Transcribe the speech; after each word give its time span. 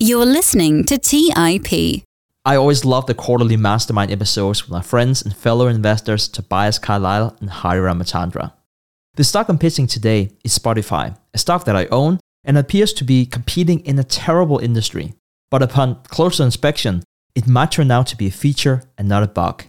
You're 0.00 0.26
listening 0.26 0.84
to 0.84 0.96
TIP. 0.96 2.04
I 2.44 2.54
always 2.54 2.84
love 2.84 3.06
the 3.06 3.14
quarterly 3.14 3.56
mastermind 3.56 4.12
episodes 4.12 4.62
with 4.62 4.70
my 4.70 4.80
friends 4.80 5.22
and 5.22 5.34
fellow 5.34 5.66
investors 5.66 6.28
Tobias 6.28 6.78
Carlisle 6.78 7.36
and 7.40 7.50
Hari 7.50 7.80
Ramachandra. 7.80 8.52
The 9.16 9.24
stock 9.24 9.48
I'm 9.48 9.58
pitching 9.58 9.88
today 9.88 10.30
is 10.44 10.56
Spotify, 10.56 11.18
a 11.34 11.38
stock 11.38 11.64
that 11.64 11.74
I 11.74 11.86
own 11.86 12.20
and 12.44 12.56
appears 12.56 12.92
to 12.92 13.02
be 13.02 13.26
competing 13.26 13.80
in 13.80 13.98
a 13.98 14.04
terrible 14.04 14.60
industry. 14.60 15.14
But 15.50 15.64
upon 15.64 16.04
closer 16.04 16.44
inspection, 16.44 17.02
it 17.34 17.48
might 17.48 17.72
turn 17.72 17.90
out 17.90 18.06
to 18.06 18.16
be 18.16 18.28
a 18.28 18.30
feature 18.30 18.84
and 18.96 19.08
not 19.08 19.24
a 19.24 19.26
bug. 19.26 19.64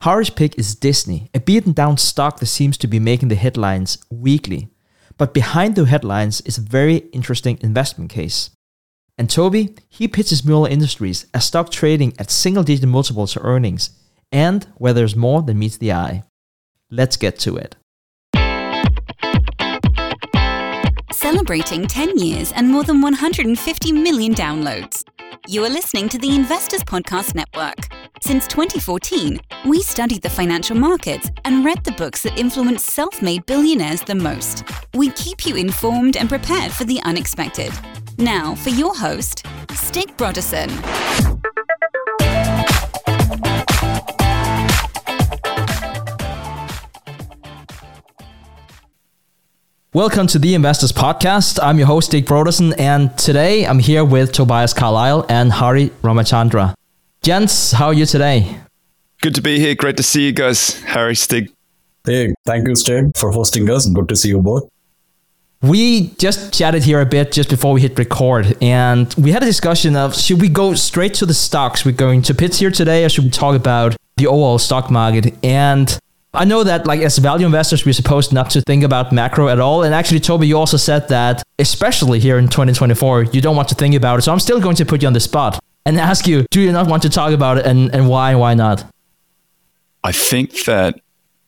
Hari's 0.00 0.30
pick 0.30 0.58
is 0.58 0.74
Disney, 0.74 1.30
a 1.32 1.38
beaten 1.38 1.72
down 1.72 1.98
stock 1.98 2.40
that 2.40 2.46
seems 2.46 2.76
to 2.78 2.88
be 2.88 2.98
making 2.98 3.28
the 3.28 3.36
headlines 3.36 3.98
weekly. 4.10 4.70
But 5.18 5.32
behind 5.32 5.76
the 5.76 5.84
headlines 5.84 6.40
is 6.40 6.58
a 6.58 6.62
very 6.62 6.96
interesting 7.12 7.58
investment 7.60 8.10
case. 8.10 8.50
And 9.22 9.30
Toby, 9.30 9.76
he 9.88 10.08
pitches 10.08 10.44
Mueller 10.44 10.68
Industries 10.68 11.26
as 11.32 11.44
stock 11.44 11.70
trading 11.70 12.12
at 12.18 12.28
single 12.28 12.64
digit 12.64 12.88
multiples 12.88 13.36
of 13.36 13.44
earnings 13.44 13.90
and 14.32 14.66
where 14.78 14.92
there's 14.92 15.14
more 15.14 15.42
than 15.42 15.60
meets 15.60 15.76
the 15.76 15.92
eye. 15.92 16.24
Let's 16.90 17.16
get 17.16 17.38
to 17.38 17.56
it. 17.56 17.76
Celebrating 21.12 21.86
10 21.86 22.18
years 22.18 22.50
and 22.50 22.68
more 22.68 22.82
than 22.82 23.00
150 23.00 23.92
million 23.92 24.34
downloads. 24.34 25.04
You 25.46 25.64
are 25.64 25.70
listening 25.70 26.08
to 26.08 26.18
the 26.18 26.34
Investors 26.34 26.82
Podcast 26.82 27.36
Network. 27.36 27.78
Since 28.22 28.48
2014, 28.48 29.40
we 29.66 29.82
studied 29.82 30.22
the 30.22 30.30
financial 30.30 30.76
markets 30.76 31.30
and 31.44 31.64
read 31.64 31.84
the 31.84 31.92
books 31.92 32.24
that 32.24 32.36
influence 32.36 32.84
self 32.84 33.22
made 33.22 33.46
billionaires 33.46 34.02
the 34.02 34.16
most. 34.16 34.64
We 34.94 35.12
keep 35.12 35.46
you 35.46 35.54
informed 35.54 36.16
and 36.16 36.28
prepared 36.28 36.72
for 36.72 36.82
the 36.82 37.00
unexpected. 37.04 37.72
Now, 38.18 38.54
for 38.54 38.70
your 38.70 38.94
host, 38.94 39.46
Stig 39.72 40.16
Brodersen. 40.16 40.68
Welcome 49.94 50.26
to 50.28 50.38
the 50.38 50.54
Investors 50.54 50.92
Podcast. 50.92 51.58
I'm 51.62 51.78
your 51.78 51.86
host, 51.86 52.08
Stig 52.08 52.24
Brodersen, 52.26 52.74
and 52.78 53.16
today 53.18 53.66
I'm 53.66 53.78
here 53.78 54.04
with 54.04 54.32
Tobias 54.32 54.72
Carlisle 54.72 55.26
and 55.28 55.52
Hari 55.52 55.90
Ramachandra. 56.02 56.74
Gents, 57.22 57.72
how 57.72 57.86
are 57.86 57.94
you 57.94 58.06
today? 58.06 58.58
Good 59.20 59.34
to 59.34 59.42
be 59.42 59.58
here. 59.58 59.74
Great 59.74 59.96
to 59.98 60.02
see 60.02 60.26
you 60.26 60.32
guys. 60.32 60.82
Hari, 60.84 61.14
Stig. 61.14 61.52
Hey, 62.04 62.34
thank 62.44 62.66
you, 62.66 62.74
Stig, 62.74 63.16
for 63.16 63.30
hosting 63.30 63.68
us. 63.70 63.86
Good 63.86 64.08
to 64.08 64.16
see 64.16 64.28
you 64.30 64.40
both. 64.40 64.68
We 65.62 66.08
just 66.18 66.52
chatted 66.52 66.82
here 66.82 67.00
a 67.00 67.06
bit 67.06 67.30
just 67.30 67.48
before 67.48 67.72
we 67.72 67.80
hit 67.80 67.96
record, 67.96 68.56
and 68.60 69.14
we 69.16 69.30
had 69.30 69.44
a 69.44 69.46
discussion 69.46 69.94
of 69.94 70.16
should 70.16 70.40
we 70.40 70.48
go 70.48 70.74
straight 70.74 71.14
to 71.14 71.26
the 71.26 71.34
stocks? 71.34 71.84
We're 71.84 71.92
going 71.92 72.22
to 72.22 72.34
pits 72.34 72.58
here 72.58 72.72
today, 72.72 73.04
or 73.04 73.08
should 73.08 73.24
we 73.24 73.30
talk 73.30 73.54
about 73.54 73.94
the 74.16 74.26
overall 74.26 74.58
stock 74.58 74.90
market? 74.90 75.32
And 75.44 75.96
I 76.34 76.46
know 76.46 76.64
that, 76.64 76.84
like, 76.84 77.00
as 77.02 77.16
value 77.18 77.46
investors, 77.46 77.86
we're 77.86 77.92
supposed 77.92 78.32
not 78.32 78.50
to 78.50 78.60
think 78.62 78.82
about 78.82 79.12
macro 79.12 79.48
at 79.48 79.60
all. 79.60 79.84
And 79.84 79.94
actually, 79.94 80.18
Toby, 80.18 80.48
you 80.48 80.58
also 80.58 80.76
said 80.76 81.06
that, 81.10 81.44
especially 81.60 82.18
here 82.18 82.38
in 82.38 82.48
2024, 82.48 83.24
you 83.24 83.40
don't 83.40 83.54
want 83.54 83.68
to 83.68 83.76
think 83.76 83.94
about 83.94 84.18
it. 84.18 84.22
So 84.22 84.32
I'm 84.32 84.40
still 84.40 84.60
going 84.60 84.74
to 84.76 84.84
put 84.84 85.02
you 85.02 85.06
on 85.06 85.12
the 85.12 85.20
spot 85.20 85.60
and 85.86 86.00
ask 86.00 86.26
you, 86.26 86.44
do 86.50 86.60
you 86.60 86.72
not 86.72 86.88
want 86.88 87.02
to 87.02 87.08
talk 87.08 87.32
about 87.32 87.58
it, 87.58 87.66
and, 87.66 87.94
and 87.94 88.08
why? 88.08 88.34
Why 88.34 88.54
not? 88.54 88.84
I 90.02 90.10
think 90.10 90.64
that 90.64 90.98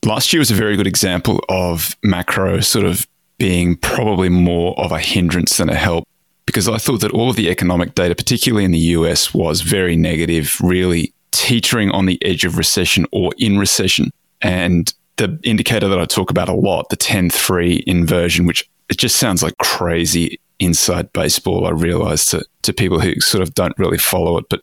last 0.05 0.33
year 0.33 0.39
was 0.39 0.53
a 0.53 0.55
very 0.55 0.77
good 0.77 0.87
example 0.87 1.45
of 1.49 1.97
macro 2.05 2.61
sort 2.61 2.85
of 2.85 3.09
being 3.39 3.77
probably 3.77 4.29
more 4.29 4.79
of 4.79 4.93
a 4.93 4.99
hindrance 4.99 5.57
than 5.57 5.69
a 5.69 5.75
help 5.75 6.07
because 6.47 6.69
I 6.69 6.79
thought 6.79 7.01
that 7.01 7.13
all 7.13 7.31
of 7.31 7.37
the 7.37 7.49
economic 7.49 7.95
data, 7.95 8.15
particularly 8.15 8.65
in 8.65 8.71
the 8.71 8.79
US, 8.79 9.33
was 9.33 9.63
very 9.63 9.97
negative, 9.97 10.57
really 10.61 11.13
teetering 11.31 11.91
on 11.91 12.07
the 12.07 12.19
edge 12.25 12.45
of 12.45 12.59
recession 12.59 13.07
or 13.13 13.33
in 13.39 13.59
recession. 13.59 14.11
And 14.41 14.93
the 15.17 15.39
indicator 15.43 15.89
that 15.89 15.99
I 15.99 16.05
talk 16.05 16.31
about 16.31 16.49
a 16.49 16.55
lot, 16.55 16.91
the 16.91 16.97
10 16.97 17.31
3 17.31 17.85
inversion, 17.87 18.47
which 18.47 18.69
it 18.89 18.99
just 18.99 19.17
sounds 19.17 19.43
like 19.43 19.57
crazy 19.59 20.39
inside 20.59 21.13
baseball, 21.13 21.67
I 21.67 21.71
realize 21.71 22.27
to, 22.27 22.45
to 22.63 22.73
people 22.73 23.01
who 23.01 23.19
sort 23.21 23.43
of 23.43 23.55
don't 23.55 23.77
really 23.79 23.99
follow 23.99 24.39
it. 24.39 24.45
But 24.51 24.63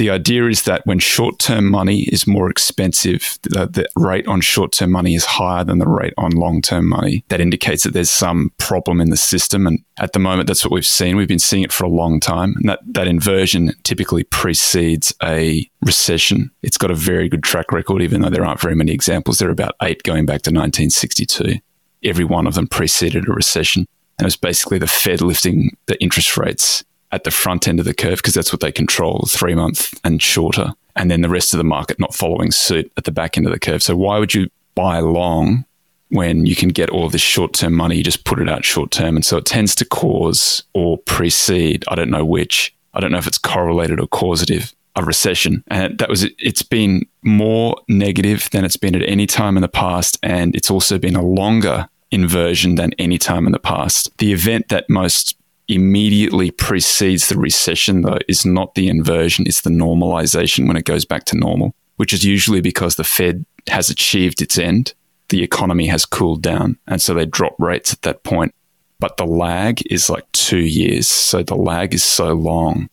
the 0.00 0.08
idea 0.08 0.46
is 0.46 0.62
that 0.62 0.80
when 0.86 0.98
short 0.98 1.38
term 1.38 1.70
money 1.70 2.04
is 2.04 2.26
more 2.26 2.50
expensive, 2.50 3.38
the, 3.42 3.66
the 3.66 3.86
rate 3.96 4.26
on 4.26 4.40
short 4.40 4.72
term 4.72 4.90
money 4.90 5.14
is 5.14 5.26
higher 5.26 5.62
than 5.62 5.78
the 5.78 5.86
rate 5.86 6.14
on 6.16 6.30
long 6.30 6.62
term 6.62 6.88
money. 6.88 7.22
That 7.28 7.42
indicates 7.42 7.82
that 7.82 7.92
there's 7.92 8.10
some 8.10 8.50
problem 8.56 9.02
in 9.02 9.10
the 9.10 9.18
system. 9.18 9.66
And 9.66 9.84
at 9.98 10.14
the 10.14 10.18
moment, 10.18 10.46
that's 10.46 10.64
what 10.64 10.72
we've 10.72 10.86
seen. 10.86 11.18
We've 11.18 11.28
been 11.28 11.38
seeing 11.38 11.64
it 11.64 11.70
for 11.70 11.84
a 11.84 11.90
long 11.90 12.18
time. 12.18 12.54
And 12.56 12.66
that, 12.70 12.80
that 12.86 13.08
inversion 13.08 13.72
typically 13.82 14.24
precedes 14.24 15.14
a 15.22 15.68
recession. 15.82 16.50
It's 16.62 16.78
got 16.78 16.90
a 16.90 16.94
very 16.94 17.28
good 17.28 17.42
track 17.42 17.70
record, 17.70 18.00
even 18.00 18.22
though 18.22 18.30
there 18.30 18.46
aren't 18.46 18.62
very 18.62 18.74
many 18.74 18.92
examples. 18.92 19.38
There 19.38 19.50
are 19.50 19.52
about 19.52 19.76
eight 19.82 20.02
going 20.02 20.24
back 20.24 20.40
to 20.42 20.50
1962. 20.50 21.58
Every 22.04 22.24
one 22.24 22.46
of 22.46 22.54
them 22.54 22.68
preceded 22.68 23.28
a 23.28 23.32
recession. 23.32 23.86
And 24.18 24.24
it 24.24 24.28
was 24.28 24.36
basically 24.36 24.78
the 24.78 24.86
Fed 24.86 25.20
lifting 25.20 25.76
the 25.88 26.02
interest 26.02 26.38
rates 26.38 26.84
at 27.12 27.24
the 27.24 27.30
front 27.30 27.66
end 27.68 27.78
of 27.78 27.86
the 27.86 27.94
curve 27.94 28.18
because 28.18 28.34
that's 28.34 28.52
what 28.52 28.60
they 28.60 28.72
control, 28.72 29.26
three 29.28 29.54
month 29.54 29.98
and 30.04 30.22
shorter, 30.22 30.74
and 30.96 31.10
then 31.10 31.22
the 31.22 31.28
rest 31.28 31.52
of 31.52 31.58
the 31.58 31.64
market 31.64 31.98
not 31.98 32.14
following 32.14 32.50
suit 32.50 32.90
at 32.96 33.04
the 33.04 33.12
back 33.12 33.36
end 33.36 33.46
of 33.46 33.52
the 33.52 33.58
curve. 33.58 33.82
So 33.82 33.96
why 33.96 34.18
would 34.18 34.34
you 34.34 34.48
buy 34.74 35.00
long 35.00 35.64
when 36.08 36.46
you 36.46 36.56
can 36.56 36.70
get 36.70 36.90
all 36.90 37.08
this 37.08 37.20
short 37.20 37.52
term 37.52 37.74
money? 37.74 37.96
You 37.96 38.04
just 38.04 38.24
put 38.24 38.40
it 38.40 38.48
out 38.48 38.64
short 38.64 38.90
term, 38.90 39.16
and 39.16 39.24
so 39.24 39.38
it 39.38 39.46
tends 39.46 39.74
to 39.76 39.84
cause 39.84 40.62
or 40.74 40.98
precede. 40.98 41.84
I 41.88 41.94
don't 41.94 42.10
know 42.10 42.24
which. 42.24 42.74
I 42.94 43.00
don't 43.00 43.12
know 43.12 43.18
if 43.18 43.26
it's 43.26 43.38
correlated 43.38 44.00
or 44.00 44.06
causative. 44.06 44.74
A 44.96 45.04
recession, 45.04 45.62
and 45.68 45.96
that 45.98 46.08
was 46.08 46.24
it's 46.40 46.62
been 46.62 47.06
more 47.22 47.76
negative 47.86 48.50
than 48.50 48.64
it's 48.64 48.76
been 48.76 48.96
at 48.96 49.08
any 49.08 49.24
time 49.24 49.56
in 49.56 49.62
the 49.62 49.68
past, 49.68 50.18
and 50.20 50.52
it's 50.56 50.68
also 50.68 50.98
been 50.98 51.14
a 51.14 51.22
longer 51.22 51.88
inversion 52.10 52.74
than 52.74 52.92
any 52.98 53.16
time 53.16 53.46
in 53.46 53.52
the 53.52 53.60
past. 53.60 54.10
The 54.18 54.32
event 54.32 54.68
that 54.68 54.90
most 54.90 55.36
immediately 55.74 56.50
precedes 56.50 57.28
the 57.28 57.38
recession, 57.38 58.02
though, 58.02 58.18
is 58.28 58.44
not 58.44 58.74
the 58.74 58.88
inversion, 58.88 59.46
it's 59.46 59.62
the 59.62 59.70
normalization 59.70 60.66
when 60.66 60.76
it 60.76 60.84
goes 60.84 61.04
back 61.04 61.24
to 61.26 61.36
normal, 61.36 61.74
which 61.96 62.12
is 62.12 62.24
usually 62.24 62.60
because 62.60 62.96
the 62.96 63.04
Fed 63.04 63.44
has 63.68 63.90
achieved 63.90 64.42
its 64.42 64.58
end, 64.58 64.94
the 65.28 65.42
economy 65.42 65.86
has 65.86 66.04
cooled 66.04 66.42
down, 66.42 66.78
and 66.86 67.00
so 67.00 67.14
they 67.14 67.26
drop 67.26 67.54
rates 67.58 67.92
at 67.92 68.02
that 68.02 68.24
point. 68.24 68.54
But 68.98 69.16
the 69.16 69.26
lag 69.26 69.80
is 69.90 70.10
like 70.10 70.30
two 70.32 70.58
years. 70.58 71.08
So 71.08 71.42
the 71.42 71.56
lag 71.56 71.94
is 71.94 72.04
so 72.04 72.34
long 72.34 72.90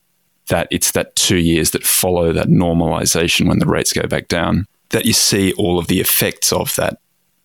that 0.48 0.68
it's 0.70 0.92
that 0.92 1.14
two 1.16 1.36
years 1.36 1.72
that 1.72 1.84
follow 1.84 2.32
that 2.32 2.48
normalization 2.48 3.48
when 3.48 3.58
the 3.58 3.66
rates 3.66 3.92
go 3.92 4.06
back 4.06 4.28
down 4.28 4.66
that 4.90 5.04
you 5.04 5.12
see 5.12 5.52
all 5.54 5.78
of 5.78 5.88
the 5.88 6.00
effects 6.00 6.52
of 6.52 6.74
that 6.76 6.98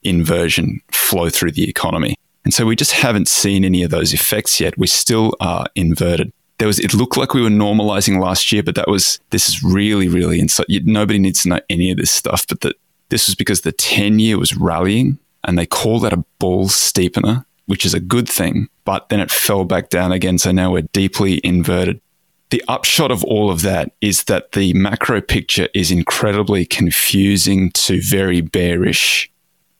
inversion 0.03 0.79
flow 0.91 1.29
through 1.29 1.51
the 1.51 1.67
economy. 1.69 2.15
And 2.45 2.53
so 2.53 2.65
we 2.65 2.75
just 2.75 2.91
haven't 2.91 3.27
seen 3.27 3.63
any 3.63 3.83
of 3.83 3.91
those 3.91 4.13
effects 4.13 4.59
yet. 4.59 4.77
We 4.77 4.87
still 4.87 5.33
are 5.39 5.65
inverted. 5.75 6.33
There 6.57 6.67
was, 6.67 6.79
it 6.79 6.93
looked 6.93 7.17
like 7.17 7.33
we 7.33 7.41
were 7.41 7.49
normalizing 7.49 8.21
last 8.21 8.51
year, 8.51 8.63
but 8.63 8.75
that 8.75 8.87
was, 8.87 9.19
this 9.31 9.49
is 9.49 9.63
really, 9.63 10.07
really 10.07 10.39
inside. 10.39 10.67
Nobody 10.69 11.19
needs 11.19 11.43
to 11.43 11.49
know 11.49 11.59
any 11.69 11.91
of 11.91 11.97
this 11.97 12.11
stuff, 12.11 12.45
but 12.47 12.61
that 12.61 12.75
this 13.09 13.27
was 13.27 13.35
because 13.35 13.61
the 13.61 13.71
10 13.71 14.19
year 14.19 14.37
was 14.37 14.55
rallying 14.55 15.19
and 15.43 15.57
they 15.57 15.65
call 15.65 15.99
that 15.99 16.13
a 16.13 16.23
bull 16.39 16.65
steepener, 16.65 17.45
which 17.65 17.85
is 17.85 17.93
a 17.93 17.99
good 17.99 18.29
thing, 18.29 18.67
but 18.85 19.09
then 19.09 19.19
it 19.19 19.31
fell 19.31 19.65
back 19.65 19.89
down 19.89 20.11
again. 20.11 20.37
So 20.37 20.51
now 20.51 20.71
we're 20.71 20.87
deeply 20.93 21.41
inverted. 21.43 22.01
The 22.49 22.63
upshot 22.67 23.09
of 23.09 23.23
all 23.23 23.49
of 23.49 23.61
that 23.63 23.91
is 23.99 24.25
that 24.25 24.51
the 24.51 24.73
macro 24.73 25.21
picture 25.21 25.69
is 25.73 25.89
incredibly 25.89 26.65
confusing 26.65 27.71
to 27.71 27.99
very 28.01 28.41
bearish 28.41 29.31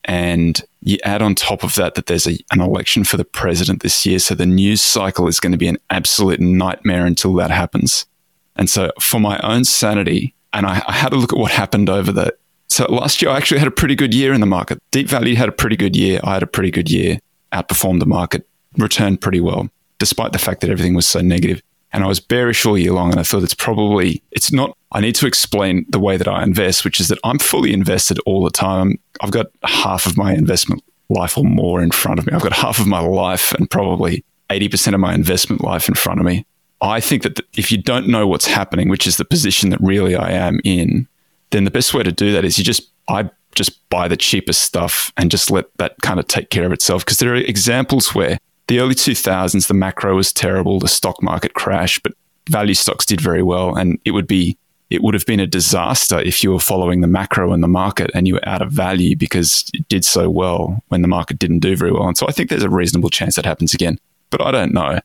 and 0.06 0.62
you 0.82 0.98
add 1.04 1.22
on 1.22 1.36
top 1.36 1.64
of 1.64 1.76
that 1.76 1.96
that 1.96 2.08
there's 2.08 2.28
a, 2.28 2.38
an 2.52 2.62
election 2.62 3.04
for 3.04 3.18
the 3.18 3.26
president 3.26 3.82
this 3.82 4.06
year. 4.06 4.20
So 4.20 4.36
the 4.36 4.46
news 4.46 4.82
cycle 4.82 5.28
is 5.28 5.40
going 5.40 5.52
to 5.54 5.58
be 5.58 5.68
an 5.68 5.78
absolute 5.90 6.40
nightmare 6.40 7.06
until 7.06 7.34
that 7.36 7.52
happens. 7.52 8.06
And 8.56 8.70
so 8.70 8.92
for 9.00 9.20
my 9.20 9.40
own 9.40 9.64
sanity, 9.64 10.36
and 10.52 10.66
I, 10.66 10.84
I 10.88 10.94
had 10.94 11.14
a 11.14 11.16
look 11.16 11.34
at 11.34 11.40
what 11.40 11.52
happened 11.52 11.90
over 11.90 12.12
the. 12.12 12.36
So 12.68 12.86
last 12.86 13.22
year, 13.22 13.32
I 13.32 13.38
actually 13.38 13.60
had 13.60 13.68
a 13.68 13.72
pretty 13.72 13.96
good 13.96 14.14
year 14.14 14.34
in 14.34 14.42
the 14.42 14.48
market. 14.48 14.80
Deep 14.92 15.08
Value 15.08 15.36
had 15.36 15.50
a 15.50 15.54
pretty 15.54 15.76
good 15.76 15.96
year. 15.96 16.20
I 16.24 16.34
had 16.34 16.44
a 16.44 16.48
pretty 16.48 16.72
good 16.72 16.90
year, 16.90 17.20
outperformed 17.52 18.00
the 18.00 18.06
market, 18.06 18.48
returned 18.78 19.22
pretty 19.22 19.40
well, 19.40 19.70
despite 20.00 20.34
the 20.34 20.40
fact 20.40 20.62
that 20.62 20.70
everything 20.70 20.96
was 20.96 21.06
so 21.08 21.22
negative 21.22 21.62
and 21.94 22.04
I 22.04 22.08
was 22.08 22.20
bearish 22.20 22.66
all 22.66 22.78
year 22.78 22.92
long. 22.92 23.12
And 23.12 23.20
I 23.20 23.24
thought 23.24 23.44
it's 23.44 23.54
probably, 23.54 24.22
it's 24.32 24.52
not, 24.52 24.76
I 24.92 25.00
need 25.00 25.16
to 25.16 25.28
explain 25.28 25.86
the 25.88 26.00
way 26.00 26.18
that 26.18 26.28
I 26.28 26.44
invest, 26.44 26.84
which 26.84 27.00
is 27.00 27.08
that 27.08 27.20
I'm 27.24 27.40
fully 27.40 27.72
invested 27.72 28.20
all 28.26 28.44
the 28.44 28.50
time. 28.50 29.00
I've 29.22 29.32
got 29.32 29.48
half 29.64 30.06
of 30.06 30.18
my 30.18 30.34
investment 30.34 30.84
life 31.10 31.38
or 31.38 31.44
more 31.44 31.82
in 31.82 31.92
front 31.92 32.20
of 32.20 32.26
me. 32.26 32.34
I've 32.34 32.42
got 32.42 32.54
half 32.54 32.80
of 32.80 32.88
my 32.88 33.00
life 33.00 33.54
and 33.54 33.70
probably 33.70 34.26
80% 34.50 34.94
of 34.96 35.00
my 35.00 35.14
investment 35.14 35.64
life 35.64 35.88
in 35.88 35.96
front 35.96 36.20
of 36.20 36.26
me. 36.26 36.46
I 36.82 37.00
think 37.00 37.24
that 37.24 37.40
if 37.56 37.72
you 37.72 37.78
don't 37.78 38.08
know 38.08 38.28
what's 38.28 38.48
happening, 38.48 38.90
which 38.90 39.08
is 39.08 39.18
the 39.18 39.26
position 39.26 39.70
that 39.70 39.80
really 39.80 40.16
I 40.16 40.32
am 40.32 40.60
in, 40.64 41.08
then 41.52 41.64
the 41.64 41.72
best 41.72 41.94
way 41.94 42.04
to 42.04 42.12
do 42.12 42.34
that 42.34 42.44
is 42.44 42.58
you 42.58 42.64
just, 42.64 42.90
I 43.08 43.30
just 43.56 43.88
buy 43.90 44.08
the 44.08 44.18
cheapest 44.18 44.62
stuff 44.62 45.14
and 45.16 45.30
just 45.30 45.52
let 45.52 45.66
that 45.78 45.96
kind 46.02 46.20
of 46.20 46.28
take 46.28 46.50
care 46.50 46.66
of 46.66 46.74
itself. 46.74 47.06
Because 47.06 47.20
there 47.20 47.34
are 47.34 47.36
examples 47.36 48.16
where 48.16 48.40
the 48.74 48.80
early 48.80 48.96
2000s, 48.96 49.68
the 49.68 49.74
macro 49.76 50.16
was 50.16 50.34
terrible, 50.34 50.80
the 50.80 50.88
stock 50.88 51.22
market 51.22 51.54
crashed, 51.54 52.02
but 52.02 52.14
value 52.50 52.74
stocks 52.74 53.06
did 53.06 53.22
very 53.22 53.44
well, 53.44 53.76
and 53.76 54.00
it 54.04 54.12
would 54.12 54.26
be 54.26 54.58
it 54.90 55.04
would 55.04 55.14
have 55.14 55.26
been 55.26 55.40
a 55.40 55.48
disaster 55.48 56.20
if 56.20 56.44
you 56.44 56.52
were 56.52 56.60
following 56.60 57.02
the 57.02 57.08
macro 57.08 57.52
and 57.52 57.64
the 57.64 57.68
market 57.68 58.12
and 58.14 58.28
you 58.28 58.36
were 58.36 58.48
out 58.48 58.62
of 58.62 58.72
value 58.72 59.16
because 59.16 59.68
it 59.74 59.88
did 59.90 60.06
so 60.06 60.30
well 60.30 60.84
when 60.90 61.02
the 61.02 61.08
market 61.08 61.40
didn't 61.40 61.60
do 61.60 61.76
very 61.76 61.92
well. 61.92 62.08
And 62.08 62.16
so 62.16 62.28
I 62.28 62.32
think 62.32 62.50
there's 62.50 62.64
a 62.64 62.70
reasonable 62.70 63.10
chance 63.10 63.36
that 63.36 63.46
happens 63.46 63.74
again, 63.74 63.98
but 64.30 64.42
I 64.42 64.52
don't 64.52 64.72
know. 64.72 65.00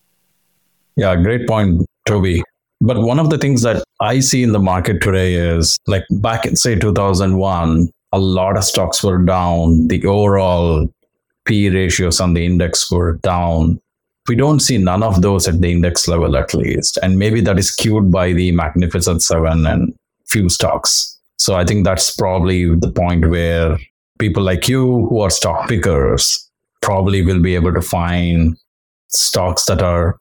Yeah, 0.97 1.17
great 1.17 1.47
point, 1.47 1.87
Toby. 2.07 2.43
But 2.81 3.01
one 3.01 3.19
of 3.19 3.31
the 3.31 3.39
things 3.39 3.63
that 3.63 3.83
I 4.01 4.21
see 4.21 4.43
in 4.43 4.53
the 4.53 4.59
market 4.59 5.01
today 5.03 5.35
is 5.35 5.79
like 5.87 6.05
back 6.11 6.45
in, 6.45 6.57
say, 6.57 6.75
2001, 6.75 7.89
a 8.13 8.19
lot 8.19 8.57
of 8.57 8.65
stocks 8.65 9.03
were 9.03 9.19
down. 9.19 9.89
The 9.89 10.05
overall 10.07 10.89
P 11.49 11.69
ratios 11.71 12.21
on 12.21 12.35
the 12.35 12.45
index 12.45 12.91
were 12.91 13.15
down. 13.23 13.81
We 14.29 14.37
don't 14.37 14.61
see 14.61 14.77
none 14.77 15.03
of 15.03 15.23
those 15.23 15.49
at 15.49 15.61
the 15.61 15.73
index 15.73 16.07
level 16.07 16.37
at 16.37 16.53
least. 16.53 16.99
And 17.03 17.19
maybe 17.19 17.41
that 17.41 17.59
is 17.59 17.71
skewed 17.71 18.13
by 18.13 18.35
the 18.35 18.53
magnificent 18.53 19.23
seven 19.23 19.67
and 19.67 19.95
few 20.27 20.49
stocks. 20.51 21.19
So 21.39 21.55
i 21.55 21.65
think 21.65 21.85
that's 21.85 22.15
probably 22.15 22.75
the 22.75 22.91
point 22.91 23.31
where 23.31 23.79
people 24.19 24.43
like 24.43 24.69
you 24.69 25.07
who 25.09 25.21
are 25.21 25.31
stock 25.31 25.69
pickers 25.69 26.51
probably 26.83 27.23
will 27.23 27.41
be 27.41 27.55
able 27.55 27.73
to 27.73 27.81
find 27.81 28.57
stocks 29.09 29.65
that 29.67 29.83
are 29.83 30.19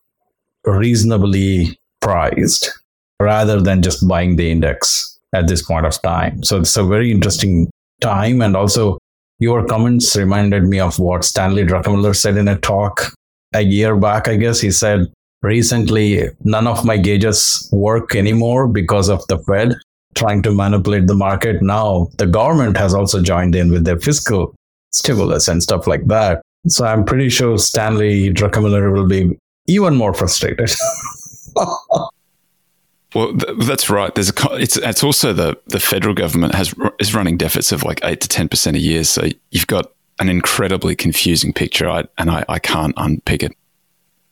reasonably 0.63 1.77
priced 2.01 2.71
rather 3.19 3.59
than 3.59 3.81
just 3.81 4.07
buying 4.07 4.35
the 4.35 4.51
index 4.51 5.19
at 5.33 5.47
this 5.47 5.63
point 5.63 5.85
of 5.85 6.01
time. 6.01 6.43
So 6.43 6.59
it's 6.59 6.77
a 6.77 6.83
very 6.83 7.11
interesting 7.11 7.69
time 7.99 8.41
and 8.41 8.55
also 8.55 8.97
your 9.39 9.65
comments 9.65 10.15
reminded 10.15 10.63
me 10.63 10.79
of 10.79 10.97
what 10.99 11.23
stanley 11.23 11.63
druckenmiller 11.63 12.15
said 12.15 12.37
in 12.37 12.47
a 12.47 12.57
talk 12.59 13.11
a 13.53 13.61
year 13.61 13.95
back, 13.95 14.27
I 14.27 14.35
guess, 14.35 14.59
he 14.59 14.71
said, 14.71 15.11
recently, 15.41 16.29
none 16.43 16.67
of 16.67 16.85
my 16.85 16.97
gauges 16.97 17.69
work 17.71 18.15
anymore 18.15 18.67
because 18.67 19.09
of 19.09 19.25
the 19.27 19.39
Fed 19.39 19.75
trying 20.15 20.41
to 20.43 20.51
manipulate 20.51 21.07
the 21.07 21.15
market. 21.15 21.61
Now, 21.61 22.09
the 22.17 22.25
government 22.25 22.77
has 22.77 22.93
also 22.93 23.21
joined 23.21 23.55
in 23.55 23.71
with 23.71 23.85
their 23.85 23.99
fiscal 23.99 24.55
stimulus 24.91 25.47
and 25.47 25.61
stuff 25.61 25.85
like 25.87 26.05
that. 26.07 26.41
So 26.67 26.85
I'm 26.85 27.05
pretty 27.05 27.29
sure 27.29 27.57
Stanley 27.57 28.33
Druckenmiller 28.33 28.91
will 28.91 29.07
be 29.07 29.37
even 29.67 29.95
more 29.95 30.13
frustrated. 30.13 30.71
Well, 33.15 33.33
th- 33.37 33.57
that's 33.59 33.89
right. 33.89 34.13
There's 34.13 34.29
a 34.29 34.33
it's 34.55 34.77
it's 34.77 35.03
also 35.03 35.33
the 35.33 35.57
the 35.67 35.79
federal 35.79 36.13
government 36.13 36.55
has 36.55 36.73
is 36.99 37.15
running 37.15 37.37
deficits 37.37 37.71
of 37.71 37.83
like 37.83 38.01
eight 38.03 38.21
to 38.21 38.27
ten 38.27 38.49
percent 38.49 38.75
a 38.75 38.79
year. 38.79 39.03
So 39.03 39.27
you've 39.51 39.67
got 39.67 39.91
an 40.19 40.29
incredibly 40.29 40.95
confusing 40.95 41.53
picture, 41.53 41.89
I, 41.89 42.05
and 42.17 42.29
I, 42.29 42.43
I 42.49 42.59
can't 42.59 42.93
unpick 42.97 43.43
it. 43.43 43.55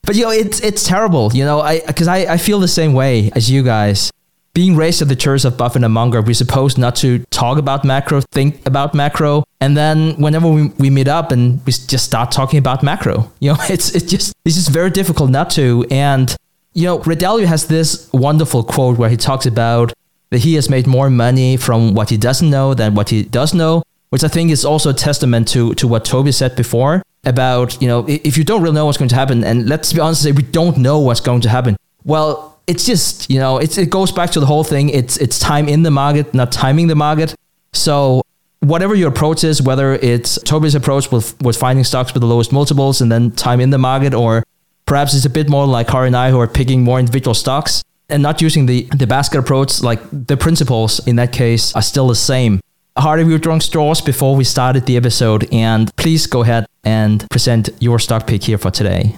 But 0.01 0.15
you 0.15 0.23
know, 0.23 0.31
it's 0.31 0.59
it's 0.61 0.85
terrible. 0.85 1.31
You 1.33 1.45
know, 1.45 1.61
I 1.61 1.81
because 1.85 2.07
I, 2.07 2.33
I 2.33 2.37
feel 2.37 2.59
the 2.59 2.67
same 2.67 2.93
way 2.93 3.31
as 3.35 3.49
you 3.49 3.63
guys. 3.63 4.11
Being 4.53 4.77
raised 4.77 5.01
at 5.01 5.09
the 5.09 5.17
church 5.17 5.43
of 5.43 5.57
Buffett 5.57 5.83
and 5.83 5.93
Munger, 5.93 6.21
we're 6.21 6.33
supposed 6.33 6.77
not 6.77 6.95
to 6.97 7.19
talk 7.29 7.57
about 7.57 7.83
macro, 7.83 8.21
think 8.31 8.65
about 8.65 8.93
macro, 8.93 9.43
and 9.59 9.75
then 9.75 10.13
whenever 10.13 10.47
we, 10.47 10.67
we 10.79 10.89
meet 10.89 11.09
up 11.09 11.33
and 11.33 11.59
we 11.65 11.73
just 11.73 12.05
start 12.05 12.31
talking 12.31 12.57
about 12.57 12.81
macro, 12.81 13.29
you 13.41 13.51
know, 13.51 13.57
it's 13.69 13.93
it's 13.93 14.05
just 14.05 14.33
it's 14.45 14.55
just 14.55 14.69
very 14.69 14.89
difficult 14.89 15.29
not 15.29 15.49
to. 15.51 15.85
And 15.91 16.33
you 16.75 16.85
know, 16.85 16.99
Ray 16.99 17.15
Dalio 17.15 17.45
has 17.45 17.65
this 17.65 18.07
wonderful 18.13 18.63
quote 18.63 18.99
where 18.99 19.09
he 19.09 19.17
talks 19.17 19.47
about 19.47 19.93
that 20.29 20.39
he 20.39 20.53
has 20.53 20.69
made 20.69 20.85
more 20.85 21.09
money 21.09 21.57
from 21.57 21.95
what 21.95 22.11
he 22.11 22.17
doesn't 22.17 22.49
know 22.49 22.75
than 22.75 22.93
what 22.93 23.09
he 23.09 23.23
does 23.23 23.53
know 23.53 23.81
which 24.15 24.23
I 24.23 24.29
think 24.29 24.49
is 24.49 24.63
also 24.63 24.91
a 24.91 24.93
testament 24.93 25.47
to 25.49 25.73
to 25.75 25.87
what 25.89 26.05
Toby 26.05 26.31
said 26.31 26.55
before 26.55 27.03
about 27.25 27.81
you 27.81 27.87
know 27.89 28.05
if 28.07 28.37
you 28.37 28.45
don't 28.45 28.61
really 28.61 28.75
know 28.75 28.85
what's 28.85 28.97
going 28.97 29.09
to 29.09 29.15
happen, 29.15 29.43
and 29.43 29.67
let's 29.67 29.91
be 29.91 29.99
honest, 29.99 30.23
say 30.23 30.31
we 30.31 30.43
don't 30.43 30.77
know 30.77 30.99
what's 30.99 31.19
going 31.19 31.41
to 31.41 31.49
happen. 31.49 31.75
Well, 32.05 32.57
it's 32.65 32.85
just 32.85 33.29
you 33.29 33.39
know 33.39 33.57
it's, 33.57 33.77
it 33.77 33.89
goes 33.89 34.13
back 34.13 34.29
to 34.31 34.39
the 34.39 34.45
whole 34.45 34.63
thing. 34.63 34.87
It's 34.87 35.17
it's 35.17 35.37
time 35.37 35.67
in 35.67 35.83
the 35.83 35.91
market, 35.91 36.33
not 36.33 36.53
timing 36.53 36.87
the 36.87 36.95
market. 36.95 37.35
So 37.73 38.21
whatever 38.61 38.95
your 38.95 39.09
approach 39.09 39.43
is, 39.43 39.61
whether 39.61 39.95
it's 39.95 40.41
Toby's 40.43 40.75
approach 40.75 41.11
with 41.11 41.35
with 41.41 41.57
finding 41.57 41.83
stocks 41.83 42.13
with 42.13 42.21
the 42.21 42.27
lowest 42.27 42.53
multiples 42.53 43.01
and 43.01 43.11
then 43.11 43.31
time 43.31 43.59
in 43.59 43.69
the 43.71 43.77
market, 43.77 44.13
or 44.13 44.43
perhaps 44.85 45.13
it's 45.13 45.25
a 45.25 45.29
bit 45.29 45.49
more 45.49 45.65
like 45.65 45.87
Hari 45.87 46.07
and 46.07 46.15
I 46.15 46.31
who 46.31 46.39
are 46.39 46.47
picking 46.47 46.83
more 46.83 46.99
individual 46.99 47.33
stocks 47.33 47.83
and 48.09 48.21
not 48.21 48.41
using 48.41 48.65
the 48.65 48.83
the 48.95 49.07
basket 49.07 49.39
approach. 49.39 49.81
Like 49.81 49.99
the 50.11 50.37
principles 50.37 51.05
in 51.07 51.15
that 51.17 51.31
case 51.31 51.75
are 51.75 51.81
still 51.81 52.07
the 52.07 52.15
same. 52.15 52.59
Hari, 52.97 53.25
we 53.25 53.37
drunk 53.37 53.61
straws 53.61 53.99
before 53.99 54.37
we 54.37 54.45
started 54.45 54.85
the 54.85 54.95
episode, 54.95 55.49
and 55.51 55.93
please 55.97 56.27
go 56.27 56.43
ahead 56.43 56.65
and 56.85 57.27
present 57.29 57.69
your 57.79 57.99
stock 57.99 58.25
pick 58.25 58.43
here 58.43 58.57
for 58.57 58.71
today. 58.71 59.17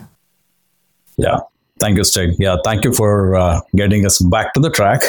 Yeah, 1.18 1.40
thank 1.80 1.98
you, 1.98 2.04
Stig. 2.04 2.32
Yeah, 2.40 2.58
thank 2.64 2.84
you 2.84 2.94
for 2.94 3.36
uh, 3.36 3.62
getting 3.76 4.04
us 4.06 4.20
back 4.20 4.54
to 4.54 4.60
the 4.60 4.72
track. 4.72 5.02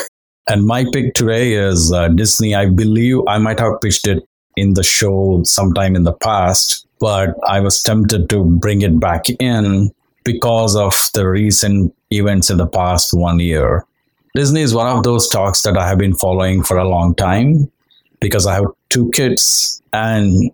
And 0.48 0.66
my 0.66 0.84
pick 0.92 1.14
today 1.14 1.54
is 1.54 1.92
uh, 1.92 2.08
Disney. 2.08 2.54
I 2.54 2.66
believe 2.66 3.18
I 3.26 3.38
might 3.38 3.58
have 3.58 3.80
pitched 3.80 4.06
it 4.06 4.22
in 4.56 4.74
the 4.74 4.82
show 4.82 5.42
sometime 5.44 5.96
in 5.96 6.04
the 6.04 6.12
past, 6.12 6.86
but 7.00 7.36
I 7.46 7.60
was 7.60 7.82
tempted 7.82 8.28
to 8.30 8.44
bring 8.44 8.82
it 8.82 8.98
back 9.00 9.30
in 9.30 9.90
because 10.28 10.76
of 10.76 10.92
the 11.14 11.26
recent 11.26 11.94
events 12.10 12.50
in 12.50 12.58
the 12.58 12.66
past 12.66 13.14
one 13.14 13.40
year. 13.40 13.86
Disney 14.34 14.60
is 14.60 14.74
one 14.74 14.94
of 14.94 15.02
those 15.02 15.26
stocks 15.26 15.62
that 15.62 15.78
I 15.78 15.88
have 15.88 15.96
been 15.96 16.14
following 16.14 16.62
for 16.62 16.76
a 16.76 16.86
long 16.86 17.14
time 17.14 17.72
because 18.20 18.46
I 18.46 18.54
have 18.56 18.66
two 18.90 19.10
kids 19.12 19.82
and 19.94 20.50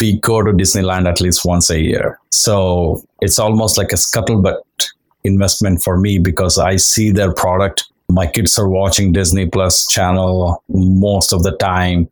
we 0.00 0.20
go 0.20 0.44
to 0.44 0.52
Disneyland 0.52 1.08
at 1.08 1.20
least 1.20 1.44
once 1.44 1.70
a 1.70 1.80
year. 1.80 2.20
So 2.30 3.02
it's 3.20 3.40
almost 3.40 3.76
like 3.76 3.90
a 3.90 3.96
scuttlebutt 3.96 4.60
investment 5.24 5.82
for 5.82 5.98
me 5.98 6.20
because 6.20 6.56
I 6.56 6.76
see 6.76 7.10
their 7.10 7.34
product. 7.34 7.84
My 8.08 8.28
kids 8.28 8.56
are 8.60 8.68
watching 8.68 9.10
Disney 9.10 9.46
Plus 9.46 9.88
channel 9.88 10.62
most 10.68 11.32
of 11.32 11.42
the 11.42 11.56
time. 11.56 12.08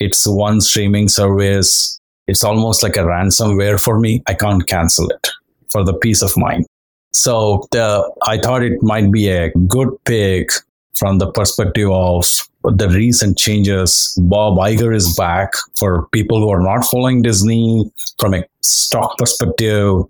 It's 0.00 0.26
one 0.26 0.60
streaming 0.60 1.08
service. 1.08 1.98
It's 2.26 2.44
almost 2.44 2.82
like 2.82 2.98
a 2.98 3.04
ransomware 3.04 3.82
for 3.82 3.98
me. 3.98 4.22
I 4.26 4.34
can't 4.34 4.66
cancel 4.66 5.08
it 5.08 5.30
for 5.70 5.84
the 5.84 5.94
peace 5.94 6.22
of 6.22 6.36
mind. 6.36 6.66
So 7.12 7.66
the, 7.70 8.10
I 8.26 8.38
thought 8.38 8.62
it 8.62 8.82
might 8.82 9.10
be 9.10 9.28
a 9.28 9.50
good 9.66 9.90
pick 10.04 10.50
from 10.94 11.18
the 11.18 11.30
perspective 11.30 11.90
of 11.90 12.24
the 12.64 12.88
recent 12.88 13.38
changes. 13.38 14.18
Bob 14.22 14.58
Iger 14.58 14.94
is 14.94 15.16
back 15.16 15.52
for 15.76 16.06
people 16.08 16.40
who 16.40 16.50
are 16.50 16.60
not 16.60 16.84
following 16.84 17.22
Disney 17.22 17.90
from 18.18 18.34
a 18.34 18.44
stock 18.62 19.16
perspective. 19.16 20.02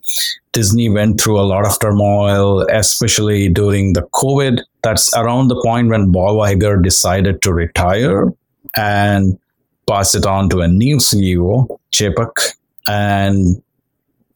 Disney 0.53 0.89
went 0.89 1.21
through 1.21 1.39
a 1.39 1.43
lot 1.43 1.67
of 1.67 1.79
turmoil, 1.79 2.67
especially 2.71 3.49
during 3.49 3.93
the 3.93 4.03
COVID. 4.15 4.61
That's 4.83 5.15
around 5.15 5.49
the 5.49 5.61
point 5.63 5.89
when 5.89 6.11
Bob 6.11 6.37
Iger 6.37 6.83
decided 6.83 7.43
to 7.43 7.53
retire 7.53 8.33
and 8.75 9.39
pass 9.87 10.15
it 10.15 10.27
on 10.27 10.49
to 10.51 10.61
a 10.61 10.69
new 10.69 10.97
CEO, 10.97 11.79
Chapek. 11.93 12.55
And 12.87 13.63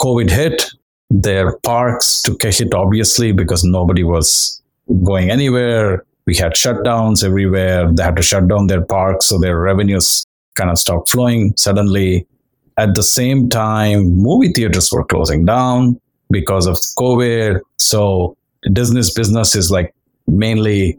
COVID 0.00 0.30
hit. 0.30 0.70
Their 1.12 1.58
parks 1.58 2.22
to 2.22 2.32
a 2.32 2.48
it, 2.48 2.74
obviously, 2.74 3.32
because 3.32 3.64
nobody 3.64 4.02
was 4.02 4.62
going 5.04 5.30
anywhere 5.30 6.04
we 6.26 6.36
had 6.36 6.52
shutdowns 6.52 7.24
everywhere. 7.24 7.90
They 7.92 8.02
had 8.02 8.16
to 8.16 8.22
shut 8.22 8.48
down 8.48 8.68
their 8.68 8.84
parks, 8.84 9.26
so 9.26 9.38
their 9.38 9.58
revenues 9.58 10.24
kind 10.54 10.70
of 10.70 10.78
stopped 10.78 11.10
flowing 11.10 11.54
suddenly. 11.56 12.26
At 12.78 12.94
the 12.94 13.02
same 13.02 13.48
time, 13.48 14.16
movie 14.16 14.52
theaters 14.52 14.90
were 14.92 15.04
closing 15.04 15.44
down 15.44 16.00
because 16.30 16.66
of 16.66 16.76
COVID. 16.98 17.60
So 17.78 18.36
Disney's 18.72 19.12
business 19.12 19.54
is 19.54 19.70
like 19.70 19.94
mainly 20.26 20.96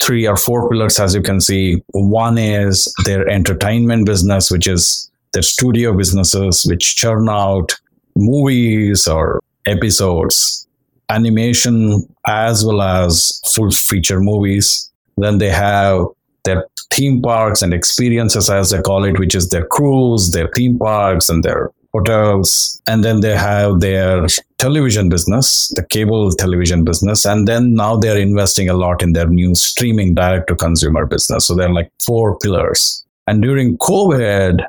three 0.00 0.26
or 0.26 0.36
four 0.36 0.68
pillars, 0.70 0.98
as 0.98 1.14
you 1.14 1.22
can 1.22 1.40
see. 1.40 1.82
One 1.92 2.38
is 2.38 2.92
their 3.04 3.28
entertainment 3.28 4.06
business, 4.06 4.50
which 4.50 4.66
is 4.66 5.10
their 5.32 5.42
studio 5.42 5.92
businesses, 5.92 6.64
which 6.64 6.96
churn 6.96 7.28
out 7.28 7.74
movies 8.16 9.06
or 9.06 9.40
episodes 9.66 10.64
animation 11.10 12.06
as 12.26 12.64
well 12.64 12.82
as 12.82 13.40
full 13.46 13.70
feature 13.70 14.20
movies. 14.20 14.90
Then 15.16 15.38
they 15.38 15.50
have 15.50 16.06
their 16.44 16.66
theme 16.90 17.22
parks 17.22 17.62
and 17.62 17.72
experiences, 17.72 18.50
as 18.50 18.70
they 18.70 18.80
call 18.80 19.04
it, 19.04 19.18
which 19.18 19.34
is 19.34 19.50
their 19.50 19.66
cruise, 19.66 20.30
their 20.32 20.48
theme 20.54 20.78
parks, 20.78 21.28
and 21.28 21.42
their 21.42 21.70
hotels. 21.92 22.80
And 22.86 23.04
then 23.04 23.20
they 23.20 23.36
have 23.36 23.80
their 23.80 24.26
television 24.58 25.08
business, 25.08 25.68
the 25.76 25.84
cable 25.84 26.30
television 26.32 26.84
business. 26.84 27.24
And 27.24 27.46
then 27.46 27.74
now 27.74 27.96
they're 27.96 28.18
investing 28.18 28.68
a 28.68 28.74
lot 28.74 29.02
in 29.02 29.12
their 29.12 29.28
new 29.28 29.54
streaming 29.54 30.14
direct 30.14 30.48
to 30.48 30.56
consumer 30.56 31.06
business. 31.06 31.46
So 31.46 31.54
they're 31.54 31.72
like 31.72 31.90
four 32.04 32.38
pillars. 32.38 33.04
And 33.26 33.40
during 33.40 33.78
COVID, 33.78 34.66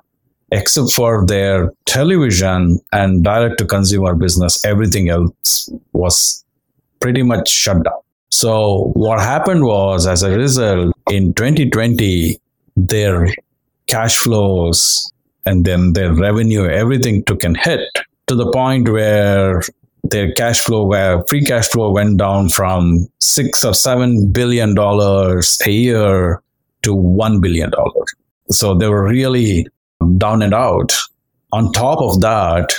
except 0.51 0.91
for 0.93 1.25
their 1.25 1.71
television 1.85 2.79
and 2.91 3.23
direct 3.23 3.57
to 3.59 3.65
consumer 3.65 4.15
business, 4.15 4.63
everything 4.65 5.09
else 5.09 5.69
was 5.93 6.43
pretty 6.99 7.23
much 7.23 7.49
shut 7.49 7.83
down. 7.83 7.99
So, 8.29 8.91
what 8.95 9.19
happened 9.19 9.63
was, 9.63 10.07
as 10.07 10.23
a 10.23 10.31
result, 10.31 10.93
in 11.09 11.33
2020, 11.33 12.39
their 12.75 13.27
cash 13.87 14.17
flows 14.17 15.11
and 15.45 15.63
then 15.63 15.93
their 15.93 16.13
revenue, 16.13 16.65
everything 16.65 17.23
took 17.23 17.43
a 17.43 17.57
hit 17.57 17.87
to 18.27 18.35
the 18.35 18.51
point 18.51 18.89
where 18.89 19.61
their 20.03 20.31
cash 20.33 20.59
flow, 20.59 20.85
where 20.85 21.23
free 21.25 21.43
cash 21.43 21.67
flow 21.67 21.91
went 21.91 22.17
down 22.17 22.49
from 22.49 23.07
six 23.19 23.63
or 23.63 23.73
seven 23.73 24.31
billion 24.31 24.75
dollars 24.75 25.59
a 25.65 25.71
year 25.71 26.41
to 26.81 26.93
one 26.93 27.39
billion 27.41 27.69
dollars. 27.69 28.15
So 28.49 28.75
they 28.75 28.87
were 28.87 29.07
really 29.07 29.67
down 30.17 30.41
and 30.41 30.53
out. 30.53 30.93
On 31.51 31.71
top 31.71 32.01
of 32.01 32.21
that, 32.21 32.73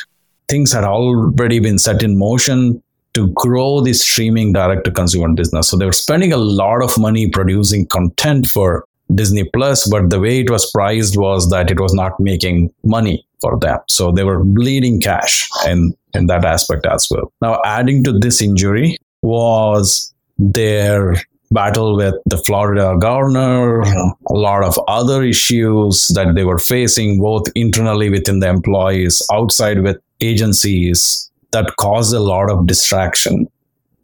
things 0.48 0.72
had 0.72 0.84
already 0.84 1.58
been 1.58 1.78
set 1.78 2.02
in 2.02 2.18
motion 2.18 2.82
to 3.14 3.28
grow 3.28 3.80
the 3.80 3.94
streaming 3.94 4.52
direct 4.52 4.84
to 4.84 4.90
consumer 4.90 5.32
business. 5.32 5.68
So 5.68 5.76
they 5.76 5.86
were 5.86 5.92
spending 5.92 6.32
a 6.32 6.36
lot 6.36 6.82
of 6.82 6.98
money 6.98 7.30
producing 7.30 7.86
content 7.86 8.46
for 8.46 8.84
Disney 9.14 9.48
Plus, 9.54 9.88
but 9.88 10.10
the 10.10 10.20
way 10.20 10.40
it 10.40 10.50
was 10.50 10.70
priced 10.70 11.16
was 11.16 11.48
that 11.50 11.70
it 11.70 11.80
was 11.80 11.94
not 11.94 12.18
making 12.20 12.72
money 12.84 13.26
for 13.40 13.58
them. 13.58 13.78
So 13.88 14.12
they 14.12 14.24
were 14.24 14.44
bleeding 14.44 15.00
cash 15.00 15.48
in, 15.66 15.94
in 16.12 16.26
that 16.26 16.44
aspect 16.44 16.86
as 16.86 17.08
well. 17.10 17.32
Now, 17.40 17.60
adding 17.64 18.04
to 18.04 18.12
this 18.12 18.42
injury 18.42 18.98
was 19.22 20.12
their 20.38 21.16
battle 21.56 21.96
with 21.96 22.14
the 22.26 22.36
Florida 22.36 22.94
governor, 23.00 23.80
a 23.80 24.34
lot 24.46 24.62
of 24.62 24.78
other 24.88 25.22
issues 25.22 26.08
that 26.08 26.34
they 26.34 26.44
were 26.44 26.58
facing, 26.58 27.18
both 27.18 27.44
internally 27.54 28.10
within 28.10 28.40
the 28.40 28.48
employees, 28.48 29.22
outside 29.32 29.82
with 29.82 29.96
agencies, 30.20 31.30
that 31.52 31.76
caused 31.78 32.14
a 32.14 32.20
lot 32.20 32.50
of 32.50 32.66
distraction. 32.66 33.48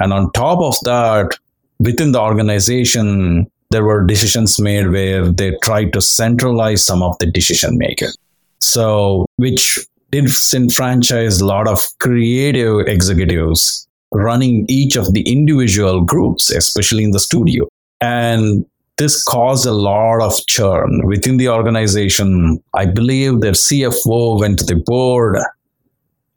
And 0.00 0.14
on 0.14 0.32
top 0.32 0.60
of 0.60 0.76
that, 0.84 1.38
within 1.78 2.12
the 2.12 2.20
organization, 2.20 3.46
there 3.70 3.84
were 3.84 4.06
decisions 4.06 4.58
made 4.58 4.90
where 4.90 5.30
they 5.30 5.52
tried 5.62 5.92
to 5.92 6.00
centralize 6.00 6.84
some 6.84 7.02
of 7.02 7.18
the 7.18 7.26
decision 7.26 7.76
making. 7.76 8.12
So, 8.60 9.26
which 9.36 9.78
disenfranchised 10.10 11.40
a 11.40 11.46
lot 11.46 11.68
of 11.68 11.86
creative 11.98 12.86
executives 12.86 13.86
running 14.12 14.66
each 14.68 14.96
of 14.96 15.12
the 15.12 15.22
individual 15.22 16.02
groups, 16.02 16.50
especially 16.50 17.04
in 17.04 17.10
the 17.10 17.20
studio. 17.20 17.66
And 18.00 18.66
this 18.98 19.22
caused 19.24 19.66
a 19.66 19.72
lot 19.72 20.20
of 20.20 20.34
churn 20.46 21.06
within 21.06 21.38
the 21.38 21.48
organization. 21.48 22.62
I 22.74 22.86
believe 22.86 23.40
their 23.40 23.52
CFO 23.52 24.40
went 24.40 24.58
to 24.58 24.64
the 24.64 24.76
board 24.76 25.38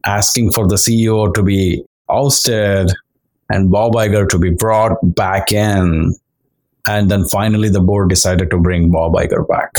asking 0.05 0.51
for 0.51 0.67
the 0.67 0.75
CEO 0.75 1.34
to 1.34 1.44
be 1.44 1.84
ousted 2.10 2.91
and 3.50 3.72
Bob 3.72 3.94
Iger 3.94 4.27
to 4.29 4.39
be 4.39 4.51
brought 4.51 4.98
back 5.15 5.51
in. 5.51 6.15
And 6.88 7.10
then 7.10 7.25
finally, 7.27 7.70
the 7.70 7.82
board 7.82 8.10
decided 8.10 8.50
to 8.51 8.58
bring 8.58 8.91
Bob 8.91 9.13
Iger 9.13 9.48
back. 9.48 9.77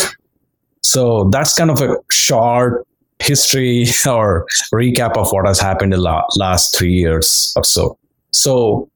So 0.83 1.25
that's 1.31 1.55
kind 1.55 1.71
of 1.71 1.81
a 1.81 1.97
short 2.11 2.87
history 3.19 3.87
or 4.07 4.47
recap 4.73 5.17
of 5.17 5.31
what 5.33 5.47
has 5.47 5.61
happened 5.61 5.95
in 5.95 6.01
the 6.01 6.23
last 6.37 6.77
three 6.77 6.93
years 6.93 7.53
or 7.57 7.65
so. 7.65 7.99
So 8.33 8.89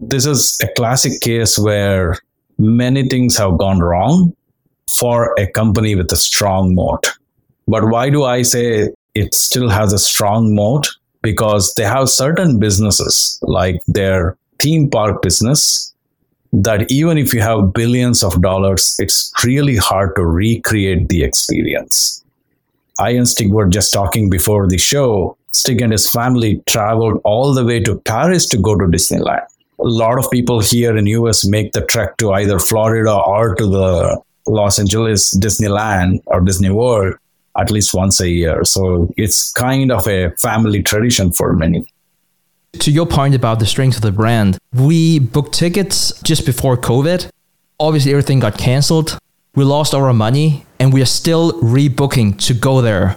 this 0.00 0.26
is 0.26 0.58
a 0.62 0.68
classic 0.76 1.20
case 1.20 1.58
where 1.58 2.16
many 2.58 3.08
things 3.08 3.36
have 3.36 3.58
gone 3.58 3.80
wrong 3.80 4.34
for 4.88 5.34
a 5.38 5.46
company 5.46 5.94
with 5.94 6.10
a 6.12 6.16
strong 6.16 6.74
moat. 6.74 7.12
But 7.66 7.88
why 7.88 8.10
do 8.10 8.24
I 8.24 8.42
say 8.42 8.88
it 9.14 9.34
still 9.34 9.68
has 9.68 9.92
a 9.92 9.98
strong 9.98 10.54
moat? 10.54 10.88
Because 11.20 11.74
they 11.74 11.84
have 11.84 12.08
certain 12.08 12.58
businesses 12.58 13.38
like 13.42 13.80
their 13.86 14.36
theme 14.60 14.88
park 14.88 15.20
business 15.20 15.92
that 16.52 16.90
even 16.90 17.18
if 17.18 17.34
you 17.34 17.40
have 17.42 17.72
billions 17.74 18.22
of 18.22 18.40
dollars, 18.40 18.96
it's 18.98 19.32
really 19.44 19.76
hard 19.76 20.14
to 20.16 20.24
recreate 20.24 21.08
the 21.08 21.22
experience. 21.22 22.24
I 22.98 23.10
and 23.10 23.28
Stig 23.28 23.52
were 23.52 23.68
just 23.68 23.92
talking 23.92 24.28
before 24.28 24.68
the 24.68 24.78
show. 24.78 25.36
Stig 25.52 25.80
and 25.80 25.92
his 25.92 26.10
family 26.10 26.62
traveled 26.66 27.20
all 27.24 27.54
the 27.54 27.64
way 27.64 27.80
to 27.80 27.98
Paris 28.00 28.46
to 28.48 28.58
go 28.58 28.76
to 28.76 28.84
Disneyland. 28.84 29.46
A 29.80 29.84
lot 29.84 30.18
of 30.18 30.30
people 30.30 30.60
here 30.60 30.96
in 30.96 31.06
US 31.06 31.46
make 31.46 31.72
the 31.72 31.84
trek 31.86 32.16
to 32.18 32.32
either 32.32 32.58
Florida 32.58 33.14
or 33.14 33.54
to 33.54 33.66
the 33.66 34.20
Los 34.46 34.78
Angeles 34.78 35.34
Disneyland 35.34 36.20
or 36.26 36.40
Disney 36.40 36.70
World 36.70 37.14
at 37.58 37.70
least 37.70 37.94
once 37.94 38.20
a 38.20 38.28
year. 38.28 38.64
So 38.64 39.12
it's 39.16 39.52
kind 39.52 39.90
of 39.90 40.06
a 40.06 40.30
family 40.36 40.82
tradition 40.82 41.32
for 41.32 41.52
many. 41.52 41.84
To 42.74 42.90
your 42.90 43.06
point 43.06 43.34
about 43.34 43.58
the 43.58 43.66
strength 43.66 43.96
of 43.96 44.02
the 44.02 44.12
brand, 44.12 44.58
we 44.72 45.18
booked 45.18 45.54
tickets 45.54 46.20
just 46.22 46.46
before 46.46 46.76
COVID. 46.76 47.28
Obviously, 47.80 48.12
everything 48.12 48.40
got 48.40 48.58
canceled. 48.58 49.18
We 49.54 49.64
lost 49.64 49.94
our 49.94 50.12
money 50.12 50.64
and 50.78 50.92
we 50.92 51.02
are 51.02 51.06
still 51.06 51.52
rebooking 51.60 52.38
to 52.46 52.54
go 52.54 52.80
there. 52.80 53.16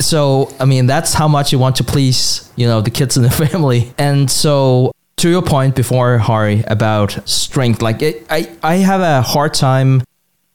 So, 0.00 0.52
I 0.58 0.64
mean, 0.64 0.86
that's 0.86 1.14
how 1.14 1.28
much 1.28 1.52
you 1.52 1.58
want 1.58 1.76
to 1.76 1.84
please, 1.84 2.50
you 2.56 2.66
know, 2.66 2.80
the 2.80 2.90
kids 2.90 3.16
in 3.16 3.22
the 3.22 3.30
family. 3.46 3.92
And 3.98 4.30
so, 4.30 4.92
to 5.18 5.28
your 5.28 5.42
point 5.42 5.76
before, 5.76 6.18
Hari, 6.18 6.64
about 6.66 7.28
strength, 7.28 7.82
like 7.82 8.02
it, 8.02 8.26
I, 8.28 8.50
I 8.62 8.76
have 8.76 9.00
a 9.00 9.22
hard 9.22 9.54
time 9.54 10.02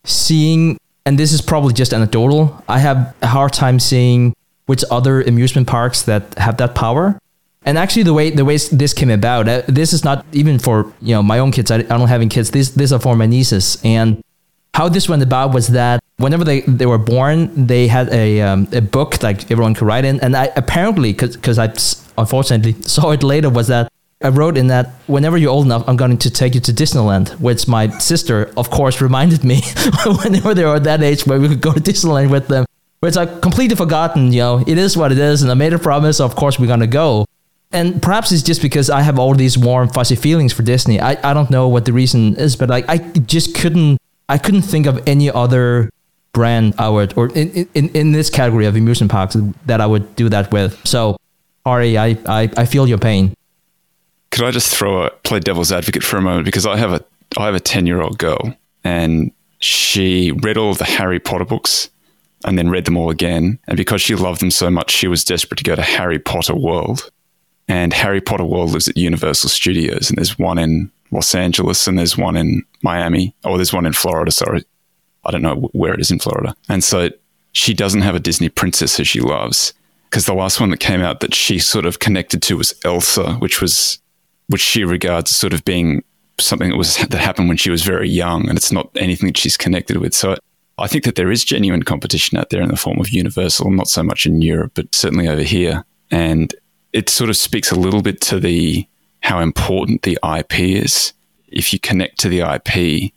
seeing, 0.03 0.77
and 1.05 1.17
this 1.17 1.31
is 1.31 1.41
probably 1.41 1.73
just 1.73 1.93
anecdotal, 1.93 2.61
I 2.67 2.79
have 2.79 3.15
a 3.21 3.27
hard 3.27 3.53
time 3.53 3.79
seeing 3.79 4.35
which 4.65 4.83
other 4.91 5.21
amusement 5.21 5.67
parks 5.67 6.03
that 6.03 6.37
have 6.37 6.57
that 6.57 6.75
power. 6.75 7.17
And 7.63 7.77
actually, 7.77 8.03
the 8.03 8.13
way 8.13 8.29
the 8.29 8.45
way 8.45 8.57
this 8.57 8.93
came 8.93 9.09
about, 9.09 9.47
uh, 9.49 9.61
this 9.67 9.91
is 9.91 10.03
not 10.03 10.25
even 10.31 10.57
for 10.57 10.93
you 11.01 11.13
know 11.15 11.21
my 11.23 11.39
own 11.39 11.51
kids. 11.51 11.69
I, 11.69 11.77
I 11.79 11.81
don't 11.83 12.07
have 12.07 12.21
any 12.21 12.29
kids. 12.29 12.51
These 12.51 12.75
these 12.75 12.93
are 12.93 12.99
for 12.99 13.15
my 13.15 13.25
nieces, 13.25 13.77
and 13.83 14.21
how 14.73 14.87
this 14.87 15.09
went 15.09 15.21
about 15.21 15.53
was 15.53 15.67
that 15.69 15.99
whenever 16.17 16.43
they, 16.43 16.61
they 16.61 16.85
were 16.85 16.97
born, 16.97 17.67
they 17.67 17.87
had 17.87 18.09
a, 18.13 18.41
um, 18.41 18.67
a 18.71 18.81
book 18.81 19.21
like 19.23 19.49
everyone 19.51 19.73
could 19.73 19.85
write 19.85 20.05
in. 20.05 20.19
And 20.19 20.35
I 20.35 20.51
apparently, 20.55 21.13
because 21.13 21.59
I 21.59 21.73
unfortunately 22.17 22.73
saw 22.81 23.11
it 23.11 23.23
later, 23.23 23.49
was 23.49 23.67
that 23.67 23.91
I 24.21 24.29
wrote 24.29 24.57
in 24.57 24.67
that 24.67 24.89
whenever 25.05 25.37
you're 25.37 25.51
old 25.51 25.65
enough, 25.65 25.87
I'm 25.87 25.95
going 25.95 26.17
to 26.17 26.31
take 26.31 26.55
you 26.55 26.61
to 26.61 26.73
Disneyland, 26.73 27.39
which 27.39 27.67
my 27.67 27.89
sister, 27.99 28.51
of 28.57 28.69
course, 28.71 28.99
reminded 29.07 29.43
me 29.43 29.61
whenever 30.23 30.53
they 30.53 30.65
were 30.65 30.75
at 30.75 30.83
that 30.85 31.03
age 31.03 31.25
where 31.27 31.39
we 31.39 31.47
could 31.47 31.61
go 31.61 31.73
to 31.73 31.79
Disneyland 31.79 32.31
with 32.31 32.47
them. 32.47 32.65
It's 33.03 33.15
like 33.15 33.41
completely 33.41 33.75
forgotten, 33.75 34.33
you 34.33 34.39
know, 34.39 34.63
it 34.65 34.77
is 34.77 34.97
what 34.97 35.11
it 35.11 35.19
is. 35.19 35.43
And 35.43 35.51
I 35.51 35.53
made 35.53 35.71
a 35.71 35.77
promise, 35.79 36.19
of 36.19 36.35
course, 36.35 36.57
we're 36.57 36.65
going 36.65 36.79
to 36.79 36.87
go. 36.87 37.25
And 37.71 38.01
perhaps 38.01 38.31
it's 38.31 38.41
just 38.41 38.61
because 38.61 38.89
I 38.89 39.01
have 39.01 39.19
all 39.19 39.35
these 39.35 39.55
warm, 39.55 39.89
fuzzy 39.89 40.15
feelings 40.15 40.51
for 40.51 40.63
Disney. 40.63 40.99
I, 40.99 41.17
I 41.29 41.33
don't 41.33 41.51
know 41.51 41.67
what 41.67 41.85
the 41.85 41.93
reason 41.93 42.35
is, 42.37 42.55
but 42.55 42.69
like 42.69 42.85
I 42.87 42.97
just 42.97 43.53
couldn't 43.55 43.99
I 44.29 44.37
couldn't 44.37 44.63
think 44.63 44.87
of 44.87 45.07
any 45.07 45.29
other 45.29 45.89
brand 46.37 46.75
I 46.77 46.87
would, 46.87 47.17
or 47.17 47.29
in, 47.29 47.67
in, 47.73 47.89
in 47.89 48.11
this 48.11 48.29
category 48.29 48.67
of 48.67 48.75
amusement 48.75 49.11
parks 49.11 49.35
that 49.65 49.81
I 49.81 49.87
would 49.87 50.15
do 50.15 50.29
that 50.29 50.51
with. 50.51 50.79
So, 50.85 51.17
Hari, 51.65 51.97
I, 51.97 52.15
I, 52.27 52.49
I 52.55 52.65
feel 52.65 52.87
your 52.87 52.99
pain. 52.99 53.33
Could 54.29 54.45
I 54.45 54.51
just 54.51 54.73
throw 54.73 55.01
a 55.01 55.09
play 55.09 55.39
devil's 55.39 55.71
advocate 55.71 56.03
for 56.03 56.17
a 56.17 56.21
moment 56.21 56.45
because 56.45 56.67
I 56.67 56.77
have 56.77 56.93
a 56.93 57.03
I 57.39 57.47
have 57.47 57.55
a 57.55 57.59
ten 57.59 57.87
year 57.87 58.01
old 58.01 58.19
girl 58.19 58.55
and 58.83 59.31
she 59.59 60.31
read 60.43 60.57
all 60.57 60.69
of 60.69 60.77
the 60.77 60.85
Harry 60.85 61.19
Potter 61.19 61.43
books 61.43 61.89
and 62.45 62.55
then 62.55 62.69
read 62.69 62.85
them 62.85 62.97
all 62.97 63.09
again. 63.09 63.57
And 63.67 63.75
because 63.75 64.01
she 64.03 64.13
loved 64.13 64.39
them 64.39 64.51
so 64.51 64.69
much, 64.69 64.91
she 64.91 65.07
was 65.07 65.23
desperate 65.23 65.57
to 65.57 65.63
go 65.63 65.75
to 65.75 65.81
Harry 65.81 66.19
Potter 66.19 66.55
World. 66.55 67.09
And 67.67 67.93
Harry 67.93 68.21
Potter 68.21 68.45
World 68.45 68.71
lives 68.73 68.87
at 68.87 68.95
Universal 68.95 69.49
Studios, 69.49 70.09
and 70.09 70.17
there's 70.17 70.37
one 70.37 70.57
in 70.59 70.91
Los 71.11 71.33
Angeles 71.35 71.87
and 71.87 71.97
there's 71.97 72.17
one 72.17 72.37
in 72.37 72.63
Miami, 72.83 73.33
or 73.43 73.57
there's 73.57 73.73
one 73.73 73.87
in 73.87 73.93
Florida. 73.93 74.31
Sorry, 74.31 74.63
I 75.27 75.31
don't 75.31 75.41
know 75.41 75.69
where 75.73 75.93
it 75.93 75.99
is 75.99 76.09
in 76.09 76.19
Florida. 76.19 76.55
And 76.69 76.83
so 76.83 77.09
she 77.51 77.73
doesn't 77.73 78.01
have 78.01 78.15
a 78.15 78.19
Disney 78.19 78.49
princess 78.49 78.97
who 78.97 79.03
she 79.03 79.19
loves 79.19 79.73
because 80.09 80.25
the 80.25 80.33
last 80.33 80.59
one 80.59 80.69
that 80.69 80.79
came 80.79 81.01
out 81.01 81.19
that 81.19 81.35
she 81.35 81.59
sort 81.59 81.85
of 81.85 81.99
connected 81.99 82.41
to 82.43 82.57
was 82.57 82.73
Elsa, 82.85 83.33
which 83.35 83.61
was 83.61 83.99
which 84.47 84.61
she 84.61 84.85
regards 84.85 85.31
as 85.31 85.37
sort 85.37 85.53
of 85.53 85.65
being 85.65 86.03
something 86.39 86.69
that 86.69 86.77
was 86.77 86.97
that 86.97 87.13
happened 87.13 87.47
when 87.47 87.57
she 87.57 87.69
was 87.69 87.83
very 87.83 88.09
young, 88.09 88.47
and 88.47 88.57
it's 88.57 88.71
not 88.71 88.89
anything 88.95 89.27
that 89.27 89.37
she's 89.37 89.57
connected 89.57 89.97
with. 89.97 90.13
So 90.13 90.37
I 90.77 90.87
think 90.87 91.03
that 91.03 91.15
there 91.15 91.31
is 91.31 91.43
genuine 91.43 91.83
competition 91.83 92.37
out 92.37 92.49
there 92.49 92.61
in 92.61 92.69
the 92.69 92.77
form 92.77 92.99
of 92.99 93.09
Universal, 93.09 93.71
not 93.71 93.87
so 93.87 94.03
much 94.03 94.25
in 94.25 94.41
Europe, 94.41 94.73
but 94.75 94.93
certainly 94.95 95.27
over 95.27 95.43
here, 95.43 95.83
and 96.09 96.53
it 96.93 97.09
sort 97.09 97.29
of 97.29 97.37
speaks 97.37 97.71
a 97.71 97.79
little 97.79 98.01
bit 98.01 98.21
to 98.21 98.39
the 98.39 98.87
how 99.21 99.39
important 99.39 100.03
the 100.03 100.17
IP 100.37 100.59
is. 100.59 101.13
If 101.49 101.73
you 101.73 101.79
connect 101.79 102.19
to 102.19 102.29
the 102.29 102.41
IP, 102.41 103.13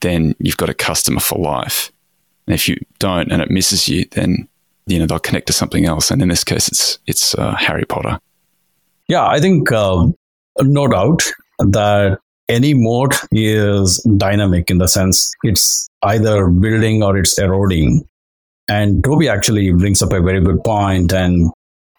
then 0.00 0.34
you've 0.38 0.56
got 0.56 0.70
a 0.70 0.74
customer 0.74 1.20
for 1.20 1.38
life. 1.38 1.92
And 2.46 2.54
if 2.54 2.68
you 2.68 2.76
don't 2.98 3.30
and 3.30 3.40
it 3.42 3.50
misses 3.50 3.88
you, 3.88 4.06
then 4.12 4.48
you 4.86 4.98
know 4.98 5.06
they'll 5.06 5.18
connect 5.18 5.46
to 5.48 5.52
something 5.52 5.84
else. 5.84 6.10
And 6.10 6.22
in 6.22 6.28
this 6.28 6.44
case, 6.44 6.68
it's 6.68 6.98
it's 7.06 7.34
uh, 7.34 7.54
Harry 7.56 7.84
Potter. 7.84 8.18
Yeah, 9.08 9.26
I 9.26 9.40
think 9.40 9.70
um, 9.72 10.14
no 10.60 10.88
doubt 10.88 11.22
that 11.58 12.18
any 12.48 12.74
moat 12.74 13.14
is 13.30 13.98
dynamic 14.16 14.70
in 14.70 14.78
the 14.78 14.88
sense 14.88 15.32
it's 15.44 15.88
either 16.02 16.48
building 16.48 17.02
or 17.02 17.16
it's 17.16 17.38
eroding. 17.38 18.06
And 18.68 19.02
Toby 19.04 19.28
actually 19.28 19.72
brings 19.72 20.02
up 20.02 20.12
a 20.12 20.20
very 20.20 20.40
good 20.40 20.62
point, 20.64 21.12
and 21.12 21.50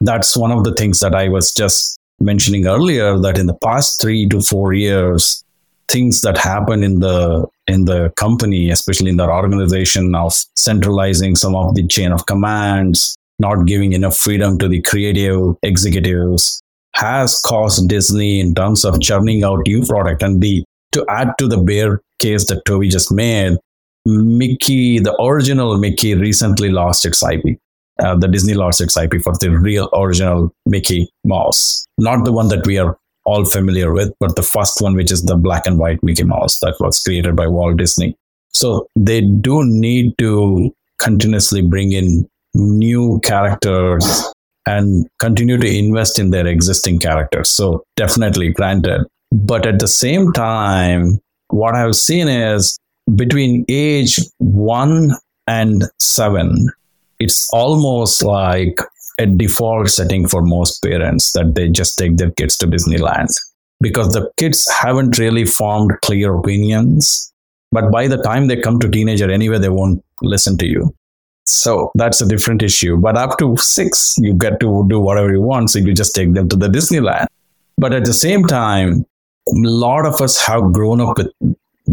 that's 0.02 0.38
one 0.38 0.52
of 0.52 0.64
the 0.64 0.74
things 0.74 1.00
that 1.00 1.14
I 1.14 1.28
was 1.30 1.54
just 1.54 1.98
mentioning 2.20 2.68
earlier 2.68 3.18
that 3.20 3.38
in 3.38 3.48
the 3.48 3.56
past 3.56 4.02
three 4.02 4.28
to 4.30 4.42
four 4.42 4.74
years, 4.74 5.44
things 5.88 6.22
that 6.22 6.38
happen 6.38 6.84
in 6.84 7.00
the 7.00 7.46
in 7.72 7.86
the 7.86 8.12
company, 8.16 8.70
especially 8.70 9.10
in 9.10 9.18
the 9.18 9.30
organization 9.30 10.14
of 10.14 10.34
centralizing 10.56 11.36
some 11.36 11.56
of 11.56 11.76
the 11.76 11.88
chain 11.88 12.12
of 12.12 12.26
commands, 12.26 13.16
not 13.40 13.66
giving 13.66 13.94
enough 13.94 14.18
freedom 14.18 14.58
to 14.60 14.68
the 14.68 14.82
creative 14.82 15.56
executives, 15.64 16.62
has 16.96 17.42
caused 17.42 17.88
Disney 17.90 18.40
in 18.40 18.54
terms 18.54 18.86
of 18.86 19.00
churning 19.02 19.44
out 19.44 19.62
new 19.66 19.84
product. 19.86 20.22
And 20.22 20.40
B, 20.40 20.66
to 20.92 21.06
add 21.10 21.32
to 21.40 21.48
the 21.48 21.58
bear 21.58 22.02
case 22.20 22.48
that 22.48 22.66
Toby 22.66 22.90
just 22.90 23.12
made, 23.12 23.58
Mickey, 24.06 25.00
the 25.00 25.16
original 25.22 25.78
Mickey, 25.78 26.16
recently 26.16 26.70
lost 26.70 27.06
its 27.06 27.24
IP. 27.24 27.58
Uh, 28.00 28.16
the 28.16 28.28
Disney 28.28 28.54
lost 28.54 28.82
its 28.82 28.98
IP 28.98 29.22
for 29.22 29.34
the 29.40 29.50
real 29.50 29.90
original 29.94 30.54
Mickey 30.66 31.08
Mouse, 31.24 31.86
not 31.98 32.26
the 32.26 32.32
one 32.32 32.48
that 32.48 32.66
we 32.66 32.78
are 32.78 32.98
all 33.26 33.46
familiar 33.46 33.94
with, 33.94 34.14
but 34.20 34.36
the 34.36 34.44
first 34.44 34.82
one, 34.82 34.96
which 34.96 35.12
is 35.12 35.24
the 35.24 35.36
black 35.36 35.66
and 35.66 35.78
white 35.78 36.02
Mickey 36.04 36.24
Mouse 36.24 36.60
that 36.60 36.76
was 36.80 37.04
created 37.04 37.36
by 37.36 37.48
Walt 37.48 37.78
Disney. 37.78 38.16
So 38.54 38.88
they 38.96 39.22
do 39.22 39.64
need 39.64 40.18
to 40.18 40.74
continuously 41.00 41.62
bring 41.62 41.92
in 41.92 42.28
new 42.54 43.20
characters 43.24 44.34
and 44.66 45.08
continue 45.20 45.58
to 45.58 45.68
invest 45.68 46.20
in 46.20 46.30
their 46.30 46.48
existing 46.48 47.00
characters. 47.00 47.50
So 47.50 47.84
definitely 47.96 48.52
granted. 48.52 49.06
But 49.32 49.66
at 49.66 49.80
the 49.80 49.88
same 49.88 50.32
time, 50.34 51.20
what 51.48 51.76
I've 51.76 51.96
seen 51.96 52.28
is 52.28 52.78
between 53.16 53.66
age 53.70 54.20
one 54.38 55.12
and 55.48 55.84
seven, 56.00 56.68
it's 57.20 57.50
almost 57.52 58.24
like 58.24 58.78
a 59.20 59.26
default 59.26 59.90
setting 59.90 60.28
for 60.28 60.42
most 60.42 60.82
parents 60.84 61.34
that 61.34 61.56
they 61.56 61.70
just 61.70 61.98
take 61.98 62.18
their 62.18 62.32
kids 62.32 62.58
to 62.58 62.68
Disneyland 62.68 63.36
because 63.82 64.14
the 64.14 64.32
kids 64.38 64.70
haven't 64.70 65.18
really 65.18 65.46
formed 65.46 65.92
clear 66.02 66.36
opinions. 66.36 67.32
But 67.72 67.92
by 67.92 68.08
the 68.08 68.18
time 68.18 68.48
they 68.48 68.60
come 68.60 68.80
to 68.80 68.90
teenager 68.90 69.30
anyway, 69.32 69.58
they 69.58 69.70
won't 69.70 70.04
listen 70.22 70.58
to 70.58 70.68
you. 70.68 70.94
So 71.46 71.92
that's 71.96 72.22
a 72.22 72.28
different 72.28 72.62
issue. 72.62 72.98
But 72.98 73.18
up 73.18 73.38
to 73.40 73.58
six, 73.58 74.16
you 74.18 74.34
get 74.34 74.60
to 74.60 74.86
do 74.88 75.00
whatever 75.00 75.32
you 75.32 75.42
want. 75.42 75.72
So 75.72 75.80
you 75.80 75.94
just 75.94 76.16
take 76.16 76.34
them 76.34 76.48
to 76.50 76.56
the 76.56 76.68
Disneyland. 76.68 77.28
But 77.78 77.94
at 77.94 78.06
the 78.06 78.14
same 78.14 78.46
time, 78.46 79.06
a 79.48 79.54
lot 79.54 80.06
of 80.06 80.22
us 80.22 80.40
have 80.46 80.72
grown 80.72 81.02
up 81.02 81.18
with 81.18 81.32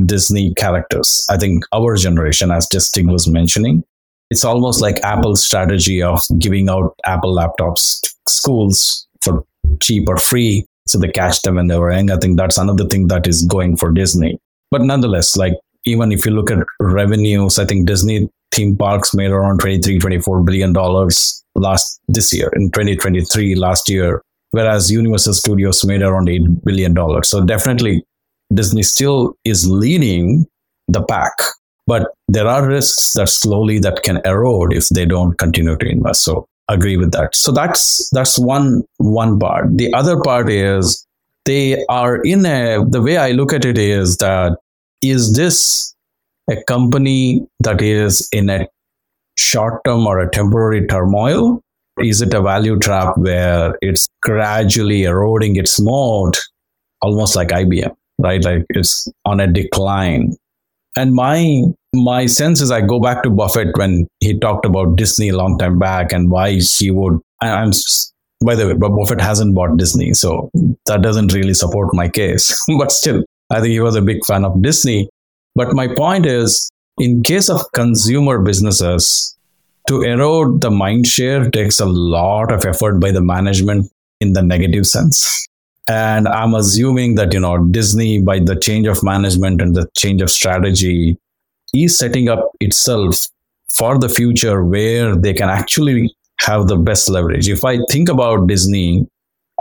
Disney 0.06 0.52
characters. 0.54 1.26
I 1.30 1.38
think 1.38 1.64
our 1.72 1.96
generation, 1.96 2.50
as 2.50 2.68
Justin 2.68 3.10
was 3.10 3.26
mentioning, 3.26 3.84
it's 4.30 4.44
almost 4.44 4.80
like 4.80 4.98
Apple's 5.02 5.44
strategy 5.44 6.02
of 6.02 6.22
giving 6.38 6.68
out 6.68 6.94
Apple 7.04 7.34
laptops 7.34 8.00
to 8.02 8.14
schools 8.28 9.06
for 9.22 9.44
cheap 9.80 10.08
or 10.08 10.18
free 10.18 10.66
so 10.86 10.98
they 10.98 11.08
catch 11.08 11.42
them 11.42 11.56
when 11.56 11.66
they 11.66 11.78
were 11.78 11.92
young. 11.92 12.10
I 12.10 12.16
think 12.16 12.36
that's 12.36 12.58
another 12.58 12.86
thing 12.86 13.08
that 13.08 13.26
is 13.26 13.44
going 13.44 13.76
for 13.76 13.90
Disney. 13.90 14.38
But 14.70 14.82
nonetheless, 14.82 15.36
like 15.36 15.52
even 15.84 16.12
if 16.12 16.24
you 16.24 16.32
look 16.32 16.50
at 16.50 16.66
revenues, 16.80 17.58
I 17.58 17.66
think 17.66 17.86
Disney 17.86 18.28
theme 18.52 18.76
parks 18.76 19.14
made 19.14 19.30
around 19.30 19.60
23, 19.60 19.98
24 19.98 20.42
billion 20.42 20.72
dollars 20.72 21.42
last 21.54 22.00
this 22.08 22.32
year 22.32 22.50
in 22.54 22.70
2023 22.70 23.54
last 23.54 23.88
year, 23.88 24.22
whereas 24.52 24.90
Universal 24.90 25.34
Studios 25.34 25.84
made 25.84 26.02
around 26.02 26.28
8 26.28 26.64
billion 26.64 26.94
dollars. 26.94 27.28
So 27.28 27.44
definitely 27.44 28.04
Disney 28.54 28.82
still 28.82 29.34
is 29.44 29.68
leading 29.68 30.46
the 30.88 31.02
pack 31.02 31.32
but 31.88 32.12
there 32.28 32.46
are 32.46 32.68
risks 32.68 33.14
that 33.14 33.30
slowly 33.30 33.78
that 33.78 34.02
can 34.02 34.20
erode 34.26 34.74
if 34.74 34.88
they 34.90 35.06
don't 35.06 35.38
continue 35.38 35.74
to 35.74 35.86
invest. 35.88 36.22
So 36.22 36.46
agree 36.68 36.98
with 36.98 37.12
that. 37.12 37.34
So 37.34 37.50
that's 37.50 38.10
that's 38.10 38.38
one 38.38 38.84
one 38.98 39.38
part. 39.38 39.76
The 39.76 39.92
other 39.94 40.20
part 40.20 40.50
is 40.50 41.06
they 41.46 41.82
are 41.86 42.16
in 42.22 42.44
a 42.44 42.84
the 42.86 43.00
way 43.00 43.16
i 43.16 43.30
look 43.30 43.54
at 43.54 43.64
it 43.64 43.78
is 43.78 44.18
that 44.18 44.58
is 45.00 45.32
this 45.32 45.94
a 46.50 46.62
company 46.64 47.46
that 47.60 47.80
is 47.80 48.28
in 48.32 48.50
a 48.50 48.66
short 49.38 49.82
term 49.84 50.06
or 50.06 50.18
a 50.18 50.30
temporary 50.30 50.86
turmoil? 50.86 51.62
Is 52.00 52.20
it 52.20 52.34
a 52.34 52.42
value 52.42 52.78
trap 52.78 53.16
where 53.16 53.76
it's 53.80 54.08
gradually 54.22 55.04
eroding 55.04 55.56
its 55.56 55.80
moat 55.80 56.38
almost 57.00 57.34
like 57.34 57.48
ibm 57.48 57.94
right? 58.18 58.44
Like 58.44 58.66
it's 58.70 59.08
on 59.24 59.40
a 59.40 59.46
decline 59.46 60.36
and 60.98 61.14
my 61.14 61.62
my 61.94 62.26
sense 62.26 62.60
is 62.60 62.70
I 62.70 62.80
go 62.80 63.00
back 63.00 63.22
to 63.22 63.30
Buffett 63.30 63.76
when 63.76 64.06
he 64.20 64.38
talked 64.38 64.66
about 64.66 64.96
Disney 64.96 65.28
a 65.30 65.36
long 65.36 65.56
time 65.58 65.78
back 65.78 66.12
and 66.12 66.30
why 66.30 66.58
he 66.78 66.90
would. 66.90 67.20
I'm 67.40 67.70
by 68.44 68.54
the 68.54 68.66
way, 68.66 68.74
Buffett 68.74 69.20
hasn't 69.20 69.54
bought 69.54 69.76
Disney, 69.78 70.14
so 70.14 70.50
that 70.86 71.02
doesn't 71.02 71.32
really 71.32 71.54
support 71.54 71.92
my 71.92 72.08
case. 72.08 72.64
but 72.78 72.92
still, 72.92 73.24
I 73.50 73.60
think 73.60 73.72
he 73.72 73.80
was 73.80 73.96
a 73.96 74.02
big 74.02 74.24
fan 74.26 74.44
of 74.44 74.62
Disney. 74.62 75.08
But 75.54 75.74
my 75.74 75.88
point 75.96 76.26
is, 76.26 76.70
in 76.98 77.22
case 77.22 77.48
of 77.48 77.60
consumer 77.72 78.40
businesses, 78.40 79.36
to 79.88 80.02
erode 80.02 80.60
the 80.60 80.70
mind 80.70 81.06
share 81.06 81.50
takes 81.50 81.80
a 81.80 81.86
lot 81.86 82.52
of 82.52 82.64
effort 82.64 83.00
by 83.00 83.10
the 83.10 83.22
management 83.22 83.90
in 84.20 84.34
the 84.34 84.42
negative 84.42 84.86
sense. 84.86 85.46
And 85.88 86.28
I'm 86.28 86.54
assuming 86.54 87.14
that, 87.14 87.32
you 87.32 87.40
know, 87.40 87.58
Disney, 87.58 88.20
by 88.20 88.40
the 88.40 88.56
change 88.56 88.86
of 88.86 89.02
management 89.02 89.62
and 89.62 89.74
the 89.74 89.88
change 89.96 90.20
of 90.20 90.30
strategy, 90.30 91.16
is 91.74 91.98
setting 91.98 92.28
up 92.28 92.50
itself 92.60 93.28
for 93.70 93.98
the 93.98 94.08
future 94.08 94.64
where 94.64 95.16
they 95.16 95.32
can 95.32 95.48
actually 95.48 96.14
have 96.40 96.68
the 96.68 96.76
best 96.76 97.08
leverage. 97.08 97.48
If 97.48 97.64
I 97.64 97.78
think 97.90 98.08
about 98.08 98.46
Disney, 98.46 99.06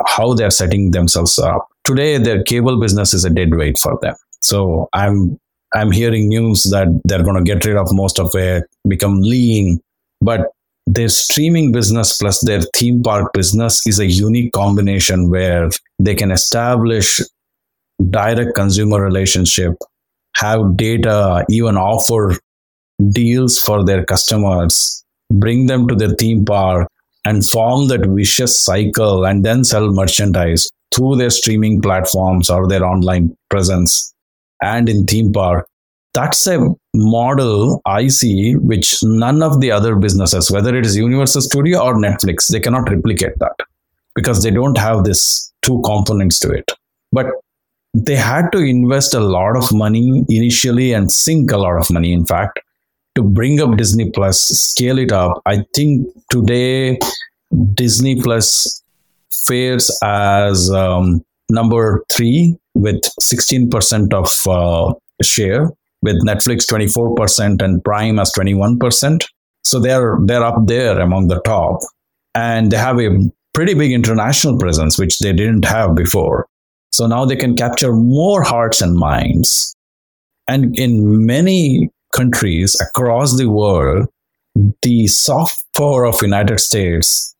how 0.05 0.33
they're 0.33 0.51
setting 0.51 0.91
themselves 0.91 1.39
up, 1.39 1.67
today 1.83 2.17
their 2.17 2.43
cable 2.43 2.79
business 2.79 3.13
is 3.13 3.25
a 3.25 3.29
dead 3.29 3.55
weight 3.55 3.77
for 3.77 3.97
them. 4.01 4.15
So 4.41 4.89
I'm 4.93 5.39
I'm 5.73 5.91
hearing 5.91 6.29
news 6.29 6.63
that 6.65 6.87
they're 7.03 7.23
going 7.23 7.35
to 7.35 7.43
get 7.43 7.65
rid 7.65 7.75
of 7.75 7.87
most 7.91 8.19
of 8.19 8.33
it, 8.35 8.63
become 8.87 9.21
lean. 9.21 9.81
But 10.21 10.47
their 10.87 11.09
streaming 11.09 11.73
business 11.73 12.17
plus 12.17 12.39
their 12.45 12.61
theme 12.73 13.03
park 13.03 13.33
business 13.33 13.85
is 13.85 13.99
a 13.99 14.05
unique 14.05 14.53
combination 14.53 15.29
where 15.29 15.69
they 15.99 16.15
can 16.15 16.31
establish 16.31 17.19
direct 18.09 18.55
consumer 18.55 19.01
relationship 19.03 19.73
have 20.37 20.77
data 20.77 21.45
even 21.49 21.75
offer 21.75 22.37
deals 23.09 23.59
for 23.59 23.83
their 23.83 24.05
customers 24.05 25.03
bring 25.33 25.67
them 25.67 25.87
to 25.89 25.95
their 25.95 26.15
theme 26.15 26.45
park 26.45 26.87
and 27.25 27.45
form 27.45 27.89
that 27.89 28.05
vicious 28.05 28.57
cycle 28.57 29.25
and 29.25 29.43
then 29.43 29.65
sell 29.65 29.91
merchandise 29.91 30.69
through 30.95 31.17
their 31.17 31.29
streaming 31.29 31.81
platforms 31.81 32.49
or 32.49 32.65
their 32.65 32.85
online 32.85 33.35
presence 33.49 34.13
and 34.61 34.87
in 34.87 35.05
theme 35.05 35.33
park 35.33 35.67
that's 36.13 36.47
a 36.47 36.59
model 36.93 37.81
I 37.85 38.07
see 38.07 38.55
which 38.55 38.97
none 39.03 39.43
of 39.43 39.61
the 39.61 39.71
other 39.71 39.95
businesses, 39.95 40.49
whether 40.49 40.75
it 40.75 40.85
is 40.85 40.97
Universal 40.97 41.41
Studio 41.41 41.83
or 41.83 41.95
Netflix, 41.95 42.47
they 42.47 42.59
cannot 42.59 42.89
replicate 42.89 43.37
that 43.39 43.55
because 44.15 44.43
they 44.43 44.51
don't 44.51 44.77
have 44.77 45.03
this 45.03 45.51
two 45.61 45.81
components 45.85 46.39
to 46.39 46.49
it. 46.49 46.71
But 47.11 47.27
they 47.93 48.15
had 48.15 48.51
to 48.51 48.59
invest 48.59 49.13
a 49.13 49.19
lot 49.19 49.55
of 49.55 49.71
money 49.71 50.25
initially 50.29 50.93
and 50.93 51.11
sink 51.11 51.51
a 51.51 51.57
lot 51.57 51.79
of 51.79 51.89
money, 51.89 52.13
in 52.13 52.25
fact, 52.25 52.59
to 53.15 53.23
bring 53.23 53.61
up 53.61 53.77
Disney 53.77 54.09
Plus, 54.11 54.39
scale 54.39 54.99
it 54.99 55.11
up. 55.11 55.41
I 55.45 55.63
think 55.73 56.07
today 56.29 56.99
Disney 57.73 58.21
Plus 58.21 58.83
fares 59.31 59.97
as 60.03 60.69
um, 60.71 61.23
number 61.49 62.03
three 62.11 62.57
with 62.73 63.01
16% 63.19 64.13
of 64.13 64.31
uh, 64.47 64.93
share 65.23 65.71
with 66.01 66.23
Netflix 66.25 66.65
24% 66.65 67.61
and 67.61 67.83
Prime 67.83 68.19
as 68.19 68.31
21%. 68.33 69.25
So 69.63 69.79
they're 69.79 70.17
they're 70.23 70.43
up 70.43 70.65
there 70.65 70.99
among 70.99 71.27
the 71.27 71.41
top. 71.41 71.79
And 72.35 72.71
they 72.71 72.77
have 72.77 72.99
a 72.99 73.17
pretty 73.53 73.73
big 73.73 73.91
international 73.91 74.57
presence, 74.57 74.99
which 74.99 75.19
they 75.19 75.33
didn't 75.33 75.65
have 75.65 75.95
before. 75.95 76.47
So 76.91 77.07
now 77.07 77.25
they 77.25 77.35
can 77.35 77.55
capture 77.55 77.93
more 77.93 78.43
hearts 78.43 78.81
and 78.81 78.95
minds. 78.95 79.75
And 80.47 80.77
in 80.79 81.25
many 81.25 81.89
countries 82.13 82.79
across 82.79 83.37
the 83.37 83.49
world, 83.49 84.07
the 84.81 85.07
soft 85.07 85.63
power 85.75 86.05
of 86.05 86.21
United 86.21 86.59
States, 86.59 87.35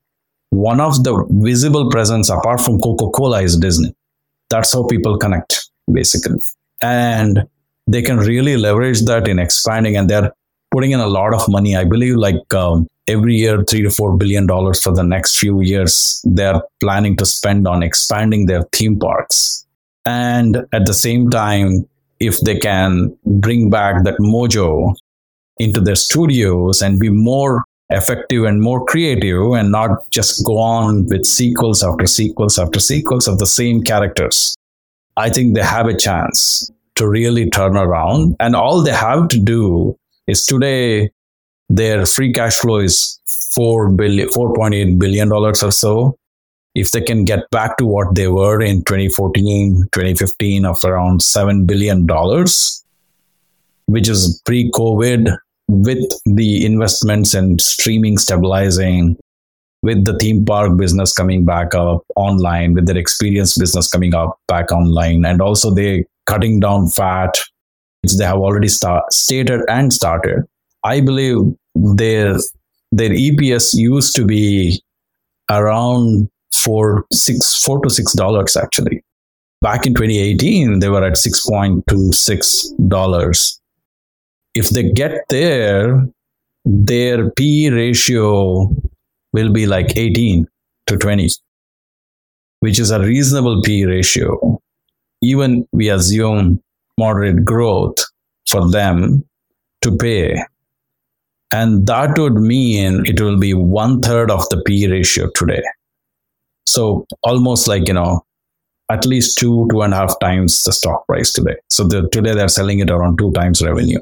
one 0.49 0.79
of 0.79 1.03
the 1.03 1.25
visible 1.29 1.89
presence 1.89 2.29
apart 2.29 2.61
from 2.61 2.79
Coca-Cola 2.79 3.41
is 3.41 3.57
Disney. 3.57 3.93
That's 4.49 4.73
how 4.73 4.85
people 4.85 5.17
connect, 5.17 5.69
basically. 5.91 6.41
And 6.81 7.47
they 7.87 8.01
can 8.01 8.17
really 8.17 8.57
leverage 8.57 9.01
that 9.03 9.27
in 9.27 9.39
expanding 9.39 9.95
and 9.95 10.09
they're 10.09 10.31
putting 10.71 10.91
in 10.91 10.99
a 10.99 11.07
lot 11.07 11.33
of 11.33 11.47
money. 11.47 11.75
I 11.75 11.85
believe 11.85 12.15
like 12.15 12.53
um, 12.53 12.87
every 13.07 13.35
year 13.35 13.63
three 13.63 13.81
to 13.81 13.89
four 13.89 14.17
billion 14.17 14.45
dollars 14.45 14.81
for 14.81 14.93
the 14.93 15.03
next 15.03 15.37
few 15.37 15.61
years 15.61 16.21
they're 16.25 16.61
planning 16.79 17.15
to 17.17 17.25
spend 17.25 17.67
on 17.67 17.83
expanding 17.83 18.45
their 18.45 18.63
theme 18.73 18.99
parks. 18.99 19.65
And 20.05 20.65
at 20.73 20.85
the 20.85 20.93
same 20.93 21.29
time 21.29 21.87
if 22.19 22.39
they 22.41 22.57
can 22.57 23.15
bring 23.25 23.69
back 23.69 24.03
that 24.03 24.17
mojo 24.19 24.95
into 25.59 25.79
their 25.79 25.95
studios 25.95 26.81
and 26.81 26.99
be 26.99 27.09
more 27.09 27.61
effective 27.89 28.43
and 28.43 28.61
more 28.61 28.83
creative 28.85 29.53
and 29.53 29.71
not 29.71 30.09
just 30.11 30.45
go 30.45 30.57
on 30.57 31.05
with 31.07 31.25
sequels 31.25 31.83
after 31.83 32.05
sequels 32.05 32.59
after 32.59 32.79
sequels 32.79 33.27
of 33.27 33.39
the 33.39 33.45
same 33.45 33.81
characters 33.81 34.55
i 35.15 35.29
think 35.29 35.55
they 35.55 35.63
have 35.63 35.87
a 35.87 35.95
chance 35.95 36.69
to 36.97 37.07
really 37.07 37.49
turn 37.49 37.77
around. 37.77 38.35
And 38.39 38.55
all 38.55 38.83
they 38.83 38.91
have 38.91 39.27
to 39.29 39.39
do 39.39 39.97
is 40.27 40.45
today 40.45 41.09
their 41.69 42.05
free 42.05 42.31
cash 42.31 42.57
flow 42.57 42.77
is 42.77 43.19
four 43.27 43.89
billion, 43.89 44.29
four 44.29 44.53
point 44.53 44.73
eight 44.73 44.99
billion 44.99 45.29
dollars 45.29 45.63
or 45.63 45.71
so. 45.71 46.17
if 46.77 46.91
they 46.91 47.01
can 47.01 47.25
get 47.25 47.49
back 47.49 47.75
to 47.77 47.85
what 47.87 48.13
they 48.13 48.27
were 48.27 48.61
in 48.61 48.83
2014, 48.83 49.87
2015 49.91 50.63
of 50.63 50.83
around 50.85 51.21
$7 51.21 51.65
billion, 51.65 52.05
which 53.87 54.07
is 54.07 54.39
pre 54.45 54.69
COVID, 54.71 55.35
with 55.69 56.05
the 56.25 56.63
investments 56.63 57.33
and 57.33 57.59
streaming 57.59 58.19
stabilizing, 58.19 59.17
with 59.81 60.05
the 60.05 60.15
theme 60.19 60.45
park 60.45 60.77
business 60.77 61.13
coming 61.13 61.45
back 61.45 61.73
up 61.73 62.05
online, 62.15 62.75
with 62.75 62.85
their 62.85 62.97
experience 62.97 63.57
business 63.57 63.89
coming 63.89 64.13
up 64.13 64.39
back 64.47 64.71
online, 64.71 65.25
and 65.25 65.41
also 65.41 65.73
they 65.73 66.05
cutting 66.27 66.59
down 66.59 66.89
fat, 66.89 67.37
which 68.03 68.17
they 68.17 68.25
have 68.25 68.37
already 68.37 68.67
start, 68.67 69.11
stated 69.11 69.61
and 69.67 69.91
started. 69.91 70.43
I 70.83 71.01
believe 71.01 71.37
their 71.75 72.35
their 72.91 73.09
EPS 73.09 73.73
used 73.75 74.15
to 74.15 74.25
be 74.25 74.81
around 75.49 76.29
four 76.53 77.05
six 77.11 77.61
four 77.63 77.79
to 77.81 77.89
six 77.89 78.13
dollars 78.13 78.55
actually. 78.55 79.03
Back 79.61 79.87
in 79.87 79.95
2018, 79.95 80.79
they 80.79 80.89
were 80.89 81.03
at 81.03 81.17
six 81.17 81.45
point 81.45 81.83
two 81.87 82.11
six 82.11 82.69
dollars. 82.87 83.59
If 84.53 84.69
they 84.69 84.91
get 84.91 85.23
there, 85.29 86.07
their 86.65 87.31
P 87.31 87.69
ratio 87.69 88.69
will 89.33 89.51
be 89.51 89.65
like 89.65 89.97
18 89.97 90.45
to 90.87 90.97
20, 90.97 91.29
which 92.59 92.79
is 92.79 92.91
a 92.91 92.99
reasonable 92.99 93.61
P 93.61 93.85
ratio. 93.85 94.59
Even 95.21 95.67
we 95.71 95.89
assume 95.89 96.61
moderate 96.97 97.43
growth 97.45 97.97
for 98.47 98.69
them 98.69 99.23
to 99.81 99.95
pay. 99.95 100.41
And 101.53 101.87
that 101.87 102.17
would 102.17 102.35
mean 102.35 103.05
it 103.05 103.21
will 103.21 103.39
be 103.39 103.53
one 103.53 104.01
third 104.01 104.29
of 104.29 104.47
the 104.49 104.61
P 104.65 104.87
ratio 104.87 105.29
today. 105.33 105.63
So 106.65 107.05
almost 107.23 107.67
like, 107.67 107.87
you 107.87 107.93
know, 107.93 108.25
at 108.89 109.05
least 109.05 109.37
two, 109.37 109.67
two 109.71 109.81
and 109.81 109.93
a 109.93 109.97
half 109.97 110.19
times 110.19 110.63
the 110.63 110.73
stock 110.73 111.05
price 111.07 111.31
today. 111.31 111.55
So 111.69 111.85
the, 111.85 112.07
today 112.09 112.33
they're 112.33 112.47
selling 112.47 112.79
it 112.79 112.89
around 112.89 113.17
two 113.17 113.31
times 113.31 113.61
revenue. 113.61 113.99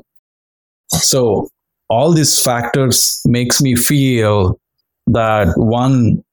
So 0.89 1.49
all 1.89 2.13
these 2.13 2.41
factors 2.41 3.21
makes 3.25 3.62
me 3.62 3.75
feel 3.75 4.60
that 5.08 5.54
one, 5.56 6.23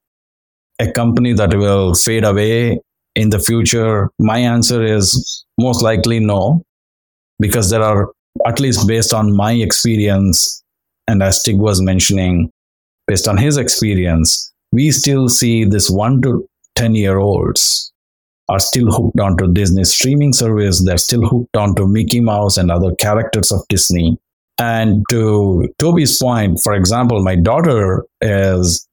a 0.79 0.91
company 0.91 1.33
that 1.35 1.55
will 1.55 1.95
fade 1.95 2.25
away 2.25 2.81
in 3.15 3.31
the 3.31 3.39
future, 3.39 4.11
my 4.19 4.39
answer 4.39 4.83
is 4.83 5.45
most 5.59 5.83
likely 5.83 6.21
no, 6.21 6.63
because 7.39 7.71
there 7.71 7.83
are, 7.83 8.11
at 8.47 8.61
least 8.61 8.89
based 8.89 9.13
on 9.13 9.35
my 9.37 9.53
experience, 9.53 10.63
and 11.09 11.23
as 11.23 11.41
Stig 11.41 11.59
was 11.59 11.81
mentioning, 11.83 12.51
based 13.07 13.29
on 13.29 13.37
his 13.37 13.57
experience, 13.57 14.53
we 14.73 14.91
still 14.91 15.29
see 15.29 15.65
this 15.65 15.91
one 15.91 16.23
to 16.23 16.47
10 16.77 16.95
year 16.95 17.19
olds 17.19 17.93
are 18.49 18.59
still 18.59 18.91
hooked 18.91 19.21
onto 19.21 19.53
Disney 19.53 19.85
streaming 19.85 20.33
service. 20.33 20.85
They're 20.85 20.99
still 20.99 21.23
hooked 21.23 21.57
onto 21.57 21.87
Mickey 21.87 22.21
Mouse 22.21 22.57
and 22.57 22.71
other 22.71 22.95
characters 22.97 23.53
of 23.53 23.61
Disney. 23.69 24.19
And 24.59 25.05
to 25.11 25.69
Toby's 25.79 26.19
point, 26.19 26.61
for 26.61 26.75
example, 26.75 27.23
my 27.23 27.37
daughter 27.37 28.05
is 28.21 28.87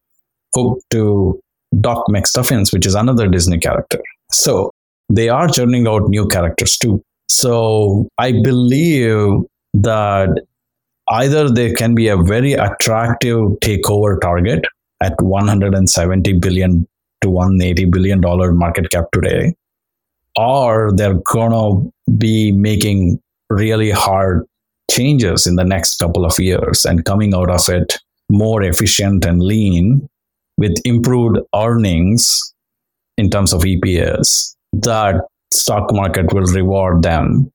hooked 0.54 0.84
to 0.92 1.40
Doc 1.80 2.06
McStuffins, 2.10 2.74
which 2.74 2.86
is 2.86 2.96
another 2.96 3.28
Disney 3.28 3.60
character. 3.60 4.00
So 4.32 4.72
they 5.10 5.30
are 5.30 5.48
churning 5.48 5.88
out 5.88 6.10
new 6.10 6.28
characters 6.28 6.78
too. 6.78 7.04
So 7.28 8.08
I 8.18 8.32
believe 8.32 9.42
that 9.74 10.30
either 11.10 11.50
they 11.50 11.72
can 11.74 11.96
be 11.96 12.08
a 12.08 12.18
very 12.18 12.54
attractive 12.54 13.40
takeover 13.62 14.20
target 14.20 14.66
at 15.02 15.20
170 15.22 16.34
billion 16.34 16.88
to 17.22 17.30
180 17.30 17.86
billion 17.86 18.22
dollar 18.22 18.52
market 18.52 18.90
cap 18.90 19.06
today 19.14 19.54
or 20.38 20.92
they're 20.96 21.20
to 21.32 21.92
be 22.18 22.52
making 22.52 23.20
really 23.50 23.92
hard 23.92 24.46
changes 24.90 25.46
in 25.48 25.56
the 25.56 25.64
next 25.64 26.00
couple 26.00 26.26
of 26.26 26.38
years 26.40 26.86
and 26.86 27.06
coming 27.06 27.34
out 27.34 27.50
of 27.50 27.68
it 27.70 28.00
more 28.30 28.62
efficient 28.64 29.26
and 29.26 29.42
lean 29.42 30.08
with 30.60 30.76
improved 30.86 31.40
earnings 31.56 32.54
in 33.18 33.30
terms 33.30 33.54
of 33.54 33.62
EPS, 33.62 34.56
that 34.74 35.22
stock 35.52 35.92
market 35.94 36.32
will 36.34 36.46
reward 36.54 37.02
them 37.02 37.52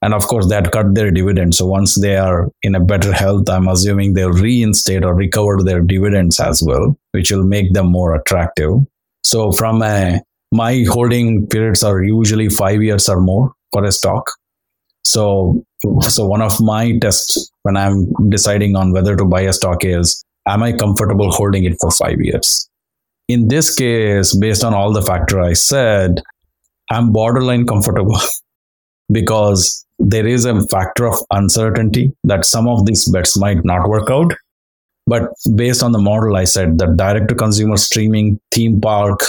and 0.00 0.14
of 0.14 0.26
course, 0.28 0.48
that 0.48 0.70
cut 0.70 0.94
their 0.94 1.10
dividend. 1.10 1.54
So 1.54 1.66
once 1.66 2.00
they 2.00 2.16
are 2.16 2.48
in 2.62 2.74
a 2.74 2.80
better 2.80 3.12
health, 3.12 3.48
I'm 3.48 3.66
assuming 3.66 4.14
they'll 4.14 4.32
reinstate 4.32 5.04
or 5.04 5.14
recover 5.14 5.58
their 5.62 5.80
dividends 5.80 6.38
as 6.38 6.62
well, 6.64 6.96
which 7.12 7.32
will 7.32 7.44
make 7.44 7.72
them 7.72 7.90
more 7.90 8.14
attractive. 8.14 8.74
So 9.24 9.52
from 9.52 9.82
a 9.82 10.22
my 10.50 10.84
holding 10.88 11.46
periods 11.46 11.82
are 11.82 12.02
usually 12.02 12.48
five 12.48 12.82
years 12.82 13.08
or 13.08 13.20
more 13.20 13.52
for 13.72 13.84
a 13.84 13.92
stock. 13.92 14.30
So 15.04 15.64
so 16.02 16.26
one 16.26 16.42
of 16.42 16.60
my 16.60 16.96
tests 16.98 17.50
when 17.62 17.76
I'm 17.76 18.06
deciding 18.30 18.76
on 18.76 18.92
whether 18.92 19.16
to 19.16 19.24
buy 19.24 19.42
a 19.42 19.52
stock 19.52 19.84
is 19.84 20.24
am 20.48 20.62
I 20.62 20.72
comfortable 20.72 21.30
holding 21.30 21.64
it 21.64 21.78
for 21.80 21.90
five 21.90 22.20
years? 22.20 22.68
In 23.28 23.48
this 23.48 23.74
case, 23.74 24.34
based 24.34 24.64
on 24.64 24.74
all 24.74 24.92
the 24.92 25.02
factor 25.02 25.40
I 25.40 25.52
said, 25.52 26.22
I'm 26.90 27.12
borderline 27.12 27.66
comfortable 27.66 28.18
because 29.12 29.84
there 29.98 30.26
is 30.26 30.44
a 30.44 30.66
factor 30.68 31.06
of 31.06 31.18
uncertainty 31.30 32.12
that 32.24 32.44
some 32.44 32.68
of 32.68 32.86
these 32.86 33.08
bets 33.08 33.36
might 33.36 33.64
not 33.64 33.88
work 33.88 34.10
out. 34.10 34.32
But 35.06 35.30
based 35.54 35.82
on 35.82 35.92
the 35.92 35.98
model 35.98 36.36
I 36.36 36.44
said, 36.44 36.78
the 36.78 36.86
direct 36.86 37.28
to 37.28 37.34
consumer 37.34 37.76
streaming, 37.76 38.40
theme 38.52 38.80
park, 38.80 39.20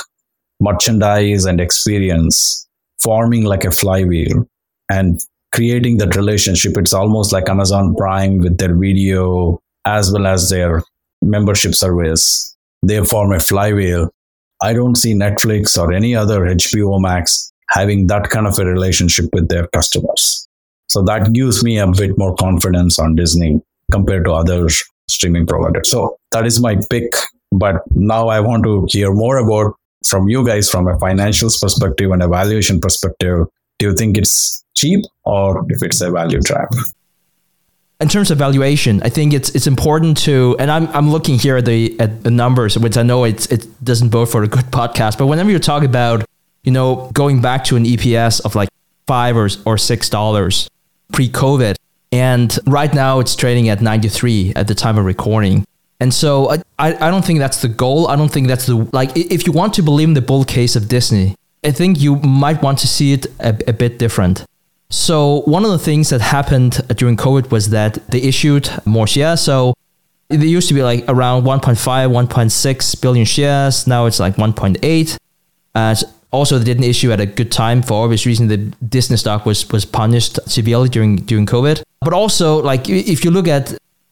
merchandise, 0.59 1.45
and 1.45 1.59
experience 1.59 2.67
forming 2.99 3.45
like 3.45 3.63
a 3.63 3.71
flywheel 3.71 4.45
and 4.89 5.23
creating 5.53 5.97
that 5.97 6.15
relationship, 6.15 6.77
it's 6.77 6.93
almost 6.93 7.31
like 7.31 7.49
Amazon 7.49 7.95
Prime 7.95 8.39
with 8.39 8.57
their 8.57 8.75
video 8.75 9.59
as 9.85 10.11
well 10.11 10.27
as 10.27 10.49
their 10.49 10.83
membership 11.21 11.75
service. 11.75 12.55
They 12.83 13.03
form 13.03 13.33
a 13.33 13.39
flywheel. 13.39 14.09
I 14.61 14.73
don't 14.73 14.95
see 14.95 15.13
Netflix 15.13 15.77
or 15.81 15.93
any 15.93 16.15
other 16.15 16.41
HBO 16.41 17.01
Max 17.01 17.51
having 17.69 18.07
that 18.07 18.29
kind 18.29 18.47
of 18.47 18.57
a 18.59 18.65
relationship 18.65 19.25
with 19.33 19.47
their 19.49 19.67
customers. 19.67 20.47
So 20.87 21.01
that 21.03 21.33
gives 21.33 21.63
me 21.63 21.77
a 21.77 21.87
bit 21.87 22.17
more 22.17 22.35
confidence 22.35 22.97
on 22.99 23.15
Disney 23.15 23.61
compared 23.91 24.25
to 24.25 24.33
other 24.33 24.67
streaming 25.07 25.45
providers. 25.45 25.89
So 25.89 26.17
that 26.31 26.45
is 26.45 26.59
my 26.59 26.77
pick. 26.89 27.13
But 27.51 27.81
now 27.91 28.27
I 28.27 28.39
want 28.39 28.63
to 28.63 28.87
hear 28.89 29.11
more 29.13 29.37
about 29.37 29.75
from 30.05 30.27
you 30.27 30.45
guys 30.45 30.69
from 30.69 30.87
a 30.87 30.97
financials 30.97 31.61
perspective 31.61 32.11
and 32.11 32.23
a 32.23 32.27
valuation 32.27 32.79
perspective. 32.79 33.45
Do 33.77 33.87
you 33.87 33.93
think 33.93 34.17
it's 34.17 34.63
cheap 34.75 35.03
or 35.25 35.65
if 35.69 35.83
it's 35.83 36.01
a 36.01 36.11
value 36.11 36.41
trap? 36.41 36.69
In 38.01 38.07
terms 38.07 38.31
of 38.31 38.37
valuation, 38.37 39.01
I 39.03 39.09
think 39.09 39.33
it's 39.33 39.49
it's 39.49 39.67
important 39.67 40.17
to, 40.19 40.55
and 40.59 40.71
I'm 40.71 40.87
I'm 40.87 41.09
looking 41.09 41.37
here 41.37 41.57
at 41.57 41.65
the 41.65 41.99
at 41.99 42.23
the 42.23 42.31
numbers, 42.31 42.77
which 42.77 42.97
I 42.97 43.03
know 43.03 43.25
it's 43.25 43.45
it 43.47 43.67
doesn't 43.83 44.09
bode 44.09 44.29
for 44.29 44.43
a 44.43 44.47
good 44.47 44.65
podcast. 44.79 45.17
But 45.17 45.27
whenever 45.27 45.49
you 45.51 45.59
talk 45.59 45.83
about, 45.83 46.25
you 46.63 46.71
know, 46.71 47.09
going 47.13 47.41
back 47.41 47.63
to 47.65 47.75
an 47.75 47.83
EPS 47.85 48.41
of 48.45 48.55
like 48.55 48.69
five 49.05 49.35
or 49.35 49.49
or 49.65 49.77
six 49.77 50.09
dollars, 50.09 50.69
pre-COVID. 51.11 51.75
And 52.11 52.57
right 52.65 52.91
now 52.93 53.19
it's 53.19 53.35
trading 53.35 53.69
at 53.69 53.81
93 53.81 54.53
at 54.55 54.67
the 54.67 54.73
time 54.73 54.97
of 54.97 55.05
recording. 55.05 55.63
And 55.99 56.13
so 56.13 56.49
I, 56.49 56.93
I 56.95 57.11
don't 57.11 57.23
think 57.23 57.39
that's 57.39 57.61
the 57.61 57.67
goal. 57.67 58.07
I 58.07 58.15
don't 58.15 58.29
think 58.29 58.47
that's 58.47 58.65
the, 58.65 58.89
like, 58.93 59.15
if 59.15 59.45
you 59.45 59.53
want 59.53 59.73
to 59.75 59.83
believe 59.83 60.07
in 60.07 60.13
the 60.13 60.21
bull 60.21 60.45
case 60.45 60.75
of 60.75 60.87
Disney, 60.87 61.35
I 61.63 61.71
think 61.71 61.99
you 61.99 62.15
might 62.15 62.61
want 62.63 62.79
to 62.79 62.87
see 62.87 63.13
it 63.13 63.27
a, 63.39 63.55
a 63.67 63.73
bit 63.73 63.99
different. 63.99 64.45
So 64.91 65.41
one 65.41 65.65
of 65.65 65.71
the 65.71 65.79
things 65.79 66.09
that 66.09 66.21
happened 66.21 66.81
during 66.97 67.15
COVID 67.15 67.51
was 67.51 67.69
that 67.69 67.93
they 68.09 68.21
issued 68.21 68.69
more 68.85 69.05
shares. 69.05 69.41
So 69.41 69.73
it 70.29 70.41
used 70.41 70.67
to 70.69 70.73
be 70.73 70.81
like 70.81 71.05
around 71.07 71.43
1.5, 71.43 71.75
1.6 71.77 73.01
billion 73.01 73.25
shares. 73.25 73.85
Now 73.87 74.05
it's 74.07 74.19
like 74.19 74.35
1.8. 74.35 75.17
Uh, 75.75 75.95
also, 76.31 76.59
they 76.59 76.65
didn't 76.65 76.83
issue 76.83 77.11
at 77.11 77.19
a 77.19 77.25
good 77.25 77.51
time 77.51 77.81
for 77.81 78.03
obvious 78.03 78.25
reason. 78.25 78.47
The 78.47 78.57
Disney 78.57 79.17
stock 79.17 79.45
was 79.45 79.67
was 79.71 79.83
punished 79.85 80.39
severely 80.47 80.89
during 80.89 81.17
during 81.17 81.47
COVID. 81.47 81.81
But 82.01 82.13
also, 82.13 82.61
like 82.61 82.87
if 82.87 83.25
you 83.25 83.31
look 83.31 83.47
at 83.47 83.67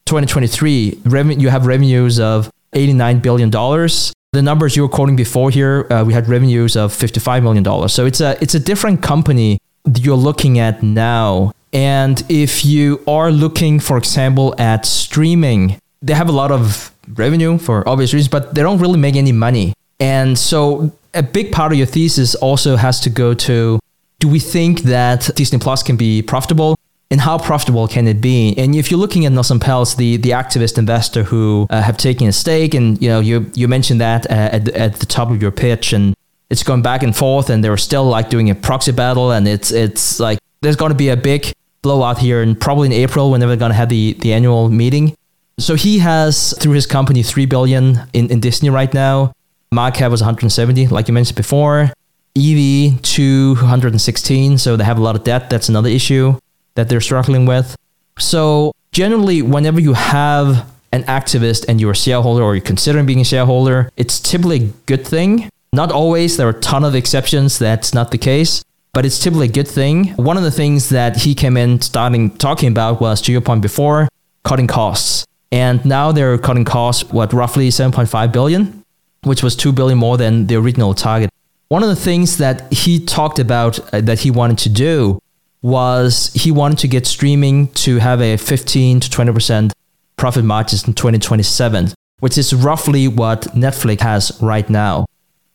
2023, 0.06 1.02
revenue 1.04 1.38
you 1.38 1.48
have 1.48 1.66
revenues 1.66 2.18
of 2.18 2.50
89 2.72 3.20
billion 3.20 3.50
dollars. 3.50 4.12
The 4.32 4.42
numbers 4.42 4.76
you 4.76 4.82
were 4.82 4.88
quoting 4.88 5.16
before 5.16 5.50
here, 5.50 5.86
uh, 5.90 6.04
we 6.04 6.12
had 6.12 6.28
revenues 6.28 6.76
of 6.76 6.92
55 6.92 7.42
million 7.42 7.62
dollars. 7.62 7.92
So 7.92 8.04
it's 8.04 8.20
a 8.20 8.36
it's 8.42 8.54
a 8.54 8.60
different 8.60 9.00
company 9.00 9.58
you're 9.96 10.16
looking 10.16 10.58
at 10.58 10.82
now. 10.82 11.52
And 11.72 12.22
if 12.28 12.64
you 12.64 13.02
are 13.06 13.30
looking, 13.30 13.80
for 13.80 13.98
example, 13.98 14.54
at 14.58 14.86
streaming, 14.86 15.78
they 16.00 16.14
have 16.14 16.28
a 16.28 16.32
lot 16.32 16.50
of 16.50 16.92
revenue 17.14 17.58
for 17.58 17.86
obvious 17.88 18.14
reasons, 18.14 18.28
but 18.28 18.54
they 18.54 18.62
don't 18.62 18.78
really 18.78 18.98
make 18.98 19.16
any 19.16 19.32
money. 19.32 19.74
And 20.00 20.38
so 20.38 20.92
a 21.14 21.22
big 21.22 21.52
part 21.52 21.72
of 21.72 21.78
your 21.78 21.86
thesis 21.86 22.34
also 22.36 22.76
has 22.76 23.00
to 23.00 23.10
go 23.10 23.34
to 23.34 23.78
do 24.20 24.28
we 24.28 24.40
think 24.40 24.80
that 24.82 25.30
Disney 25.36 25.58
Plus 25.58 25.82
can 25.82 25.96
be 25.96 26.22
profitable? 26.22 26.76
and 27.10 27.20
how 27.20 27.38
profitable 27.38 27.88
can 27.88 28.06
it 28.06 28.20
be? 28.20 28.54
And 28.56 28.74
if 28.74 28.90
you're 28.90 29.00
looking 29.00 29.24
at 29.24 29.32
Nelson 29.32 29.58
Peltz, 29.58 29.96
the 29.96 30.16
the 30.18 30.30
activist 30.30 30.78
investor 30.78 31.22
who 31.22 31.66
uh, 31.70 31.80
have 31.80 31.96
taken 31.96 32.28
a 32.28 32.32
stake, 32.32 32.74
and 32.74 33.00
you 33.00 33.08
know 33.08 33.20
you 33.20 33.50
you 33.54 33.68
mentioned 33.68 34.00
that 34.00 34.30
uh, 34.30 34.34
at 34.52 34.68
at 34.68 34.94
the 34.96 35.06
top 35.06 35.30
of 35.30 35.40
your 35.40 35.50
pitch, 35.50 35.92
and 35.92 36.14
it's 36.50 36.62
going 36.62 36.82
back 36.82 37.02
and 37.02 37.14
forth, 37.14 37.50
and 37.50 37.62
they're 37.62 37.76
still 37.76 38.04
like 38.04 38.30
doing 38.30 38.50
a 38.50 38.54
proxy 38.54 38.92
battle, 38.92 39.32
and 39.32 39.46
it's 39.46 39.70
it's 39.70 40.18
like 40.20 40.38
there's 40.62 40.76
going 40.76 40.90
to 40.90 40.96
be 40.96 41.08
a 41.08 41.16
big 41.16 41.52
blowout 41.82 42.18
here, 42.18 42.42
and 42.42 42.58
probably 42.60 42.86
in 42.86 42.92
April 42.92 43.30
whenever 43.30 43.50
they're 43.50 43.58
going 43.58 43.70
to 43.70 43.76
have 43.76 43.88
the 43.88 44.14
the 44.14 44.32
annual 44.32 44.68
meeting. 44.68 45.14
So 45.58 45.74
he 45.74 45.98
has 45.98 46.54
through 46.58 46.74
his 46.74 46.86
company 46.86 47.22
three 47.22 47.46
billion 47.46 48.00
in, 48.12 48.30
in 48.30 48.40
Disney 48.40 48.70
right 48.70 48.92
now. 48.94 49.32
Cap 49.72 50.10
was 50.10 50.22
170, 50.22 50.86
like 50.88 51.08
you 51.08 51.14
mentioned 51.14 51.36
before. 51.36 51.92
EV 52.36 53.02
216, 53.02 54.58
so 54.58 54.76
they 54.76 54.84
have 54.84 54.98
a 54.98 55.02
lot 55.02 55.16
of 55.16 55.24
debt. 55.24 55.50
That's 55.50 55.68
another 55.68 55.88
issue 55.88 56.38
that 56.74 56.88
they're 56.88 57.00
struggling 57.00 57.44
with. 57.44 57.76
So 58.18 58.72
generally, 58.92 59.42
whenever 59.42 59.80
you 59.80 59.94
have 59.94 60.70
an 60.92 61.02
activist 61.04 61.66
and 61.68 61.80
you're 61.80 61.90
a 61.90 61.96
shareholder 61.96 62.42
or 62.42 62.54
you're 62.54 62.64
considering 62.64 63.06
being 63.06 63.20
a 63.20 63.24
shareholder, 63.24 63.90
it's 63.96 64.20
typically 64.20 64.56
a 64.56 64.66
good 64.86 65.06
thing. 65.06 65.50
Not 65.72 65.92
always, 65.92 66.36
there 66.36 66.46
are 66.46 66.56
a 66.56 66.60
ton 66.60 66.84
of 66.84 66.94
exceptions 66.94 67.58
that's 67.58 67.92
not 67.92 68.10
the 68.10 68.18
case, 68.18 68.64
but 68.92 69.04
it's 69.04 69.18
typically 69.18 69.48
a 69.48 69.52
good 69.52 69.68
thing. 69.68 70.08
One 70.14 70.36
of 70.36 70.42
the 70.42 70.50
things 70.50 70.88
that 70.88 71.16
he 71.16 71.34
came 71.34 71.56
in 71.56 71.80
starting 71.80 72.30
talking 72.36 72.70
about 72.70 73.00
was, 73.00 73.20
to 73.22 73.32
your 73.32 73.42
point 73.42 73.62
before, 73.62 74.08
cutting 74.44 74.66
costs. 74.66 75.26
And 75.52 75.84
now 75.84 76.12
they're 76.12 76.38
cutting 76.38 76.64
costs, 76.64 77.10
what, 77.12 77.32
roughly 77.32 77.68
7.5 77.68 78.32
billion, 78.32 78.84
which 79.24 79.42
was 79.42 79.56
2 79.56 79.72
billion 79.72 79.98
more 79.98 80.16
than 80.16 80.46
the 80.46 80.56
original 80.56 80.94
target. 80.94 81.30
One 81.68 81.82
of 81.82 81.90
the 81.90 81.96
things 81.96 82.38
that 82.38 82.72
he 82.72 83.04
talked 83.04 83.38
about 83.38 83.78
uh, 83.92 84.00
that 84.00 84.20
he 84.20 84.30
wanted 84.30 84.58
to 84.58 84.70
do 84.70 85.20
was 85.60 86.32
he 86.32 86.50
wanted 86.50 86.78
to 86.78 86.88
get 86.88 87.06
streaming 87.06 87.68
to 87.68 87.98
have 87.98 88.22
a 88.22 88.36
15 88.36 89.00
to 89.00 89.10
20% 89.10 89.72
profit 90.16 90.44
margins 90.44 90.86
in 90.86 90.94
2027, 90.94 91.92
which 92.20 92.38
is 92.38 92.54
roughly 92.54 93.06
what 93.06 93.42
Netflix 93.54 94.00
has 94.00 94.38
right 94.40 94.68
now. 94.70 95.06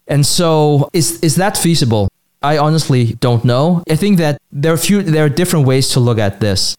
And 0.07 0.25
so 0.25 0.89
is 0.93 1.19
is 1.21 1.35
that 1.35 1.57
feasible? 1.57 2.09
I 2.41 2.57
honestly 2.57 3.13
don't 3.21 3.45
know. 3.45 3.83
I 3.89 3.95
think 3.95 4.17
that 4.17 4.37
there 4.51 4.73
are 4.73 4.77
few 4.77 5.01
there 5.01 5.25
are 5.25 5.29
different 5.29 5.65
ways 5.65 5.89
to 5.89 5.99
look 5.99 6.19
at 6.19 6.39
this. 6.39 6.75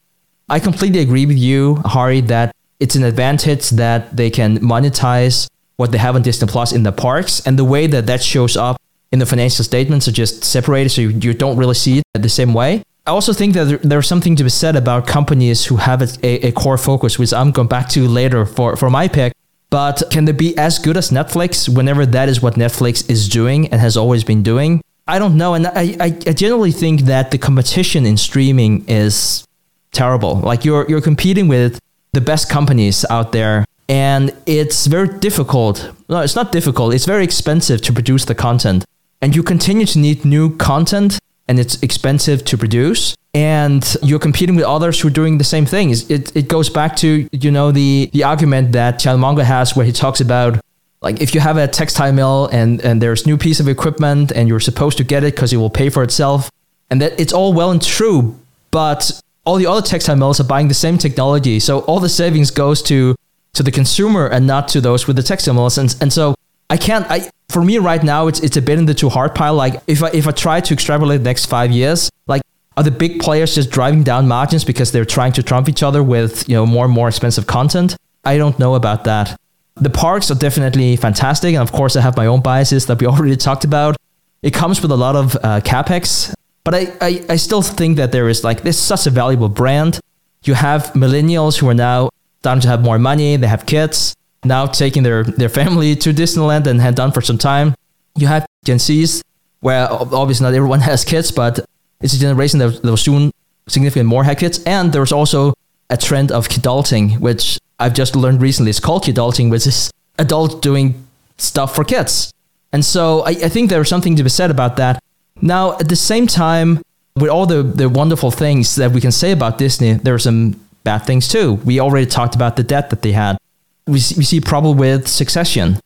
I 0.48 0.60
completely 0.60 1.00
agree 1.00 1.24
with 1.24 1.38
you, 1.38 1.76
Hari, 1.86 2.20
that 2.22 2.54
it's 2.80 2.96
an 2.96 3.04
advantage 3.04 3.70
that 3.70 4.14
they 4.14 4.30
can 4.30 4.58
monetize 4.58 5.48
what 5.76 5.90
they 5.90 5.98
have 5.98 6.14
on 6.16 6.22
Disney 6.22 6.46
Plus 6.46 6.72
in 6.72 6.82
the 6.82 6.92
parks, 6.92 7.40
and 7.46 7.58
the 7.58 7.64
way 7.64 7.86
that 7.86 8.06
that 8.06 8.22
shows 8.22 8.56
up 8.56 8.76
in 9.10 9.18
the 9.20 9.26
financial 9.26 9.64
statements 9.64 10.06
are 10.06 10.12
just 10.12 10.44
separated, 10.44 10.90
so 10.90 11.00
you, 11.00 11.10
you 11.10 11.32
don't 11.32 11.56
really 11.56 11.74
see 11.74 11.98
it 11.98 12.04
the 12.20 12.28
same 12.28 12.52
way. 12.52 12.82
I 13.06 13.10
also 13.10 13.32
think 13.32 13.54
that 13.54 13.80
there's 13.82 14.08
something 14.08 14.34
to 14.36 14.44
be 14.44 14.50
said 14.50 14.76
about 14.76 15.06
companies 15.06 15.66
who 15.66 15.76
have 15.76 16.02
a, 16.02 16.46
a 16.46 16.52
core 16.52 16.78
focus, 16.78 17.18
which 17.18 17.32
I'm 17.32 17.50
going 17.50 17.68
back 17.68 17.88
to 17.90 18.08
later 18.08 18.44
for, 18.46 18.76
for 18.76 18.90
my 18.90 19.08
pick. 19.08 19.32
But 19.74 20.04
can 20.12 20.24
they 20.24 20.30
be 20.30 20.56
as 20.56 20.78
good 20.78 20.96
as 20.96 21.10
Netflix 21.10 21.68
whenever 21.68 22.06
that 22.06 22.28
is 22.28 22.40
what 22.40 22.54
Netflix 22.54 23.10
is 23.10 23.28
doing 23.28 23.66
and 23.72 23.80
has 23.80 23.96
always 23.96 24.22
been 24.22 24.44
doing? 24.44 24.80
I 25.08 25.18
don't 25.18 25.36
know. 25.36 25.54
And 25.54 25.66
I, 25.66 25.96
I, 25.98 26.16
I 26.28 26.32
generally 26.32 26.70
think 26.70 27.00
that 27.12 27.32
the 27.32 27.38
competition 27.38 28.06
in 28.06 28.16
streaming 28.16 28.84
is 28.86 29.44
terrible. 29.90 30.36
Like 30.36 30.64
you're, 30.64 30.88
you're 30.88 31.00
competing 31.00 31.48
with 31.48 31.80
the 32.12 32.20
best 32.20 32.48
companies 32.48 33.04
out 33.10 33.32
there 33.32 33.64
and 33.88 34.32
it's 34.46 34.86
very 34.86 35.08
difficult. 35.18 35.90
No, 36.08 36.20
it's 36.20 36.36
not 36.36 36.52
difficult. 36.52 36.94
It's 36.94 37.04
very 37.04 37.24
expensive 37.24 37.82
to 37.82 37.92
produce 37.92 38.26
the 38.26 38.36
content. 38.36 38.84
And 39.20 39.34
you 39.34 39.42
continue 39.42 39.86
to 39.86 39.98
need 39.98 40.24
new 40.24 40.56
content 40.56 41.18
and 41.48 41.58
it's 41.58 41.82
expensive 41.82 42.44
to 42.44 42.56
produce 42.56 43.16
and 43.34 43.96
you're 44.00 44.20
competing 44.20 44.54
with 44.54 44.64
others 44.64 45.00
who 45.00 45.08
are 45.08 45.10
doing 45.10 45.38
the 45.38 45.44
same 45.44 45.66
thing. 45.66 45.90
It, 45.90 46.34
it 46.36 46.48
goes 46.48 46.70
back 46.70 46.94
to, 46.96 47.28
you 47.32 47.50
know, 47.50 47.72
the, 47.72 48.08
the 48.12 48.22
argument 48.22 48.72
that 48.72 49.00
Charlie 49.00 49.20
Munger 49.20 49.42
has 49.42 49.74
where 49.74 49.84
he 49.84 49.92
talks 49.92 50.20
about 50.20 50.60
like 51.02 51.20
if 51.20 51.34
you 51.34 51.40
have 51.40 51.58
a 51.58 51.68
textile 51.68 52.12
mill 52.12 52.46
and, 52.46 52.80
and 52.80 53.02
there's 53.02 53.26
new 53.26 53.36
piece 53.36 53.60
of 53.60 53.68
equipment 53.68 54.32
and 54.32 54.48
you're 54.48 54.60
supposed 54.60 54.96
to 54.98 55.04
get 55.04 55.22
it 55.22 55.34
because 55.34 55.52
it 55.52 55.58
will 55.58 55.68
pay 55.68 55.90
for 55.90 56.02
itself 56.02 56.50
and 56.90 57.02
that 57.02 57.18
it's 57.20 57.32
all 57.32 57.52
well 57.52 57.70
and 57.70 57.82
true, 57.82 58.38
but 58.70 59.20
all 59.44 59.56
the 59.56 59.66
other 59.66 59.82
textile 59.82 60.16
mills 60.16 60.40
are 60.40 60.44
buying 60.44 60.68
the 60.68 60.74
same 60.74 60.96
technology. 60.96 61.60
So 61.60 61.80
all 61.80 62.00
the 62.00 62.08
savings 62.08 62.50
goes 62.50 62.80
to 62.84 63.14
to 63.54 63.62
the 63.62 63.70
consumer 63.70 64.26
and 64.26 64.46
not 64.46 64.66
to 64.68 64.80
those 64.80 65.06
with 65.06 65.16
the 65.16 65.22
textile 65.22 65.54
mills. 65.54 65.78
And, 65.78 65.94
and 66.00 66.12
so 66.12 66.34
I 66.70 66.76
can't 66.76 67.06
I 67.10 67.28
for 67.50 67.62
me 67.62 67.78
right 67.78 68.02
now 68.02 68.26
it's 68.28 68.40
it's 68.40 68.56
a 68.56 68.62
bit 68.62 68.78
in 68.78 68.86
the 68.86 68.94
too 68.94 69.10
hard 69.10 69.34
pile. 69.34 69.54
Like 69.54 69.82
if 69.86 70.02
I 70.02 70.10
if 70.10 70.26
I 70.26 70.30
try 70.30 70.60
to 70.60 70.74
extrapolate 70.74 71.20
the 71.20 71.24
next 71.24 71.46
five 71.46 71.70
years, 71.70 72.10
like 72.26 72.42
are 72.76 72.82
the 72.82 72.90
big 72.90 73.20
players 73.20 73.54
just 73.54 73.70
driving 73.70 74.02
down 74.02 74.26
margins 74.26 74.64
because 74.64 74.92
they're 74.92 75.04
trying 75.04 75.32
to 75.32 75.42
trump 75.42 75.68
each 75.68 75.82
other 75.82 76.02
with 76.02 76.48
you 76.48 76.54
know 76.54 76.66
more 76.66 76.84
and 76.84 76.94
more 76.94 77.08
expensive 77.08 77.46
content? 77.46 77.96
I 78.24 78.38
don't 78.38 78.58
know 78.58 78.74
about 78.74 79.04
that. 79.04 79.38
The 79.76 79.90
parks 79.90 80.30
are 80.30 80.34
definitely 80.34 80.96
fantastic, 80.96 81.54
and 81.54 81.62
of 81.62 81.72
course 81.72 81.96
I 81.96 82.00
have 82.00 82.16
my 82.16 82.26
own 82.26 82.40
biases 82.40 82.86
that 82.86 83.00
we 83.00 83.06
already 83.12 83.36
talked 83.36 83.64
about. 83.64 83.96
It 84.42 84.52
comes 84.52 84.82
with 84.82 84.90
a 84.90 84.96
lot 84.96 85.16
of 85.16 85.36
uh, 85.36 85.60
capex, 85.60 86.34
but 86.64 86.74
I, 86.74 86.92
I 87.00 87.24
I 87.30 87.36
still 87.36 87.62
think 87.62 87.96
that 87.96 88.12
there 88.12 88.28
is 88.28 88.44
like 88.44 88.62
this 88.62 88.78
such 88.78 89.06
a 89.06 89.10
valuable 89.10 89.48
brand. 89.48 90.00
You 90.44 90.54
have 90.54 90.92
millennials 90.92 91.58
who 91.58 91.68
are 91.68 91.74
now 91.74 92.10
starting 92.40 92.60
to 92.60 92.68
have 92.68 92.82
more 92.82 92.98
money, 92.98 93.36
they 93.36 93.46
have 93.46 93.64
kids 93.64 94.14
now 94.44 94.66
taking 94.66 95.02
their, 95.02 95.24
their 95.24 95.48
family 95.48 95.96
to 95.96 96.12
Disneyland 96.12 96.66
and 96.66 96.80
had 96.80 96.94
done 96.94 97.12
for 97.12 97.22
some 97.22 97.38
time. 97.38 97.74
You 98.16 98.26
have 98.26 98.46
Gen 98.64 98.76
Zs, 98.76 99.22
where 99.60 99.88
obviously 99.90 100.44
not 100.44 100.54
everyone 100.54 100.80
has 100.90 101.04
kids, 101.04 101.30
but 101.32 101.64
it's 102.00 102.14
a 102.14 102.18
generation 102.18 102.58
that, 102.58 102.82
that 102.82 102.88
will 102.88 102.96
soon 102.96 103.30
significantly 103.66 104.08
more 104.08 104.24
have 104.24 104.38
kids. 104.38 104.62
And 104.64 104.92
there's 104.92 105.12
also 105.12 105.54
a 105.90 105.96
trend 105.96 106.32
of 106.32 106.48
kidulting, 106.48 107.20
which 107.20 107.58
I've 107.78 107.94
just 107.94 108.16
learned 108.16 108.42
recently. 108.42 108.70
It's 108.70 108.80
called 108.80 109.04
kidulting, 109.04 109.50
which 109.50 109.66
is 109.66 109.90
adults 110.18 110.56
doing 110.56 111.06
stuff 111.38 111.74
for 111.74 111.84
kids. 111.84 112.32
And 112.72 112.84
so 112.84 113.20
I, 113.20 113.30
I 113.30 113.48
think 113.48 113.70
there's 113.70 113.88
something 113.88 114.16
to 114.16 114.22
be 114.22 114.28
said 114.28 114.50
about 114.50 114.76
that. 114.76 115.02
Now, 115.40 115.72
at 115.78 115.88
the 115.88 115.96
same 115.96 116.26
time, 116.26 116.82
with 117.16 117.30
all 117.30 117.46
the, 117.46 117.62
the 117.62 117.88
wonderful 117.88 118.30
things 118.30 118.76
that 118.76 118.90
we 118.90 119.00
can 119.00 119.12
say 119.12 119.30
about 119.30 119.58
Disney, 119.58 119.94
there 119.94 120.14
are 120.14 120.18
some 120.18 120.60
bad 120.82 120.98
things 120.98 121.28
too. 121.28 121.54
We 121.64 121.80
already 121.80 122.06
talked 122.06 122.34
about 122.34 122.56
the 122.56 122.64
debt 122.64 122.90
that 122.90 123.02
they 123.02 123.12
had 123.12 123.38
we 123.86 124.00
see, 124.00 124.14
we 124.16 124.24
see 124.24 124.40
problem 124.40 124.76
with 124.78 125.08
Succession. 125.08 125.78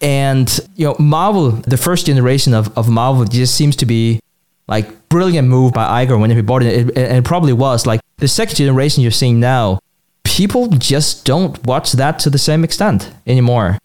And 0.00 0.60
you 0.74 0.86
know, 0.86 0.96
Marvel, 0.98 1.50
the 1.52 1.76
first 1.76 2.06
generation 2.06 2.54
of, 2.54 2.76
of 2.76 2.88
Marvel 2.88 3.24
just 3.24 3.54
seems 3.54 3.76
to 3.76 3.86
be 3.86 4.20
like 4.68 5.08
brilliant 5.08 5.48
move 5.48 5.72
by 5.72 6.04
Iger 6.04 6.18
when 6.20 6.30
he 6.30 6.40
bought 6.42 6.62
it, 6.62 6.88
it, 6.88 6.98
and 6.98 7.18
it 7.18 7.24
probably 7.24 7.52
was. 7.52 7.86
Like 7.86 8.00
the 8.18 8.28
second 8.28 8.56
generation 8.56 9.02
you're 9.02 9.12
seeing 9.12 9.40
now, 9.40 9.78
people 10.24 10.68
just 10.68 11.24
don't 11.24 11.64
watch 11.66 11.92
that 11.92 12.18
to 12.20 12.30
the 12.30 12.38
same 12.38 12.64
extent 12.64 13.12
anymore. 13.26 13.78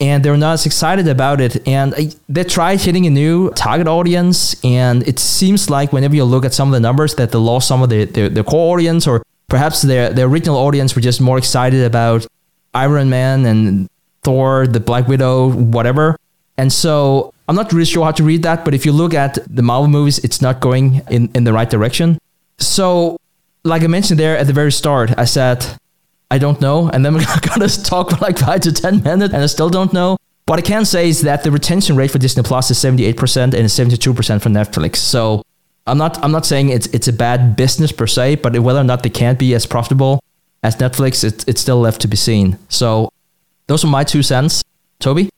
And 0.00 0.24
they're 0.24 0.36
not 0.36 0.54
as 0.54 0.66
excited 0.66 1.06
about 1.06 1.40
it. 1.40 1.66
And 1.68 1.94
uh, 1.94 2.02
they 2.28 2.42
tried 2.42 2.80
hitting 2.80 3.06
a 3.06 3.10
new 3.10 3.50
target 3.50 3.86
audience. 3.86 4.56
And 4.64 5.06
it 5.06 5.20
seems 5.20 5.70
like 5.70 5.92
whenever 5.92 6.16
you 6.16 6.24
look 6.24 6.44
at 6.44 6.52
some 6.52 6.68
of 6.68 6.72
the 6.72 6.80
numbers 6.80 7.14
that 7.16 7.30
they 7.30 7.38
lost 7.38 7.68
some 7.68 7.82
of 7.82 7.88
the, 7.88 8.06
the, 8.06 8.28
the 8.28 8.42
core 8.42 8.74
audience 8.74 9.06
or 9.06 9.22
perhaps 9.48 9.82
their, 9.82 10.12
their 10.12 10.26
original 10.26 10.56
audience 10.56 10.96
were 10.96 11.02
just 11.02 11.20
more 11.20 11.38
excited 11.38 11.84
about 11.84 12.26
Iron 12.74 13.10
Man 13.10 13.44
and 13.46 13.88
Thor, 14.22 14.66
the 14.66 14.80
Black 14.80 15.06
Widow, 15.06 15.52
whatever. 15.52 16.16
And 16.56 16.72
so 16.72 17.31
I'm 17.48 17.56
not 17.56 17.72
really 17.72 17.84
sure 17.84 18.04
how 18.04 18.12
to 18.12 18.24
read 18.24 18.42
that, 18.44 18.64
but 18.64 18.74
if 18.74 18.86
you 18.86 18.92
look 18.92 19.14
at 19.14 19.38
the 19.54 19.62
Marvel 19.62 19.88
movies, 19.88 20.18
it's 20.20 20.40
not 20.40 20.60
going 20.60 21.02
in, 21.10 21.30
in 21.34 21.44
the 21.44 21.52
right 21.52 21.68
direction. 21.68 22.18
So, 22.58 23.18
like 23.64 23.82
I 23.82 23.88
mentioned 23.88 24.18
there 24.18 24.38
at 24.38 24.46
the 24.46 24.52
very 24.52 24.72
start, 24.72 25.12
I 25.18 25.24
said, 25.24 25.66
I 26.30 26.38
don't 26.38 26.60
know. 26.60 26.88
And 26.88 27.04
then 27.04 27.14
we're 27.14 27.40
going 27.40 27.68
to 27.68 27.82
talk 27.82 28.10
for 28.10 28.16
like 28.16 28.38
five 28.38 28.60
to 28.60 28.72
10 28.72 29.02
minutes, 29.02 29.34
and 29.34 29.42
I 29.42 29.46
still 29.46 29.70
don't 29.70 29.92
know. 29.92 30.16
What 30.46 30.58
I 30.58 30.62
can 30.62 30.84
say 30.84 31.08
is 31.08 31.22
that 31.22 31.44
the 31.44 31.50
retention 31.50 31.96
rate 31.96 32.10
for 32.10 32.18
Disney 32.18 32.42
Plus 32.42 32.70
is 32.70 32.78
78% 32.78 33.54
and 33.54 33.54
72% 33.54 34.42
for 34.42 34.48
Netflix. 34.48 34.96
So 34.96 35.42
I'm 35.86 35.98
not 35.98 36.22
I'm 36.22 36.32
not 36.32 36.46
saying 36.46 36.68
it's 36.70 36.86
it's 36.88 37.08
a 37.08 37.12
bad 37.12 37.56
business 37.56 37.92
per 37.92 38.06
se, 38.06 38.36
but 38.36 38.58
whether 38.58 38.80
or 38.80 38.84
not 38.84 39.02
they 39.02 39.10
can't 39.10 39.38
be 39.38 39.54
as 39.54 39.66
profitable 39.66 40.22
as 40.62 40.76
Netflix, 40.76 41.24
it, 41.24 41.48
it's 41.48 41.60
still 41.60 41.80
left 41.80 42.00
to 42.02 42.08
be 42.08 42.16
seen. 42.16 42.58
So 42.68 43.12
those 43.66 43.84
are 43.84 43.88
my 43.88 44.04
two 44.04 44.22
cents. 44.22 44.62
Toby? 45.00 45.28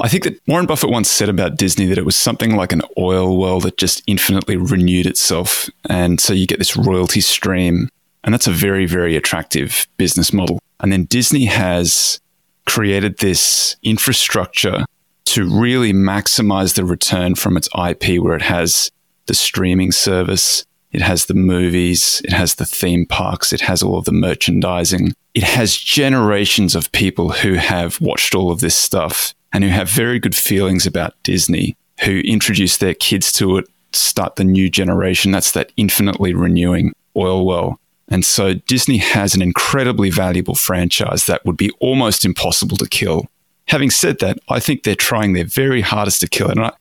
I 0.00 0.08
think 0.08 0.24
that 0.24 0.40
Warren 0.46 0.66
Buffett 0.66 0.90
once 0.90 1.10
said 1.10 1.28
about 1.28 1.56
Disney 1.56 1.86
that 1.86 1.98
it 1.98 2.04
was 2.04 2.14
something 2.14 2.54
like 2.54 2.72
an 2.72 2.82
oil 2.96 3.36
well 3.36 3.58
that 3.60 3.76
just 3.76 4.02
infinitely 4.06 4.56
renewed 4.56 5.06
itself. 5.06 5.68
And 5.88 6.20
so 6.20 6.32
you 6.32 6.46
get 6.46 6.58
this 6.58 6.76
royalty 6.76 7.20
stream. 7.20 7.88
And 8.22 8.32
that's 8.32 8.46
a 8.46 8.52
very, 8.52 8.86
very 8.86 9.16
attractive 9.16 9.88
business 9.96 10.32
model. 10.32 10.60
And 10.80 10.92
then 10.92 11.04
Disney 11.04 11.46
has 11.46 12.20
created 12.66 13.18
this 13.18 13.76
infrastructure 13.82 14.84
to 15.24 15.44
really 15.44 15.92
maximize 15.92 16.74
the 16.74 16.84
return 16.84 17.34
from 17.34 17.56
its 17.56 17.68
IP, 17.74 18.22
where 18.22 18.36
it 18.36 18.42
has 18.42 18.90
the 19.26 19.34
streaming 19.34 19.92
service, 19.92 20.64
it 20.92 21.02
has 21.02 21.26
the 21.26 21.34
movies, 21.34 22.22
it 22.24 22.32
has 22.32 22.54
the 22.54 22.64
theme 22.64 23.04
parks, 23.04 23.52
it 23.52 23.60
has 23.60 23.82
all 23.82 23.98
of 23.98 24.04
the 24.04 24.12
merchandising. 24.12 25.12
It 25.34 25.42
has 25.42 25.76
generations 25.76 26.74
of 26.74 26.90
people 26.92 27.30
who 27.30 27.54
have 27.54 28.00
watched 28.00 28.34
all 28.34 28.50
of 28.50 28.60
this 28.60 28.76
stuff 28.76 29.34
and 29.52 29.64
who 29.64 29.70
have 29.70 29.90
very 29.90 30.18
good 30.18 30.34
feelings 30.34 30.86
about 30.86 31.14
Disney, 31.22 31.76
who 32.04 32.20
introduce 32.20 32.76
their 32.76 32.94
kids 32.94 33.32
to 33.32 33.58
it, 33.58 33.66
start 33.92 34.36
the 34.36 34.44
new 34.44 34.68
generation. 34.68 35.32
That's 35.32 35.52
that 35.52 35.72
infinitely 35.76 36.34
renewing 36.34 36.92
oil 37.16 37.44
well. 37.46 37.80
And 38.08 38.24
so 38.24 38.54
Disney 38.54 38.98
has 38.98 39.34
an 39.34 39.42
incredibly 39.42 40.10
valuable 40.10 40.54
franchise 40.54 41.26
that 41.26 41.44
would 41.44 41.56
be 41.56 41.70
almost 41.80 42.24
impossible 42.24 42.76
to 42.78 42.88
kill. 42.88 43.26
Having 43.66 43.90
said 43.90 44.18
that, 44.20 44.38
I 44.48 44.60
think 44.60 44.82
they're 44.82 44.94
trying 44.94 45.34
their 45.34 45.44
very 45.44 45.82
hardest 45.82 46.20
to 46.20 46.28
kill 46.28 46.48
it. 46.48 46.56
And 46.56 46.66
I, 46.66 46.72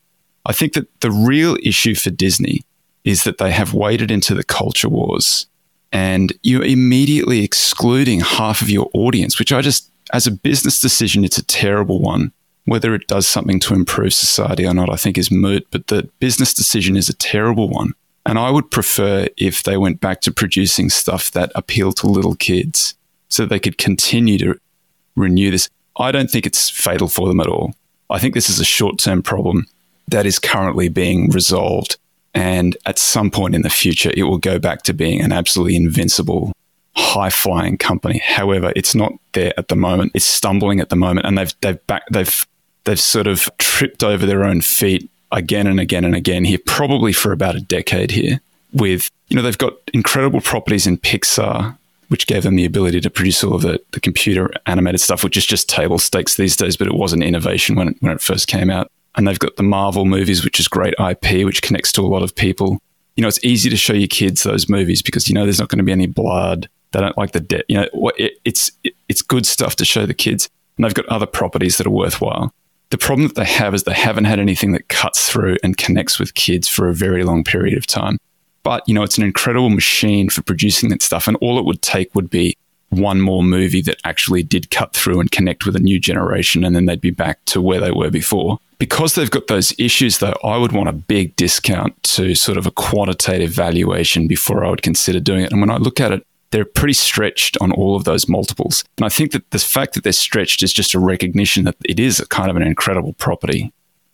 I 0.45 0.53
think 0.53 0.73
that 0.73 0.87
the 1.01 1.11
real 1.11 1.57
issue 1.61 1.95
for 1.95 2.09
Disney 2.09 2.63
is 3.03 3.23
that 3.23 3.37
they 3.37 3.51
have 3.51 3.73
waded 3.73 4.09
into 4.09 4.33
the 4.33 4.43
culture 4.43 4.89
wars 4.89 5.47
and 5.91 6.33
you're 6.43 6.63
immediately 6.63 7.43
excluding 7.43 8.19
half 8.19 8.61
of 8.61 8.69
your 8.69 8.89
audience, 8.93 9.39
which 9.39 9.51
I 9.51 9.61
just, 9.61 9.91
as 10.13 10.27
a 10.27 10.31
business 10.31 10.79
decision, 10.79 11.23
it's 11.23 11.37
a 11.37 11.45
terrible 11.45 12.01
one. 12.01 12.31
Whether 12.67 12.93
it 12.93 13.07
does 13.07 13.25
something 13.25 13.61
to 13.61 13.73
improve 13.73 14.13
society 14.13 14.65
or 14.65 14.73
not, 14.73 14.89
I 14.89 14.97
think 14.97 15.17
is 15.17 15.31
moot, 15.31 15.65
but 15.71 15.87
the 15.87 16.09
business 16.19 16.53
decision 16.53 16.97
is 16.97 17.07
a 17.07 17.15
terrible 17.15 17.69
one. 17.69 17.93
And 18.25 18.37
I 18.37 18.51
would 18.51 18.69
prefer 18.69 19.27
if 19.37 19.63
they 19.63 19.77
went 19.77 20.01
back 20.01 20.19
to 20.21 20.33
producing 20.33 20.89
stuff 20.89 21.31
that 21.31 21.49
appealed 21.55 21.95
to 21.97 22.07
little 22.07 22.35
kids 22.35 22.93
so 23.29 23.45
they 23.45 23.59
could 23.59 23.77
continue 23.77 24.37
to 24.39 24.59
renew 25.15 25.49
this. 25.49 25.69
I 25.97 26.11
don't 26.11 26.29
think 26.29 26.45
it's 26.45 26.69
fatal 26.69 27.07
for 27.07 27.29
them 27.29 27.39
at 27.39 27.47
all. 27.47 27.73
I 28.09 28.19
think 28.19 28.33
this 28.33 28.49
is 28.49 28.59
a 28.59 28.65
short 28.65 28.99
term 28.99 29.23
problem 29.23 29.65
that 30.09 30.25
is 30.25 30.37
currently 30.37 30.89
being 30.89 31.29
resolved. 31.29 31.97
And 32.33 32.75
at 32.85 32.99
some 32.99 33.31
point 33.31 33.55
in 33.55 33.61
the 33.61 33.69
future, 33.69 34.11
it 34.13 34.23
will 34.23 34.37
go 34.39 34.59
back 34.59 34.83
to 34.83 34.93
being 34.93 35.21
an 35.21 35.31
absolutely 35.31 35.77
invincible, 35.77 36.51
high 36.97 37.29
flying 37.29 37.77
company. 37.77 38.19
However, 38.19 38.73
it's 38.75 38.93
not 38.93 39.13
there 39.31 39.53
at 39.57 39.69
the 39.69 39.77
moment. 39.77 40.11
It's 40.13 40.25
stumbling 40.25 40.81
at 40.81 40.89
the 40.89 40.97
moment. 40.97 41.25
And 41.25 41.37
they've, 41.37 41.53
they've, 41.61 41.87
back, 41.87 42.03
they've, 42.11 42.45
they've 42.87 42.99
sort 42.99 43.27
of 43.27 43.49
tripped 43.57 44.03
over 44.03 44.25
their 44.25 44.43
own 44.45 44.61
feet 44.61 45.11
again 45.31 45.67
and 45.67 45.79
again 45.79 46.05
and 46.05 46.15
again 46.15 46.45
here, 46.45 46.57
probably 46.65 47.11
for 47.11 47.33
about 47.33 47.55
a 47.55 47.59
decade 47.59 48.11
here. 48.11 48.39
With, 48.73 49.11
you 49.27 49.35
know, 49.35 49.41
they've 49.41 49.57
got 49.57 49.73
incredible 49.93 50.39
properties 50.39 50.87
in 50.87 50.97
Pixar, 50.97 51.77
which 52.07 52.27
gave 52.27 52.43
them 52.43 52.55
the 52.55 52.63
ability 52.65 53.01
to 53.01 53.09
produce 53.09 53.43
all 53.43 53.55
of 53.55 53.61
the, 53.61 53.81
the 53.91 53.99
computer 53.99 54.49
animated 54.65 55.01
stuff, 55.01 55.23
which 55.23 55.35
is 55.35 55.45
just 55.45 55.67
table 55.67 55.99
stakes 55.99 56.35
these 56.35 56.55
days, 56.55 56.77
but 56.77 56.87
it 56.87 56.93
was 56.93 57.11
an 57.11 57.21
innovation 57.21 57.75
when 57.75 57.89
it, 57.89 57.97
when 57.99 58.13
it 58.13 58.21
first 58.21 58.47
came 58.47 58.69
out. 58.69 58.89
And 59.15 59.27
they've 59.27 59.39
got 59.39 59.57
the 59.57 59.63
Marvel 59.63 60.05
movies, 60.05 60.45
which 60.45 60.59
is 60.59 60.67
great 60.67 60.93
IP, 60.99 61.45
which 61.45 61.61
connects 61.61 61.91
to 61.93 62.01
a 62.01 62.07
lot 62.07 62.23
of 62.23 62.35
people. 62.35 62.79
You 63.15 63.21
know, 63.21 63.27
it's 63.27 63.43
easy 63.43 63.69
to 63.69 63.77
show 63.77 63.93
your 63.93 64.07
kids 64.07 64.43
those 64.43 64.69
movies 64.69 65.01
because 65.01 65.27
you 65.27 65.33
know 65.33 65.43
there's 65.43 65.59
not 65.59 65.69
going 65.69 65.79
to 65.79 65.83
be 65.83 65.91
any 65.91 66.07
blood. 66.07 66.69
They 66.91 67.01
don't 67.01 67.17
like 67.17 67.31
the 67.31 67.39
debt. 67.39 67.65
You 67.67 67.81
know, 67.81 68.11
it, 68.17 68.39
it's 68.45 68.71
it, 68.83 68.93
it's 69.09 69.23
good 69.23 69.45
stuff 69.45 69.75
to 69.77 69.85
show 69.85 70.05
the 70.05 70.13
kids. 70.13 70.47
And 70.77 70.85
they've 70.85 70.93
got 70.93 71.07
other 71.07 71.25
properties 71.25 71.77
that 71.77 71.87
are 71.87 71.91
worthwhile. 71.91 72.53
The 72.89 72.97
problem 72.97 73.27
that 73.27 73.35
they 73.35 73.45
have 73.45 73.73
is 73.73 73.83
they 73.83 73.93
haven't 73.93 74.25
had 74.25 74.39
anything 74.39 74.71
that 74.71 74.87
cuts 74.87 75.29
through 75.29 75.57
and 75.63 75.77
connects 75.77 76.19
with 76.19 76.35
kids 76.35 76.67
for 76.67 76.87
a 76.87 76.93
very 76.93 77.23
long 77.23 77.43
period 77.43 77.77
of 77.77 77.85
time. 77.85 78.17
But, 78.63 78.83
you 78.87 78.93
know, 78.93 79.03
it's 79.03 79.17
an 79.17 79.23
incredible 79.23 79.69
machine 79.69 80.29
for 80.29 80.41
producing 80.41 80.89
that 80.89 81.01
stuff. 81.01 81.27
And 81.27 81.37
all 81.37 81.59
it 81.59 81.65
would 81.65 81.81
take 81.81 82.13
would 82.15 82.29
be 82.29 82.57
one 82.89 83.19
more 83.19 83.43
movie 83.43 83.81
that 83.81 83.99
actually 84.05 84.43
did 84.43 84.71
cut 84.71 84.93
through 84.93 85.19
and 85.19 85.31
connect 85.31 85.65
with 85.65 85.75
a 85.75 85.79
new 85.79 85.99
generation. 85.99 86.63
And 86.63 86.75
then 86.75 86.85
they'd 86.85 87.01
be 87.01 87.11
back 87.11 87.43
to 87.45 87.61
where 87.61 87.79
they 87.79 87.91
were 87.91 88.09
before. 88.09 88.59
Because 88.79 89.15
they've 89.15 89.31
got 89.31 89.47
those 89.47 89.73
issues, 89.79 90.19
though, 90.19 90.35
I 90.43 90.57
would 90.57 90.71
want 90.71 90.87
a 90.87 90.93
big 90.93 91.35
discount 91.35 92.01
to 92.03 92.35
sort 92.35 92.57
of 92.57 92.67
a 92.67 92.71
quantitative 92.71 93.51
valuation 93.51 94.27
before 94.27 94.63
I 94.63 94.69
would 94.69 94.83
consider 94.83 95.19
doing 95.19 95.43
it. 95.43 95.51
And 95.51 95.59
when 95.59 95.71
I 95.71 95.77
look 95.77 95.99
at 95.99 96.11
it, 96.11 96.25
they're 96.51 96.65
pretty 96.65 96.93
stretched 96.93 97.57
on 97.59 97.71
all 97.71 97.95
of 97.95 98.05
those 98.05 98.27
multiples. 98.27 98.83
And 98.97 99.05
I 99.05 99.09
think 99.09 99.31
that 99.31 99.49
the 99.51 99.59
fact 99.59 99.93
that 99.93 100.03
they're 100.03 100.13
stretched 100.13 100.63
is 100.63 100.71
just 100.71 100.93
a 100.93 100.99
recognition 100.99 101.65
that 101.65 101.75
it 101.85 101.99
is 101.99 102.19
a 102.19 102.27
kind 102.27 102.49
of 102.49 102.55
an 102.55 102.63
incredible 102.63 103.13
property, 103.13 103.71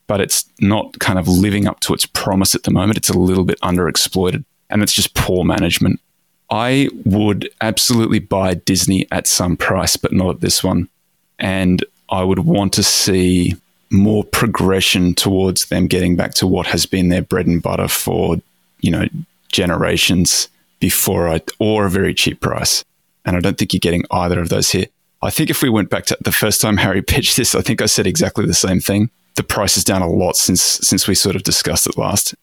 but 0.07 0.19
it's 0.19 0.45
not 0.59 0.99
kind 0.99 1.19
of 1.19 1.27
living 1.27 1.67
up 1.67 1.79
to 1.81 1.93
its 1.93 2.05
promise 2.05 2.55
at 2.55 2.63
the 2.63 2.71
moment. 2.71 2.97
It's 2.97 3.09
a 3.09 3.17
little 3.17 3.45
bit 3.45 3.59
underexploited 3.61 4.43
and 4.69 4.81
it's 4.81 4.93
just 4.93 5.13
poor 5.13 5.43
management. 5.43 5.99
I 6.49 6.89
would 7.05 7.49
absolutely 7.61 8.19
buy 8.19 8.55
Disney 8.55 9.07
at 9.11 9.27
some 9.27 9.55
price, 9.55 9.95
but 9.95 10.11
not 10.11 10.35
at 10.35 10.41
this 10.41 10.63
one. 10.63 10.89
And 11.39 11.83
I 12.09 12.23
would 12.23 12.39
want 12.39 12.73
to 12.73 12.83
see 12.83 13.55
more 13.91 14.23
progression 14.23 15.13
towards 15.13 15.65
them 15.65 15.87
getting 15.87 16.15
back 16.15 16.33
to 16.35 16.47
what 16.47 16.65
has 16.67 16.85
been 16.85 17.09
their 17.09 17.21
bread 17.21 17.47
and 17.47 17.61
butter 17.61 17.87
for, 17.87 18.37
you 18.81 18.91
know, 18.91 19.07
generations 19.51 20.49
before 20.83 21.29
I, 21.29 21.39
or 21.59 21.85
a 21.85 21.89
very 21.89 22.13
cheap 22.13 22.41
price. 22.41 22.83
And 23.23 23.37
I 23.37 23.39
don't 23.39 23.57
think 23.57 23.71
you're 23.71 23.79
getting 23.79 24.03
either 24.11 24.41
of 24.41 24.49
those 24.49 24.69
here. 24.69 24.87
I 25.21 25.29
think 25.29 25.49
if 25.49 25.61
we 25.61 25.69
went 25.69 25.89
back 25.89 26.05
to 26.07 26.17
the 26.19 26.31
first 26.33 26.59
time 26.59 26.75
Hari 26.75 27.01
pitched 27.13 27.37
this, 27.37 27.55
I 27.55 27.61
think 27.61 27.81
I 27.81 27.85
said 27.85 28.05
exactly 28.05 28.45
the 28.45 28.53
same 28.53 28.81
thing. 28.81 29.09
The 29.35 29.43
price 29.43 29.77
is 29.77 29.85
down 29.85 30.01
a 30.01 30.09
lot 30.09 30.35
since 30.35 30.61
since 30.61 31.07
we 31.07 31.15
sort 31.15 31.37
of 31.37 31.43
discussed 31.43 31.87
it 31.87 31.97
last. 31.97 32.35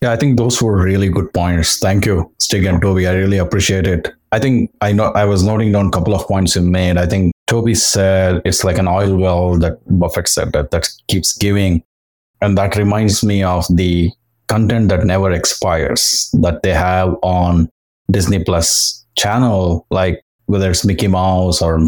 Yeah, 0.00 0.12
I 0.12 0.16
think 0.16 0.38
those 0.38 0.62
were 0.62 0.80
really 0.80 1.08
good 1.08 1.34
points. 1.34 1.80
Thank 1.80 2.06
you, 2.06 2.32
Stig 2.38 2.64
and 2.66 2.80
Toby. 2.80 3.08
I 3.08 3.14
really 3.14 3.38
appreciate 3.38 3.88
it. 3.88 4.08
I 4.30 4.38
think 4.38 4.70
I 4.80 4.92
know 4.92 5.06
I 5.06 5.24
was 5.24 5.42
noting 5.42 5.72
down 5.72 5.88
a 5.88 5.90
couple 5.90 6.14
of 6.14 6.28
points 6.28 6.54
you 6.54 6.62
made. 6.62 6.98
I 6.98 7.06
think 7.06 7.32
Toby 7.48 7.74
said 7.74 8.42
it's 8.44 8.62
like 8.62 8.78
an 8.78 8.86
oil 8.86 9.16
well 9.16 9.58
that 9.58 9.78
Buffett 9.98 10.28
said 10.28 10.52
that 10.52 10.70
that 10.70 10.88
keeps 11.08 11.36
giving. 11.36 11.82
And 12.40 12.56
that 12.56 12.76
reminds 12.76 13.24
me 13.24 13.42
of 13.42 13.66
the 13.68 14.12
content 14.50 14.88
that 14.88 15.06
never 15.06 15.30
expires 15.30 16.28
that 16.42 16.62
they 16.62 16.74
have 16.74 17.14
on 17.22 17.70
Disney 18.10 18.42
Plus 18.42 19.06
channel, 19.16 19.86
like 19.90 20.22
whether 20.46 20.70
it's 20.70 20.84
Mickey 20.84 21.06
Mouse 21.06 21.62
or 21.62 21.78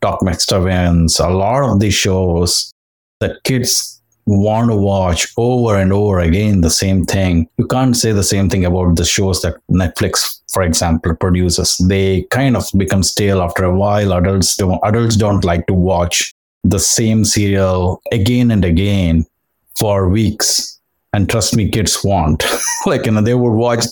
Doc 0.00 0.20
McStuffins, 0.20 1.18
a 1.18 1.28
lot 1.30 1.68
of 1.68 1.80
these 1.80 1.94
shows 1.94 2.72
that 3.20 3.42
kids 3.42 4.00
want 4.26 4.70
to 4.70 4.76
watch 4.76 5.26
over 5.36 5.76
and 5.76 5.92
over 5.92 6.20
again 6.20 6.60
the 6.60 6.70
same 6.70 7.04
thing. 7.04 7.48
You 7.58 7.66
can't 7.66 7.96
say 7.96 8.12
the 8.12 8.22
same 8.22 8.48
thing 8.48 8.64
about 8.64 8.96
the 8.96 9.04
shows 9.04 9.42
that 9.42 9.56
Netflix, 9.68 10.40
for 10.52 10.62
example, 10.62 11.16
produces. 11.16 11.76
They 11.88 12.22
kind 12.30 12.56
of 12.56 12.64
become 12.76 13.02
stale 13.02 13.42
after 13.42 13.64
a 13.64 13.74
while. 13.74 14.12
Adults 14.12 14.56
don't 14.56 14.80
adults 14.84 15.16
don't 15.16 15.44
like 15.44 15.66
to 15.66 15.74
watch 15.74 16.32
the 16.62 16.78
same 16.78 17.24
serial 17.24 18.00
again 18.12 18.52
and 18.52 18.64
again 18.64 19.26
for 19.74 20.08
weeks 20.08 20.78
and 21.12 21.28
trust 21.28 21.56
me 21.56 21.68
kids 21.68 22.02
want. 22.04 22.44
Like 22.84 23.06
you 23.06 23.12
know 23.12 23.22
they 23.22 23.34
would 23.34 23.52
watch 23.52 23.84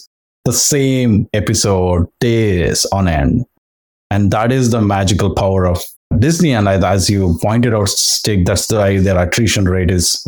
the 0.44 0.52
same 0.52 1.28
episode 1.32 2.08
days 2.18 2.84
on 2.86 3.06
end. 3.06 3.46
And 4.10 4.32
that 4.32 4.50
is 4.50 4.72
the 4.72 4.80
magical 4.80 5.32
power 5.32 5.64
of 5.64 5.80
disney. 6.18 6.52
And 6.52 6.66
as 6.66 7.08
you 7.08 7.38
pointed 7.40 7.72
out 7.72 7.88
Stig, 7.88 8.46
that's 8.46 8.68
why 8.68 8.98
their 8.98 9.16
attrition 9.16 9.66
rate 9.66 9.92
is 9.92 10.26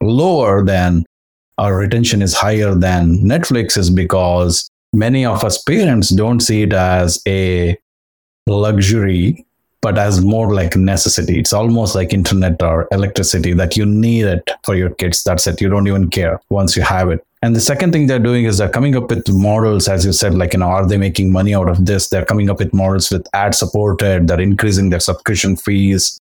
lower 0.00 0.64
than 0.64 1.04
our 1.58 1.76
retention 1.76 2.22
is 2.22 2.34
higher 2.34 2.74
than 2.74 3.16
netflix 3.18 3.78
is 3.78 3.90
because 3.90 4.68
many 4.92 5.24
of 5.24 5.42
us 5.42 5.62
parents 5.62 6.10
don't 6.10 6.40
see 6.40 6.62
it 6.62 6.72
as 6.72 7.22
a 7.26 7.76
luxury 8.46 9.46
but 9.86 9.98
as 9.98 10.20
more 10.20 10.52
like 10.52 10.74
necessity. 10.74 11.38
It's 11.38 11.52
almost 11.52 11.94
like 11.94 12.12
internet 12.12 12.60
or 12.60 12.88
electricity 12.90 13.52
that 13.52 13.76
you 13.76 13.86
need 13.86 14.24
it 14.24 14.50
for 14.64 14.74
your 14.74 14.90
kids. 14.90 15.22
That's 15.22 15.46
it. 15.46 15.60
You 15.60 15.68
don't 15.68 15.86
even 15.86 16.10
care 16.10 16.40
once 16.50 16.76
you 16.76 16.82
have 16.82 17.08
it. 17.08 17.24
And 17.42 17.54
the 17.54 17.60
second 17.60 17.92
thing 17.92 18.08
they're 18.08 18.18
doing 18.18 18.46
is 18.46 18.58
they're 18.58 18.68
coming 18.68 18.96
up 18.96 19.10
with 19.10 19.28
models, 19.28 19.86
as 19.86 20.04
you 20.04 20.12
said, 20.12 20.34
like, 20.34 20.54
you 20.54 20.58
know, 20.58 20.66
are 20.66 20.88
they 20.88 20.96
making 20.96 21.30
money 21.30 21.54
out 21.54 21.68
of 21.68 21.86
this? 21.86 22.08
They're 22.08 22.24
coming 22.24 22.50
up 22.50 22.58
with 22.58 22.74
models 22.74 23.12
with 23.12 23.28
ad 23.32 23.54
supported, 23.54 24.26
they're 24.26 24.40
increasing 24.40 24.90
their 24.90 24.98
subscription 24.98 25.54
fees, 25.54 26.20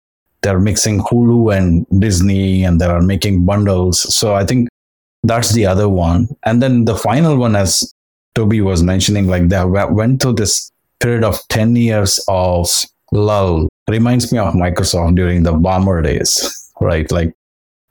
they're 0.41 0.59
mixing 0.59 0.99
Hulu 0.99 1.57
and 1.57 1.87
Disney, 1.99 2.63
and 2.63 2.79
they're 2.79 3.01
making 3.01 3.43
bundles. 3.43 4.15
So 4.15 4.35
I 4.35 4.45
think 4.45 4.69
that's 5.23 5.53
the 5.53 5.65
other 5.65 5.89
one. 5.89 6.27
And 6.43 6.61
then 6.61 6.85
the 6.85 6.95
final 6.95 7.37
one, 7.37 7.55
as 7.55 7.91
Toby 8.35 8.61
was 8.61 8.83
mentioning, 8.83 9.25
like 9.25 9.47
they 9.47 9.65
went 9.65 10.21
through 10.21 10.33
this 10.33 10.71
period 10.99 11.23
of 11.23 11.39
10 11.47 11.75
years 11.75 12.23
of 12.27 12.69
lull 13.11 13.69
reminds 13.89 14.31
me 14.31 14.37
of 14.39 14.53
Microsoft 14.53 15.15
during 15.15 15.43
the 15.43 15.53
Ballmer 15.53 16.03
days, 16.03 16.71
right? 16.81 17.09
Like 17.11 17.33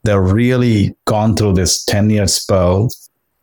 they're 0.03 0.21
really 0.21 0.95
gone 1.05 1.35
through 1.35 1.53
this 1.53 1.83
10 1.85 2.09
year 2.09 2.27
spell. 2.27 2.89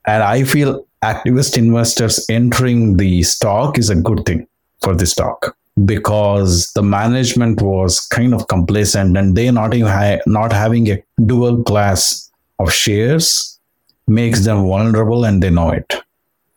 And 0.07 0.23
I 0.23 0.45
feel 0.45 0.87
activist 1.03 1.59
investors 1.59 2.25
entering 2.31 2.97
the 2.97 3.23
stock 3.23 3.79
is 3.79 3.91
a 3.91 3.95
good 3.95 4.25
thing 4.25 4.47
for 4.83 4.95
the 4.95 5.07
stock 5.07 5.57
because 5.85 6.73
the 6.75 6.83
management 6.83 7.61
was 7.61 8.01
kind 8.01 8.33
of 8.33 8.47
complacent 8.49 9.17
and 9.17 9.37
they 9.37 9.51
not 9.51 9.75
even 9.75 9.91
ha- 9.91 10.21
not 10.27 10.53
having 10.53 10.89
a 10.91 11.03
dual 11.27 11.63
class 11.65 12.31
of 12.59 12.73
shares 12.73 13.59
makes 14.07 14.45
them 14.45 14.63
vulnerable 14.63 15.25
and 15.25 15.43
they 15.43 15.51
know 15.51 15.71
it 15.71 15.95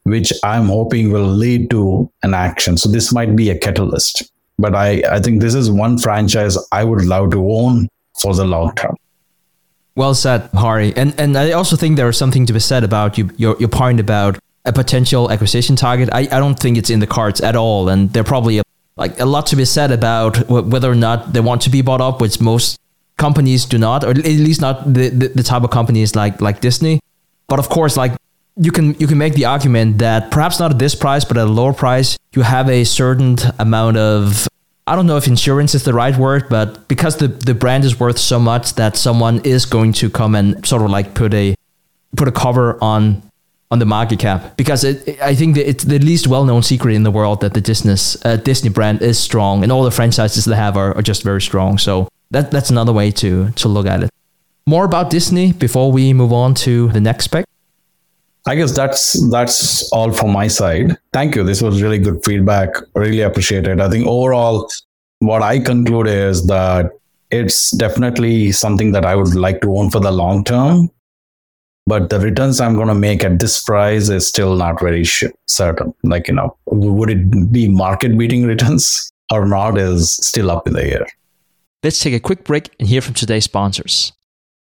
which 0.04 0.32
i'm 0.44 0.68
hoping 0.68 1.12
will 1.12 1.32
lead 1.44 1.70
to 1.70 2.10
an 2.24 2.34
action 2.34 2.78
so 2.78 2.90
this 2.90 3.12
might 3.12 3.36
be 3.36 3.50
a 3.50 3.58
catalyst 3.58 4.32
but 4.58 4.76
I, 4.76 5.02
I 5.10 5.20
think 5.20 5.42
this 5.42 5.54
is 5.54 5.70
one 5.70 5.98
franchise 5.98 6.58
I 6.72 6.84
would 6.84 7.06
love 7.06 7.32
to 7.32 7.52
own 7.52 7.88
for 8.20 8.34
the 8.34 8.46
long 8.46 8.74
term. 8.76 8.96
Well 9.96 10.14
said, 10.14 10.50
Hari. 10.54 10.96
And 10.96 11.20
and 11.20 11.38
I 11.38 11.52
also 11.52 11.76
think 11.76 11.98
there 11.98 12.10
is 12.10 12.18
something 12.18 12.46
to 12.46 12.54
be 12.54 12.60
said 12.60 12.84
about 12.84 13.18
you, 13.18 13.32
your 13.38 13.56
your 13.60 13.70
point 13.70 14.00
about 14.00 14.38
a 14.66 14.74
potential 14.74 15.32
acquisition 15.32 15.76
target. 15.76 16.10
I, 16.12 16.22
I 16.32 16.40
don't 16.40 16.60
think 16.60 16.78
it's 16.78 16.90
in 16.90 17.00
the 17.00 17.08
cards 17.08 17.42
at 17.42 17.56
all, 17.56 17.90
and 17.90 18.12
there 18.14 18.24
probably 18.24 18.60
a, 18.60 18.64
like 18.96 19.20
a 19.20 19.26
lot 19.26 19.48
to 19.48 19.56
be 19.56 19.66
said 19.66 19.92
about 19.92 20.48
whether 20.50 20.92
or 20.92 20.96
not 20.96 21.34
they 21.34 21.40
want 21.40 21.62
to 21.64 21.70
be 21.70 21.82
bought 21.82 22.02
up, 22.02 22.22
which 22.22 22.40
most 22.40 22.80
companies 23.18 23.66
do 23.66 23.78
not, 23.80 24.04
or 24.04 24.12
at 24.12 24.18
least 24.18 24.62
not 24.62 24.94
the, 24.94 25.10
the, 25.10 25.28
the 25.30 25.44
type 25.44 25.64
of 25.64 25.72
companies 25.72 26.16
like 26.16 26.42
like 26.42 26.62
Disney. 26.62 27.00
But 27.48 27.60
of 27.60 27.70
course, 27.70 27.98
like 27.98 28.12
you 28.58 28.72
can 28.72 28.96
you 28.96 29.08
can 29.08 29.18
make 29.18 29.34
the 29.34 29.46
argument 29.46 30.00
that 30.00 30.32
perhaps 30.32 30.60
not 30.60 30.72
at 30.72 30.80
this 30.80 30.96
price, 30.96 31.24
but 31.24 31.38
at 31.38 31.48
a 31.48 31.50
lower 31.50 31.74
price, 31.74 32.18
you 32.34 32.42
have 32.42 32.70
a 32.70 32.84
certain 32.84 33.38
amount 33.60 33.98
of 33.98 34.48
I 34.88 34.96
don't 34.96 35.06
know 35.06 35.18
if 35.18 35.28
insurance 35.28 35.76
is 35.76 35.84
the 35.84 35.94
right 35.94 36.16
word, 36.16 36.48
but 36.50 36.88
because 36.88 37.18
the, 37.18 37.28
the 37.28 37.54
brand 37.54 37.84
is 37.84 38.00
worth 38.00 38.18
so 38.18 38.40
much 38.40 38.76
that 38.76 38.96
someone 38.96 39.42
is 39.44 39.66
going 39.66 39.92
to 39.94 40.10
come 40.10 40.34
and 40.34 40.66
sort 40.66 40.82
of 40.82 40.90
like 40.90 41.14
put 41.14 41.34
a 41.34 41.56
put 42.16 42.28
a 42.28 42.32
cover 42.32 42.78
on 42.82 43.22
on 43.70 43.80
the 43.80 43.86
market 43.86 44.18
cap 44.18 44.56
because 44.56 44.86
it, 44.86 45.22
I 45.22 45.36
think 45.36 45.58
it's 45.58 45.84
the 45.84 46.00
least 46.00 46.28
well 46.28 46.46
known 46.46 46.64
secret 46.64 46.96
in 46.96 47.04
the 47.04 47.12
world 47.12 47.42
that 47.42 47.54
the 47.54 47.62
Disney 47.62 47.96
uh, 48.24 48.38
Disney 48.38 48.70
brand 48.70 49.02
is 49.02 49.20
strong 49.20 49.62
and 49.64 49.72
all 49.72 49.84
the 49.84 49.92
franchises 49.92 50.46
they 50.46 50.56
have 50.56 50.78
are, 50.78 50.96
are 50.96 51.02
just 51.02 51.22
very 51.22 51.42
strong. 51.42 51.78
So 51.78 52.08
that 52.32 52.50
that's 52.50 52.70
another 52.70 52.94
way 52.94 53.12
to 53.12 53.52
to 53.52 53.68
look 53.68 53.86
at 53.86 54.04
it. 54.04 54.10
More 54.66 54.86
about 54.86 55.10
Disney 55.10 55.54
before 55.54 55.92
we 55.92 56.14
move 56.14 56.34
on 56.34 56.54
to 56.66 56.90
the 56.90 57.02
next 57.02 57.26
spec. 57.26 57.47
I 58.48 58.56
guess 58.56 58.72
that's 58.72 59.30
that's 59.30 59.92
all 59.92 60.12
from 60.12 60.32
my 60.32 60.48
side. 60.48 60.98
Thank 61.14 61.36
you. 61.36 61.44
This 61.44 61.62
was 61.62 61.82
really 61.82 62.00
good 62.00 62.24
feedback. 62.24 62.70
Really 62.96 63.22
appreciate 63.22 63.68
it. 63.68 63.80
I 63.80 63.90
think 63.90 64.08
overall, 64.08 64.70
what 65.20 65.42
I 65.42 65.60
conclude 65.60 66.08
is 66.08 66.48
that 66.48 66.92
it's 67.30 67.72
definitely 67.72 68.54
something 68.54 68.94
that 68.94 69.06
I 69.06 69.16
would 69.16 69.36
like 69.36 69.62
to 69.62 69.78
own 69.78 69.90
for 69.90 70.00
the 70.00 70.12
long 70.12 70.44
term. 70.44 70.90
But 71.86 72.10
the 72.10 72.20
returns 72.20 72.60
I'm 72.60 72.76
going 72.76 72.88
to 72.88 72.96
make 72.96 73.24
at 73.24 73.40
this 73.40 73.64
price 73.64 74.10
is 74.10 74.28
still 74.28 74.56
not 74.56 74.80
very 74.80 75.06
certain. 75.48 75.94
Like, 76.04 76.28
you 76.28 76.34
know, 76.34 76.58
would 76.66 77.10
it 77.10 77.52
be 77.52 77.70
market 77.70 78.18
beating 78.18 78.46
returns 78.46 79.12
or 79.32 79.46
not 79.46 79.78
is 79.78 80.14
still 80.14 80.50
up 80.52 80.68
in 80.68 80.74
the 80.74 80.86
air. 80.86 81.06
Let's 81.84 82.00
take 82.00 82.14
a 82.14 82.20
quick 82.20 82.44
break 82.44 82.74
and 82.80 82.88
hear 82.88 83.02
from 83.02 83.14
today's 83.14 83.46
sponsors. 83.46 84.14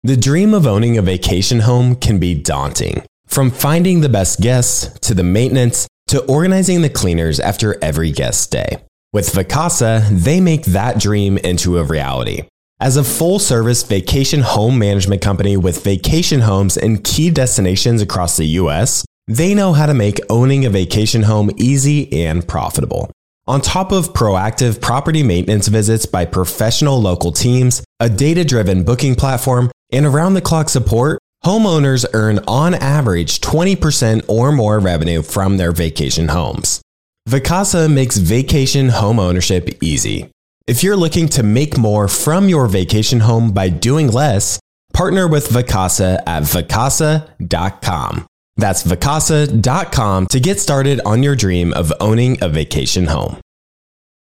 The 0.02 0.16
dream 0.16 0.54
of 0.54 0.66
owning 0.66 0.98
a 0.98 1.02
vacation 1.02 1.60
home 1.60 1.96
can 1.96 2.18
be 2.18 2.34
daunting. 2.34 3.02
From 3.26 3.50
finding 3.50 4.00
the 4.00 4.08
best 4.08 4.40
guests 4.40 4.98
to 5.00 5.14
the 5.14 5.24
maintenance 5.24 5.86
to 6.08 6.24
organizing 6.26 6.82
the 6.82 6.88
cleaners 6.88 7.40
after 7.40 7.82
every 7.82 8.12
guest 8.12 8.42
stay. 8.42 8.78
With 9.12 9.32
Vacasa, 9.32 10.08
they 10.10 10.40
make 10.40 10.64
that 10.66 10.98
dream 10.98 11.38
into 11.38 11.78
a 11.78 11.84
reality. 11.84 12.42
As 12.80 12.96
a 12.96 13.04
full 13.04 13.38
service 13.38 13.82
vacation 13.82 14.40
home 14.40 14.78
management 14.78 15.22
company 15.22 15.56
with 15.56 15.84
vacation 15.84 16.40
homes 16.40 16.76
in 16.76 17.02
key 17.02 17.30
destinations 17.30 18.02
across 18.02 18.36
the 18.36 18.46
US, 18.60 19.04
they 19.26 19.54
know 19.54 19.72
how 19.72 19.86
to 19.86 19.94
make 19.94 20.20
owning 20.28 20.66
a 20.66 20.70
vacation 20.70 21.22
home 21.22 21.50
easy 21.56 22.12
and 22.12 22.46
profitable. 22.46 23.10
On 23.46 23.60
top 23.60 23.92
of 23.92 24.12
proactive 24.12 24.80
property 24.80 25.22
maintenance 25.22 25.68
visits 25.68 26.06
by 26.06 26.24
professional 26.24 27.00
local 27.00 27.30
teams, 27.30 27.84
a 28.00 28.08
data 28.08 28.44
driven 28.44 28.84
booking 28.84 29.14
platform, 29.14 29.70
and 29.92 30.04
around 30.04 30.34
the 30.34 30.40
clock 30.40 30.68
support, 30.68 31.18
Homeowners 31.44 32.06
earn 32.14 32.40
on 32.48 32.72
average 32.72 33.42
20% 33.42 34.24
or 34.28 34.50
more 34.50 34.78
revenue 34.78 35.20
from 35.20 35.58
their 35.58 35.72
vacation 35.72 36.28
homes. 36.28 36.80
Vacasa 37.28 37.92
makes 37.92 38.16
vacation 38.16 38.88
home 38.88 39.18
ownership 39.18 39.68
easy. 39.82 40.30
If 40.66 40.82
you're 40.82 40.96
looking 40.96 41.28
to 41.30 41.42
make 41.42 41.76
more 41.76 42.08
from 42.08 42.48
your 42.48 42.66
vacation 42.66 43.20
home 43.20 43.52
by 43.52 43.68
doing 43.68 44.10
less, 44.10 44.58
partner 44.94 45.28
with 45.28 45.48
Vacasa 45.48 46.22
at 46.26 46.44
vacasa.com. 46.44 48.26
That's 48.56 48.82
vacasa.com 48.82 50.26
to 50.28 50.40
get 50.40 50.60
started 50.60 51.02
on 51.04 51.22
your 51.22 51.36
dream 51.36 51.74
of 51.74 51.92
owning 52.00 52.42
a 52.42 52.48
vacation 52.48 53.06
home. 53.06 53.36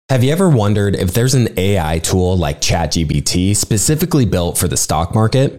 Have 0.09 0.23
you 0.23 0.31
ever 0.31 0.49
wondered 0.49 0.95
if 0.95 1.13
there's 1.15 1.35
an 1.35 1.49
AI 1.59 1.99
tool 1.99 2.37
like 2.37 2.61
ChatGPT 2.61 3.57
specifically 3.57 4.25
built 4.25 4.57
for 4.57 4.69
the 4.69 4.77
stock 4.77 5.15
market? 5.15 5.59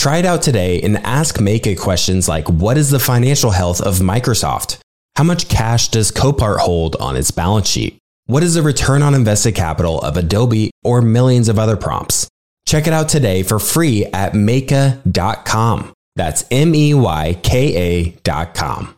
Try 0.00 0.16
it 0.16 0.24
out 0.24 0.40
today 0.40 0.80
and 0.80 0.96
ask 1.04 1.36
Meyka 1.36 1.78
questions 1.78 2.26
like 2.26 2.48
What 2.48 2.78
is 2.78 2.88
the 2.88 2.98
financial 2.98 3.50
health 3.50 3.82
of 3.82 3.96
Microsoft? 3.96 4.78
How 5.16 5.24
much 5.24 5.50
cash 5.50 5.88
does 5.88 6.10
Copart 6.10 6.56
hold 6.56 6.96
on 6.96 7.16
its 7.16 7.30
balance 7.30 7.68
sheet? 7.68 7.98
What 8.24 8.42
is 8.42 8.54
the 8.54 8.62
return 8.62 9.02
on 9.02 9.14
invested 9.14 9.54
capital 9.54 10.00
of 10.00 10.16
Adobe 10.16 10.70
or 10.82 11.02
millions 11.02 11.50
of 11.50 11.58
other 11.58 11.76
prompts? 11.76 12.26
Check 12.64 12.86
it 12.86 12.94
out 12.94 13.10
today 13.10 13.42
for 13.42 13.58
free 13.58 14.06
at 14.06 14.32
Meyka.com. 14.32 15.92
That's 16.16 16.46
M 16.50 16.74
E 16.74 16.94
Y 16.94 17.38
K 17.42 18.14
A.com. 18.24 18.94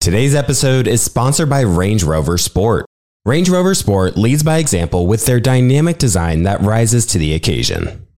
Today's 0.00 0.36
episode 0.36 0.86
is 0.86 1.02
sponsored 1.02 1.50
by 1.50 1.62
Range 1.62 2.04
Rover 2.04 2.38
Sport. 2.38 2.86
Range 3.24 3.50
Rover 3.50 3.74
Sport 3.74 4.16
leads 4.16 4.44
by 4.44 4.58
example 4.58 5.08
with 5.08 5.26
their 5.26 5.40
dynamic 5.40 5.98
design 5.98 6.44
that 6.44 6.60
rises 6.60 7.06
to 7.06 7.18
the 7.18 7.34
occasion. 7.34 8.05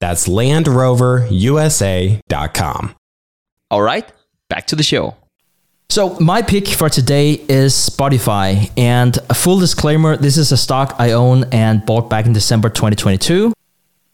That's 0.00 0.28
LandRoverUSA.com. 0.28 2.94
All 3.70 3.82
right, 3.82 4.10
back 4.48 4.66
to 4.68 4.76
the 4.76 4.82
show. 4.82 5.16
So, 5.90 6.18
my 6.18 6.42
pick 6.42 6.66
for 6.68 6.88
today 6.88 7.32
is 7.48 7.74
Spotify. 7.74 8.70
And 8.76 9.16
a 9.30 9.34
full 9.34 9.58
disclaimer 9.58 10.16
this 10.16 10.36
is 10.36 10.50
a 10.50 10.56
stock 10.56 10.96
I 10.98 11.12
own 11.12 11.44
and 11.52 11.84
bought 11.86 12.10
back 12.10 12.26
in 12.26 12.32
December 12.32 12.68
2022. 12.68 13.52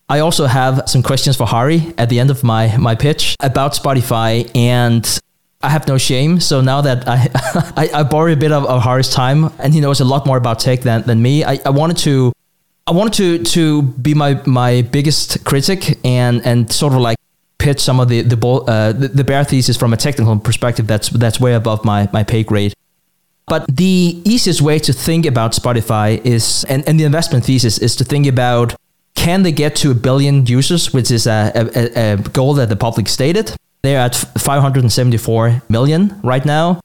I 0.09 0.19
also 0.19 0.47
have 0.47 0.83
some 0.87 1.03
questions 1.03 1.37
for 1.37 1.47
Hari 1.47 1.95
at 1.97 2.09
the 2.09 2.21
end 2.21 2.31
of 2.31 2.43
my, 2.43 2.77
my 2.77 2.97
pitch 2.97 3.37
about 3.41 3.75
Spotify. 3.75 4.51
And 4.57 5.21
I 5.63 5.69
have 5.69 5.87
no 5.87 5.99
shame. 5.99 6.41
So 6.41 6.61
now 6.61 6.81
that 6.81 7.07
I 7.07 7.29
I, 7.77 8.01
I 8.01 8.03
borrowed 8.03 8.37
a 8.37 8.41
bit 8.41 8.53
of, 8.53 8.67
of 8.67 8.83
Hari's 8.83 9.11
time 9.11 9.51
and 9.59 9.73
he 9.73 9.81
knows 9.81 10.01
a 10.01 10.05
lot 10.05 10.27
more 10.27 10.37
about 10.37 10.59
tech 10.59 10.81
than, 10.81 11.03
than 11.03 11.23
me, 11.23 11.45
I, 11.45 11.61
I 11.65 11.71
wanted 11.71 11.99
to 11.99 12.33
I 12.87 12.93
wanted 12.93 13.15
to 13.15 13.45
to 13.45 13.83
be 13.83 14.15
my 14.15 14.41
my 14.47 14.83
biggest 14.83 15.45
critic 15.45 15.99
and 16.05 16.45
and 16.45 16.71
sort 16.73 16.93
of 16.93 17.01
like 17.01 17.17
pitch 17.59 17.81
some 17.81 18.01
of 18.01 18.09
the 18.09 18.23
the, 18.23 18.37
uh, 18.47 18.93
the, 18.93 19.09
the 19.09 19.25
bear 19.25 19.45
thesis 19.45 19.77
from 19.77 19.93
a 19.93 19.97
technical 19.97 20.39
perspective 20.39 20.87
that's 20.87 21.11
that's 21.11 21.39
way 21.39 21.55
above 21.55 21.85
my 21.85 22.09
my 22.13 22.25
pay 22.25 22.43
grade. 22.43 22.75
But 23.47 23.67
the 23.69 24.23
easiest 24.25 24.63
way 24.63 24.79
to 24.79 24.93
think 24.93 25.27
about 25.27 25.53
Spotify 25.53 26.25
is 26.25 26.65
and, 26.69 26.87
and 26.89 26.99
the 26.99 27.05
investment 27.05 27.45
thesis 27.45 27.79
is 27.79 27.97
to 27.97 28.05
think 28.05 28.27
about 28.27 28.75
can 29.15 29.43
they 29.43 29.53
get 29.53 29.77
to 29.77 29.91
a 29.91 29.95
billion 29.95 30.47
users, 30.47 30.95
which 30.95 31.11
is 31.11 31.27
a, 31.27 31.53
a, 31.55 32.13
a 32.13 32.17
goal 32.17 32.55
that 32.55 32.69
the 32.69 32.77
public 32.77 33.09
stated. 33.09 33.55
They're 33.83 33.99
at 33.99 34.15
574 34.15 35.63
million 35.69 36.21
right 36.23 36.45
now 36.45 36.81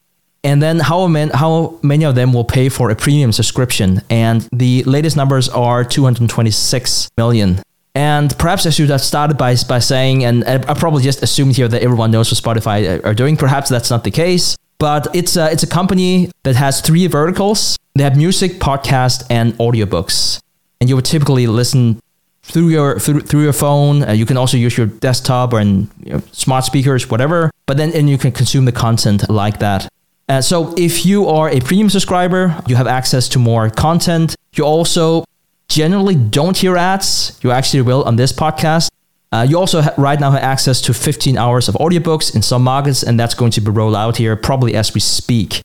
and 0.45 0.61
then 0.61 0.79
how 0.79 1.07
many, 1.07 1.31
how 1.33 1.79
many 1.81 2.05
of 2.05 2.13
them 2.13 2.31
will 2.31 2.43
pay 2.43 2.69
for 2.69 2.91
a 2.91 2.95
premium 2.95 3.31
subscription? 3.31 4.03
And 4.11 4.47
the 4.53 4.83
latest 4.83 5.17
numbers 5.17 5.49
are 5.49 5.83
226 5.83 7.09
million. 7.17 7.63
And 7.95 8.37
perhaps 8.37 8.67
I 8.67 8.69
should 8.69 8.91
have 8.91 9.01
started 9.01 9.37
by, 9.37 9.55
by 9.67 9.79
saying, 9.79 10.23
and 10.23 10.43
I 10.45 10.75
probably 10.75 11.01
just 11.01 11.23
assumed 11.23 11.55
here 11.55 11.67
that 11.67 11.81
everyone 11.81 12.11
knows 12.11 12.31
what 12.31 12.57
Spotify 12.57 13.03
are 13.03 13.15
doing. 13.15 13.37
Perhaps 13.37 13.69
that's 13.69 13.89
not 13.89 14.03
the 14.03 14.11
case, 14.11 14.55
but 14.77 15.07
it's 15.15 15.35
a, 15.35 15.51
it's 15.51 15.63
a 15.63 15.67
company 15.67 16.29
that 16.43 16.55
has 16.55 16.79
three 16.79 17.07
verticals. 17.07 17.75
They 17.95 18.03
have 18.03 18.15
music, 18.15 18.59
podcast, 18.59 19.25
and 19.31 19.53
audiobooks. 19.53 20.39
And 20.79 20.89
you 20.89 20.95
would 20.95 21.05
typically 21.05 21.47
listen 21.47 21.99
through 22.43 22.69
your 22.69 22.99
through, 22.99 23.21
through 23.21 23.41
your 23.41 23.53
phone. 23.53 24.03
Uh, 24.03 24.11
you 24.11 24.27
can 24.27 24.37
also 24.37 24.57
use 24.57 24.77
your 24.77 24.85
desktop 24.85 25.53
or 25.53 25.59
in, 25.59 25.89
you 26.03 26.13
know, 26.13 26.21
smart 26.31 26.65
speakers, 26.65 27.09
whatever 27.09 27.49
but 27.65 27.77
then 27.77 27.91
and 27.93 28.09
you 28.09 28.17
can 28.17 28.31
consume 28.31 28.65
the 28.65 28.71
content 28.71 29.29
like 29.29 29.59
that. 29.59 29.87
Uh, 30.27 30.41
so 30.41 30.73
if 30.77 31.05
you 31.05 31.27
are 31.27 31.49
a 31.49 31.59
premium 31.59 31.89
subscriber, 31.89 32.55
you 32.67 32.75
have 32.75 32.87
access 32.87 33.29
to 33.29 33.39
more 33.39 33.69
content. 33.69 34.35
You 34.55 34.63
also 34.63 35.23
generally 35.67 36.15
don't 36.15 36.57
hear 36.57 36.77
ads. 36.77 37.39
You 37.43 37.51
actually 37.51 37.81
will 37.81 38.03
on 38.03 38.15
this 38.15 38.31
podcast. 38.31 38.89
Uh, 39.31 39.45
you 39.47 39.57
also 39.59 39.81
ha- 39.81 39.93
right 39.97 40.19
now 40.19 40.31
have 40.31 40.41
access 40.41 40.81
to 40.81 40.93
15 40.93 41.37
hours 41.37 41.67
of 41.67 41.75
audiobooks 41.75 42.35
in 42.35 42.41
some 42.41 42.63
markets, 42.63 43.03
and 43.03 43.19
that's 43.19 43.33
going 43.33 43.51
to 43.51 43.61
be 43.61 43.69
rolled 43.69 43.95
out 43.95 44.17
here 44.17 44.35
probably 44.35 44.75
as 44.75 44.93
we 44.93 45.01
speak. 45.01 45.61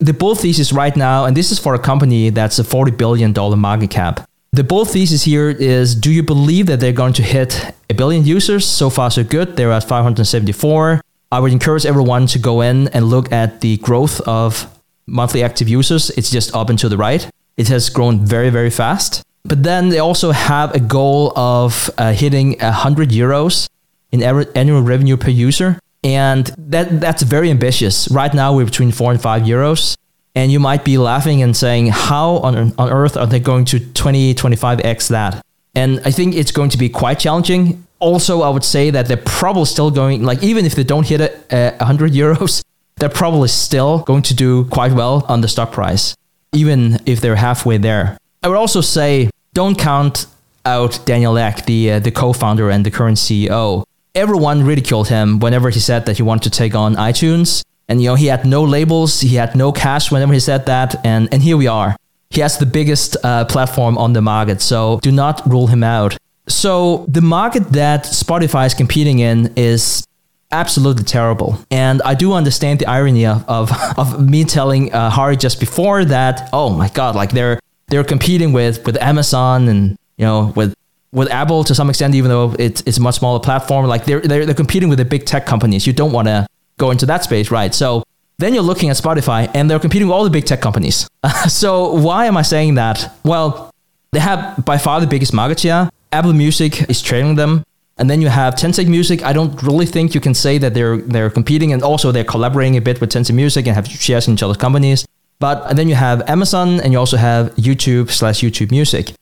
The 0.00 0.12
bull 0.12 0.34
thesis 0.34 0.72
right 0.72 0.94
now, 0.96 1.24
and 1.24 1.36
this 1.36 1.52
is 1.52 1.58
for 1.58 1.74
a 1.74 1.78
company 1.78 2.30
that's 2.30 2.58
a 2.58 2.64
$40 2.64 2.96
billion 2.98 3.32
market 3.58 3.90
cap. 3.90 4.28
The 4.52 4.64
bull 4.64 4.84
thesis 4.84 5.24
here 5.24 5.50
is 5.50 5.94
do 5.94 6.12
you 6.12 6.22
believe 6.22 6.66
that 6.66 6.80
they're 6.80 6.92
going 6.92 7.12
to 7.14 7.22
hit 7.22 7.74
a 7.88 7.94
billion 7.94 8.24
users? 8.24 8.66
So 8.66 8.90
far, 8.90 9.10
so 9.10 9.24
good. 9.24 9.56
They're 9.56 9.72
at 9.72 9.84
574. 9.84 11.00
I 11.34 11.40
would 11.40 11.50
encourage 11.50 11.84
everyone 11.84 12.28
to 12.28 12.38
go 12.38 12.60
in 12.60 12.86
and 12.94 13.06
look 13.06 13.32
at 13.32 13.60
the 13.60 13.76
growth 13.78 14.20
of 14.20 14.70
monthly 15.04 15.42
active 15.42 15.68
users. 15.68 16.10
It's 16.10 16.30
just 16.30 16.54
up 16.54 16.70
and 16.70 16.78
to 16.78 16.88
the 16.88 16.96
right. 16.96 17.28
It 17.56 17.66
has 17.66 17.90
grown 17.90 18.24
very, 18.24 18.50
very 18.50 18.70
fast. 18.70 19.24
But 19.42 19.64
then 19.64 19.88
they 19.88 19.98
also 19.98 20.30
have 20.30 20.72
a 20.76 20.78
goal 20.78 21.36
of 21.36 21.90
uh, 21.98 22.12
hitting 22.12 22.56
100 22.60 23.10
euros 23.10 23.68
in 24.12 24.22
annual 24.22 24.82
revenue 24.82 25.16
per 25.16 25.30
user. 25.30 25.80
And 26.04 26.46
that 26.56 27.00
that's 27.00 27.24
very 27.24 27.50
ambitious. 27.50 28.08
Right 28.12 28.32
now, 28.32 28.54
we're 28.54 28.66
between 28.66 28.92
4 28.92 29.10
and 29.10 29.20
5 29.20 29.42
euros. 29.42 29.96
And 30.36 30.52
you 30.52 30.60
might 30.60 30.84
be 30.84 30.98
laughing 30.98 31.42
and 31.42 31.56
saying, 31.56 31.88
how 31.88 32.36
on, 32.46 32.72
on 32.78 32.90
earth 32.90 33.16
are 33.16 33.26
they 33.26 33.40
going 33.40 33.64
to 33.66 33.80
20, 33.80 34.36
25x 34.36 35.08
that? 35.08 35.44
And 35.74 36.00
I 36.04 36.12
think 36.12 36.36
it's 36.36 36.52
going 36.52 36.70
to 36.70 36.78
be 36.78 36.88
quite 36.88 37.18
challenging. 37.18 37.83
Also, 38.00 38.42
I 38.42 38.48
would 38.48 38.64
say 38.64 38.90
that 38.90 39.06
they're 39.06 39.16
probably 39.16 39.64
still 39.64 39.90
going, 39.90 40.24
like, 40.24 40.42
even 40.42 40.66
if 40.66 40.74
they 40.74 40.84
don't 40.84 41.06
hit 41.06 41.20
it 41.20 41.46
at 41.50 41.78
100 41.78 42.12
euros, 42.12 42.62
they're 42.96 43.08
probably 43.08 43.48
still 43.48 44.00
going 44.00 44.22
to 44.22 44.34
do 44.34 44.64
quite 44.66 44.92
well 44.92 45.24
on 45.28 45.40
the 45.40 45.48
stock 45.48 45.72
price, 45.72 46.14
even 46.52 46.98
if 47.06 47.20
they're 47.20 47.36
halfway 47.36 47.78
there. 47.78 48.18
I 48.42 48.48
would 48.48 48.58
also 48.58 48.80
say 48.80 49.30
don't 49.54 49.78
count 49.78 50.26
out 50.66 51.00
Daniel 51.06 51.38
Ek, 51.38 51.64
the 51.66 51.92
uh, 51.92 51.98
the 51.98 52.10
co-founder 52.10 52.70
and 52.70 52.84
the 52.84 52.90
current 52.90 53.16
CEO. 53.16 53.84
Everyone 54.14 54.64
ridiculed 54.64 55.08
him 55.08 55.38
whenever 55.38 55.70
he 55.70 55.80
said 55.80 56.06
that 56.06 56.16
he 56.16 56.22
wanted 56.22 56.44
to 56.44 56.50
take 56.50 56.74
on 56.74 56.94
iTunes, 56.96 57.64
and 57.88 58.02
you 58.02 58.08
know 58.08 58.14
he 58.14 58.26
had 58.26 58.44
no 58.44 58.62
labels, 58.62 59.20
he 59.20 59.36
had 59.36 59.54
no 59.54 59.72
cash 59.72 60.10
whenever 60.10 60.32
he 60.32 60.40
said 60.40 60.66
that, 60.66 61.04
and 61.04 61.28
and 61.32 61.42
here 61.42 61.56
we 61.56 61.66
are. 61.66 61.96
He 62.30 62.40
has 62.40 62.58
the 62.58 62.66
biggest 62.66 63.16
uh, 63.22 63.44
platform 63.44 63.96
on 63.96 64.12
the 64.12 64.20
market, 64.20 64.60
so 64.60 64.98
do 65.02 65.12
not 65.12 65.46
rule 65.46 65.68
him 65.68 65.84
out. 65.84 66.16
So 66.46 67.06
the 67.08 67.22
market 67.22 67.70
that 67.70 68.04
Spotify 68.04 68.66
is 68.66 68.74
competing 68.74 69.18
in 69.18 69.52
is 69.56 70.06
absolutely 70.52 71.04
terrible. 71.04 71.58
And 71.70 72.00
I 72.02 72.14
do 72.14 72.32
understand 72.32 72.78
the 72.78 72.86
irony 72.86 73.26
of, 73.26 73.48
of, 73.48 73.70
of 73.98 74.28
me 74.28 74.44
telling 74.44 74.92
uh, 74.92 75.10
Hari 75.10 75.36
just 75.36 75.58
before 75.60 76.04
that, 76.04 76.48
oh 76.52 76.70
my 76.70 76.88
God, 76.88 77.14
like 77.14 77.32
they're 77.32 77.60
they're 77.88 78.04
competing 78.04 78.52
with 78.52 78.84
with 78.86 79.00
Amazon 79.02 79.68
and 79.68 79.98
you 80.16 80.24
know 80.24 80.52
with 80.56 80.74
with 81.12 81.30
Apple 81.30 81.64
to 81.64 81.74
some 81.74 81.88
extent, 81.90 82.14
even 82.14 82.30
though 82.30 82.54
it's 82.58 82.82
it's 82.86 82.98
a 82.98 83.00
much 83.00 83.16
smaller 83.16 83.40
platform. 83.40 83.86
Like 83.86 84.04
they're 84.04 84.20
they're, 84.20 84.46
they're 84.46 84.54
competing 84.54 84.88
with 84.88 84.98
the 84.98 85.04
big 85.04 85.26
tech 85.26 85.46
companies. 85.46 85.86
You 85.86 85.92
don't 85.92 86.12
want 86.12 86.28
to 86.28 86.46
go 86.78 86.90
into 86.90 87.06
that 87.06 87.24
space, 87.24 87.50
right? 87.50 87.74
So 87.74 88.02
then 88.38 88.52
you're 88.52 88.64
looking 88.64 88.90
at 88.90 88.96
Spotify, 88.96 89.50
and 89.54 89.70
they're 89.70 89.78
competing 89.78 90.08
with 90.08 90.14
all 90.14 90.24
the 90.24 90.30
big 90.30 90.44
tech 90.44 90.60
companies. 90.60 91.08
so 91.48 91.94
why 91.94 92.26
am 92.26 92.36
I 92.36 92.42
saying 92.42 92.74
that? 92.74 93.16
Well, 93.24 93.70
they 94.12 94.20
have 94.20 94.64
by 94.64 94.78
far 94.78 95.00
the 95.00 95.06
biggest 95.06 95.32
market 95.32 95.60
share. 95.60 95.90
Apple 96.14 96.32
Music 96.32 96.88
is 96.88 97.02
trailing 97.02 97.36
them. 97.36 97.64
And 97.96 98.08
then 98.10 98.20
you 98.20 98.28
have 98.28 98.54
Tencent 98.54 98.88
Music. 98.88 99.22
I 99.22 99.32
don't 99.32 99.62
really 99.62 99.86
think 99.86 100.14
you 100.14 100.20
can 100.20 100.34
say 100.34 100.58
that 100.58 100.74
they're 100.74 100.98
they're 101.12 101.30
competing, 101.30 101.72
and 101.72 101.82
also 101.82 102.10
they're 102.12 102.30
collaborating 102.34 102.76
a 102.76 102.80
bit 102.80 103.00
with 103.00 103.10
Tencent 103.12 103.34
Music 103.34 103.66
and 103.66 103.74
have 103.74 103.86
shares 103.86 104.26
in 104.26 104.34
each 104.34 104.42
other's 104.42 104.56
companies. 104.66 105.06
But 105.38 105.76
then 105.76 105.88
you 105.88 105.94
have 105.94 106.28
Amazon 106.28 106.80
and 106.80 106.92
you 106.92 106.98
also 106.98 107.16
have 107.16 107.54
YouTube 107.56 108.10
slash 108.10 108.40
YouTube 108.40 108.70
Music. 108.70 109.12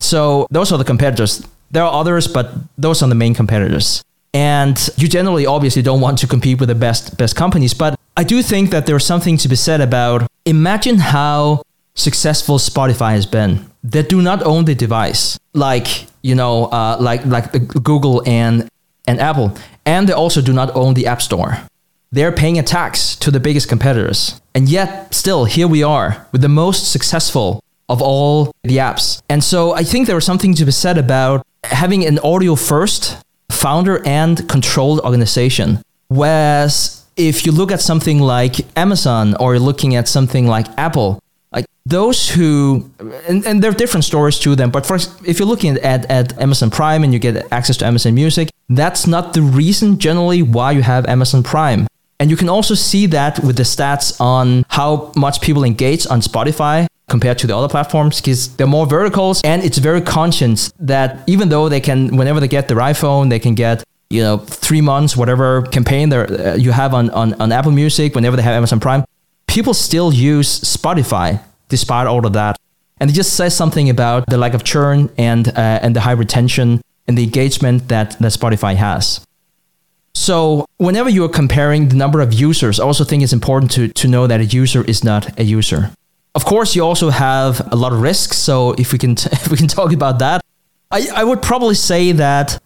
So 0.00 0.46
those 0.50 0.72
are 0.72 0.78
the 0.78 0.84
competitors. 0.92 1.46
There 1.70 1.84
are 1.84 1.92
others, 2.00 2.26
but 2.28 2.46
those 2.78 3.02
are 3.02 3.08
the 3.08 3.14
main 3.14 3.34
competitors. 3.34 4.02
And 4.32 4.76
you 4.96 5.08
generally 5.08 5.46
obviously 5.46 5.82
don't 5.82 6.00
want 6.00 6.18
to 6.18 6.26
compete 6.26 6.60
with 6.60 6.68
the 6.68 6.80
best 6.86 7.16
best 7.16 7.34
companies, 7.36 7.74
but 7.74 7.92
I 8.16 8.24
do 8.24 8.42
think 8.42 8.70
that 8.70 8.86
there's 8.86 9.06
something 9.06 9.36
to 9.38 9.48
be 9.48 9.56
said 9.56 9.80
about 9.80 10.26
imagine 10.44 10.98
how 10.98 11.62
successful 11.94 12.58
Spotify 12.58 13.12
has 13.12 13.26
been. 13.26 13.52
They 13.82 14.02
do 14.02 14.20
not 14.20 14.42
own 14.42 14.64
the 14.64 14.74
device, 14.74 15.38
like 15.52 16.06
you 16.26 16.34
know, 16.34 16.66
uh, 16.66 16.96
like 17.00 17.24
like 17.24 17.46
Google 17.90 18.22
and 18.26 18.68
and 19.08 19.20
Apple, 19.20 19.48
and 19.84 20.08
they 20.08 20.12
also 20.12 20.40
do 20.42 20.52
not 20.52 20.74
own 20.74 20.94
the 20.94 21.06
App 21.06 21.22
Store 21.22 21.52
they're 22.12 22.32
paying 22.32 22.58
a 22.58 22.62
tax 22.62 23.16
to 23.16 23.30
the 23.30 23.40
biggest 23.40 23.68
competitors. 23.68 24.40
And 24.54 24.68
yet, 24.68 25.12
still, 25.14 25.44
here 25.44 25.68
we 25.68 25.82
are 25.82 26.26
with 26.32 26.40
the 26.40 26.48
most 26.48 26.90
successful 26.90 27.62
of 27.88 28.00
all 28.00 28.52
the 28.62 28.78
apps. 28.78 29.20
And 29.28 29.42
so 29.42 29.72
I 29.72 29.84
think 29.84 30.06
there 30.06 30.16
was 30.16 30.24
something 30.24 30.54
to 30.54 30.64
be 30.64 30.72
said 30.72 30.98
about 30.98 31.46
having 31.64 32.04
an 32.06 32.18
audio 32.20 32.54
first 32.54 33.18
founder 33.50 34.04
and 34.06 34.48
controlled 34.48 35.00
organization. 35.00 35.82
Whereas 36.08 37.04
if 37.16 37.46
you 37.46 37.52
look 37.52 37.70
at 37.70 37.80
something 37.80 38.18
like 38.18 38.54
Amazon 38.76 39.36
or 39.38 39.54
you're 39.54 39.60
looking 39.60 39.94
at 39.94 40.08
something 40.08 40.46
like 40.46 40.66
Apple, 40.78 41.20
like 41.56 41.66
those 41.86 42.28
who, 42.28 42.90
and, 43.26 43.44
and 43.46 43.62
there 43.62 43.70
are 43.70 43.74
different 43.74 44.04
stories 44.04 44.38
to 44.40 44.54
them, 44.54 44.70
but 44.70 44.84
first, 44.84 45.10
if 45.26 45.38
you're 45.38 45.48
looking 45.48 45.76
at, 45.78 46.08
at 46.10 46.38
Amazon 46.38 46.70
Prime 46.70 47.02
and 47.02 47.12
you 47.12 47.18
get 47.18 47.50
access 47.50 47.76
to 47.78 47.86
Amazon 47.86 48.14
Music, 48.14 48.50
that's 48.68 49.06
not 49.06 49.32
the 49.32 49.42
reason 49.42 49.98
generally 49.98 50.42
why 50.42 50.72
you 50.72 50.82
have 50.82 51.06
Amazon 51.06 51.42
Prime. 51.42 51.86
And 52.20 52.30
you 52.30 52.36
can 52.36 52.48
also 52.48 52.74
see 52.74 53.06
that 53.06 53.40
with 53.40 53.56
the 53.56 53.62
stats 53.62 54.20
on 54.20 54.64
how 54.68 55.12
much 55.16 55.40
people 55.40 55.64
engage 55.64 56.06
on 56.06 56.20
Spotify 56.20 56.86
compared 57.08 57.38
to 57.38 57.46
the 57.46 57.56
other 57.56 57.68
platforms 57.68 58.20
because 58.20 58.54
they're 58.56 58.66
more 58.66 58.86
verticals 58.86 59.40
and 59.44 59.62
it's 59.62 59.78
very 59.78 60.00
conscious 60.00 60.72
that 60.80 61.22
even 61.28 61.48
though 61.48 61.68
they 61.68 61.80
can 61.80 62.16
whenever 62.16 62.40
they 62.40 62.48
get 62.48 62.66
their 62.66 62.78
iphone 62.78 63.30
they 63.30 63.38
can 63.38 63.54
get 63.54 63.84
you 64.10 64.20
know 64.20 64.38
three 64.38 64.80
months 64.80 65.16
whatever 65.16 65.62
campaign 65.62 66.08
there 66.08 66.26
uh, 66.28 66.54
you 66.56 66.72
have 66.72 66.94
on, 66.94 67.08
on, 67.10 67.32
on 67.34 67.52
apple 67.52 67.70
music 67.70 68.16
whenever 68.16 68.36
they 68.36 68.42
have 68.42 68.54
amazon 68.54 68.80
prime 68.80 69.04
people 69.56 69.74
still 69.74 70.10
use 70.12 70.50
spotify 70.76 71.28
despite 71.74 72.06
all 72.06 72.24
of 72.28 72.32
that 72.40 72.54
and 72.98 73.10
it 73.10 73.14
just 73.22 73.32
says 73.40 73.52
something 73.62 73.86
about 73.96 74.20
the 74.32 74.38
lack 74.44 74.54
of 74.54 74.62
churn 74.72 74.98
and 75.30 75.48
uh, 75.48 75.84
and 75.84 75.90
the 75.96 76.02
high 76.06 76.18
retention 76.24 76.68
and 77.06 77.16
the 77.18 77.24
engagement 77.28 77.88
that, 77.92 78.08
that 78.22 78.32
spotify 78.38 78.74
has 78.74 79.04
so 80.16 80.64
whenever 80.78 81.10
you 81.10 81.24
are 81.26 81.34
comparing 81.42 81.88
the 81.90 81.94
number 81.94 82.22
of 82.22 82.32
users, 82.32 82.80
I 82.80 82.84
also 82.84 83.04
think 83.04 83.22
it's 83.22 83.34
important 83.34 83.70
to, 83.72 83.88
to 83.88 84.08
know 84.08 84.26
that 84.26 84.40
a 84.40 84.46
user 84.46 84.82
is 84.82 85.04
not 85.04 85.38
a 85.38 85.44
user. 85.44 85.90
Of 86.34 86.46
course, 86.46 86.74
you 86.74 86.82
also 86.82 87.10
have 87.10 87.60
a 87.70 87.76
lot 87.76 87.92
of 87.92 88.00
risks. 88.00 88.38
So 88.38 88.72
if 88.78 88.92
we 88.94 88.98
can 88.98 89.14
t- 89.14 89.28
if 89.32 89.50
we 89.50 89.58
can 89.58 89.68
talk 89.68 89.92
about 89.92 90.18
that, 90.20 90.40
I, 90.90 91.06
I 91.14 91.22
would 91.22 91.42
probably 91.42 91.74
say 91.74 92.12
that 92.12 92.58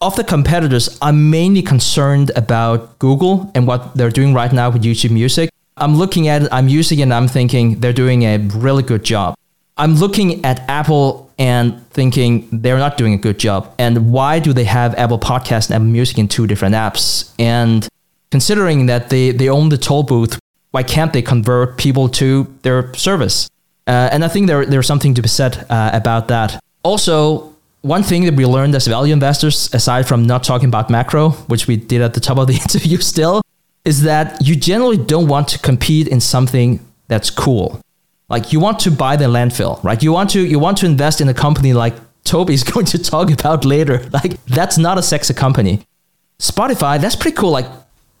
of 0.00 0.16
the 0.16 0.24
competitors, 0.24 0.98
I'm 1.00 1.30
mainly 1.30 1.62
concerned 1.62 2.32
about 2.34 2.98
Google 2.98 3.52
and 3.54 3.68
what 3.68 3.96
they're 3.96 4.10
doing 4.10 4.34
right 4.34 4.52
now 4.52 4.68
with 4.70 4.82
YouTube 4.82 5.12
Music. 5.12 5.48
I'm 5.78 5.96
looking 5.96 6.26
at 6.28 6.42
it, 6.42 6.48
I'm 6.52 6.68
using 6.68 7.00
it, 7.00 7.02
and 7.02 7.14
I'm 7.14 7.28
thinking 7.28 7.80
they're 7.80 7.92
doing 7.92 8.22
a 8.22 8.38
really 8.38 8.82
good 8.82 9.04
job. 9.04 9.34
I'm 9.76 9.94
looking 9.96 10.42
at 10.44 10.66
Apple 10.70 11.30
and 11.38 11.86
thinking 11.90 12.48
they're 12.50 12.78
not 12.78 12.96
doing 12.96 13.12
a 13.12 13.18
good 13.18 13.38
job. 13.38 13.74
And 13.78 14.10
why 14.10 14.38
do 14.38 14.54
they 14.54 14.64
have 14.64 14.94
Apple 14.94 15.18
Podcast 15.18 15.68
and 15.68 15.74
Apple 15.74 15.88
Music 15.88 16.16
in 16.16 16.28
two 16.28 16.46
different 16.46 16.74
apps? 16.74 17.30
And 17.38 17.86
considering 18.30 18.86
that 18.86 19.10
they, 19.10 19.32
they 19.32 19.50
own 19.50 19.68
the 19.68 19.76
toll 19.76 20.02
booth, 20.02 20.38
why 20.70 20.82
can't 20.82 21.12
they 21.12 21.20
convert 21.20 21.76
people 21.76 22.08
to 22.10 22.52
their 22.62 22.94
service? 22.94 23.50
Uh, 23.86 24.08
and 24.10 24.24
I 24.24 24.28
think 24.28 24.46
there, 24.46 24.64
there's 24.64 24.86
something 24.86 25.12
to 25.12 25.22
be 25.22 25.28
said 25.28 25.66
uh, 25.68 25.90
about 25.92 26.28
that. 26.28 26.58
Also, 26.82 27.54
one 27.82 28.02
thing 28.02 28.24
that 28.24 28.34
we 28.34 28.46
learned 28.46 28.74
as 28.74 28.86
value 28.86 29.12
investors, 29.12 29.68
aside 29.74 30.08
from 30.08 30.26
not 30.26 30.42
talking 30.42 30.68
about 30.68 30.88
macro, 30.88 31.30
which 31.48 31.66
we 31.66 31.76
did 31.76 32.00
at 32.00 32.14
the 32.14 32.20
top 32.20 32.38
of 32.38 32.46
the 32.46 32.54
interview 32.64 32.96
still, 32.96 33.42
is 33.86 34.02
that 34.02 34.44
you 34.44 34.56
generally 34.56 34.96
don't 34.98 35.28
want 35.28 35.48
to 35.48 35.58
compete 35.60 36.08
in 36.08 36.20
something 36.20 36.80
that's 37.06 37.30
cool. 37.30 37.80
Like 38.28 38.52
you 38.52 38.58
want 38.58 38.80
to 38.80 38.90
buy 38.90 39.14
the 39.14 39.26
landfill, 39.26 39.82
right? 39.84 40.02
You 40.02 40.12
want 40.12 40.30
to 40.30 40.44
you 40.44 40.58
want 40.58 40.78
to 40.78 40.86
invest 40.86 41.20
in 41.20 41.28
a 41.28 41.34
company 41.34 41.72
like 41.72 41.94
Toby 42.24 42.54
is 42.54 42.64
going 42.72 42.86
to 42.86 42.98
talk 42.98 43.30
about 43.30 43.64
later. 43.64 44.02
Like 44.12 44.44
that's 44.46 44.76
not 44.76 44.98
a 44.98 45.02
sexy 45.02 45.34
company. 45.34 45.86
Spotify, 46.40 47.00
that's 47.00 47.16
pretty 47.16 47.36
cool. 47.36 47.52
Like 47.52 47.66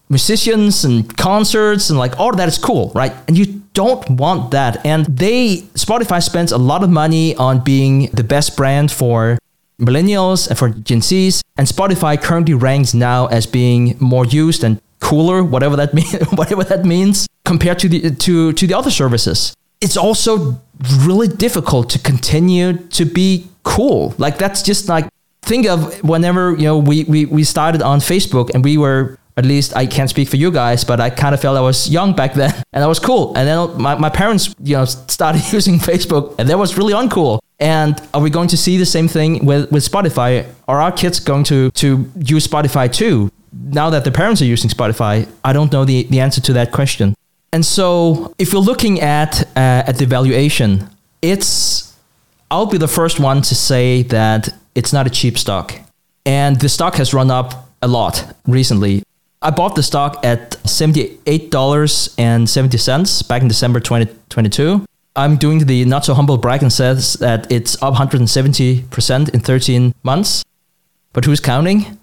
musicians 0.08 0.84
and 0.84 1.16
concerts 1.16 1.90
and 1.90 1.98
like 1.98 2.18
all 2.20 2.32
that 2.36 2.46
is 2.46 2.58
cool, 2.58 2.92
right? 2.94 3.12
And 3.26 3.36
you 3.36 3.46
don't 3.74 4.08
want 4.10 4.52
that. 4.52 4.86
And 4.86 5.04
they 5.06 5.62
Spotify 5.74 6.22
spends 6.22 6.52
a 6.52 6.58
lot 6.58 6.84
of 6.84 6.90
money 6.90 7.34
on 7.34 7.64
being 7.64 8.06
the 8.12 8.22
best 8.22 8.56
brand 8.56 8.92
for 8.92 9.36
millennials 9.80 10.48
and 10.48 10.56
for 10.56 10.68
Gen 10.68 11.00
Zs. 11.00 11.42
And 11.58 11.66
Spotify 11.66 12.22
currently 12.22 12.54
ranks 12.54 12.94
now 12.94 13.26
as 13.26 13.46
being 13.46 13.96
more 13.98 14.24
used 14.24 14.62
and 14.62 14.80
cooler, 15.00 15.42
whatever 15.44 15.76
that 15.76 15.94
means, 15.98 16.14
whatever 16.32 16.64
that 16.64 16.84
means, 16.84 17.26
compared 17.44 17.78
to 17.80 17.88
the 17.88 18.10
to 18.10 18.52
to 18.52 18.66
the 18.66 18.74
other 18.74 18.90
services 18.90 19.54
it's 19.80 19.96
also 19.96 20.60
really 21.00 21.28
difficult 21.28 21.90
to 21.90 21.98
continue 21.98 22.74
to 22.88 23.04
be 23.04 23.46
cool. 23.62 24.14
Like 24.18 24.38
that's 24.38 24.62
just 24.62 24.88
like 24.88 25.08
think 25.42 25.66
of 25.66 26.02
whenever 26.02 26.52
you 26.56 26.64
know 26.64 26.78
we 26.78 27.04
we, 27.04 27.26
we 27.26 27.44
started 27.44 27.82
on 27.82 28.00
Facebook 28.00 28.50
and 28.54 28.64
we 28.64 28.78
were 28.78 29.18
At 29.38 29.44
least 29.44 29.76
I 29.76 29.86
can't 29.86 30.08
speak 30.08 30.28
for 30.30 30.38
you 30.38 30.50
guys, 30.50 30.82
but 30.84 30.98
I 30.98 31.10
kind 31.10 31.34
of 31.34 31.40
felt 31.42 31.58
I 31.58 31.60
was 31.60 31.90
young 31.90 32.16
back 32.16 32.32
then 32.32 32.54
and 32.72 32.82
I 32.82 32.86
was 32.86 32.98
cool. 32.98 33.36
And 33.36 33.46
then 33.46 33.58
my, 33.86 33.94
my 33.94 34.08
parents, 34.08 34.54
you 34.64 34.76
know, 34.76 34.86
started 34.86 35.42
using 35.52 35.78
Facebook 35.78 36.34
and 36.38 36.48
that 36.48 36.58
was 36.58 36.78
really 36.78 36.94
uncool. 36.94 37.40
And 37.60 38.00
are 38.14 38.22
we 38.22 38.30
going 38.30 38.48
to 38.48 38.56
see 38.56 38.78
the 38.78 38.86
same 38.86 39.08
thing 39.08 39.44
with, 39.44 39.70
with 39.70 39.84
Spotify? 39.84 40.46
Are 40.66 40.80
our 40.80 40.90
kids 40.90 41.20
going 41.20 41.44
to, 41.52 41.70
to 41.82 42.10
use 42.34 42.48
Spotify 42.48 42.90
too? 42.90 43.30
Now 43.66 43.90
that 43.90 44.04
the 44.04 44.12
parents 44.12 44.40
are 44.42 44.44
using 44.44 44.70
Spotify, 44.70 45.28
I 45.44 45.52
don't 45.52 45.72
know 45.72 45.84
the, 45.84 46.04
the 46.04 46.20
answer 46.20 46.40
to 46.40 46.52
that 46.52 46.70
question. 46.70 47.16
And 47.52 47.66
so 47.66 48.32
if 48.38 48.52
you're 48.52 48.62
looking 48.62 49.00
at, 49.00 49.42
uh, 49.56 49.82
at 49.86 49.98
the 49.98 50.06
valuation, 50.06 50.88
it's, 51.20 51.92
I'll 52.48 52.66
be 52.66 52.78
the 52.78 52.86
first 52.86 53.18
one 53.18 53.42
to 53.42 53.56
say 53.56 54.04
that 54.04 54.50
it's 54.76 54.92
not 54.92 55.08
a 55.08 55.10
cheap 55.10 55.36
stock. 55.36 55.74
And 56.24 56.60
the 56.60 56.68
stock 56.68 56.94
has 56.94 57.12
run 57.12 57.28
up 57.30 57.68
a 57.82 57.88
lot 57.88 58.36
recently. 58.46 59.02
I 59.42 59.50
bought 59.50 59.74
the 59.74 59.82
stock 59.82 60.24
at 60.24 60.52
$78.70 60.62 63.28
back 63.28 63.42
in 63.42 63.48
December 63.48 63.80
2022. 63.80 64.86
I'm 65.16 65.36
doing 65.36 65.66
the 65.66 65.84
not 65.86 66.04
so 66.04 66.14
humble 66.14 66.36
brag 66.36 66.62
and 66.62 66.72
says 66.72 67.14
that 67.14 67.50
it's 67.50 67.82
up 67.82 67.94
170% 67.94 69.34
in 69.34 69.40
13 69.40 69.92
months. 70.04 70.44
But 71.12 71.24
who's 71.24 71.40
counting? 71.40 71.98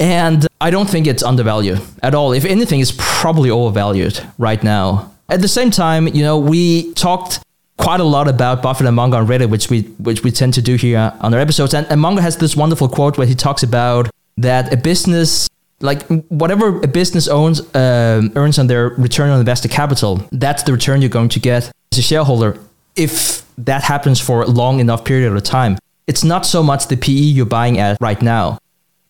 And 0.00 0.46
I 0.62 0.70
don't 0.70 0.88
think 0.88 1.06
it's 1.06 1.22
undervalued 1.22 1.80
at 2.02 2.14
all. 2.14 2.32
If 2.32 2.46
anything, 2.46 2.80
it's 2.80 2.94
probably 2.96 3.50
overvalued 3.50 4.26
right 4.38 4.62
now. 4.64 5.12
At 5.28 5.42
the 5.42 5.48
same 5.48 5.70
time, 5.70 6.08
you 6.08 6.22
know, 6.22 6.38
we 6.38 6.92
talked 6.94 7.40
quite 7.76 8.00
a 8.00 8.04
lot 8.04 8.26
about 8.26 8.62
Buffett 8.62 8.86
and 8.86 8.96
Munger 8.96 9.18
on 9.18 9.26
Reddit, 9.26 9.50
which 9.50 9.68
we 9.68 9.82
which 9.98 10.24
we 10.24 10.30
tend 10.30 10.54
to 10.54 10.62
do 10.62 10.76
here 10.76 11.12
on 11.20 11.34
our 11.34 11.40
episodes. 11.40 11.74
And, 11.74 11.86
and 11.90 12.00
Munger 12.00 12.22
has 12.22 12.38
this 12.38 12.56
wonderful 12.56 12.88
quote 12.88 13.18
where 13.18 13.26
he 13.26 13.34
talks 13.34 13.62
about 13.62 14.10
that 14.38 14.72
a 14.72 14.76
business 14.76 15.48
like 15.80 16.02
whatever 16.28 16.80
a 16.82 16.88
business 16.88 17.28
owns 17.28 17.60
um, 17.74 18.32
earns 18.36 18.58
on 18.58 18.66
their 18.66 18.88
return 18.90 19.30
on 19.30 19.38
invested 19.38 19.70
capital, 19.70 20.26
that's 20.32 20.62
the 20.62 20.72
return 20.72 21.02
you're 21.02 21.10
going 21.10 21.28
to 21.30 21.40
get 21.40 21.70
as 21.92 21.98
a 21.98 22.02
shareholder 22.02 22.58
if 22.96 23.44
that 23.56 23.82
happens 23.82 24.20
for 24.20 24.42
a 24.42 24.46
long 24.46 24.80
enough 24.80 25.04
period 25.04 25.32
of 25.32 25.42
time. 25.42 25.78
It's 26.06 26.24
not 26.24 26.44
so 26.44 26.62
much 26.62 26.88
the 26.88 26.96
PE 26.96 27.12
you're 27.12 27.46
buying 27.46 27.78
at 27.78 27.96
right 28.00 28.20
now. 28.20 28.58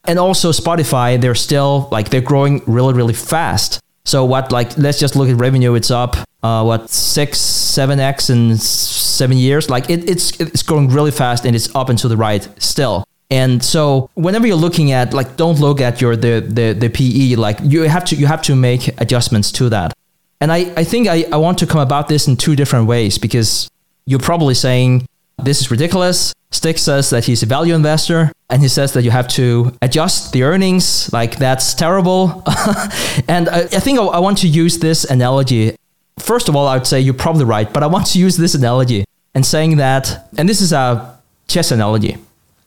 And 0.04 0.18
also 0.18 0.50
Spotify, 0.50 1.20
they're 1.20 1.34
still 1.34 1.88
like 1.90 2.10
they're 2.10 2.20
growing 2.20 2.62
really, 2.66 2.94
really 2.94 3.14
fast. 3.14 3.80
So 4.04 4.24
what 4.24 4.50
like 4.50 4.76
let's 4.78 4.98
just 4.98 5.14
look 5.14 5.28
at 5.28 5.36
revenue. 5.36 5.74
It's 5.74 5.90
up 5.90 6.16
uh, 6.42 6.64
what 6.64 6.88
six, 6.88 7.38
seven 7.38 8.00
x 8.00 8.30
in 8.30 8.56
seven 8.56 9.36
years. 9.36 9.68
Like 9.68 9.90
it, 9.90 10.08
it's 10.08 10.40
it's 10.40 10.62
growing 10.62 10.88
really 10.88 11.10
fast 11.10 11.44
and 11.44 11.54
it's 11.54 11.74
up 11.74 11.88
and 11.88 11.98
to 11.98 12.08
the 12.08 12.16
right 12.16 12.48
still. 12.58 13.04
And 13.30 13.62
so 13.62 14.10
whenever 14.14 14.46
you're 14.46 14.56
looking 14.56 14.90
at 14.90 15.14
like 15.14 15.36
don't 15.36 15.60
look 15.60 15.80
at 15.80 16.00
your 16.00 16.16
the 16.16 16.40
the, 16.40 16.72
the 16.72 16.88
PE 16.88 17.36
like 17.36 17.58
you 17.62 17.82
have 17.82 18.04
to 18.06 18.16
you 18.16 18.26
have 18.26 18.42
to 18.42 18.56
make 18.56 18.88
adjustments 19.00 19.52
to 19.52 19.68
that. 19.68 19.92
And 20.40 20.50
I, 20.50 20.72
I 20.74 20.84
think 20.84 21.06
I, 21.06 21.26
I 21.30 21.36
want 21.36 21.58
to 21.58 21.66
come 21.66 21.80
about 21.80 22.08
this 22.08 22.26
in 22.26 22.36
two 22.36 22.56
different 22.56 22.86
ways 22.86 23.18
because 23.18 23.68
you're 24.06 24.18
probably 24.18 24.54
saying 24.54 25.06
this 25.44 25.60
is 25.60 25.70
ridiculous. 25.70 26.32
Stig 26.50 26.78
says 26.78 27.10
that 27.10 27.24
he's 27.24 27.42
a 27.42 27.46
value 27.46 27.74
investor 27.74 28.32
and 28.48 28.60
he 28.60 28.68
says 28.68 28.92
that 28.94 29.02
you 29.02 29.10
have 29.10 29.28
to 29.28 29.72
adjust 29.82 30.32
the 30.32 30.42
earnings. 30.42 31.12
Like 31.12 31.36
that's 31.36 31.74
terrible. 31.74 32.42
and 33.28 33.48
I, 33.48 33.60
I 33.60 33.80
think 33.80 33.98
I, 33.98 34.04
I 34.04 34.18
want 34.18 34.38
to 34.38 34.48
use 34.48 34.78
this 34.78 35.04
analogy. 35.04 35.76
First 36.18 36.48
of 36.48 36.56
all, 36.56 36.66
I 36.66 36.76
would 36.76 36.86
say 36.86 37.00
you're 37.00 37.14
probably 37.14 37.44
right, 37.44 37.72
but 37.72 37.82
I 37.82 37.86
want 37.86 38.06
to 38.08 38.18
use 38.18 38.36
this 38.36 38.54
analogy 38.54 39.04
and 39.34 39.46
saying 39.46 39.76
that, 39.76 40.28
and 40.36 40.48
this 40.48 40.60
is 40.60 40.72
a 40.72 41.18
chess 41.46 41.70
analogy. 41.70 42.18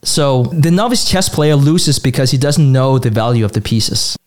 So 0.02 0.44
the 0.44 0.72
novice 0.72 1.10
chess 1.10 1.30
player 1.30 1.56
loses 1.56 2.00
because 2.00 2.32
he 2.32 2.38
doesn't 2.38 2.72
know 2.72 3.00
the 3.00 3.10
value 3.10 3.46
of 3.46 3.54
the 3.54 3.62
pieces. 3.62 4.18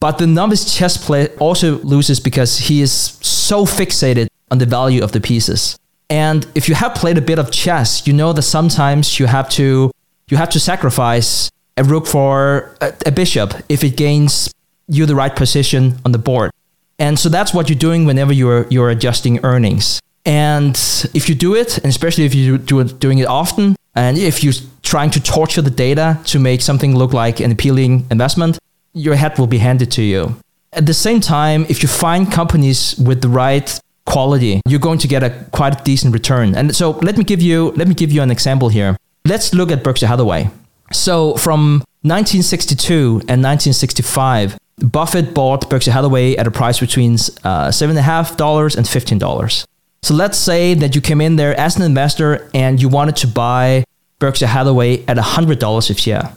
But 0.00 0.18
the 0.18 0.26
novice 0.26 0.74
chess 0.74 0.96
player 0.96 1.28
also 1.38 1.78
loses 1.78 2.18
because 2.18 2.58
he 2.58 2.82
is 2.82 2.92
so 2.92 3.64
fixated 3.64 4.26
on 4.50 4.58
the 4.58 4.66
value 4.66 5.02
of 5.02 5.12
the 5.12 5.20
pieces. 5.20 5.78
And 6.12 6.46
if 6.54 6.68
you 6.68 6.74
have 6.74 6.94
played 6.94 7.16
a 7.16 7.22
bit 7.22 7.38
of 7.38 7.50
chess, 7.50 8.06
you 8.06 8.12
know 8.12 8.34
that 8.34 8.42
sometimes 8.42 9.18
you 9.18 9.24
have 9.24 9.48
to 9.50 9.90
you 10.28 10.36
have 10.36 10.50
to 10.50 10.60
sacrifice 10.60 11.50
a 11.78 11.84
rook 11.84 12.06
for 12.06 12.76
a, 12.82 12.92
a 13.06 13.10
bishop 13.10 13.54
if 13.70 13.82
it 13.82 13.96
gains 13.96 14.52
you 14.88 15.06
the 15.06 15.14
right 15.14 15.34
position 15.34 15.96
on 16.04 16.12
the 16.12 16.18
board. 16.18 16.50
And 16.98 17.18
so 17.18 17.30
that's 17.30 17.54
what 17.54 17.70
you're 17.70 17.78
doing 17.78 18.04
whenever 18.04 18.34
you're 18.34 18.66
you're 18.68 18.90
adjusting 18.90 19.42
earnings. 19.42 20.00
And 20.26 20.76
if 21.14 21.30
you 21.30 21.34
do 21.34 21.54
it, 21.54 21.78
and 21.78 21.86
especially 21.86 22.26
if 22.26 22.34
you 22.34 22.58
do 22.58 22.80
it 22.80 23.00
doing 23.00 23.18
it 23.18 23.26
often, 23.26 23.74
and 23.94 24.18
if 24.18 24.44
you're 24.44 24.60
trying 24.82 25.10
to 25.12 25.20
torture 25.22 25.62
the 25.62 25.76
data 25.86 26.20
to 26.26 26.38
make 26.38 26.60
something 26.60 26.94
look 26.94 27.14
like 27.14 27.40
an 27.40 27.50
appealing 27.50 28.06
investment, 28.10 28.58
your 28.92 29.14
head 29.14 29.38
will 29.38 29.46
be 29.46 29.58
handed 29.58 29.90
to 29.92 30.02
you. 30.02 30.36
At 30.74 30.84
the 30.84 30.94
same 30.94 31.20
time, 31.20 31.64
if 31.70 31.82
you 31.82 31.88
find 31.88 32.30
companies 32.30 32.96
with 32.98 33.22
the 33.22 33.30
right 33.30 33.80
quality, 34.06 34.60
you're 34.68 34.80
going 34.80 34.98
to 34.98 35.08
get 35.08 35.22
a 35.22 35.30
quite 35.52 35.84
decent 35.84 36.12
return. 36.12 36.54
And 36.54 36.74
so 36.74 36.90
let 37.02 37.16
me 37.16 37.24
give 37.24 37.40
you 37.40 37.72
let 37.72 37.88
me 37.88 37.94
give 37.94 38.12
you 38.12 38.22
an 38.22 38.30
example 38.30 38.68
here. 38.68 38.96
Let's 39.24 39.54
look 39.54 39.70
at 39.70 39.82
Berkshire 39.82 40.06
Hathaway. 40.08 40.50
So 40.92 41.34
from 41.36 41.84
1962 42.02 42.94
and 43.28 43.42
1965, 43.42 44.58
Buffett 44.78 45.32
bought 45.32 45.70
Berkshire 45.70 45.92
Hathaway 45.92 46.36
at 46.36 46.46
a 46.46 46.50
price 46.50 46.80
between 46.80 47.16
uh, 47.44 47.70
seven 47.70 47.96
and 47.96 48.00
a 48.00 48.02
half 48.02 48.36
dollars 48.36 48.76
and 48.76 48.88
fifteen 48.88 49.18
dollars. 49.18 49.66
So 50.02 50.14
let's 50.14 50.36
say 50.36 50.74
that 50.74 50.96
you 50.96 51.00
came 51.00 51.20
in 51.20 51.36
there 51.36 51.58
as 51.58 51.76
an 51.76 51.82
investor 51.82 52.50
and 52.52 52.82
you 52.82 52.88
wanted 52.88 53.14
to 53.16 53.28
buy 53.28 53.84
Berkshire 54.18 54.48
Hathaway 54.48 55.04
at 55.06 55.16
$100 55.16 55.90
a 55.90 55.94
share. 55.94 56.36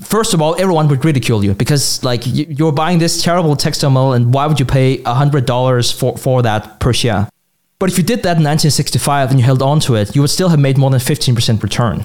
First 0.00 0.34
of 0.34 0.42
all, 0.42 0.54
everyone 0.60 0.88
would 0.88 1.04
ridicule 1.04 1.42
you 1.42 1.54
because 1.54 2.04
like 2.04 2.22
you're 2.24 2.72
buying 2.72 2.98
this 2.98 3.22
terrible 3.22 3.56
mill 3.90 4.12
and 4.12 4.34
why 4.34 4.46
would 4.46 4.60
you 4.60 4.66
pay 4.66 4.98
$100 4.98 5.98
for, 5.98 6.16
for 6.18 6.42
that 6.42 6.80
per 6.80 6.92
share? 6.92 7.28
But 7.78 7.90
if 7.90 7.98
you 7.98 8.04
did 8.04 8.18
that 8.20 8.36
in 8.36 8.44
1965 8.44 9.30
and 9.30 9.38
you 9.38 9.44
held 9.44 9.62
on 9.62 9.80
to 9.80 9.94
it, 9.96 10.14
you 10.14 10.20
would 10.22 10.30
still 10.30 10.48
have 10.50 10.58
made 10.58 10.78
more 10.78 10.90
than 10.90 11.00
15% 11.00 11.62
return. 11.62 12.04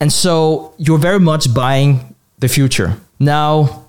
And 0.00 0.12
so 0.12 0.74
you're 0.78 0.98
very 0.98 1.20
much 1.20 1.52
buying 1.54 2.14
the 2.38 2.48
future. 2.48 2.98
Now, 3.18 3.86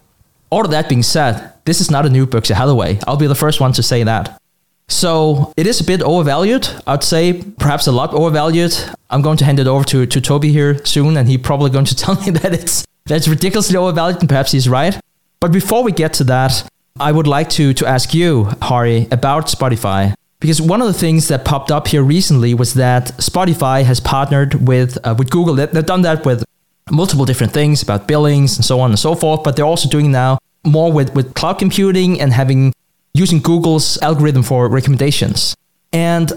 all 0.49 0.65
of 0.65 0.71
that 0.71 0.89
being 0.89 1.03
said, 1.03 1.53
this 1.63 1.79
is 1.79 1.89
not 1.89 2.05
a 2.05 2.09
new 2.09 2.25
Berkshire 2.25 2.55
Hathaway. 2.55 2.99
I'll 3.07 3.17
be 3.17 3.27
the 3.27 3.35
first 3.35 3.61
one 3.61 3.71
to 3.73 3.83
say 3.83 4.03
that. 4.03 4.41
So 4.89 5.53
it 5.55 5.67
is 5.67 5.79
a 5.79 5.85
bit 5.85 6.01
overvalued. 6.01 6.67
I'd 6.85 7.03
say 7.03 7.41
perhaps 7.57 7.87
a 7.87 7.93
lot 7.93 8.13
overvalued. 8.13 8.73
I'm 9.09 9.21
going 9.21 9.37
to 9.37 9.45
hand 9.45 9.59
it 9.59 9.67
over 9.67 9.85
to, 9.85 10.05
to 10.05 10.21
Toby 10.21 10.51
here 10.51 10.83
soon, 10.85 11.15
and 11.15 11.29
he's 11.29 11.39
probably 11.39 11.69
going 11.69 11.85
to 11.85 11.95
tell 12.03 12.15
me 12.21 12.31
that 12.31 12.53
it's 12.53 12.85
that's 13.05 13.27
ridiculously 13.27 13.77
overvalued, 13.77 14.19
and 14.19 14.29
perhaps 14.29 14.51
he's 14.51 14.69
right. 14.69 14.99
But 15.39 15.51
before 15.51 15.83
we 15.83 15.91
get 15.91 16.13
to 16.13 16.23
that, 16.25 16.69
I 16.99 17.11
would 17.11 17.27
like 17.27 17.49
to 17.51 17.73
to 17.73 17.85
ask 17.85 18.13
you, 18.13 18.49
Hari, 18.61 19.07
about 19.11 19.47
Spotify. 19.47 20.13
Because 20.39 20.59
one 20.59 20.81
of 20.81 20.87
the 20.87 20.93
things 20.93 21.27
that 21.27 21.45
popped 21.45 21.71
up 21.71 21.87
here 21.87 22.01
recently 22.03 22.55
was 22.55 22.73
that 22.73 23.09
Spotify 23.17 23.83
has 23.83 23.99
partnered 23.99 24.67
with 24.67 24.97
uh, 25.03 25.15
with 25.17 25.29
Google. 25.29 25.55
They've 25.55 25.85
done 25.85 26.01
that 26.01 26.25
with 26.25 26.43
multiple 26.89 27.25
different 27.25 27.53
things 27.53 27.81
about 27.83 28.07
billings 28.07 28.57
and 28.57 28.65
so 28.65 28.79
on 28.79 28.89
and 28.89 28.99
so 28.99 29.15
forth. 29.15 29.43
But 29.43 29.55
they're 29.55 29.65
also 29.65 29.87
doing 29.87 30.11
now 30.11 30.39
more 30.63 30.91
with, 30.91 31.13
with 31.15 31.33
cloud 31.33 31.59
computing 31.59 32.19
and 32.19 32.33
having 32.33 32.73
using 33.13 33.39
Google's 33.39 33.97
algorithm 34.01 34.43
for 34.43 34.67
recommendations. 34.69 35.55
And 35.93 36.31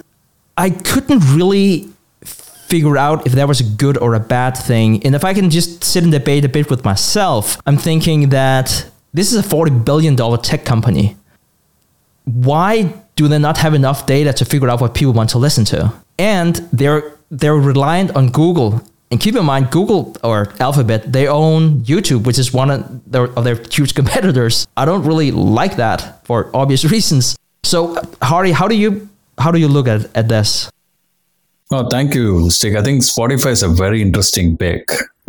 I 0.57 0.71
couldn't 0.71 1.21
really 1.35 1.89
figure 2.75 2.99
out 3.07 3.25
if 3.29 3.33
that 3.39 3.47
was 3.47 3.61
a 3.61 3.69
good 3.85 3.97
or 4.05 4.11
a 4.15 4.25
bad 4.37 4.53
thing. 4.57 4.91
And 5.05 5.15
if 5.15 5.25
I 5.31 5.33
can 5.39 5.49
just 5.59 5.85
sit 5.85 6.03
and 6.03 6.13
debate 6.21 6.45
a 6.45 6.49
bit 6.49 6.67
with 6.73 6.83
myself, 6.85 7.45
I'm 7.67 7.79
thinking 7.89 8.31
that 8.31 8.67
this 9.13 9.33
is 9.33 9.39
a 9.47 9.49
$40 9.49 9.85
billion 9.85 10.17
tech 10.49 10.65
company. 10.65 11.17
Why 12.25 12.73
do 13.15 13.29
they 13.29 13.39
not 13.39 13.57
have 13.59 13.75
enough 13.75 14.07
data 14.07 14.33
to 14.41 14.45
figure 14.45 14.69
out 14.71 14.81
what 14.81 14.93
people 15.01 15.13
want 15.13 15.31
to 15.31 15.39
listen 15.39 15.65
to? 15.67 15.93
And 16.19 16.53
they're 16.73 17.03
they're 17.31 17.61
reliant 17.73 18.11
on 18.19 18.25
Google 18.41 18.69
and 19.11 19.21
keep 19.21 19.37
in 19.37 19.45
mind, 19.45 19.71
Google 19.71 20.17
or 20.25 20.39
Alphabet, 20.59 21.13
they 21.13 21.27
own 21.29 21.61
YouTube, 21.91 22.27
which 22.27 22.39
is 22.39 22.53
one 22.53 22.71
of 22.71 22.79
their, 23.13 23.27
of 23.39 23.45
their 23.45 23.59
huge 23.77 23.95
competitors. 24.01 24.67
I 24.77 24.85
don't 24.85 25.05
really 25.05 25.31
like 25.31 25.77
that 25.77 26.27
for 26.27 26.51
obvious 26.53 26.85
reasons. 26.95 27.37
So, 27.63 27.79
Hari, 28.21 28.51
how 28.51 28.67
do 28.67 28.75
you 28.75 29.09
how 29.39 29.51
do 29.53 29.59
you 29.59 29.69
look 29.69 29.87
at, 29.87 30.01
at 30.17 30.27
this? 30.29 30.71
Oh, 31.71 31.89
thank 31.89 32.15
you, 32.15 32.51
Stig. 32.51 32.77
I 32.77 32.83
think 32.83 33.03
Spotify 33.03 33.51
is 33.51 33.63
a 33.63 33.69
very 33.69 34.03
interesting 34.03 34.57
pick 34.57 34.87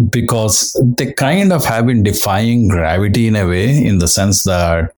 because 0.10 0.80
they 0.98 1.14
kind 1.14 1.54
of 1.54 1.64
have 1.66 1.88
been 1.88 2.04
defying 2.04 2.68
gravity 2.68 3.28
in 3.28 3.36
a 3.36 3.48
way, 3.48 3.84
in 3.84 4.00
the 4.00 4.08
sense 4.08 4.44
that 4.44 4.94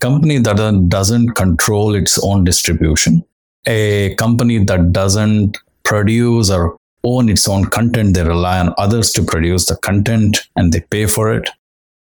company 0.00 0.38
that 0.38 0.86
doesn't 0.88 1.30
control 1.30 1.94
its 1.94 2.22
own 2.22 2.44
distribution, 2.44 3.24
a 3.66 4.14
company 4.16 4.62
that 4.62 4.92
doesn't 4.92 5.56
produce 5.84 6.50
or 6.50 6.76
own 7.04 7.28
its 7.28 7.48
own 7.48 7.64
content. 7.64 8.14
They 8.14 8.22
rely 8.22 8.60
on 8.60 8.74
others 8.76 9.10
to 9.12 9.22
produce 9.22 9.66
the 9.66 9.76
content 9.76 10.46
and 10.56 10.72
they 10.72 10.80
pay 10.80 11.06
for 11.06 11.32
it. 11.32 11.48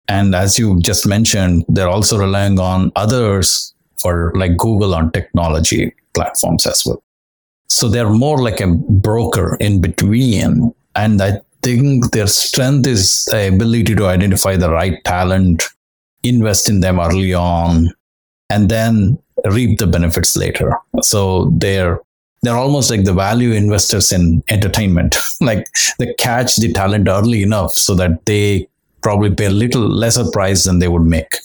And 0.08 0.34
as 0.34 0.58
you 0.58 0.78
just 0.80 1.06
mentioned, 1.06 1.64
they're 1.68 1.88
also 1.88 2.18
relying 2.18 2.60
on 2.60 2.92
others 2.94 3.74
for 3.96 4.32
like 4.34 4.56
Google 4.58 4.94
on 4.94 5.10
technology 5.12 5.94
platforms 6.14 6.66
as 6.66 6.84
well. 6.84 7.02
So 7.68 7.88
they're 7.88 8.10
more 8.10 8.38
like 8.38 8.60
a 8.60 8.68
broker 8.68 9.56
in 9.60 9.80
between. 9.80 10.72
And 10.94 11.20
I 11.20 11.40
think 11.62 12.12
their 12.12 12.26
strength 12.26 12.86
is 12.86 13.24
the 13.26 13.48
ability 13.48 13.94
to 13.96 14.06
identify 14.06 14.56
the 14.56 14.70
right 14.70 15.02
talent 15.04 15.64
invest 16.22 16.68
in 16.68 16.80
them 16.80 16.98
early 17.00 17.34
on, 17.34 17.92
and 18.50 18.68
then 18.68 19.18
reap 19.44 19.78
the 19.78 19.86
benefits 19.86 20.36
later. 20.36 20.76
So 21.02 21.50
they're 21.56 22.00
they're 22.42 22.56
almost 22.56 22.90
like 22.90 23.04
the 23.04 23.12
value 23.12 23.52
investors 23.52 24.12
in 24.12 24.42
entertainment. 24.48 25.16
like 25.40 25.66
they 25.98 26.14
catch 26.14 26.56
the 26.56 26.72
talent 26.72 27.08
early 27.08 27.42
enough 27.42 27.72
so 27.72 27.94
that 27.94 28.24
they 28.26 28.68
probably 29.02 29.34
pay 29.34 29.46
a 29.46 29.50
little 29.50 29.88
lesser 29.88 30.30
price 30.30 30.64
than 30.64 30.78
they 30.78 30.88
would 30.88 31.02
make. 31.02 31.36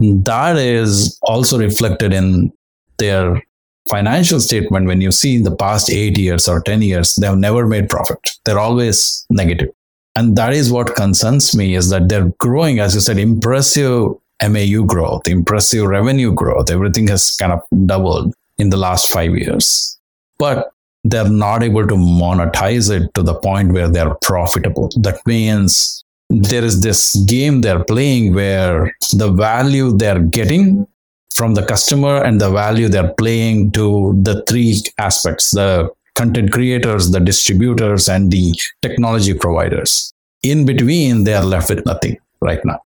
That 0.00 0.56
is 0.56 1.18
also 1.22 1.58
reflected 1.58 2.12
in 2.12 2.52
their 2.98 3.42
financial 3.88 4.40
statement 4.40 4.86
when 4.86 5.00
you 5.00 5.10
see 5.12 5.36
in 5.36 5.42
the 5.42 5.54
past 5.54 5.90
eight 5.90 6.18
years 6.18 6.48
or 6.48 6.60
10 6.60 6.82
years, 6.82 7.14
they've 7.16 7.36
never 7.36 7.66
made 7.66 7.88
profit. 7.88 8.30
They're 8.44 8.58
always 8.58 9.26
negative. 9.30 9.70
And 10.16 10.36
that 10.36 10.52
is 10.52 10.72
what 10.72 10.96
concerns 10.96 11.54
me 11.54 11.74
is 11.74 11.90
that 11.90 12.08
they're 12.08 12.32
growing, 12.38 12.80
as 12.80 12.94
you 12.94 13.00
said, 13.00 13.18
impressive 13.18 14.10
MAU 14.42 14.84
growth, 14.84 15.28
impressive 15.28 15.86
revenue 15.86 16.32
growth. 16.32 16.70
Everything 16.70 17.06
has 17.08 17.36
kind 17.36 17.52
of 17.52 17.62
doubled 17.86 18.34
in 18.58 18.70
the 18.70 18.76
last 18.76 19.08
five 19.08 19.36
years. 19.36 19.98
But 20.38 20.72
they're 21.04 21.28
not 21.28 21.62
able 21.62 21.86
to 21.86 21.94
monetize 21.94 22.90
it 22.90 23.12
to 23.14 23.22
the 23.22 23.34
point 23.34 23.72
where 23.72 23.88
they're 23.88 24.14
profitable. 24.16 24.90
That 24.96 25.24
means 25.26 26.04
there 26.30 26.64
is 26.64 26.80
this 26.80 27.14
game 27.26 27.60
they're 27.60 27.84
playing 27.84 28.34
where 28.34 28.94
the 29.12 29.30
value 29.30 29.96
they're 29.96 30.20
getting 30.20 30.86
from 31.34 31.54
the 31.54 31.64
customer 31.64 32.22
and 32.22 32.40
the 32.40 32.50
value 32.50 32.88
they're 32.88 33.14
playing 33.14 33.70
to 33.72 34.18
the 34.22 34.42
three 34.48 34.82
aspects 34.98 35.52
the 35.52 35.88
content 36.14 36.50
creators, 36.50 37.10
the 37.10 37.20
distributors, 37.20 38.08
and 38.08 38.32
the 38.32 38.52
technology 38.82 39.34
providers. 39.34 40.12
In 40.42 40.66
between, 40.66 41.24
they 41.24 41.34
are 41.34 41.44
left 41.44 41.70
with 41.70 41.86
nothing 41.86 42.16
right 42.40 42.60
now, 42.64 42.80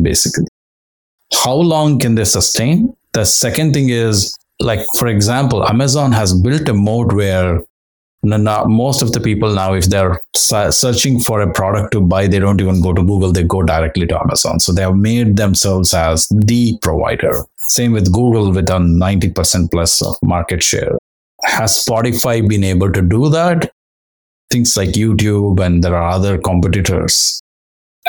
basically. 0.00 0.48
How 1.32 1.54
long 1.54 1.98
can 1.98 2.16
they 2.16 2.24
sustain? 2.24 2.94
The 3.12 3.24
second 3.24 3.72
thing 3.72 3.90
is, 3.90 4.36
like, 4.60 4.84
for 4.98 5.06
example, 5.08 5.66
Amazon 5.66 6.12
has 6.12 6.34
built 6.34 6.68
a 6.68 6.74
moat 6.74 7.12
where 7.12 7.60
now, 8.24 8.64
most 8.64 9.02
of 9.02 9.12
the 9.12 9.20
people 9.20 9.52
now, 9.52 9.74
if 9.74 9.86
they're 9.86 10.22
searching 10.34 11.18
for 11.18 11.40
a 11.40 11.52
product 11.52 11.92
to 11.92 12.00
buy, 12.00 12.28
they 12.28 12.38
don't 12.38 12.60
even 12.60 12.80
go 12.80 12.92
to 12.92 13.02
Google, 13.02 13.32
they 13.32 13.42
go 13.42 13.62
directly 13.62 14.06
to 14.06 14.20
Amazon. 14.20 14.60
So 14.60 14.72
they 14.72 14.82
have 14.82 14.96
made 14.96 15.36
themselves 15.36 15.92
as 15.92 16.28
the 16.28 16.78
provider. 16.82 17.44
Same 17.58 17.92
with 17.92 18.12
Google 18.12 18.52
with 18.52 18.70
a 18.70 18.74
90% 18.74 19.70
plus 19.72 20.02
market 20.22 20.62
share. 20.62 20.96
Has 21.42 21.84
Spotify 21.84 22.48
been 22.48 22.62
able 22.62 22.92
to 22.92 23.02
do 23.02 23.28
that? 23.30 23.72
Things 24.50 24.76
like 24.76 24.90
YouTube 24.90 25.58
and 25.64 25.82
there 25.82 25.96
are 25.96 26.10
other 26.10 26.38
competitors. 26.38 27.40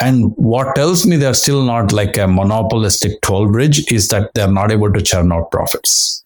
And 0.00 0.32
what 0.36 0.76
tells 0.76 1.06
me 1.06 1.16
they're 1.16 1.34
still 1.34 1.64
not 1.64 1.92
like 1.92 2.16
a 2.18 2.28
monopolistic 2.28 3.20
toll 3.22 3.50
bridge 3.50 3.90
is 3.90 4.08
that 4.08 4.30
they're 4.34 4.48
not 4.50 4.70
able 4.70 4.92
to 4.92 5.02
churn 5.02 5.32
out 5.32 5.50
profits 5.50 6.23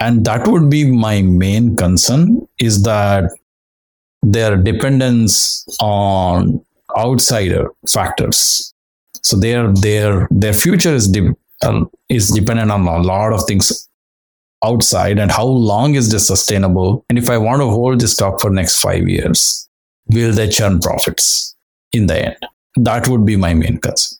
and 0.00 0.24
that 0.24 0.46
would 0.48 0.68
be 0.68 0.84
my 0.90 1.22
main 1.22 1.76
concern 1.76 2.46
is 2.58 2.82
that 2.82 3.30
their 4.22 4.56
dependence 4.56 5.66
on 5.80 6.64
outsider 6.96 7.68
factors. 7.88 8.72
So 9.22 9.38
their 9.38 9.72
their 9.72 10.28
their 10.30 10.52
future 10.52 10.94
is 10.94 11.08
de- 11.08 11.34
uh, 11.62 11.84
is 12.08 12.30
dependent 12.30 12.70
on 12.70 12.86
a 12.86 12.98
lot 12.98 13.32
of 13.32 13.44
things 13.46 13.88
outside 14.64 15.18
and 15.18 15.30
how 15.30 15.44
long 15.44 15.94
is 15.94 16.10
this 16.10 16.26
sustainable? 16.26 17.04
And 17.08 17.18
if 17.18 17.28
i 17.28 17.38
want 17.38 17.60
to 17.60 17.66
hold 17.66 18.00
this 18.00 18.14
stock 18.14 18.40
for 18.40 18.50
next 18.50 18.80
5 18.80 19.08
years 19.08 19.68
will 20.08 20.32
they 20.32 20.48
churn 20.48 20.80
profits 20.80 21.56
in 21.92 22.06
the 22.06 22.26
end? 22.26 22.36
That 22.76 23.08
would 23.08 23.24
be 23.24 23.36
my 23.36 23.54
main 23.54 23.78
concern 23.78 24.11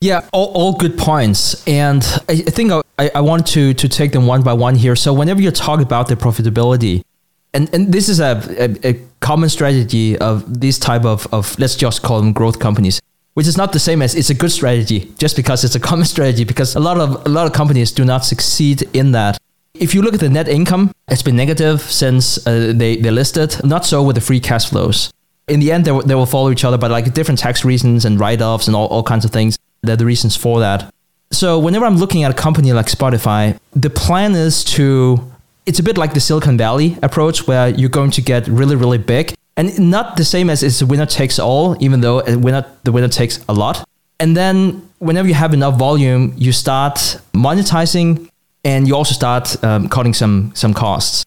yeah, 0.00 0.28
all, 0.32 0.52
all 0.52 0.72
good 0.74 0.96
points. 0.96 1.66
And 1.66 2.04
I, 2.28 2.32
I 2.32 2.50
think 2.50 2.72
I, 2.98 3.10
I 3.14 3.20
want 3.20 3.46
to, 3.48 3.74
to 3.74 3.88
take 3.88 4.12
them 4.12 4.26
one 4.26 4.42
by 4.42 4.52
one 4.52 4.74
here. 4.74 4.94
So, 4.94 5.12
whenever 5.12 5.40
you 5.40 5.50
talk 5.50 5.80
about 5.80 6.08
the 6.08 6.14
profitability, 6.14 7.02
and, 7.54 7.72
and 7.74 7.92
this 7.92 8.08
is 8.08 8.20
a, 8.20 8.42
a, 8.58 8.90
a 8.90 9.02
common 9.20 9.48
strategy 9.48 10.16
of 10.18 10.60
these 10.60 10.78
type 10.78 11.04
of, 11.04 11.26
of, 11.32 11.58
let's 11.58 11.74
just 11.74 12.02
call 12.02 12.20
them 12.20 12.32
growth 12.32 12.60
companies, 12.60 13.00
which 13.34 13.46
is 13.46 13.56
not 13.56 13.72
the 13.72 13.78
same 13.80 14.02
as 14.02 14.14
it's 14.14 14.30
a 14.30 14.34
good 14.34 14.52
strategy 14.52 15.10
just 15.18 15.34
because 15.34 15.64
it's 15.64 15.74
a 15.74 15.80
common 15.90 16.04
strategy, 16.04 16.44
because 16.44 16.76
a 16.76 16.80
lot 16.80 16.98
of, 16.98 17.26
a 17.26 17.28
lot 17.28 17.46
of 17.46 17.52
companies 17.52 17.90
do 17.90 18.04
not 18.04 18.24
succeed 18.24 18.82
in 18.92 19.12
that. 19.12 19.38
If 19.74 19.94
you 19.94 20.02
look 20.02 20.14
at 20.14 20.20
the 20.20 20.28
net 20.28 20.48
income, 20.48 20.92
it's 21.08 21.22
been 21.22 21.36
negative 21.36 21.80
since 21.80 22.46
uh, 22.46 22.72
they, 22.74 22.96
they 22.96 23.10
listed, 23.10 23.56
not 23.64 23.84
so 23.84 24.02
with 24.02 24.16
the 24.16 24.20
free 24.20 24.40
cash 24.40 24.68
flows. 24.68 25.12
In 25.46 25.60
the 25.60 25.72
end, 25.72 25.84
they, 25.84 25.98
they 26.00 26.14
will 26.14 26.26
follow 26.26 26.50
each 26.50 26.64
other, 26.64 26.76
but 26.76 26.90
like 26.90 27.14
different 27.14 27.40
tax 27.40 27.64
reasons 27.64 28.04
and 28.04 28.20
write 28.20 28.42
offs 28.42 28.66
and 28.66 28.76
all, 28.76 28.86
all 28.88 29.02
kinds 29.02 29.24
of 29.24 29.30
things. 29.30 29.57
They're 29.82 29.96
the 29.96 30.06
reasons 30.06 30.36
for 30.36 30.60
that. 30.60 30.92
So 31.30 31.58
whenever 31.58 31.84
I'm 31.84 31.96
looking 31.96 32.24
at 32.24 32.30
a 32.30 32.34
company 32.34 32.72
like 32.72 32.86
Spotify, 32.86 33.58
the 33.74 33.90
plan 33.90 34.34
is 34.34 34.64
to 34.64 35.32
it's 35.66 35.78
a 35.78 35.82
bit 35.82 35.98
like 35.98 36.14
the 36.14 36.20
Silicon 36.20 36.56
Valley 36.56 36.96
approach 37.02 37.46
where 37.46 37.68
you're 37.68 37.90
going 37.90 38.10
to 38.12 38.22
get 38.22 38.48
really, 38.48 38.74
really 38.74 38.96
big 38.96 39.34
and 39.58 39.90
not 39.90 40.16
the 40.16 40.24
same 40.24 40.48
as 40.48 40.62
it's 40.62 40.82
winner 40.82 41.04
takes 41.04 41.38
all, 41.38 41.76
even 41.80 42.00
though 42.00 42.22
winner, 42.38 42.64
the 42.84 42.92
winner 42.92 43.08
takes 43.08 43.44
a 43.48 43.52
lot. 43.52 43.84
And 44.20 44.36
then 44.36 44.88
whenever 44.98 45.26
you 45.26 45.34
have 45.34 45.52
enough 45.52 45.76
volume, 45.76 46.32
you 46.36 46.52
start 46.52 46.94
monetizing 47.34 48.30
and 48.64 48.86
you 48.86 48.94
also 48.94 49.14
start 49.14 49.62
um, 49.64 49.88
cutting 49.88 50.14
some 50.14 50.52
some 50.54 50.74
costs. 50.74 51.24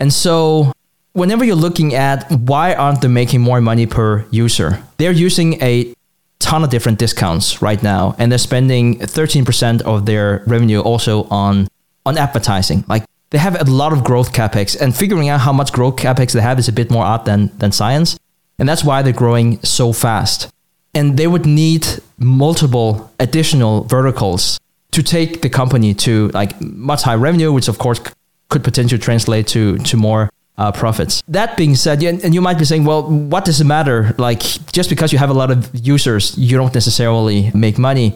And 0.00 0.12
so 0.12 0.72
whenever 1.12 1.44
you're 1.44 1.56
looking 1.56 1.94
at 1.94 2.30
why 2.30 2.74
aren't 2.74 3.00
they 3.00 3.08
making 3.08 3.40
more 3.40 3.60
money 3.60 3.86
per 3.86 4.26
user, 4.30 4.82
they're 4.98 5.12
using 5.12 5.62
a 5.62 5.94
ton 6.38 6.64
of 6.64 6.70
different 6.70 6.98
discounts 6.98 7.60
right 7.62 7.82
now, 7.82 8.14
and 8.18 8.30
they're 8.30 8.38
spending 8.38 8.98
13% 8.98 9.82
of 9.82 10.06
their 10.06 10.42
revenue 10.46 10.80
also 10.80 11.24
on 11.24 11.68
on 12.06 12.16
advertising. 12.16 12.84
Like 12.88 13.04
they 13.30 13.38
have 13.38 13.60
a 13.60 13.64
lot 13.64 13.92
of 13.92 14.04
growth 14.04 14.32
capex, 14.32 14.80
and 14.80 14.96
figuring 14.96 15.28
out 15.28 15.40
how 15.40 15.52
much 15.52 15.72
growth 15.72 15.96
capex 15.96 16.32
they 16.32 16.40
have 16.40 16.58
is 16.58 16.68
a 16.68 16.72
bit 16.72 16.90
more 16.90 17.04
art 17.04 17.24
than 17.24 17.50
than 17.58 17.72
science, 17.72 18.18
and 18.58 18.68
that's 18.68 18.84
why 18.84 19.02
they're 19.02 19.12
growing 19.12 19.60
so 19.62 19.92
fast. 19.92 20.48
And 20.94 21.16
they 21.16 21.26
would 21.26 21.46
need 21.46 21.86
multiple 22.18 23.12
additional 23.20 23.84
verticals 23.84 24.58
to 24.92 25.02
take 25.02 25.42
the 25.42 25.50
company 25.50 25.94
to 25.94 26.28
like 26.28 26.60
much 26.60 27.02
higher 27.02 27.18
revenue, 27.18 27.52
which 27.52 27.68
of 27.68 27.78
course 27.78 28.00
could 28.48 28.64
potentially 28.64 28.98
translate 28.98 29.46
to 29.48 29.78
to 29.78 29.96
more 29.96 30.30
uh, 30.58 30.72
profits. 30.72 31.22
That 31.28 31.56
being 31.56 31.76
said, 31.76 32.02
and 32.02 32.34
you 32.34 32.40
might 32.40 32.58
be 32.58 32.64
saying, 32.64 32.84
well, 32.84 33.04
what 33.04 33.44
does 33.44 33.60
it 33.60 33.64
matter? 33.64 34.14
Like, 34.18 34.42
just 34.72 34.90
because 34.90 35.12
you 35.12 35.18
have 35.18 35.30
a 35.30 35.34
lot 35.34 35.50
of 35.50 35.70
users, 35.72 36.36
you 36.36 36.56
don't 36.56 36.74
necessarily 36.74 37.50
make 37.54 37.78
money. 37.78 38.14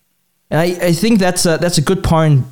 And 0.50 0.60
I, 0.60 0.88
I 0.88 0.92
think 0.92 1.20
that's 1.20 1.46
a, 1.46 1.56
that's 1.58 1.78
a 1.78 1.82
good 1.82 2.02
point. 2.02 2.44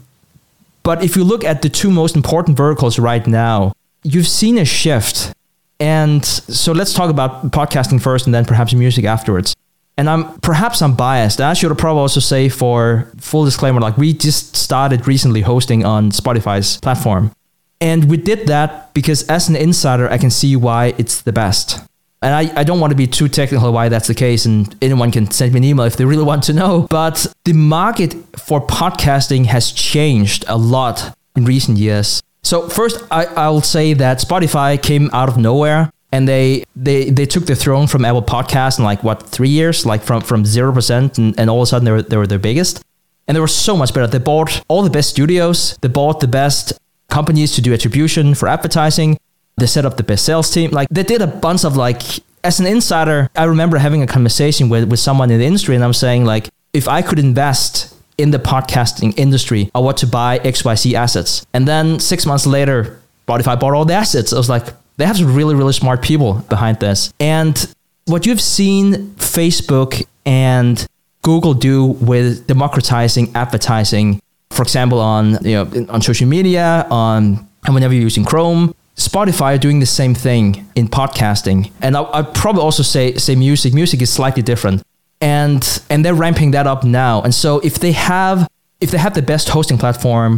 But 0.82 1.04
if 1.04 1.16
you 1.16 1.24
look 1.24 1.44
at 1.44 1.60
the 1.60 1.68
two 1.68 1.90
most 1.90 2.16
important 2.16 2.56
verticals 2.56 2.98
right 2.98 3.26
now, 3.26 3.72
you've 4.02 4.28
seen 4.28 4.56
a 4.56 4.64
shift. 4.64 5.34
And 5.78 6.24
so 6.24 6.72
let's 6.72 6.94
talk 6.94 7.10
about 7.10 7.50
podcasting 7.50 8.00
first 8.00 8.26
and 8.26 8.34
then 8.34 8.44
perhaps 8.44 8.72
music 8.72 9.04
afterwards. 9.04 9.54
And 9.96 10.08
I'm 10.08 10.38
perhaps 10.40 10.80
I'm 10.80 10.94
biased. 10.94 11.40
I 11.40 11.52
should 11.52 11.76
probably 11.76 12.00
also 12.00 12.20
say 12.20 12.48
for 12.48 13.10
full 13.18 13.44
disclaimer, 13.44 13.80
like 13.80 13.98
we 13.98 14.14
just 14.14 14.56
started 14.56 15.06
recently 15.06 15.42
hosting 15.42 15.84
on 15.84 16.10
Spotify's 16.10 16.78
platform. 16.78 17.32
And 17.80 18.10
we 18.10 18.16
did 18.16 18.46
that 18.46 18.92
because 18.92 19.26
as 19.28 19.48
an 19.48 19.56
insider, 19.56 20.10
I 20.10 20.18
can 20.18 20.30
see 20.30 20.54
why 20.56 20.94
it's 20.98 21.22
the 21.22 21.32
best. 21.32 21.80
And 22.22 22.34
I, 22.34 22.60
I 22.60 22.64
don't 22.64 22.80
want 22.80 22.90
to 22.90 22.96
be 22.96 23.06
too 23.06 23.28
technical 23.28 23.72
why 23.72 23.88
that's 23.88 24.08
the 24.08 24.14
case, 24.14 24.44
and 24.44 24.76
anyone 24.82 25.10
can 25.10 25.30
send 25.30 25.54
me 25.54 25.58
an 25.58 25.64
email 25.64 25.86
if 25.86 25.96
they 25.96 26.04
really 26.04 26.24
want 26.24 26.42
to 26.44 26.52
know. 26.52 26.86
But 26.90 27.32
the 27.44 27.54
market 27.54 28.14
for 28.36 28.60
podcasting 28.60 29.46
has 29.46 29.72
changed 29.72 30.44
a 30.46 30.58
lot 30.58 31.16
in 31.34 31.46
recent 31.46 31.78
years. 31.78 32.22
So 32.42 32.68
first, 32.68 33.02
I, 33.10 33.24
I'll 33.24 33.62
say 33.62 33.94
that 33.94 34.18
Spotify 34.18 34.82
came 34.82 35.08
out 35.14 35.30
of 35.30 35.38
nowhere 35.38 35.90
and 36.12 36.28
they 36.28 36.64
they 36.76 37.10
they 37.10 37.24
took 37.24 37.46
the 37.46 37.54
throne 37.54 37.86
from 37.86 38.04
Apple 38.04 38.22
Podcast 38.22 38.78
in 38.78 38.84
like 38.84 39.02
what 39.02 39.22
three 39.22 39.48
years, 39.48 39.86
like 39.86 40.02
from 40.02 40.20
from 40.20 40.44
zero 40.44 40.72
percent, 40.72 41.16
and, 41.18 41.38
and 41.38 41.48
all 41.48 41.60
of 41.60 41.62
a 41.62 41.66
sudden 41.66 41.84
they 41.84 41.92
were 41.92 42.02
they 42.02 42.16
were 42.16 42.26
their 42.26 42.38
biggest, 42.38 42.82
and 43.26 43.36
they 43.36 43.40
were 43.40 43.48
so 43.48 43.76
much 43.76 43.94
better. 43.94 44.06
They 44.06 44.18
bought 44.18 44.62
all 44.68 44.82
the 44.82 44.90
best 44.90 45.10
studios, 45.10 45.78
they 45.80 45.88
bought 45.88 46.20
the 46.20 46.28
best 46.28 46.78
companies 47.10 47.52
to 47.52 47.62
do 47.62 47.72
attribution 47.74 48.34
for 48.34 48.48
advertising. 48.48 49.18
They 49.56 49.66
set 49.66 49.84
up 49.84 49.96
the 49.96 50.02
best 50.02 50.24
sales 50.24 50.50
team. 50.50 50.70
Like 50.70 50.88
they 50.90 51.02
did 51.02 51.20
a 51.20 51.26
bunch 51.26 51.64
of 51.64 51.76
like 51.76 52.02
as 52.42 52.60
an 52.60 52.66
insider, 52.66 53.28
I 53.36 53.44
remember 53.44 53.76
having 53.76 54.02
a 54.02 54.06
conversation 54.06 54.68
with, 54.68 54.88
with 54.90 55.00
someone 55.00 55.30
in 55.30 55.38
the 55.38 55.44
industry 55.44 55.74
and 55.74 55.84
I'm 55.84 55.92
saying 55.92 56.24
like 56.24 56.48
if 56.72 56.88
I 56.88 57.02
could 57.02 57.18
invest 57.18 57.94
in 58.16 58.30
the 58.30 58.38
podcasting 58.38 59.18
industry, 59.18 59.70
I 59.74 59.80
want 59.80 59.98
to 59.98 60.06
buy 60.06 60.38
XYZ 60.38 60.94
assets. 60.94 61.46
And 61.52 61.66
then 61.66 61.98
six 62.00 62.26
months 62.26 62.46
later, 62.46 63.00
Spotify 63.26 63.58
bought 63.58 63.74
all 63.74 63.84
the 63.84 63.94
assets. 63.94 64.32
I 64.32 64.36
was 64.36 64.48
like, 64.48 64.66
they 64.96 65.06
have 65.06 65.16
some 65.16 65.34
really, 65.34 65.54
really 65.54 65.72
smart 65.72 66.02
people 66.02 66.34
behind 66.48 66.80
this. 66.80 67.12
And 67.18 67.74
what 68.06 68.26
you've 68.26 68.40
seen 68.40 69.14
Facebook 69.16 70.04
and 70.26 70.86
Google 71.22 71.54
do 71.54 71.86
with 71.86 72.46
democratizing 72.46 73.34
advertising 73.34 74.20
for 74.60 74.64
example, 74.64 75.00
on 75.00 75.24
you 75.42 75.56
know 75.56 75.86
on 75.88 76.02
social 76.02 76.28
media, 76.28 76.86
on 76.90 77.22
and 77.64 77.74
whenever 77.74 77.94
you're 77.94 78.08
using 78.10 78.26
Chrome, 78.26 78.74
Spotify 78.94 79.54
are 79.54 79.62
doing 79.66 79.80
the 79.80 79.92
same 80.00 80.14
thing 80.14 80.46
in 80.74 80.86
podcasting. 80.86 81.72
And 81.80 81.96
I, 81.96 82.02
I'd 82.16 82.34
probably 82.34 82.60
also 82.68 82.82
say 82.82 83.16
say 83.16 83.34
music. 83.36 83.72
Music 83.72 84.02
is 84.02 84.10
slightly 84.12 84.42
different. 84.42 84.82
and 85.20 85.62
and 85.90 86.04
they're 86.04 86.14
ramping 86.14 86.50
that 86.52 86.66
up 86.66 86.84
now. 86.84 87.22
And 87.22 87.34
so 87.34 87.60
if 87.60 87.78
they 87.78 87.92
have 87.92 88.48
if 88.80 88.90
they 88.90 88.98
have 88.98 89.14
the 89.14 89.22
best 89.22 89.48
hosting 89.48 89.78
platform, 89.78 90.32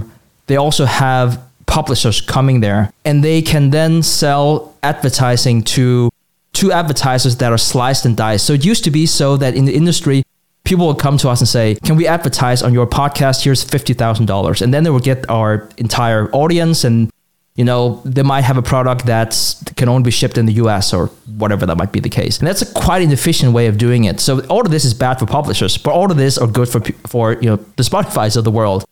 they 0.46 0.56
also 0.56 0.84
have 0.84 1.40
publishers 1.66 2.20
coming 2.20 2.60
there, 2.60 2.92
and 3.04 3.24
they 3.24 3.42
can 3.42 3.70
then 3.70 4.02
sell 4.02 4.74
advertising 4.82 5.62
to 5.74 6.10
to 6.52 6.70
advertisers 6.70 7.36
that 7.38 7.50
are 7.50 7.58
sliced 7.58 8.04
and 8.04 8.16
diced. 8.16 8.46
So 8.46 8.52
it 8.52 8.64
used 8.64 8.84
to 8.84 8.90
be 8.90 9.06
so 9.06 9.36
that 9.38 9.54
in 9.54 9.64
the 9.64 9.74
industry, 9.74 10.22
people 10.64 10.86
would 10.86 10.98
come 10.98 11.18
to 11.18 11.28
us 11.28 11.40
and 11.40 11.48
say, 11.48 11.76
"Can 11.84 11.96
we 11.96 12.06
advertise 12.06 12.62
on 12.62 12.72
your 12.72 12.86
podcast? 12.86 13.44
Here's 13.44 13.62
fifty 13.62 13.94
thousand 13.94 14.26
dollars," 14.26 14.62
and 14.62 14.72
then 14.72 14.84
they 14.84 14.90
would 14.90 15.04
get 15.04 15.28
our 15.30 15.68
entire 15.78 16.30
audience 16.32 16.84
and 16.84 17.10
you 17.54 17.64
know, 17.64 18.00
they 18.04 18.22
might 18.22 18.42
have 18.42 18.56
a 18.56 18.62
product 18.62 19.04
that 19.06 19.36
can 19.76 19.88
only 19.88 20.02
be 20.02 20.10
shipped 20.10 20.38
in 20.38 20.46
the 20.46 20.54
US 20.54 20.94
or 20.94 21.08
whatever 21.36 21.66
that 21.66 21.76
might 21.76 21.92
be 21.92 22.00
the 22.00 22.08
case. 22.08 22.38
And 22.38 22.48
that's 22.48 22.62
a 22.62 22.72
quite 22.72 23.02
inefficient 23.02 23.52
way 23.52 23.66
of 23.66 23.76
doing 23.76 24.04
it. 24.04 24.20
So 24.20 24.40
all 24.46 24.62
of 24.62 24.70
this 24.70 24.84
is 24.84 24.94
bad 24.94 25.18
for 25.18 25.26
publishers, 25.26 25.76
but 25.76 25.92
all 25.92 26.10
of 26.10 26.16
this 26.16 26.38
are 26.38 26.46
good 26.46 26.68
for, 26.68 26.80
for 27.06 27.34
you 27.34 27.50
know, 27.50 27.56
the 27.76 27.82
Spotify's 27.82 28.36
of 28.36 28.44
the 28.44 28.50
world. 28.50 28.84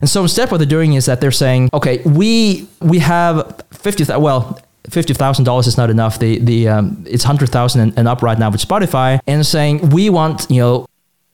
And 0.00 0.10
so 0.10 0.22
instead 0.22 0.50
what 0.50 0.58
they're 0.58 0.66
doing 0.66 0.94
is 0.94 1.06
that 1.06 1.20
they're 1.20 1.30
saying, 1.30 1.70
okay, 1.72 1.98
we 2.04 2.68
we 2.80 2.98
have 2.98 3.62
50 3.70 4.04
well, 4.18 4.60
$50,000 4.88 5.66
is 5.66 5.76
not 5.76 5.90
enough. 5.90 6.18
The 6.18 6.38
the 6.40 6.68
um, 6.68 7.04
it's 7.06 7.24
100,000 7.24 7.80
and, 7.80 7.98
and 7.98 8.08
up 8.08 8.22
right 8.22 8.38
now 8.38 8.50
with 8.50 8.66
Spotify 8.66 9.20
and 9.26 9.46
saying 9.46 9.90
we 9.90 10.10
want, 10.10 10.46
you 10.50 10.60
know, 10.60 10.86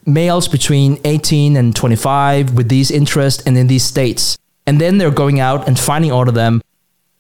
males 0.07 0.49
between 0.49 0.99
18 1.05 1.57
and 1.57 1.75
25 1.75 2.55
with 2.55 2.69
these 2.69 2.91
interests 2.91 3.43
and 3.45 3.59
in 3.59 3.67
these 3.67 3.85
states. 3.85 4.39
And 4.67 4.81
then 4.81 4.99
they're 4.99 5.11
going 5.11 5.41
out 5.41 5.69
and 5.69 5.79
finding 5.79 6.13
all 6.13 6.29
of 6.29 6.35
them 6.35 6.63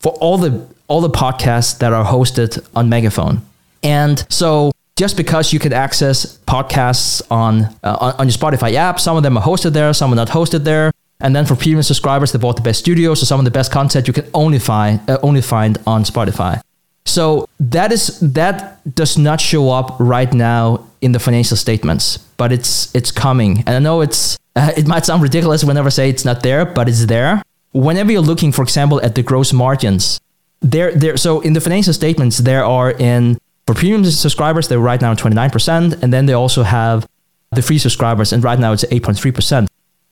for 0.00 0.12
all 0.14 0.38
the 0.38 0.66
all 0.88 1.00
the 1.00 1.10
podcasts 1.10 1.78
that 1.78 1.92
are 1.92 2.04
hosted 2.04 2.64
on 2.74 2.88
Megaphone. 2.88 3.42
And 3.82 4.24
so 4.30 4.70
just 4.96 5.16
because 5.16 5.52
you 5.52 5.58
can 5.58 5.72
access 5.72 6.38
podcasts 6.46 7.20
on, 7.30 7.64
uh, 7.82 8.14
on, 8.18 8.28
your 8.28 8.32
Spotify 8.32 8.72
app, 8.74 8.98
some 9.00 9.16
of 9.16 9.22
them 9.22 9.36
are 9.36 9.42
hosted 9.42 9.72
there, 9.72 9.92
some 9.92 10.12
are 10.12 10.16
not 10.16 10.28
hosted 10.28 10.64
there. 10.64 10.92
And 11.20 11.34
then 11.34 11.44
for 11.44 11.56
premium 11.56 11.82
subscribers, 11.82 12.32
they 12.32 12.38
bought 12.38 12.56
the 12.56 12.62
best 12.62 12.78
studios, 12.78 13.20
so 13.20 13.26
some 13.26 13.40
of 13.40 13.44
the 13.44 13.50
best 13.50 13.72
content 13.72 14.06
you 14.06 14.12
can 14.12 14.28
only 14.34 14.58
find 14.58 15.00
uh, 15.08 15.18
only 15.22 15.40
find 15.40 15.78
on 15.86 16.04
Spotify. 16.04 16.60
So 17.06 17.48
that 17.58 17.90
is 17.92 18.20
that 18.20 18.78
does 18.94 19.16
not 19.16 19.40
show 19.40 19.70
up 19.70 19.96
right 19.98 20.32
now 20.32 20.86
in 21.00 21.12
the 21.12 21.18
financial 21.18 21.56
statements, 21.56 22.18
but 22.36 22.52
it's 22.52 22.94
it's 22.94 23.10
coming. 23.10 23.58
And 23.66 23.70
I 23.70 23.78
know 23.78 24.02
it's 24.02 24.36
uh, 24.54 24.72
it 24.76 24.86
might 24.86 25.06
sound 25.06 25.22
ridiculous 25.22 25.64
whenever 25.64 25.86
I 25.86 25.90
say 25.90 26.10
it's 26.10 26.24
not 26.24 26.42
there, 26.42 26.66
but 26.66 26.88
it's 26.88 27.06
there 27.06 27.42
whenever 27.76 28.10
you're 28.10 28.22
looking, 28.22 28.52
for 28.52 28.62
example, 28.62 29.00
at 29.02 29.14
the 29.14 29.22
gross 29.22 29.52
margins, 29.52 30.20
there, 30.60 30.92
there. 30.92 31.16
So 31.16 31.40
in 31.40 31.52
the 31.52 31.60
financial 31.60 31.92
statements, 31.92 32.38
there 32.38 32.64
are 32.64 32.90
in 32.90 33.38
for 33.66 33.74
premium 33.74 34.04
subscribers, 34.04 34.68
they're 34.68 34.78
right 34.78 35.00
now 35.00 35.12
29%, 35.14 36.02
and 36.02 36.12
then 36.12 36.26
they 36.26 36.32
also 36.32 36.62
have 36.62 37.06
the 37.50 37.62
free 37.62 37.78
subscribers, 37.78 38.32
and 38.32 38.42
right 38.44 38.58
now 38.58 38.72
it's 38.72 38.84
8.3%. 38.84 39.66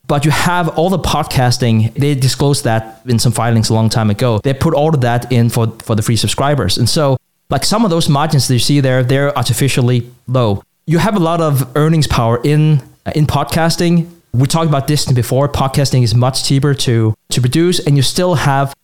But 0.06 0.24
you 0.24 0.30
have 0.30 0.68
all 0.78 0.90
the 0.90 0.98
podcasting. 0.98 1.94
They 1.94 2.14
disclosed 2.14 2.64
that 2.64 3.00
in 3.06 3.18
some 3.18 3.32
filings 3.32 3.70
a 3.70 3.74
long 3.74 3.88
time 3.88 4.10
ago. 4.10 4.38
They 4.38 4.52
put 4.52 4.74
all 4.74 4.94
of 4.94 5.00
that 5.00 5.32
in 5.32 5.50
for 5.50 5.66
for 5.82 5.94
the 5.94 6.02
free 6.02 6.16
subscribers, 6.16 6.78
and 6.78 6.88
so 6.88 7.16
like 7.50 7.64
some 7.64 7.84
of 7.84 7.90
those 7.90 8.08
margins 8.08 8.48
that 8.48 8.54
you 8.54 8.60
see 8.60 8.80
there, 8.80 9.02
they're 9.02 9.36
artificially 9.36 10.10
low. 10.26 10.62
You 10.86 10.98
have 10.98 11.16
a 11.16 11.20
lot 11.20 11.40
of 11.40 11.74
earnings 11.76 12.06
power 12.06 12.40
in 12.44 12.82
uh, 13.06 13.12
in 13.14 13.26
podcasting 13.26 14.08
we 14.34 14.48
talked 14.48 14.68
about 14.68 14.88
this 14.88 15.10
before. 15.12 15.48
Podcasting 15.48 16.02
is 16.02 16.14
much 16.14 16.44
cheaper 16.44 16.74
to 16.74 17.14
to 17.30 17.40
produce, 17.40 17.78
and 17.86 17.96
you 17.96 18.02
still 18.02 18.34
have 18.34 18.74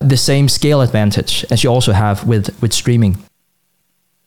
the 0.00 0.16
same 0.16 0.48
scale 0.48 0.80
advantage 0.82 1.44
as 1.50 1.62
you 1.62 1.70
also 1.70 1.92
have 1.92 2.26
with 2.26 2.60
with 2.60 2.72
streaming. 2.72 3.16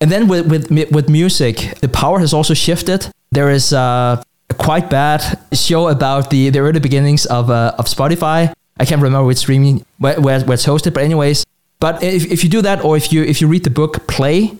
And 0.02 0.10
then 0.12 0.28
with 0.28 0.48
with 0.48 0.92
with 0.92 1.10
music, 1.10 1.80
the 1.82 1.90
power 1.90 2.20
has 2.20 2.34
also 2.34 2.54
shifted. 2.54 3.12
There 3.32 3.52
is 3.52 3.74
a 3.74 4.24
quite 4.60 4.90
bad 4.90 5.40
show 5.54 5.88
about 5.88 6.30
the 6.30 6.50
the 6.50 6.60
early 6.60 6.80
beginnings 6.80 7.26
of 7.26 7.50
uh, 7.50 7.74
of 7.80 7.86
Spotify. 7.86 8.54
I 8.80 8.86
can't 8.86 9.02
remember 9.02 9.26
which 9.26 9.40
streaming 9.40 9.86
where, 9.98 10.20
where, 10.22 10.40
where 10.42 10.54
it's 10.54 10.66
hosted, 10.66 10.94
but 10.94 11.04
anyways. 11.04 11.46
But 11.80 12.04
if, 12.04 12.30
if 12.30 12.44
you 12.44 12.50
do 12.50 12.62
that, 12.62 12.84
or 12.84 12.98
if 12.98 13.12
you 13.12 13.24
if 13.24 13.42
you 13.42 13.48
read 13.48 13.64
the 13.64 13.70
book 13.70 14.06
Play, 14.08 14.52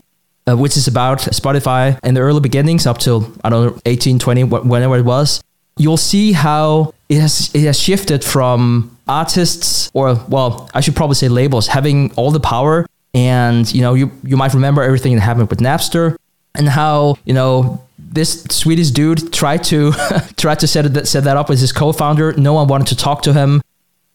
uh, 0.48 0.56
which 0.56 0.76
is 0.76 0.88
about 0.88 1.18
Spotify 1.18 1.98
in 2.02 2.14
the 2.14 2.20
early 2.20 2.40
beginnings 2.40 2.86
up 2.86 2.98
till 2.98 3.32
I 3.44 3.50
don't 3.50 3.76
know 3.76 3.82
18, 3.84 4.18
20, 4.18 4.44
whenever 4.44 4.96
it 4.96 5.04
was, 5.04 5.42
you'll 5.76 5.96
see 5.96 6.32
how 6.32 6.94
it 7.08 7.20
has 7.20 7.50
it 7.54 7.62
has 7.62 7.78
shifted 7.78 8.24
from 8.24 8.96
artists 9.06 9.90
or 9.92 10.14
well 10.28 10.70
I 10.74 10.80
should 10.80 10.96
probably 10.96 11.16
say 11.16 11.28
labels 11.28 11.66
having 11.66 12.12
all 12.12 12.30
the 12.30 12.40
power 12.40 12.86
and 13.12 13.72
you 13.74 13.82
know 13.82 13.94
you 13.94 14.10
you 14.22 14.36
might 14.36 14.54
remember 14.54 14.82
everything 14.82 15.14
that 15.16 15.22
happened 15.22 15.50
with 15.50 15.58
Napster 15.58 16.16
and 16.54 16.68
how 16.68 17.16
you 17.24 17.34
know 17.34 17.82
this 18.12 18.42
Swedish 18.50 18.90
dude 18.90 19.32
tried 19.32 19.64
to 19.64 19.92
tried 20.36 20.60
to 20.60 20.66
set 20.66 20.86
it, 20.86 21.06
set 21.06 21.24
that 21.24 21.36
up 21.36 21.48
with 21.48 21.60
his 21.60 21.72
co-founder 21.72 22.32
no 22.34 22.52
one 22.54 22.66
wanted 22.68 22.88
to 22.88 22.96
talk 22.96 23.22
to 23.22 23.32
him 23.32 23.62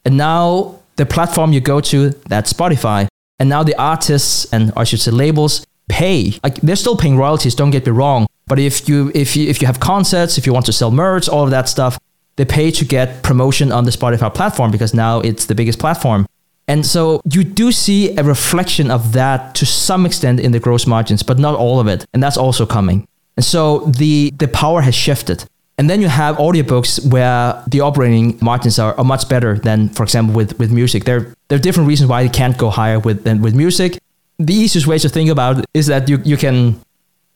and 0.04 0.18
now 0.18 0.80
the 0.98 1.06
platform 1.06 1.54
you 1.54 1.62
go 1.62 1.80
to 1.82 2.10
that's 2.28 2.52
Spotify 2.54 3.08
and 3.40 3.50
now 3.50 3.64
the 3.64 3.76
artists 3.76 4.52
and 4.54 4.72
I 4.76 4.84
should 4.84 5.00
say 5.00 5.12
labels 5.12 5.66
pay 5.88 6.40
like 6.44 6.56
they're 6.62 6.76
still 6.76 6.98
paying 6.98 7.18
royalties 7.18 7.56
don't 7.56 7.72
get 7.72 7.86
me 7.86 7.92
wrong 7.92 8.28
but 8.48 8.60
if 8.60 8.88
you 8.88 9.12
if 9.16 9.36
you 9.36 9.48
if 9.50 9.62
you 9.62 9.68
have 9.68 9.80
concerts, 9.80 10.38
if 10.38 10.46
you 10.46 10.54
want 10.54 10.66
to 10.68 10.74
sell 10.74 10.92
merch, 10.92 11.28
all 11.28 11.44
of 11.44 11.52
that 11.52 11.68
stuff, 11.68 11.98
they 12.36 12.46
pay 12.46 12.72
to 12.72 12.86
get 12.86 13.24
promotion 13.24 13.72
on 13.72 13.86
the 13.86 13.92
Spotify 13.92 14.34
platform 14.34 14.72
because 14.72 14.94
now 14.94 15.20
it's 15.20 15.46
the 15.46 15.56
biggest 15.56 15.80
platform. 15.80 16.28
And 16.68 16.86
so 16.86 17.22
you 17.32 17.44
do 17.44 17.72
see 17.72 18.16
a 18.18 18.24
reflection 18.24 18.90
of 18.90 19.14
that 19.14 19.56
to 19.56 19.66
some 19.66 20.06
extent 20.06 20.40
in 20.40 20.52
the 20.52 20.60
gross 20.60 20.88
margins, 20.88 21.22
but 21.22 21.38
not 21.38 21.56
all 21.56 21.80
of 21.80 21.88
it. 21.88 22.06
And 22.14 22.24
that's 22.24 22.38
also 22.38 22.66
coming. 22.66 23.08
And 23.38 23.46
so 23.46 23.80
the 23.80 24.32
the 24.38 24.48
power 24.48 24.82
has 24.82 24.96
shifted. 24.96 25.46
And 25.78 25.90
then 25.90 26.02
you 26.02 26.08
have 26.08 26.38
audiobooks 26.38 27.06
where 27.12 27.62
the 27.68 27.82
operating 27.82 28.38
margins 28.42 28.80
are, 28.80 28.94
are 28.98 29.04
much 29.04 29.28
better 29.28 29.60
than, 29.60 29.90
for 29.90 30.04
example, 30.04 30.34
with, 30.34 30.58
with 30.58 30.72
music. 30.72 31.04
There, 31.04 31.36
there 31.50 31.58
are 31.58 31.62
different 31.62 31.90
reasons 31.90 32.10
why 32.10 32.24
they 32.24 32.30
can't 32.30 32.58
go 32.58 32.70
higher 32.70 32.98
with 32.98 33.26
than 33.26 33.42
with 33.42 33.54
music. 33.54 34.00
The 34.40 34.54
easiest 34.54 34.88
way 34.88 34.98
to 35.00 35.10
think 35.10 35.30
about 35.30 35.60
it 35.60 35.66
is 35.74 35.88
that 35.88 36.08
you, 36.08 36.20
you 36.24 36.38
can 36.38 36.80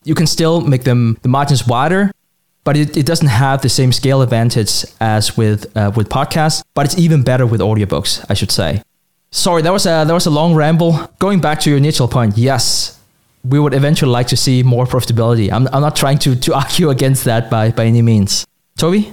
you 0.05 0.15
can 0.15 0.25
still 0.25 0.61
make 0.61 0.83
them 0.83 1.17
the 1.21 1.27
margins 1.27 1.67
wider, 1.67 2.11
but 2.63 2.77
it, 2.77 2.95
it 2.95 3.05
doesn't 3.05 3.27
have 3.27 3.61
the 3.61 3.69
same 3.69 3.91
scale 3.91 4.21
advantage 4.21 4.85
as 5.01 5.35
with 5.35 5.75
uh, 5.75 5.91
with 5.95 6.07
podcasts. 6.07 6.63
But 6.75 6.85
it's 6.85 6.97
even 6.97 7.23
better 7.23 7.45
with 7.45 7.59
audiobooks, 7.59 8.25
I 8.29 8.35
should 8.35 8.51
say. 8.51 8.83
Sorry, 9.31 9.61
that 9.61 9.73
was 9.73 9.85
a 9.85 10.05
that 10.05 10.13
was 10.13 10.25
a 10.25 10.31
long 10.31 10.55
ramble. 10.55 11.11
Going 11.19 11.41
back 11.41 11.59
to 11.61 11.69
your 11.69 11.77
initial 11.77 12.07
point, 12.07 12.37
yes, 12.37 12.98
we 13.43 13.59
would 13.59 13.73
eventually 13.73 14.11
like 14.11 14.27
to 14.27 14.37
see 14.37 14.63
more 14.63 14.85
profitability. 14.85 15.51
I'm, 15.51 15.67
I'm 15.73 15.81
not 15.81 15.95
trying 15.95 16.19
to 16.19 16.35
to 16.35 16.53
argue 16.63 16.89
against 16.89 17.23
that 17.25 17.49
by 17.49 17.71
by 17.71 17.85
any 17.85 18.01
means. 18.01 18.45
Toby. 18.77 19.11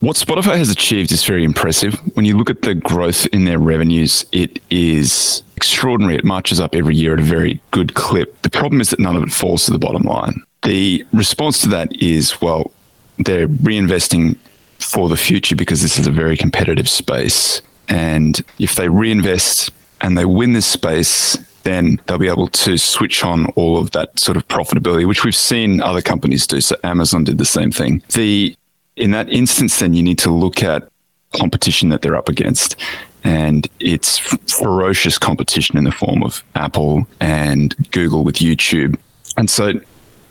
What 0.00 0.14
Spotify 0.14 0.56
has 0.58 0.70
achieved 0.70 1.10
is 1.10 1.24
very 1.24 1.42
impressive. 1.42 1.94
When 2.14 2.24
you 2.24 2.38
look 2.38 2.50
at 2.50 2.62
the 2.62 2.76
growth 2.76 3.26
in 3.26 3.46
their 3.46 3.58
revenues, 3.58 4.24
it 4.30 4.62
is 4.70 5.42
extraordinary. 5.56 6.14
It 6.14 6.24
marches 6.24 6.60
up 6.60 6.72
every 6.72 6.94
year 6.94 7.14
at 7.14 7.18
a 7.18 7.24
very 7.24 7.60
good 7.72 7.94
clip. 7.94 8.40
The 8.42 8.50
problem 8.50 8.80
is 8.80 8.90
that 8.90 9.00
none 9.00 9.16
of 9.16 9.24
it 9.24 9.32
falls 9.32 9.64
to 9.64 9.72
the 9.72 9.78
bottom 9.78 10.02
line. 10.02 10.40
The 10.62 11.04
response 11.12 11.62
to 11.62 11.68
that 11.70 12.00
is 12.00 12.40
well, 12.40 12.70
they're 13.18 13.48
reinvesting 13.48 14.36
for 14.78 15.08
the 15.08 15.16
future 15.16 15.56
because 15.56 15.82
this 15.82 15.98
is 15.98 16.06
a 16.06 16.12
very 16.12 16.36
competitive 16.36 16.88
space. 16.88 17.60
And 17.88 18.40
if 18.60 18.76
they 18.76 18.88
reinvest 18.88 19.70
and 20.00 20.16
they 20.16 20.24
win 20.24 20.52
this 20.52 20.66
space, 20.66 21.36
then 21.68 22.00
they'll 22.06 22.18
be 22.18 22.28
able 22.28 22.48
to 22.48 22.78
switch 22.78 23.22
on 23.22 23.46
all 23.56 23.76
of 23.76 23.90
that 23.90 24.18
sort 24.18 24.36
of 24.36 24.48
profitability, 24.48 25.06
which 25.06 25.24
we've 25.24 25.36
seen 25.36 25.80
other 25.82 26.00
companies 26.00 26.46
do. 26.46 26.60
So 26.60 26.76
Amazon 26.82 27.24
did 27.24 27.38
the 27.38 27.44
same 27.44 27.70
thing. 27.70 28.02
The 28.14 28.56
in 28.96 29.12
that 29.12 29.28
instance, 29.28 29.78
then 29.78 29.94
you 29.94 30.02
need 30.02 30.18
to 30.18 30.30
look 30.30 30.62
at 30.62 30.88
competition 31.36 31.90
that 31.90 32.02
they're 32.02 32.16
up 32.16 32.28
against. 32.28 32.74
And 33.22 33.68
it's 33.80 34.18
ferocious 34.52 35.18
competition 35.18 35.76
in 35.76 35.84
the 35.84 35.92
form 35.92 36.22
of 36.22 36.42
Apple 36.54 37.06
and 37.20 37.76
Google 37.90 38.24
with 38.24 38.36
YouTube. 38.36 38.98
And 39.36 39.50
so 39.50 39.74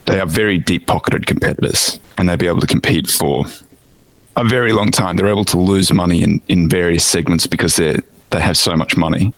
they 0.06 0.20
are 0.20 0.26
very 0.26 0.58
deep 0.58 0.88
pocketed 0.88 1.28
competitors 1.28 2.00
and 2.18 2.28
they'll 2.28 2.38
be 2.38 2.48
able 2.48 2.62
to 2.62 2.68
compete 2.68 3.10
for 3.10 3.46
a 4.36 4.44
very 4.44 4.74
long 4.74 4.92
time. 4.92 5.18
They're 5.18 5.28
able 5.28 5.46
to 5.46 5.60
lose 5.60 5.94
money 5.94 6.24
in, 6.24 6.42
in 6.48 6.68
various 6.68 7.06
segments 7.06 7.48
because 7.48 7.76
they 7.76 8.00
they 8.30 8.42
have 8.42 8.58
so 8.58 8.76
much 8.76 8.98
money. 8.98 9.34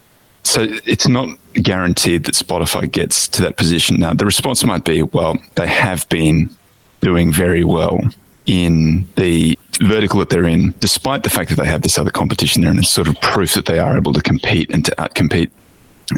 So 0.50 0.66
it's 0.84 1.08
not 1.08 1.30
guaranteed 1.54 2.24
that 2.24 2.34
Spotify 2.34 2.92
gets 2.92 3.28
to 3.28 3.42
that 3.44 3.56
position. 3.56 4.00
Now, 4.00 4.16
the 4.16 4.26
response 4.26 4.64
might 4.64 4.84
be, 4.84 5.04
well, 5.04 5.38
they 5.54 5.68
have 5.68 6.10
been 6.10 6.50
doing 7.02 7.32
very 7.32 7.64
well 7.64 8.02
in 8.48 9.08
the 9.16 9.56
vertical 9.80 10.18
that 10.22 10.32
they're 10.32 10.48
in, 10.48 10.74
despite 10.80 11.22
the 11.22 11.30
fact 11.30 11.52
that 11.52 11.58
they 11.58 11.68
have 11.68 11.84
this 11.84 12.00
other 12.00 12.10
competition 12.10 12.64
there, 12.64 12.72
and 12.72 12.80
it's 12.80 12.90
sort 12.90 13.08
of 13.08 13.22
proof 13.22 13.54
that 13.54 13.68
they 13.68 13.78
are 13.78 13.96
able 13.96 14.12
to 14.12 14.24
compete 14.24 14.72
and 14.72 14.84
to 14.86 14.92
outcompete. 14.98 15.52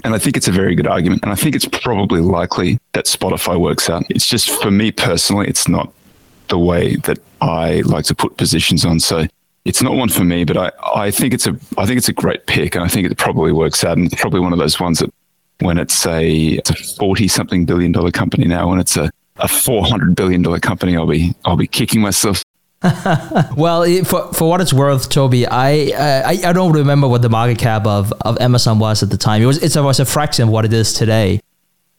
And 0.05 0.15
I 0.15 0.17
think 0.17 0.37
it's 0.37 0.47
a 0.47 0.53
very 0.53 0.75
good 0.75 0.87
argument. 0.87 1.23
And 1.23 1.33
I 1.33 1.35
think 1.35 1.53
it's 1.53 1.67
probably 1.67 2.21
likely 2.21 2.79
that 2.93 3.07
Spotify 3.07 3.59
works 3.59 3.89
out. 3.89 4.05
It's 4.07 4.25
just 4.25 4.49
for 4.61 4.71
me 4.71 4.93
personally, 4.93 5.49
it's 5.49 5.67
not 5.67 5.91
the 6.47 6.57
way 6.57 6.95
that 7.07 7.19
I 7.41 7.81
like 7.81 8.05
to 8.05 8.15
put 8.15 8.37
positions 8.37 8.85
on. 8.85 9.01
So 9.01 9.27
it's 9.65 9.81
not 9.81 9.93
one 9.93 10.09
for 10.09 10.23
me, 10.23 10.43
but 10.43 10.57
I, 10.57 10.71
I 10.95 11.11
think 11.11 11.33
it's 11.33 11.47
a 11.47 11.55
I 11.77 11.85
think 11.85 11.97
it's 11.97 12.09
a 12.09 12.13
great 12.13 12.47
pick 12.47 12.75
and 12.75 12.83
I 12.83 12.87
think 12.87 13.09
it 13.09 13.17
probably 13.17 13.51
works 13.51 13.83
out. 13.83 13.97
And 13.97 14.11
it's 14.11 14.19
probably 14.19 14.39
one 14.39 14.53
of 14.53 14.59
those 14.59 14.79
ones 14.79 14.99
that 14.99 15.13
when 15.59 15.77
it's 15.77 16.05
a 16.05 16.29
it's 16.29 16.69
a 16.69 16.75
forty 16.75 17.27
something 17.27 17.65
billion 17.65 17.91
dollar 17.91 18.11
company 18.11 18.45
now, 18.45 18.69
when 18.69 18.79
it's 18.79 18.97
a 18.97 19.11
a 19.37 19.47
four 19.47 19.85
hundred 19.85 20.15
billion 20.15 20.41
dollar 20.41 20.59
company, 20.59 20.97
I'll 20.97 21.07
be 21.07 21.35
I'll 21.45 21.57
be 21.57 21.67
kicking 21.67 22.01
myself. 22.01 22.43
well, 23.55 23.85
for, 24.03 24.33
for 24.33 24.49
what 24.49 24.59
it's 24.59 24.73
worth, 24.73 25.07
Toby, 25.09 25.45
I, 25.45 25.91
uh, 25.91 26.23
I 26.25 26.49
I 26.49 26.53
don't 26.53 26.71
remember 26.73 27.07
what 27.07 27.21
the 27.21 27.29
market 27.29 27.59
cap 27.59 27.85
of, 27.85 28.11
of 28.21 28.41
Amazon 28.41 28.79
was 28.79 29.03
at 29.03 29.11
the 29.11 29.17
time. 29.17 29.43
It 29.43 29.45
was 29.45 29.75
it 29.75 29.79
was 29.79 29.99
a 29.99 30.05
fraction 30.05 30.47
of 30.47 30.49
what 30.49 30.65
it 30.65 30.73
is 30.73 30.93
today, 30.93 31.41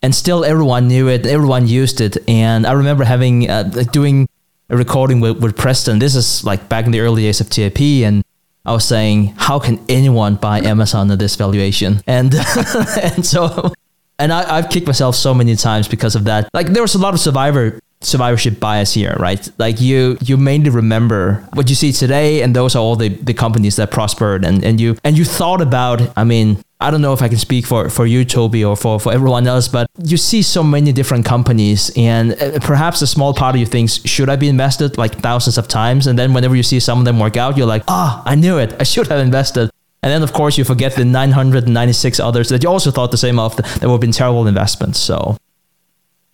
and 0.02 0.12
still 0.12 0.44
everyone 0.44 0.88
knew 0.88 1.06
it, 1.06 1.24
everyone 1.24 1.68
used 1.68 2.00
it, 2.00 2.28
and 2.28 2.66
I 2.66 2.72
remember 2.72 3.04
having 3.04 3.48
uh, 3.48 3.62
doing 3.92 4.28
a 4.72 4.76
recording 4.76 5.20
with, 5.20 5.38
with 5.38 5.56
Preston. 5.56 5.98
This 5.98 6.16
is 6.16 6.44
like 6.44 6.68
back 6.68 6.86
in 6.86 6.92
the 6.92 7.00
early 7.00 7.22
days 7.22 7.40
of 7.40 7.50
TIP, 7.50 7.80
and 8.04 8.24
I 8.64 8.72
was 8.72 8.84
saying, 8.84 9.34
how 9.36 9.58
can 9.58 9.78
anyone 9.88 10.36
buy 10.36 10.60
Amazon 10.60 11.10
at 11.10 11.18
this 11.18 11.36
valuation? 11.36 12.00
And 12.06 12.34
and 13.02 13.24
so 13.24 13.72
and 14.18 14.32
I, 14.32 14.56
have 14.56 14.70
kicked 14.70 14.86
myself 14.86 15.14
so 15.14 15.34
many 15.34 15.56
times 15.56 15.88
because 15.88 16.16
of 16.16 16.24
that. 16.24 16.48
Like 16.54 16.68
there 16.68 16.82
was 16.82 16.94
a 16.94 16.98
lot 16.98 17.12
of 17.12 17.20
survivor 17.20 17.80
survivorship 18.00 18.58
bias 18.58 18.94
here, 18.94 19.14
right? 19.20 19.46
Like 19.58 19.80
you 19.80 20.16
you 20.22 20.36
mainly 20.36 20.70
remember 20.70 21.46
what 21.52 21.68
you 21.68 21.74
see 21.74 21.92
today, 21.92 22.42
and 22.42 22.56
those 22.56 22.74
are 22.74 22.78
all 22.78 22.96
the, 22.96 23.08
the 23.08 23.34
companies 23.34 23.76
that 23.76 23.90
prospered, 23.90 24.44
and, 24.44 24.64
and 24.64 24.80
you 24.80 24.96
and 25.04 25.18
you 25.18 25.24
thought 25.24 25.60
about. 25.60 26.00
I 26.16 26.24
mean, 26.24 26.58
I 26.82 26.90
don't 26.90 27.00
know 27.00 27.12
if 27.12 27.22
I 27.22 27.28
can 27.28 27.38
speak 27.38 27.64
for, 27.64 27.88
for 27.88 28.06
you, 28.06 28.24
Toby, 28.24 28.64
or 28.64 28.76
for, 28.76 28.98
for 28.98 29.12
everyone 29.12 29.46
else, 29.46 29.68
but 29.68 29.86
you 30.02 30.16
see 30.16 30.42
so 30.42 30.62
many 30.62 30.92
different 30.92 31.24
companies, 31.24 31.92
and 31.96 32.32
uh, 32.32 32.58
perhaps 32.60 33.00
a 33.02 33.06
small 33.06 33.32
part 33.32 33.54
of 33.54 33.60
you 33.60 33.66
thinks, 33.66 34.04
should 34.04 34.28
I 34.28 34.36
be 34.36 34.48
invested 34.48 34.98
like 34.98 35.14
thousands 35.20 35.58
of 35.58 35.68
times? 35.68 36.06
And 36.06 36.18
then 36.18 36.34
whenever 36.34 36.56
you 36.56 36.64
see 36.64 36.80
some 36.80 36.98
of 36.98 37.04
them 37.04 37.20
work 37.20 37.36
out, 37.36 37.56
you're 37.56 37.66
like, 37.66 37.84
ah, 37.86 38.20
oh, 38.20 38.30
I 38.30 38.34
knew 38.34 38.58
it. 38.58 38.74
I 38.80 38.82
should 38.82 39.06
have 39.06 39.20
invested. 39.20 39.70
And 40.02 40.10
then, 40.10 40.22
of 40.24 40.32
course, 40.32 40.58
you 40.58 40.64
forget 40.64 40.96
the 40.96 41.04
996 41.04 42.18
others 42.18 42.48
that 42.48 42.64
you 42.64 42.68
also 42.68 42.90
thought 42.90 43.12
the 43.12 43.16
same 43.16 43.38
of 43.38 43.56
that 43.56 43.82
would 43.82 43.92
have 43.92 44.00
been 44.00 44.10
terrible 44.10 44.48
investments. 44.48 44.98
So 44.98 45.36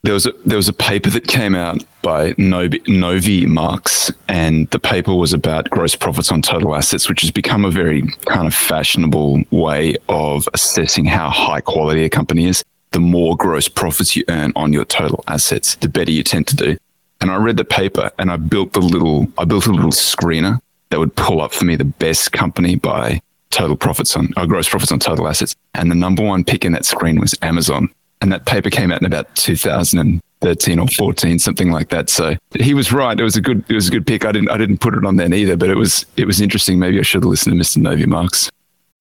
there 0.02 0.14
was 0.14 0.26
a, 0.26 0.32
there 0.46 0.56
was 0.56 0.68
a 0.68 0.72
paper 0.72 1.10
that 1.10 1.26
came 1.26 1.54
out 1.54 1.82
by 2.02 2.34
Novy, 2.38 2.80
Novi 2.86 3.46
Marks, 3.46 4.12
and 4.28 4.68
the 4.70 4.78
paper 4.78 5.14
was 5.14 5.32
about 5.32 5.68
gross 5.70 5.96
profits 5.96 6.30
on 6.30 6.40
total 6.40 6.74
assets, 6.74 7.08
which 7.08 7.20
has 7.22 7.30
become 7.30 7.64
a 7.64 7.70
very 7.70 8.02
kind 8.26 8.46
of 8.46 8.54
fashionable 8.54 9.42
way 9.50 9.96
of 10.08 10.48
assessing 10.54 11.04
how 11.04 11.28
high 11.30 11.60
quality 11.60 12.04
a 12.04 12.08
company 12.08 12.46
is. 12.46 12.64
The 12.92 13.00
more 13.00 13.36
gross 13.36 13.68
profits 13.68 14.14
you 14.16 14.24
earn 14.28 14.52
on 14.56 14.72
your 14.72 14.84
total 14.84 15.22
assets, 15.26 15.74
the 15.76 15.88
better 15.88 16.12
you 16.12 16.22
tend 16.22 16.46
to 16.48 16.56
do. 16.56 16.76
And 17.20 17.30
I 17.30 17.36
read 17.36 17.56
the 17.56 17.64
paper, 17.64 18.10
and 18.18 18.30
I 18.30 18.36
built 18.36 18.72
the 18.72 18.80
little 18.80 19.26
I 19.36 19.44
built 19.44 19.66
a 19.66 19.72
little 19.72 19.90
screener 19.90 20.60
that 20.90 21.00
would 21.00 21.16
pull 21.16 21.42
up 21.42 21.52
for 21.52 21.64
me 21.64 21.76
the 21.76 21.84
best 21.84 22.32
company 22.32 22.76
by 22.76 23.20
total 23.50 23.76
profits 23.76 24.16
on 24.16 24.32
or 24.36 24.46
gross 24.46 24.68
profits 24.68 24.92
on 24.92 25.00
total 25.00 25.26
assets. 25.26 25.56
And 25.74 25.90
the 25.90 25.96
number 25.96 26.22
one 26.22 26.44
pick 26.44 26.64
in 26.64 26.72
that 26.72 26.84
screen 26.84 27.18
was 27.20 27.34
Amazon 27.42 27.90
and 28.20 28.32
that 28.32 28.46
paper 28.46 28.70
came 28.70 28.92
out 28.92 29.00
in 29.00 29.06
about 29.06 29.34
2013 29.36 30.78
or 30.78 30.88
14, 30.88 31.38
something 31.38 31.70
like 31.70 31.88
that. 31.90 32.10
So 32.10 32.36
he 32.58 32.74
was 32.74 32.92
right. 32.92 33.18
It 33.18 33.22
was 33.22 33.36
a 33.36 33.40
good, 33.40 33.64
it 33.68 33.74
was 33.74 33.88
a 33.88 33.90
good 33.90 34.06
pick. 34.06 34.24
I 34.24 34.32
didn't, 34.32 34.50
I 34.50 34.56
didn't 34.56 34.78
put 34.78 34.94
it 34.94 35.04
on 35.04 35.16
there 35.16 35.32
either, 35.32 35.56
but 35.56 35.70
it 35.70 35.76
was, 35.76 36.06
it 36.16 36.26
was 36.26 36.40
interesting. 36.40 36.78
Maybe 36.78 36.98
I 36.98 37.02
should 37.02 37.22
have 37.22 37.30
listened 37.30 37.56
to 37.56 37.64
Mr. 37.64 37.78
Novy-Marx. 37.78 38.50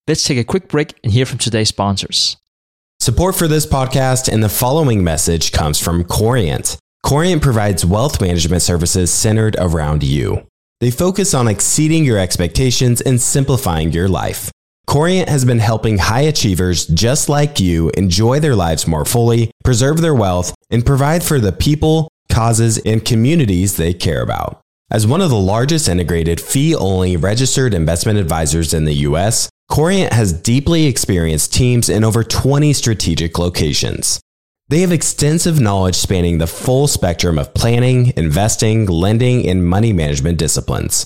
Let's 0.07 0.23
take 0.23 0.37
a 0.37 0.43
quick 0.43 0.67
break 0.69 0.93
and 1.03 1.11
hear 1.11 1.25
from 1.25 1.37
today's 1.37 1.69
sponsors. 1.69 2.37
Support 2.99 3.35
for 3.35 3.47
this 3.47 3.65
podcast 3.65 4.31
and 4.31 4.43
the 4.43 4.49
following 4.49 5.03
message 5.03 5.51
comes 5.51 5.79
from 5.81 6.03
Corient. 6.03 6.77
Corient 7.03 7.41
provides 7.41 7.85
wealth 7.85 8.19
management 8.19 8.61
services 8.61 9.13
centered 9.13 9.55
around 9.59 10.03
you. 10.03 10.47
They 10.79 10.91
focus 10.91 11.33
on 11.33 11.47
exceeding 11.47 12.05
your 12.05 12.17
expectations 12.19 13.01
and 13.01 13.19
simplifying 13.19 13.91
your 13.91 14.07
life. 14.07 14.51
Corient 14.87 15.27
has 15.27 15.43
been 15.43 15.59
helping 15.59 15.97
high 15.97 16.21
achievers 16.21 16.87
just 16.87 17.27
like 17.27 17.59
you 17.59 17.91
enjoy 17.97 18.39
their 18.39 18.55
lives 18.55 18.87
more 18.87 19.03
fully, 19.03 19.51
preserve 19.65 19.99
their 19.99 20.15
wealth, 20.15 20.55
and 20.69 20.85
provide 20.85 21.23
for 21.23 21.39
the 21.39 21.51
people, 21.51 22.07
causes, 22.31 22.77
and 22.79 23.03
communities 23.03 23.75
they 23.75 23.93
care 23.93 24.21
about. 24.21 24.61
As 24.89 25.05
one 25.05 25.19
of 25.19 25.29
the 25.29 25.35
largest 25.35 25.89
integrated 25.89 26.39
fee 26.39 26.73
only 26.73 27.17
registered 27.17 27.73
investment 27.73 28.17
advisors 28.17 28.73
in 28.73 28.85
the 28.85 29.03
US, 29.09 29.49
Corient 29.69 30.13
has 30.13 30.31
deeply 30.31 30.85
experienced 30.85 31.53
teams 31.53 31.89
in 31.89 32.05
over 32.05 32.23
20 32.23 32.71
strategic 32.71 33.37
locations. 33.37 34.21
They 34.69 34.79
have 34.79 34.93
extensive 34.93 35.59
knowledge 35.59 35.95
spanning 35.95 36.37
the 36.37 36.47
full 36.47 36.87
spectrum 36.87 37.37
of 37.37 37.53
planning, 37.53 38.13
investing, 38.15 38.85
lending, 38.85 39.49
and 39.49 39.67
money 39.67 39.91
management 39.91 40.37
disciplines. 40.37 41.05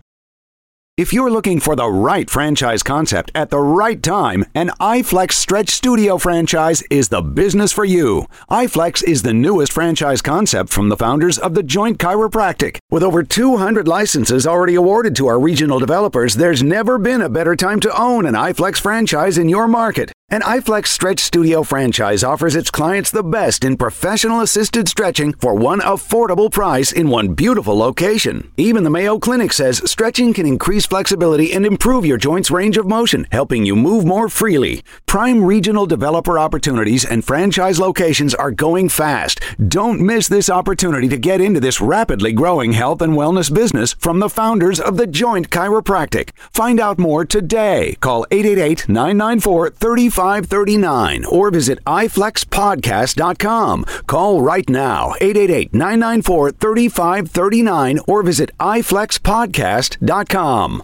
If 0.97 1.13
you're 1.13 1.31
looking 1.31 1.61
for 1.61 1.73
the 1.77 1.89
right 1.89 2.29
franchise 2.29 2.83
concept 2.83 3.31
at 3.33 3.49
the 3.49 3.59
right 3.59 4.03
time, 4.03 4.43
an 4.53 4.71
iFlex 4.81 5.31
Stretch 5.31 5.69
Studio 5.69 6.17
franchise 6.17 6.83
is 6.91 7.07
the 7.07 7.21
business 7.21 7.71
for 7.71 7.85
you. 7.85 8.27
iFlex 8.49 9.01
is 9.01 9.23
the 9.23 9.33
newest 9.33 9.71
franchise 9.71 10.21
concept 10.21 10.69
from 10.69 10.89
the 10.89 10.97
founders 10.97 11.39
of 11.39 11.55
The 11.55 11.63
Joint 11.63 11.97
Chiropractic. 11.97 12.80
With 12.91 13.03
over 13.03 13.23
200 13.23 13.87
licenses 13.87 14.45
already 14.45 14.75
awarded 14.75 15.15
to 15.15 15.27
our 15.27 15.39
regional 15.39 15.79
developers, 15.79 16.33
there's 16.33 16.61
never 16.61 16.97
been 16.97 17.21
a 17.21 17.29
better 17.29 17.55
time 17.55 17.79
to 17.79 17.97
own 17.97 18.25
an 18.25 18.33
iFlex 18.33 18.81
franchise 18.81 19.37
in 19.37 19.47
your 19.47 19.65
market. 19.65 20.11
An 20.33 20.39
iFlex 20.43 20.87
Stretch 20.87 21.19
Studio 21.19 21.61
franchise 21.61 22.23
offers 22.23 22.55
its 22.55 22.71
clients 22.71 23.11
the 23.11 23.21
best 23.21 23.65
in 23.65 23.75
professional 23.75 24.39
assisted 24.39 24.87
stretching 24.87 25.33
for 25.33 25.53
one 25.53 25.81
affordable 25.81 26.49
price 26.49 26.93
in 26.93 27.09
one 27.09 27.33
beautiful 27.33 27.77
location. 27.77 28.49
Even 28.55 28.85
the 28.85 28.89
Mayo 28.89 29.19
Clinic 29.19 29.51
says 29.51 29.81
stretching 29.91 30.33
can 30.33 30.45
increase 30.45 30.85
flexibility 30.85 31.51
and 31.51 31.65
improve 31.65 32.05
your 32.05 32.17
joints' 32.17 32.49
range 32.49 32.77
of 32.77 32.87
motion, 32.87 33.27
helping 33.33 33.65
you 33.65 33.75
move 33.75 34.05
more 34.05 34.29
freely. 34.29 34.83
Prime 35.05 35.43
regional 35.43 35.85
developer 35.85 36.39
opportunities 36.39 37.03
and 37.03 37.25
franchise 37.25 37.77
locations 37.77 38.33
are 38.33 38.51
going 38.51 38.87
fast. 38.87 39.41
Don't 39.67 39.99
miss 39.99 40.29
this 40.29 40.49
opportunity 40.49 41.09
to 41.09 41.17
get 41.17 41.41
into 41.41 41.59
this 41.59 41.81
rapidly 41.81 42.31
growing 42.31 42.71
health 42.81 43.01
and 43.01 43.13
wellness 43.13 43.53
business 43.53 43.93
from 43.93 44.19
the 44.19 44.29
founders 44.29 44.79
of 44.79 44.97
The 44.97 45.07
Joint 45.07 45.51
Chiropractic. 45.51 46.31
Find 46.51 46.79
out 46.79 46.97
more 46.97 47.25
today. 47.25 47.95
Call 48.01 48.25
888 48.31 48.89
994 48.89 49.69
35 49.69 50.11
3539 50.11 51.25
or 51.25 51.51
visit 51.51 51.83
iflexpodcast.com. 51.85 53.85
Call 54.07 54.41
right 54.41 54.69
now 54.69 55.13
888 55.21 55.73
994 55.73 56.51
3539 56.51 57.99
or 58.07 58.23
visit 58.23 58.49
iflexpodcast.com. 58.59 60.83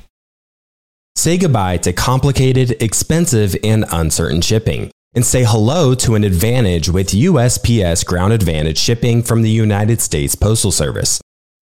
Say 1.16 1.38
goodbye 1.38 1.78
to 1.78 1.94
complicated, 1.94 2.82
expensive, 2.82 3.56
and 3.64 3.86
uncertain 3.92 4.42
shipping 4.42 4.92
and 5.16 5.26
say 5.26 5.44
hello 5.44 5.96
to 5.96 6.14
an 6.14 6.24
advantage 6.24 6.90
with 6.90 7.10
USPS 7.10 8.06
Ground 8.06 8.34
Advantage 8.34 8.78
shipping 8.78 9.24
from 9.24 9.42
the 9.42 9.50
United 9.50 10.00
States 10.00 10.36
Postal 10.36 10.72
Service. 10.72 11.20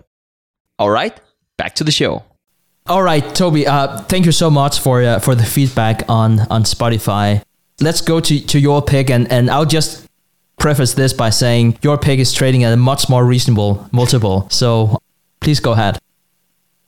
All 0.77 0.89
right, 0.89 1.19
back 1.57 1.75
to 1.75 1.83
the 1.83 1.91
show. 1.91 2.23
All 2.87 3.03
right, 3.03 3.35
Toby. 3.35 3.67
Uh, 3.67 3.99
thank 4.03 4.25
you 4.25 4.31
so 4.31 4.49
much 4.49 4.79
for 4.79 5.03
uh, 5.03 5.19
for 5.19 5.35
the 5.35 5.43
feedback 5.43 6.03
on 6.07 6.39
on 6.49 6.63
Spotify. 6.63 7.41
Let's 7.81 8.01
go 8.01 8.19
to, 8.19 8.39
to 8.47 8.59
your 8.59 8.81
pick, 8.81 9.09
and, 9.09 9.31
and 9.31 9.49
I'll 9.49 9.65
just 9.65 10.07
preface 10.57 10.93
this 10.93 11.13
by 11.13 11.29
saying 11.29 11.77
your 11.81 11.97
pick 11.97 12.19
is 12.19 12.33
trading 12.33 12.63
at 12.63 12.73
a 12.73 12.77
much 12.77 13.09
more 13.09 13.25
reasonable 13.25 13.87
multiple. 13.91 14.47
So 14.49 14.99
Please 15.39 15.59
go 15.59 15.71
ahead. 15.71 15.99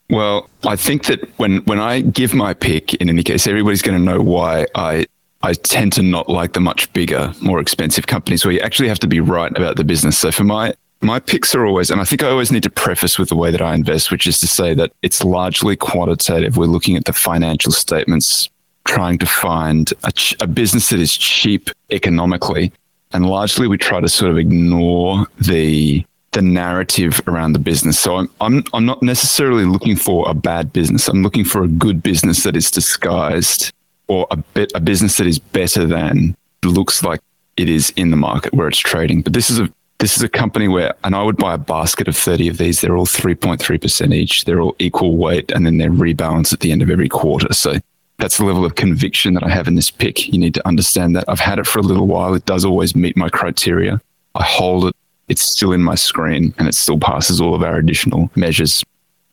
Well, 0.09 0.49
I 0.65 0.75
think 0.75 1.05
that 1.05 1.21
when, 1.37 1.57
when 1.63 1.79
I 1.79 2.01
give 2.01 2.33
my 2.33 2.53
pick, 2.53 2.93
in 2.95 3.09
any 3.09 3.23
case, 3.23 3.47
everybody's 3.47 3.81
going 3.81 3.97
to 3.97 4.03
know 4.03 4.21
why 4.21 4.67
I 4.75 5.05
I 5.43 5.53
tend 5.53 5.93
to 5.93 6.03
not 6.03 6.29
like 6.29 6.53
the 6.53 6.59
much 6.59 6.93
bigger, 6.93 7.33
more 7.41 7.59
expensive 7.59 8.05
companies 8.05 8.45
where 8.45 8.53
you 8.53 8.59
actually 8.59 8.89
have 8.89 8.99
to 8.99 9.07
be 9.07 9.19
right 9.19 9.51
about 9.57 9.75
the 9.75 9.83
business. 9.83 10.19
So 10.19 10.31
for 10.31 10.43
my 10.43 10.75
my 11.01 11.19
picks 11.19 11.55
are 11.55 11.65
always, 11.65 11.89
and 11.89 11.99
I 11.99 12.03
think 12.03 12.21
I 12.21 12.29
always 12.29 12.51
need 12.51 12.61
to 12.61 12.69
preface 12.69 13.17
with 13.17 13.29
the 13.29 13.35
way 13.35 13.49
that 13.49 13.61
I 13.61 13.73
invest, 13.73 14.11
which 14.11 14.27
is 14.27 14.39
to 14.41 14.47
say 14.47 14.75
that 14.75 14.91
it's 15.01 15.23
largely 15.23 15.75
quantitative. 15.75 16.57
We're 16.57 16.67
looking 16.67 16.95
at 16.95 17.05
the 17.05 17.13
financial 17.13 17.71
statements, 17.71 18.49
trying 18.85 19.17
to 19.19 19.25
find 19.25 19.93
a, 20.03 20.11
ch- 20.11 20.35
a 20.41 20.47
business 20.47 20.89
that 20.89 20.99
is 20.99 21.15
cheap 21.15 21.69
economically, 21.91 22.71
and 23.13 23.25
largely 23.25 23.67
we 23.67 23.77
try 23.77 23.99
to 23.99 24.09
sort 24.09 24.31
of 24.31 24.37
ignore 24.37 25.25
the 25.39 26.05
the 26.31 26.41
narrative 26.41 27.21
around 27.27 27.53
the 27.53 27.59
business. 27.59 27.99
So 27.99 28.17
I'm 28.17 28.29
I'm 28.39 28.63
I'm 28.73 28.85
not 28.85 29.03
necessarily 29.03 29.65
looking 29.65 29.95
for 29.95 30.29
a 30.29 30.33
bad 30.33 30.71
business. 30.71 31.07
I'm 31.07 31.23
looking 31.23 31.45
for 31.45 31.63
a 31.63 31.67
good 31.67 32.01
business 32.01 32.43
that 32.43 32.55
is 32.55 32.71
disguised 32.71 33.73
or 34.07 34.27
a 34.31 34.37
bit 34.37 34.71
a 34.75 34.79
business 34.79 35.17
that 35.17 35.27
is 35.27 35.39
better 35.39 35.85
than 35.85 36.35
looks 36.63 37.03
like 37.03 37.19
it 37.57 37.69
is 37.69 37.91
in 37.91 38.11
the 38.11 38.17
market 38.17 38.53
where 38.53 38.67
it's 38.67 38.77
trading. 38.77 39.21
But 39.21 39.33
this 39.33 39.49
is 39.49 39.59
a 39.59 39.69
this 39.99 40.17
is 40.17 40.23
a 40.23 40.29
company 40.29 40.67
where, 40.67 40.95
and 41.03 41.15
I 41.15 41.21
would 41.21 41.37
buy 41.37 41.53
a 41.53 41.59
basket 41.59 42.07
of 42.07 42.17
30 42.17 42.47
of 42.47 42.57
these. 42.57 42.81
They're 42.81 42.97
all 42.97 43.05
3.3% 43.05 44.13
each. 44.15 44.45
They're 44.45 44.59
all 44.59 44.75
equal 44.79 45.15
weight, 45.15 45.51
and 45.51 45.63
then 45.63 45.77
they're 45.77 45.91
rebalanced 45.91 46.53
at 46.53 46.61
the 46.61 46.71
end 46.71 46.81
of 46.81 46.89
every 46.89 47.07
quarter. 47.07 47.53
So 47.53 47.75
that's 48.21 48.37
the 48.37 48.45
level 48.45 48.63
of 48.63 48.75
conviction 48.75 49.33
that 49.33 49.43
I 49.43 49.49
have 49.49 49.67
in 49.67 49.75
this 49.75 49.89
pick. 49.89 50.27
You 50.27 50.37
need 50.37 50.53
to 50.53 50.67
understand 50.67 51.15
that. 51.15 51.25
I've 51.27 51.39
had 51.39 51.57
it 51.59 51.65
for 51.65 51.79
a 51.79 51.81
little 51.81 52.07
while. 52.07 52.35
It 52.35 52.45
does 52.45 52.63
always 52.63 52.95
meet 52.95 53.17
my 53.17 53.29
criteria. 53.29 53.99
I 54.35 54.43
hold 54.43 54.85
it. 54.85 54.95
It's 55.27 55.41
still 55.41 55.71
in 55.71 55.81
my 55.81 55.95
screen, 55.95 56.53
and 56.57 56.67
it 56.67 56.75
still 56.75 56.99
passes 56.99 57.41
all 57.41 57.55
of 57.55 57.63
our 57.63 57.77
additional 57.77 58.29
measures. 58.35 58.83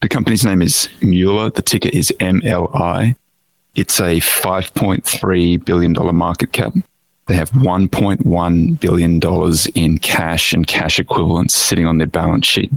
The 0.00 0.08
company's 0.08 0.44
name 0.44 0.62
is 0.62 0.88
Mueller. 1.02 1.50
The 1.50 1.62
ticker 1.62 1.90
is 1.92 2.12
MLI. 2.20 3.14
It's 3.74 4.00
a 4.00 4.20
$5.3 4.20 5.64
billion 5.64 6.16
market 6.16 6.52
cap. 6.52 6.72
They 7.26 7.34
have 7.34 7.50
$1.1 7.50 8.80
billion 8.80 9.20
in 9.74 9.98
cash 9.98 10.52
and 10.52 10.66
cash 10.66 10.98
equivalents 10.98 11.54
sitting 11.54 11.86
on 11.86 11.98
their 11.98 12.06
balance 12.06 12.46
sheet. 12.46 12.72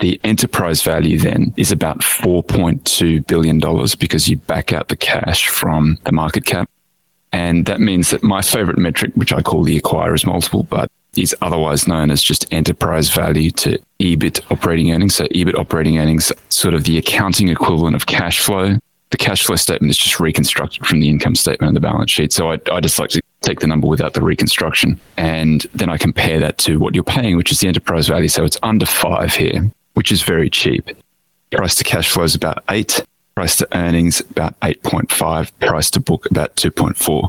The 0.00 0.20
enterprise 0.24 0.82
value 0.82 1.18
then 1.18 1.52
is 1.56 1.72
about 1.72 2.00
$4.2 2.00 3.26
billion 3.26 3.60
because 3.98 4.28
you 4.28 4.36
back 4.36 4.72
out 4.72 4.88
the 4.88 4.96
cash 4.96 5.48
from 5.48 5.98
the 6.04 6.12
market 6.12 6.44
cap. 6.44 6.70
And 7.32 7.66
that 7.66 7.80
means 7.80 8.10
that 8.10 8.22
my 8.22 8.40
favorite 8.40 8.78
metric, 8.78 9.12
which 9.14 9.32
I 9.32 9.42
call 9.42 9.62
the 9.62 9.76
acquirer's 9.76 10.24
multiple, 10.24 10.62
but 10.62 10.90
is 11.16 11.34
otherwise 11.42 11.88
known 11.88 12.10
as 12.10 12.22
just 12.22 12.50
enterprise 12.52 13.10
value 13.10 13.50
to 13.50 13.78
EBIT 14.00 14.50
operating 14.50 14.92
earnings. 14.92 15.16
So 15.16 15.24
EBIT 15.26 15.58
operating 15.58 15.98
earnings, 15.98 16.32
sort 16.48 16.74
of 16.74 16.84
the 16.84 16.96
accounting 16.96 17.48
equivalent 17.48 17.96
of 17.96 18.06
cash 18.06 18.40
flow 18.40 18.78
the 19.10 19.16
cash 19.16 19.44
flow 19.44 19.56
statement 19.56 19.90
is 19.90 19.96
just 19.96 20.20
reconstructed 20.20 20.86
from 20.86 21.00
the 21.00 21.08
income 21.08 21.34
statement 21.34 21.68
and 21.68 21.76
the 21.76 21.80
balance 21.80 22.10
sheet. 22.10 22.32
So 22.32 22.52
I, 22.52 22.58
I 22.70 22.80
just 22.80 22.98
like 22.98 23.10
to 23.10 23.22
take 23.40 23.60
the 23.60 23.66
number 23.66 23.86
without 23.86 24.14
the 24.14 24.22
reconstruction. 24.22 25.00
And 25.16 25.62
then 25.74 25.88
I 25.88 25.96
compare 25.96 26.40
that 26.40 26.58
to 26.58 26.78
what 26.78 26.94
you're 26.94 27.04
paying, 27.04 27.36
which 27.36 27.50
is 27.50 27.60
the 27.60 27.68
enterprise 27.68 28.08
value. 28.08 28.28
So 28.28 28.44
it's 28.44 28.58
under 28.62 28.86
five 28.86 29.34
here, 29.34 29.70
which 29.98 30.12
is 30.12 30.22
very 30.22 30.48
cheap. 30.48 30.90
Price 31.50 31.74
to 31.74 31.82
cash 31.82 32.08
flow 32.08 32.22
is 32.22 32.36
about 32.36 32.62
eight. 32.70 33.04
Price 33.34 33.56
to 33.56 33.66
earnings 33.76 34.20
about 34.20 34.54
8.5. 34.60 35.50
Price 35.58 35.90
to 35.90 35.98
book 35.98 36.30
about 36.30 36.54
2.4. 36.54 37.28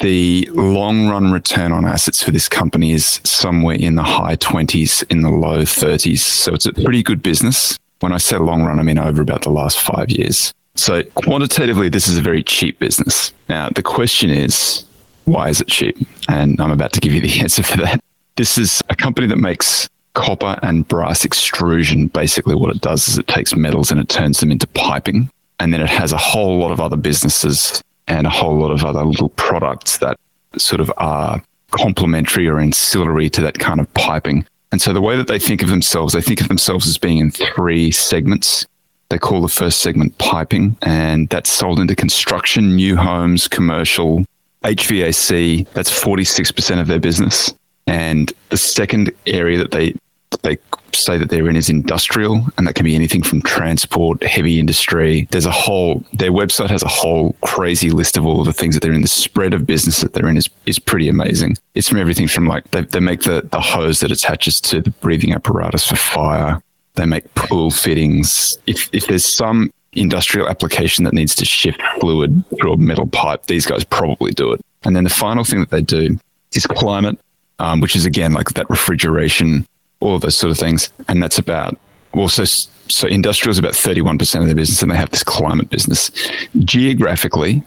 The 0.00 0.48
long 0.52 1.08
run 1.08 1.32
return 1.32 1.72
on 1.72 1.84
assets 1.84 2.22
for 2.22 2.30
this 2.30 2.48
company 2.48 2.92
is 2.92 3.20
somewhere 3.24 3.74
in 3.74 3.96
the 3.96 4.04
high 4.04 4.36
20s, 4.36 5.10
in 5.10 5.22
the 5.22 5.30
low 5.30 5.62
30s. 5.62 6.20
So 6.20 6.54
it's 6.54 6.66
a 6.66 6.72
pretty 6.72 7.02
good 7.02 7.20
business. 7.20 7.76
When 7.98 8.12
I 8.12 8.18
say 8.18 8.36
long 8.36 8.62
run, 8.62 8.78
I 8.78 8.84
mean 8.84 9.00
over 9.00 9.20
about 9.20 9.42
the 9.42 9.50
last 9.50 9.80
five 9.80 10.08
years. 10.08 10.54
So 10.76 11.02
quantitatively, 11.02 11.88
this 11.88 12.06
is 12.06 12.16
a 12.16 12.22
very 12.22 12.44
cheap 12.44 12.78
business. 12.78 13.32
Now, 13.48 13.70
the 13.70 13.82
question 13.82 14.30
is, 14.30 14.84
why 15.24 15.48
is 15.48 15.60
it 15.60 15.66
cheap? 15.66 15.96
And 16.28 16.60
I'm 16.60 16.70
about 16.70 16.92
to 16.92 17.00
give 17.00 17.12
you 17.12 17.20
the 17.20 17.40
answer 17.40 17.64
for 17.64 17.78
that. 17.78 17.98
This 18.36 18.56
is 18.56 18.80
a 18.88 18.94
company 18.94 19.26
that 19.26 19.38
makes 19.38 19.88
copper 20.18 20.58
and 20.62 20.86
brass 20.88 21.24
extrusion. 21.24 22.08
Basically, 22.08 22.56
what 22.56 22.74
it 22.74 22.82
does 22.82 23.08
is 23.08 23.18
it 23.18 23.28
takes 23.28 23.54
metals 23.54 23.92
and 23.92 24.00
it 24.00 24.08
turns 24.08 24.40
them 24.40 24.50
into 24.50 24.66
piping. 24.66 25.30
And 25.60 25.72
then 25.72 25.80
it 25.80 25.88
has 25.88 26.12
a 26.12 26.16
whole 26.16 26.58
lot 26.58 26.72
of 26.72 26.80
other 26.80 26.96
businesses 26.96 27.80
and 28.08 28.26
a 28.26 28.30
whole 28.30 28.58
lot 28.58 28.72
of 28.72 28.84
other 28.84 29.04
little 29.04 29.28
products 29.30 29.98
that 29.98 30.18
sort 30.56 30.80
of 30.80 30.92
are 30.96 31.42
complementary 31.70 32.48
or 32.48 32.58
ancillary 32.58 33.30
to 33.30 33.40
that 33.42 33.58
kind 33.58 33.80
of 33.80 33.92
piping. 33.94 34.44
And 34.72 34.82
so 34.82 34.92
the 34.92 35.00
way 35.00 35.16
that 35.16 35.28
they 35.28 35.38
think 35.38 35.62
of 35.62 35.68
themselves, 35.68 36.14
they 36.14 36.20
think 36.20 36.40
of 36.40 36.48
themselves 36.48 36.86
as 36.86 36.98
being 36.98 37.18
in 37.18 37.30
three 37.30 37.90
segments. 37.90 38.66
They 39.10 39.18
call 39.18 39.40
the 39.40 39.48
first 39.48 39.80
segment 39.80 40.18
piping, 40.18 40.76
and 40.82 41.28
that's 41.30 41.50
sold 41.50 41.78
into 41.78 41.94
construction, 41.94 42.76
new 42.76 42.96
homes, 42.96 43.48
commercial, 43.48 44.24
HVAC. 44.64 45.66
That's 45.72 45.90
46% 45.90 46.80
of 46.80 46.88
their 46.88 47.00
business. 47.00 47.54
And 47.86 48.32
the 48.50 48.58
second 48.58 49.12
area 49.26 49.56
that 49.58 49.70
they 49.70 49.94
they 50.42 50.58
say 50.94 51.18
that 51.18 51.30
they're 51.30 51.48
in 51.48 51.56
is 51.56 51.68
industrial, 51.68 52.46
and 52.56 52.66
that 52.66 52.74
can 52.74 52.84
be 52.84 52.94
anything 52.94 53.22
from 53.22 53.42
transport, 53.42 54.22
heavy 54.22 54.58
industry. 54.58 55.28
There's 55.30 55.46
a 55.46 55.50
whole 55.50 56.04
their 56.12 56.32
website 56.32 56.70
has 56.70 56.82
a 56.82 56.88
whole 56.88 57.34
crazy 57.42 57.90
list 57.90 58.16
of 58.16 58.26
all 58.26 58.40
of 58.40 58.46
the 58.46 58.52
things 58.52 58.74
that 58.74 58.82
they're 58.82 58.92
in. 58.92 59.02
The 59.02 59.08
spread 59.08 59.54
of 59.54 59.66
business 59.66 60.00
that 60.00 60.12
they're 60.12 60.28
in 60.28 60.36
is 60.36 60.48
is 60.66 60.78
pretty 60.78 61.08
amazing. 61.08 61.56
It's 61.74 61.88
from 61.88 61.98
everything 61.98 62.28
from 62.28 62.46
like 62.46 62.70
they, 62.70 62.82
they 62.82 63.00
make 63.00 63.22
the, 63.22 63.46
the 63.50 63.60
hose 63.60 64.00
that 64.00 64.10
attaches 64.10 64.60
to 64.62 64.80
the 64.80 64.90
breathing 64.90 65.32
apparatus 65.32 65.86
for 65.86 65.96
fire 65.96 66.62
they 66.98 67.06
make 67.06 67.32
pool 67.34 67.70
fittings. 67.70 68.58
If, 68.66 68.90
if 68.92 69.06
there's 69.06 69.24
some 69.24 69.72
industrial 69.92 70.48
application 70.48 71.04
that 71.04 71.14
needs 71.14 71.34
to 71.36 71.44
shift 71.44 71.80
fluid 72.00 72.44
through 72.60 72.72
a 72.72 72.76
metal 72.76 73.06
pipe, 73.06 73.46
these 73.46 73.64
guys 73.64 73.84
probably 73.84 74.32
do 74.32 74.52
it. 74.52 74.60
And 74.82 74.94
then 74.94 75.04
the 75.04 75.10
final 75.10 75.44
thing 75.44 75.60
that 75.60 75.70
they 75.70 75.80
do 75.80 76.18
is 76.52 76.66
climate, 76.66 77.18
um, 77.60 77.80
which 77.80 77.96
is 77.96 78.04
again 78.04 78.32
like 78.32 78.50
that 78.50 78.68
refrigeration, 78.68 79.66
all 80.00 80.14
of 80.14 80.22
those 80.22 80.36
sort 80.36 80.50
of 80.50 80.58
things. 80.58 80.90
And 81.08 81.22
that's 81.22 81.38
about 81.38 81.78
also, 82.12 82.44
so 82.44 83.06
industrial 83.06 83.50
is 83.50 83.58
about 83.58 83.72
31% 83.72 84.40
of 84.40 84.46
their 84.46 84.54
business, 84.54 84.82
and 84.82 84.90
they 84.90 84.96
have 84.96 85.10
this 85.10 85.24
climate 85.24 85.70
business. 85.70 86.10
Geographically, 86.58 87.62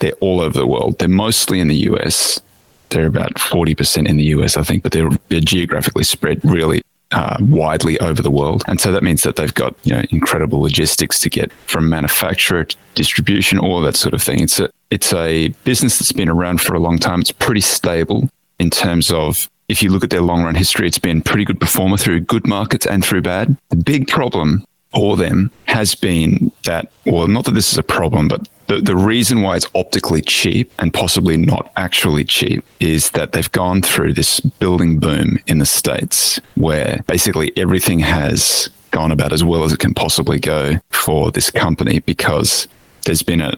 they're 0.00 0.12
all 0.20 0.40
over 0.40 0.58
the 0.58 0.66
world. 0.66 0.98
They're 0.98 1.08
mostly 1.08 1.60
in 1.60 1.68
the 1.68 1.76
US. 1.90 2.40
They're 2.90 3.06
about 3.06 3.34
40% 3.34 4.08
in 4.08 4.16
the 4.16 4.24
US, 4.24 4.56
I 4.56 4.62
think, 4.62 4.82
but 4.82 4.92
they're, 4.92 5.10
they're 5.28 5.40
geographically 5.40 6.04
spread 6.04 6.40
really 6.44 6.82
uh, 7.12 7.36
widely 7.40 7.98
over 8.00 8.22
the 8.22 8.30
world. 8.30 8.62
And 8.66 8.80
so 8.80 8.92
that 8.92 9.02
means 9.02 9.22
that 9.22 9.36
they've 9.36 9.54
got 9.54 9.74
you 9.84 9.94
know 9.94 10.02
incredible 10.10 10.60
logistics 10.60 11.20
to 11.20 11.30
get 11.30 11.52
from 11.66 11.88
manufacturer 11.88 12.64
to 12.64 12.76
distribution, 12.94 13.58
all 13.58 13.80
that 13.82 13.96
sort 13.96 14.14
of 14.14 14.22
thing. 14.22 14.40
It's 14.40 14.60
a 14.60 14.70
it's 14.90 15.12
a 15.12 15.48
business 15.64 15.98
that's 15.98 16.12
been 16.12 16.28
around 16.28 16.60
for 16.60 16.74
a 16.74 16.78
long 16.78 16.98
time. 16.98 17.20
It's 17.20 17.32
pretty 17.32 17.60
stable 17.60 18.28
in 18.58 18.70
terms 18.70 19.10
of 19.10 19.48
if 19.68 19.82
you 19.82 19.90
look 19.90 20.04
at 20.04 20.10
their 20.10 20.22
long 20.22 20.44
run 20.44 20.54
history, 20.54 20.86
it's 20.86 20.98
been 20.98 21.22
pretty 21.22 21.44
good 21.44 21.60
performer 21.60 21.96
through 21.96 22.20
good 22.20 22.46
markets 22.46 22.86
and 22.86 23.04
through 23.04 23.22
bad. 23.22 23.56
The 23.68 23.76
big 23.76 24.08
problem 24.08 24.64
for 24.94 25.16
them 25.16 25.50
has 25.66 25.94
been 25.94 26.50
that, 26.64 26.90
well, 27.04 27.28
not 27.28 27.44
that 27.44 27.52
this 27.52 27.70
is 27.72 27.78
a 27.78 27.82
problem, 27.82 28.28
but 28.28 28.48
the, 28.68 28.80
the 28.80 28.96
reason 28.96 29.42
why 29.42 29.56
it's 29.56 29.66
optically 29.74 30.22
cheap 30.22 30.72
and 30.78 30.92
possibly 30.92 31.36
not 31.36 31.72
actually 31.76 32.24
cheap 32.24 32.64
is 32.80 33.10
that 33.10 33.32
they've 33.32 33.52
gone 33.52 33.82
through 33.82 34.14
this 34.14 34.40
building 34.40 34.98
boom 34.98 35.38
in 35.46 35.58
the 35.58 35.66
States 35.66 36.40
where 36.54 37.02
basically 37.06 37.52
everything 37.56 37.98
has 37.98 38.70
gone 38.90 39.12
about 39.12 39.32
as 39.32 39.44
well 39.44 39.64
as 39.64 39.72
it 39.72 39.78
can 39.78 39.92
possibly 39.92 40.38
go 40.38 40.74
for 40.90 41.30
this 41.30 41.50
company 41.50 41.98
because 42.00 42.66
there's 43.04 43.22
been 43.22 43.40
a, 43.40 43.54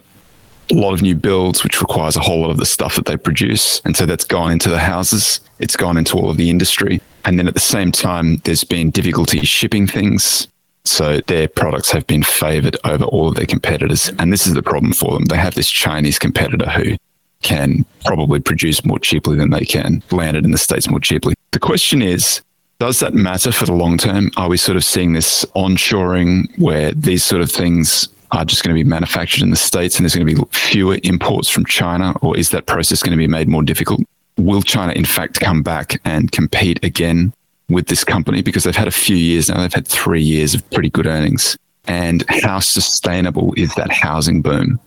a 0.69 0.75
lot 0.75 0.93
of 0.93 1.01
new 1.01 1.15
builds, 1.15 1.63
which 1.63 1.81
requires 1.81 2.15
a 2.15 2.21
whole 2.21 2.41
lot 2.41 2.51
of 2.51 2.57
the 2.57 2.65
stuff 2.65 2.95
that 2.95 3.05
they 3.05 3.17
produce. 3.17 3.81
And 3.85 3.95
so 3.95 4.05
that's 4.05 4.23
gone 4.23 4.51
into 4.51 4.69
the 4.69 4.79
houses, 4.79 5.41
it's 5.59 5.75
gone 5.75 5.97
into 5.97 6.17
all 6.17 6.29
of 6.29 6.37
the 6.37 6.49
industry. 6.49 7.01
And 7.25 7.37
then 7.37 7.47
at 7.47 7.53
the 7.53 7.59
same 7.59 7.91
time, 7.91 8.37
there's 8.45 8.63
been 8.63 8.89
difficulty 8.91 9.39
shipping 9.45 9.87
things. 9.87 10.47
So 10.83 11.21
their 11.27 11.47
products 11.47 11.91
have 11.91 12.07
been 12.07 12.23
favored 12.23 12.77
over 12.83 13.03
all 13.05 13.27
of 13.27 13.35
their 13.35 13.45
competitors. 13.45 14.09
And 14.17 14.33
this 14.33 14.47
is 14.47 14.53
the 14.53 14.63
problem 14.63 14.93
for 14.93 15.13
them. 15.13 15.25
They 15.25 15.37
have 15.37 15.53
this 15.53 15.69
Chinese 15.69 16.17
competitor 16.17 16.69
who 16.69 16.97
can 17.43 17.85
probably 18.05 18.39
produce 18.39 18.83
more 18.85 18.99
cheaply 18.99 19.35
than 19.35 19.51
they 19.51 19.65
can, 19.65 20.03
land 20.11 20.37
it 20.37 20.45
in 20.45 20.51
the 20.51 20.57
States 20.57 20.89
more 20.89 20.99
cheaply. 20.99 21.33
The 21.51 21.59
question 21.59 22.01
is, 22.01 22.41
does 22.79 22.99
that 22.99 23.13
matter 23.13 23.51
for 23.51 23.65
the 23.65 23.73
long 23.73 23.97
term? 23.97 24.31
Are 24.37 24.49
we 24.49 24.57
sort 24.57 24.75
of 24.75 24.83
seeing 24.83 25.13
this 25.13 25.45
onshoring 25.55 26.47
where 26.57 26.91
these 26.93 27.23
sort 27.23 27.43
of 27.43 27.51
things 27.51 28.07
are 28.31 28.45
just 28.45 28.63
going 28.63 28.75
to 28.75 28.83
be 28.83 28.87
manufactured 28.87 29.43
in 29.43 29.49
the 29.49 29.55
States 29.55 29.97
and 29.97 30.03
there's 30.03 30.15
going 30.15 30.27
to 30.27 30.35
be 30.35 30.41
fewer 30.51 30.97
imports 31.03 31.49
from 31.49 31.65
China? 31.65 32.13
Or 32.21 32.37
is 32.37 32.49
that 32.51 32.65
process 32.65 33.03
going 33.03 33.11
to 33.11 33.17
be 33.17 33.27
made 33.27 33.47
more 33.47 33.63
difficult? 33.63 34.01
Will 34.37 34.61
China, 34.61 34.93
in 34.93 35.05
fact, 35.05 35.39
come 35.39 35.61
back 35.61 35.99
and 36.05 36.31
compete 36.31 36.83
again 36.83 37.33
with 37.71 37.87
this 37.87 38.03
company 38.03 38.41
because 38.41 38.63
they've 38.63 38.75
had 38.75 38.87
a 38.87 38.91
few 38.91 39.15
years 39.15 39.49
now. 39.49 39.61
They've 39.61 39.73
had 39.73 39.87
three 39.87 40.21
years 40.21 40.53
of 40.53 40.69
pretty 40.71 40.89
good 40.89 41.07
earnings. 41.07 41.57
And 41.87 42.23
how 42.27 42.59
sustainable 42.59 43.53
is 43.57 43.73
that 43.75 43.91
housing 43.91 44.41
boom? 44.41 44.79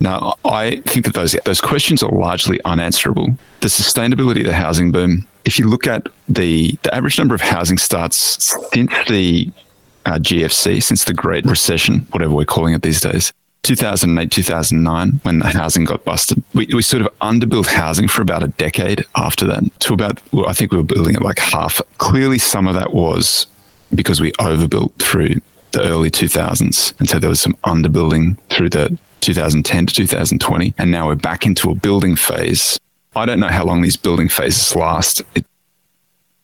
Now, 0.00 0.36
I 0.44 0.80
think 0.86 1.04
that 1.06 1.14
those 1.14 1.32
those 1.44 1.60
questions 1.60 2.02
are 2.02 2.10
largely 2.10 2.60
unanswerable. 2.64 3.36
The 3.60 3.68
sustainability 3.68 4.40
of 4.40 4.46
the 4.46 4.54
housing 4.54 4.92
boom. 4.92 5.26
If 5.44 5.58
you 5.58 5.68
look 5.68 5.86
at 5.86 6.06
the 6.28 6.78
the 6.84 6.94
average 6.94 7.18
number 7.18 7.34
of 7.34 7.40
housing 7.40 7.78
starts 7.78 8.16
since 8.72 8.92
the 9.08 9.50
uh, 10.08 10.18
GFC, 10.18 10.82
since 10.82 11.04
the 11.04 11.12
Great 11.12 11.44
Recession, 11.44 12.06
whatever 12.10 12.34
we're 12.34 12.46
calling 12.46 12.74
it 12.74 12.82
these 12.82 13.00
days. 13.00 13.32
2008, 13.62 14.30
2009, 14.30 15.20
when 15.24 15.40
the 15.40 15.48
housing 15.48 15.84
got 15.84 16.04
busted, 16.04 16.42
we, 16.54 16.66
we 16.72 16.80
sort 16.80 17.02
of 17.02 17.18
underbuilt 17.18 17.66
housing 17.66 18.08
for 18.08 18.22
about 18.22 18.42
a 18.42 18.48
decade 18.48 19.04
after 19.16 19.46
that 19.46 19.62
to 19.80 19.92
about, 19.92 20.20
well, 20.32 20.48
I 20.48 20.54
think 20.54 20.72
we 20.72 20.78
were 20.78 20.84
building 20.84 21.14
it 21.14 21.22
like 21.22 21.38
half. 21.38 21.82
Clearly, 21.98 22.38
some 22.38 22.66
of 22.66 22.74
that 22.74 22.94
was 22.94 23.46
because 23.94 24.20
we 24.20 24.32
overbuilt 24.38 24.94
through 24.98 25.40
the 25.72 25.82
early 25.82 26.10
2000s. 26.10 26.98
And 26.98 27.08
so 27.08 27.18
there 27.18 27.28
was 27.28 27.40
some 27.40 27.54
underbuilding 27.64 28.38
through 28.48 28.70
the 28.70 28.96
2010 29.20 29.86
to 29.86 29.94
2020. 29.94 30.74
And 30.78 30.90
now 30.90 31.08
we're 31.08 31.16
back 31.16 31.44
into 31.44 31.70
a 31.70 31.74
building 31.74 32.16
phase. 32.16 32.78
I 33.14 33.26
don't 33.26 33.40
know 33.40 33.48
how 33.48 33.64
long 33.64 33.82
these 33.82 33.96
building 33.96 34.30
phases 34.30 34.74
last. 34.74 35.20
It, 35.34 35.44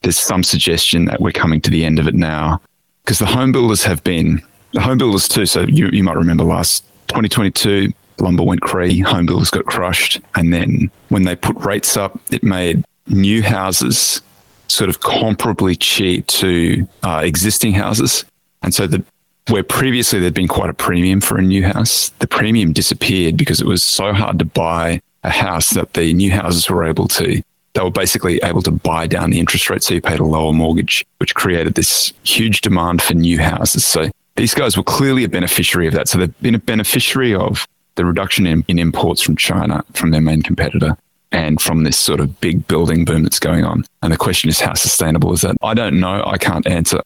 there's 0.03 0.19
some 0.19 0.43
suggestion 0.43 1.07
that 1.07 1.23
we're 1.23 1.33
coming 1.33 1.63
to 1.63 1.71
the 1.71 1.87
end 1.87 1.99
of 1.99 2.07
it 2.07 2.15
now 2.15 2.61
because 3.05 3.19
the 3.19 3.27
home 3.27 3.53
builders 3.53 3.85
have 3.85 4.03
been, 4.03 4.43
the 4.73 4.81
home 4.81 4.99
builders 4.99 5.29
too. 5.29 5.47
So 5.47 5.63
you, 5.63 5.89
you 5.89 6.03
might 6.03 6.17
remember 6.17 6.45
last 6.45 6.85
2022, 7.09 7.93
lumber 8.19 8.43
went 8.43 8.63
crazy, 8.63 9.01
home 9.01 9.27
builders 9.27 9.51
got 9.51 9.67
crushed. 9.67 10.21
And 10.35 10.53
then 10.53 10.91
when 11.11 11.25
they 11.25 11.37
put 11.37 11.57
rates 11.57 11.97
up, 11.97 12.19
it 12.31 12.43
made 12.43 12.85
new 13.07 13.43
houses 13.43 14.23
sort 14.69 14.89
of 14.89 15.01
comparably 15.01 15.77
cheap 15.79 16.27
to 16.27 16.89
uh, 17.03 17.21
existing 17.23 17.75
houses. 17.75 18.25
And 18.63 18.75
so 18.75 18.87
the 18.87 19.05
where 19.49 19.63
previously 19.63 20.21
there'd 20.21 20.33
been 20.33 20.49
quite 20.49 20.71
a 20.71 20.75
premium 20.75 21.21
for 21.21 21.37
a 21.37 21.43
new 21.43 21.65
house, 21.65 22.09
the 22.21 22.27
premium 22.27 22.73
disappeared 22.73 23.37
because 23.37 23.61
it 23.61 23.67
was 23.67 23.83
so 23.83 24.15
hard 24.15 24.39
to 24.39 24.47
buy 24.47 25.03
a 25.23 25.29
house 25.29 25.71
that 25.71 25.93
the 25.93 26.15
new 26.15 26.31
houses 26.31 26.71
were 26.71 26.83
able 26.83 27.09
to 27.09 27.43
they 27.75 27.83
were 27.83 27.91
basically 27.91 28.39
able 28.43 28.63
to 28.63 28.71
buy 28.71 29.07
down 29.07 29.31
the 29.31 29.41
interest 29.41 29.69
rate 29.69 29.83
so 29.83 29.95
you 29.95 30.01
paid 30.01 30.21
a 30.21 30.25
lower 30.25 30.53
mortgage, 30.53 31.05
which 31.19 31.35
created 31.35 31.75
this 31.75 32.13
huge 32.23 32.61
demand 32.61 33.03
for 33.03 33.15
new 33.15 33.39
houses. 33.39 33.85
So 33.85 34.11
these 34.37 34.55
guys 34.55 34.77
were 34.77 34.83
clearly 34.83 35.25
a 35.25 35.29
beneficiary 35.29 35.87
of 35.89 35.95
that. 35.95 36.09
So 36.09 36.19
they've 36.19 36.41
been 36.41 36.55
a 36.55 36.61
beneficiary 36.61 37.35
of 37.35 37.67
the 37.97 38.05
reduction 38.05 38.47
in, 38.47 38.65
in 38.69 38.79
imports 38.79 39.23
from 39.23 39.37
China, 39.37 39.85
from 39.93 40.11
their 40.11 40.21
main 40.21 40.43
competitor, 40.43 40.97
and 41.33 41.61
from 41.61 41.85
this 41.85 41.99
sort 41.99 42.21
of 42.21 42.41
big 42.41 42.67
building 42.69 43.05
boom 43.05 43.25
that's 43.25 43.41
going 43.41 43.65
on. 43.65 43.85
And 44.03 44.13
the 44.13 44.17
question 44.17 44.49
is, 44.49 44.61
how 44.61 44.75
sustainable 44.75 45.33
is 45.33 45.43
that? 45.43 45.57
I 45.63 45.75
don't 45.75 45.99
know. 45.99 46.23
I 46.25 46.39
can't 46.39 46.67
answer. 46.67 47.01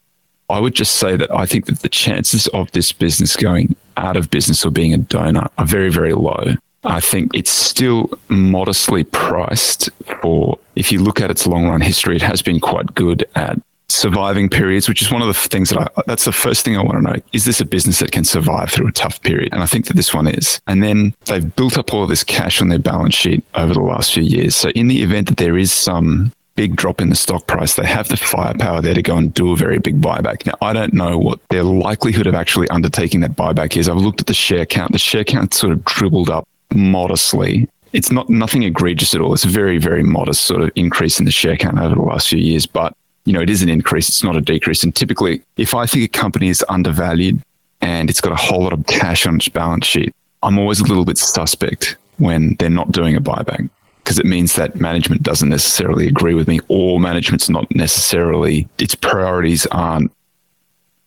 I 0.50 0.60
would 0.60 0.74
just 0.74 0.96
say 0.96 1.16
that 1.16 1.30
I 1.30 1.44
think 1.44 1.66
that 1.66 1.80
the 1.80 1.88
chances 1.88 2.46
of 2.48 2.70
this 2.72 2.92
business 2.92 3.36
going 3.36 3.74
out 3.96 4.16
of 4.16 4.30
business 4.30 4.64
or 4.64 4.70
being 4.70 4.94
a 4.94 4.98
donor 4.98 5.48
are 5.58 5.66
very, 5.66 5.90
very 5.90 6.14
low. 6.14 6.54
I 6.88 7.00
think 7.00 7.34
it's 7.34 7.50
still 7.50 8.10
modestly 8.28 9.04
priced 9.04 9.90
for, 10.22 10.58
if 10.74 10.90
you 10.90 11.02
look 11.02 11.20
at 11.20 11.30
its 11.30 11.46
long 11.46 11.66
run 11.68 11.82
history, 11.82 12.16
it 12.16 12.22
has 12.22 12.40
been 12.40 12.60
quite 12.60 12.94
good 12.94 13.28
at 13.34 13.58
surviving 13.90 14.48
periods, 14.48 14.88
which 14.88 15.02
is 15.02 15.10
one 15.10 15.20
of 15.20 15.28
the 15.28 15.34
things 15.34 15.68
that 15.68 15.80
I, 15.80 16.02
that's 16.06 16.24
the 16.24 16.32
first 16.32 16.64
thing 16.64 16.78
I 16.78 16.82
want 16.82 16.96
to 16.96 17.02
know. 17.02 17.16
Is 17.34 17.44
this 17.44 17.60
a 17.60 17.66
business 17.66 17.98
that 17.98 18.10
can 18.10 18.24
survive 18.24 18.70
through 18.70 18.88
a 18.88 18.92
tough 18.92 19.20
period? 19.20 19.52
And 19.52 19.62
I 19.62 19.66
think 19.66 19.86
that 19.86 19.96
this 19.96 20.14
one 20.14 20.26
is. 20.26 20.60
And 20.66 20.82
then 20.82 21.14
they've 21.26 21.54
built 21.56 21.76
up 21.76 21.92
all 21.92 22.04
of 22.04 22.08
this 22.08 22.24
cash 22.24 22.62
on 22.62 22.68
their 22.68 22.78
balance 22.78 23.14
sheet 23.14 23.44
over 23.54 23.74
the 23.74 23.80
last 23.80 24.14
few 24.14 24.22
years. 24.22 24.56
So 24.56 24.70
in 24.70 24.88
the 24.88 25.02
event 25.02 25.28
that 25.28 25.36
there 25.36 25.58
is 25.58 25.72
some 25.72 26.32
big 26.54 26.74
drop 26.74 27.02
in 27.02 27.10
the 27.10 27.16
stock 27.16 27.46
price, 27.46 27.74
they 27.74 27.86
have 27.86 28.08
the 28.08 28.16
firepower 28.16 28.80
there 28.80 28.94
to 28.94 29.02
go 29.02 29.16
and 29.16 29.32
do 29.32 29.52
a 29.52 29.56
very 29.56 29.78
big 29.78 30.00
buyback. 30.00 30.46
Now, 30.46 30.54
I 30.62 30.72
don't 30.72 30.94
know 30.94 31.18
what 31.18 31.38
their 31.50 31.62
likelihood 31.64 32.26
of 32.26 32.34
actually 32.34 32.68
undertaking 32.70 33.20
that 33.20 33.36
buyback 33.36 33.76
is. 33.76 33.88
I've 33.88 33.96
looked 33.96 34.20
at 34.20 34.26
the 34.26 34.34
share 34.34 34.64
count. 34.66 34.92
The 34.92 34.98
share 34.98 35.24
count 35.24 35.52
sort 35.52 35.72
of 35.72 35.84
dribbled 35.84 36.30
up 36.30 36.48
modestly. 36.74 37.68
It's 37.92 38.12
not 38.12 38.28
nothing 38.28 38.62
egregious 38.62 39.14
at 39.14 39.20
all. 39.20 39.32
It's 39.32 39.44
a 39.44 39.48
very, 39.48 39.78
very 39.78 40.02
modest 40.02 40.42
sort 40.42 40.62
of 40.62 40.70
increase 40.74 41.18
in 41.18 41.24
the 41.24 41.30
share 41.30 41.56
count 41.56 41.78
over 41.78 41.94
the 41.94 42.02
last 42.02 42.28
few 42.28 42.38
years. 42.38 42.66
But 42.66 42.94
you 43.24 43.32
know, 43.32 43.40
it 43.40 43.50
is 43.50 43.62
an 43.62 43.68
increase. 43.68 44.08
It's 44.08 44.24
not 44.24 44.36
a 44.36 44.40
decrease. 44.40 44.82
And 44.82 44.94
typically, 44.94 45.42
if 45.56 45.74
I 45.74 45.86
think 45.86 46.04
a 46.04 46.08
company 46.08 46.48
is 46.48 46.64
undervalued 46.68 47.42
and 47.80 48.08
it's 48.08 48.20
got 48.20 48.32
a 48.32 48.36
whole 48.36 48.62
lot 48.62 48.72
of 48.72 48.86
cash 48.86 49.26
on 49.26 49.36
its 49.36 49.48
balance 49.48 49.86
sheet, 49.86 50.14
I'm 50.42 50.58
always 50.58 50.80
a 50.80 50.84
little 50.84 51.04
bit 51.04 51.18
suspect 51.18 51.96
when 52.16 52.56
they're 52.58 52.70
not 52.70 52.92
doing 52.92 53.16
a 53.16 53.20
buyback 53.20 53.68
because 53.98 54.18
it 54.18 54.24
means 54.24 54.54
that 54.54 54.76
management 54.76 55.22
doesn't 55.22 55.50
necessarily 55.50 56.06
agree 56.08 56.32
with 56.32 56.48
me 56.48 56.60
or 56.68 56.98
management's 56.98 57.50
not 57.50 57.70
necessarily, 57.74 58.66
its 58.78 58.94
priorities 58.94 59.66
aren't 59.66 60.10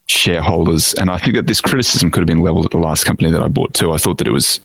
shareholders. 0.06 0.94
And 0.94 1.10
I 1.10 1.18
think 1.18 1.36
that 1.36 1.48
this 1.48 1.62
criticism 1.62 2.12
could 2.12 2.20
have 2.20 2.28
been 2.28 2.42
leveled 2.42 2.66
at 2.66 2.72
the 2.72 2.78
last 2.78 3.06
company 3.06 3.32
that 3.32 3.42
I 3.42 3.48
bought 3.48 3.74
too. 3.74 3.94
I 3.94 3.98
thought 3.98 4.20
that 4.20 4.28
it 4.28 4.32
was 4.32 4.60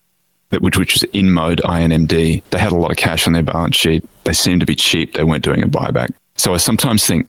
which, 0.50 0.76
which 0.76 0.94
was 0.94 1.02
InMode 1.12 1.60
INMD. 1.60 2.42
They 2.50 2.58
had 2.58 2.72
a 2.72 2.76
lot 2.76 2.90
of 2.90 2.96
cash 2.96 3.26
on 3.26 3.32
their 3.32 3.42
balance 3.42 3.76
sheet. 3.76 4.04
They 4.24 4.32
seemed 4.32 4.60
to 4.60 4.66
be 4.66 4.76
cheap. 4.76 5.14
They 5.14 5.24
weren't 5.24 5.44
doing 5.44 5.62
a 5.62 5.68
buyback. 5.68 6.10
So 6.36 6.54
I 6.54 6.58
sometimes 6.58 7.06
think 7.06 7.28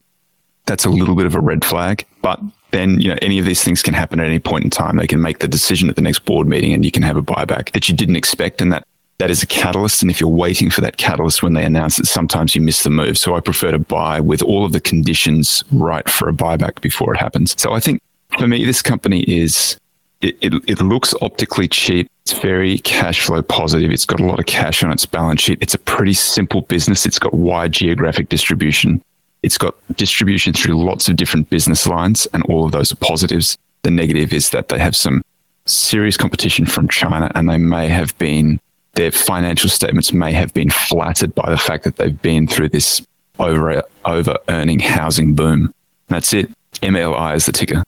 that's 0.66 0.86
a 0.86 0.90
little 0.90 1.16
bit 1.16 1.26
of 1.26 1.36
a 1.36 1.40
red 1.40 1.64
flag. 1.64 2.06
But 2.22 2.40
then, 2.72 3.00
you 3.00 3.10
know, 3.10 3.18
any 3.22 3.40
of 3.40 3.46
these 3.46 3.64
things 3.64 3.82
can 3.82 3.94
happen 3.94 4.20
at 4.20 4.26
any 4.26 4.40
point 4.40 4.66
in 4.66 4.70
time. 4.70 4.98
They 4.98 5.08
can 5.08 5.22
make 5.22 5.40
the 5.40 5.48
decision 5.48 5.90
at 5.90 5.96
the 5.96 6.02
next 6.02 6.26
board 6.26 6.48
meeting 6.48 6.74
and 6.74 6.84
you 6.84 6.92
can 6.92 7.04
have 7.04 7.18
a 7.18 7.22
buyback 7.22 7.72
that 7.72 7.88
you 7.88 7.96
didn't 7.96 8.18
expect. 8.18 8.62
And 8.62 8.72
that 8.74 8.86
that 9.20 9.32
is 9.32 9.42
a 9.42 9.48
catalyst. 9.48 10.02
And 10.02 10.12
if 10.12 10.20
you're 10.20 10.30
waiting 10.30 10.70
for 10.70 10.82
that 10.82 10.98
catalyst 10.98 11.42
when 11.42 11.54
they 11.54 11.66
announce 11.66 12.00
it, 12.00 12.06
sometimes 12.06 12.56
you 12.56 12.62
miss 12.62 12.84
the 12.84 12.90
move. 12.90 13.18
So 13.18 13.36
I 13.36 13.40
prefer 13.40 13.72
to 13.72 13.80
buy 13.80 14.20
with 14.20 14.44
all 14.44 14.64
of 14.64 14.74
the 14.74 14.80
conditions 14.80 15.64
right 15.72 16.08
for 16.08 16.30
a 16.30 16.34
buyback 16.34 16.82
before 16.82 17.16
it 17.16 17.18
happens. 17.18 17.60
So 17.60 17.74
I 17.74 17.80
think 17.80 18.02
for 18.38 18.48
me, 18.48 18.64
this 18.64 18.82
company 18.82 19.22
is, 19.22 19.78
it, 20.22 20.38
it, 20.42 20.54
it 20.68 20.82
looks 20.82 21.14
optically 21.22 21.68
cheap. 21.68 22.10
It's 22.24 22.34
very 22.34 22.80
cash 22.80 23.22
flow 23.22 23.42
positive. 23.42 23.92
It's 23.92 24.06
got 24.06 24.20
a 24.20 24.26
lot 24.26 24.40
of 24.40 24.46
cash 24.46 24.84
on 24.84 24.92
its 24.92 25.06
balance 25.06 25.42
sheet. 25.42 25.60
It's 25.62 25.74
a 25.74 25.80
pretty 25.80 26.14
simple 26.14 26.62
business. 26.62 27.06
It's 27.06 27.20
got 27.20 27.34
wide 27.34 27.72
geographic 27.72 28.30
distribution. 28.30 29.02
It's 29.44 29.58
got 29.58 29.76
distribution 29.96 30.54
through 30.54 30.84
lots 30.84 31.08
of 31.08 31.16
different 31.16 31.50
business 31.50 31.88
lines, 31.88 32.26
and 32.34 32.44
all 32.44 32.66
of 32.66 32.72
those 32.72 32.92
are 32.92 32.98
positives. 32.98 33.58
The 33.84 33.92
negative 33.92 34.34
is 34.34 34.50
that 34.50 34.70
they 34.70 34.80
have 34.80 34.96
some 34.96 35.24
serious 35.66 36.18
competition 36.18 36.66
from 36.66 36.88
China, 36.88 37.32
and 37.36 37.48
they 37.48 37.58
may 37.58 37.88
have 37.88 38.18
been, 38.18 38.60
their 38.94 39.12
financial 39.12 39.70
statements 39.70 40.12
may 40.12 40.34
have 40.34 40.54
been 40.54 40.72
flattered 40.72 41.36
by 41.36 41.50
the 41.50 41.58
fact 41.58 41.84
that 41.84 41.98
they've 41.98 42.22
been 42.22 42.48
through 42.48 42.70
this 42.70 43.06
over, 43.40 43.84
over 44.06 44.38
earning 44.50 44.80
housing 44.80 45.36
boom. 45.36 45.74
That's 46.08 46.34
it. 46.34 46.50
MLI 46.82 47.36
is 47.36 47.46
the 47.46 47.52
ticker. 47.52 47.84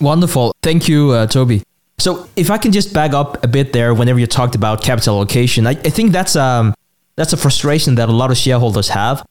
Wonderful. 0.00 0.54
Thank 0.62 0.88
you, 0.88 1.10
uh, 1.10 1.26
Toby. 1.26 1.62
So, 1.98 2.28
if 2.34 2.50
I 2.50 2.56
can 2.56 2.72
just 2.72 2.94
back 2.94 3.12
up 3.12 3.44
a 3.44 3.48
bit 3.48 3.74
there, 3.74 3.92
whenever 3.92 4.18
you 4.18 4.26
talked 4.26 4.54
about 4.54 4.82
capital 4.82 5.16
allocation, 5.16 5.66
I, 5.66 5.70
I 5.70 5.90
think 5.90 6.12
that's 6.12 6.34
um 6.36 6.74
that's 7.16 7.32
a 7.32 7.36
frustration 7.36 7.96
that 7.96 8.08
a 8.08 8.12
lot 8.12 8.30
of 8.30 8.38
shareholders 8.38 8.88
have 8.88 9.22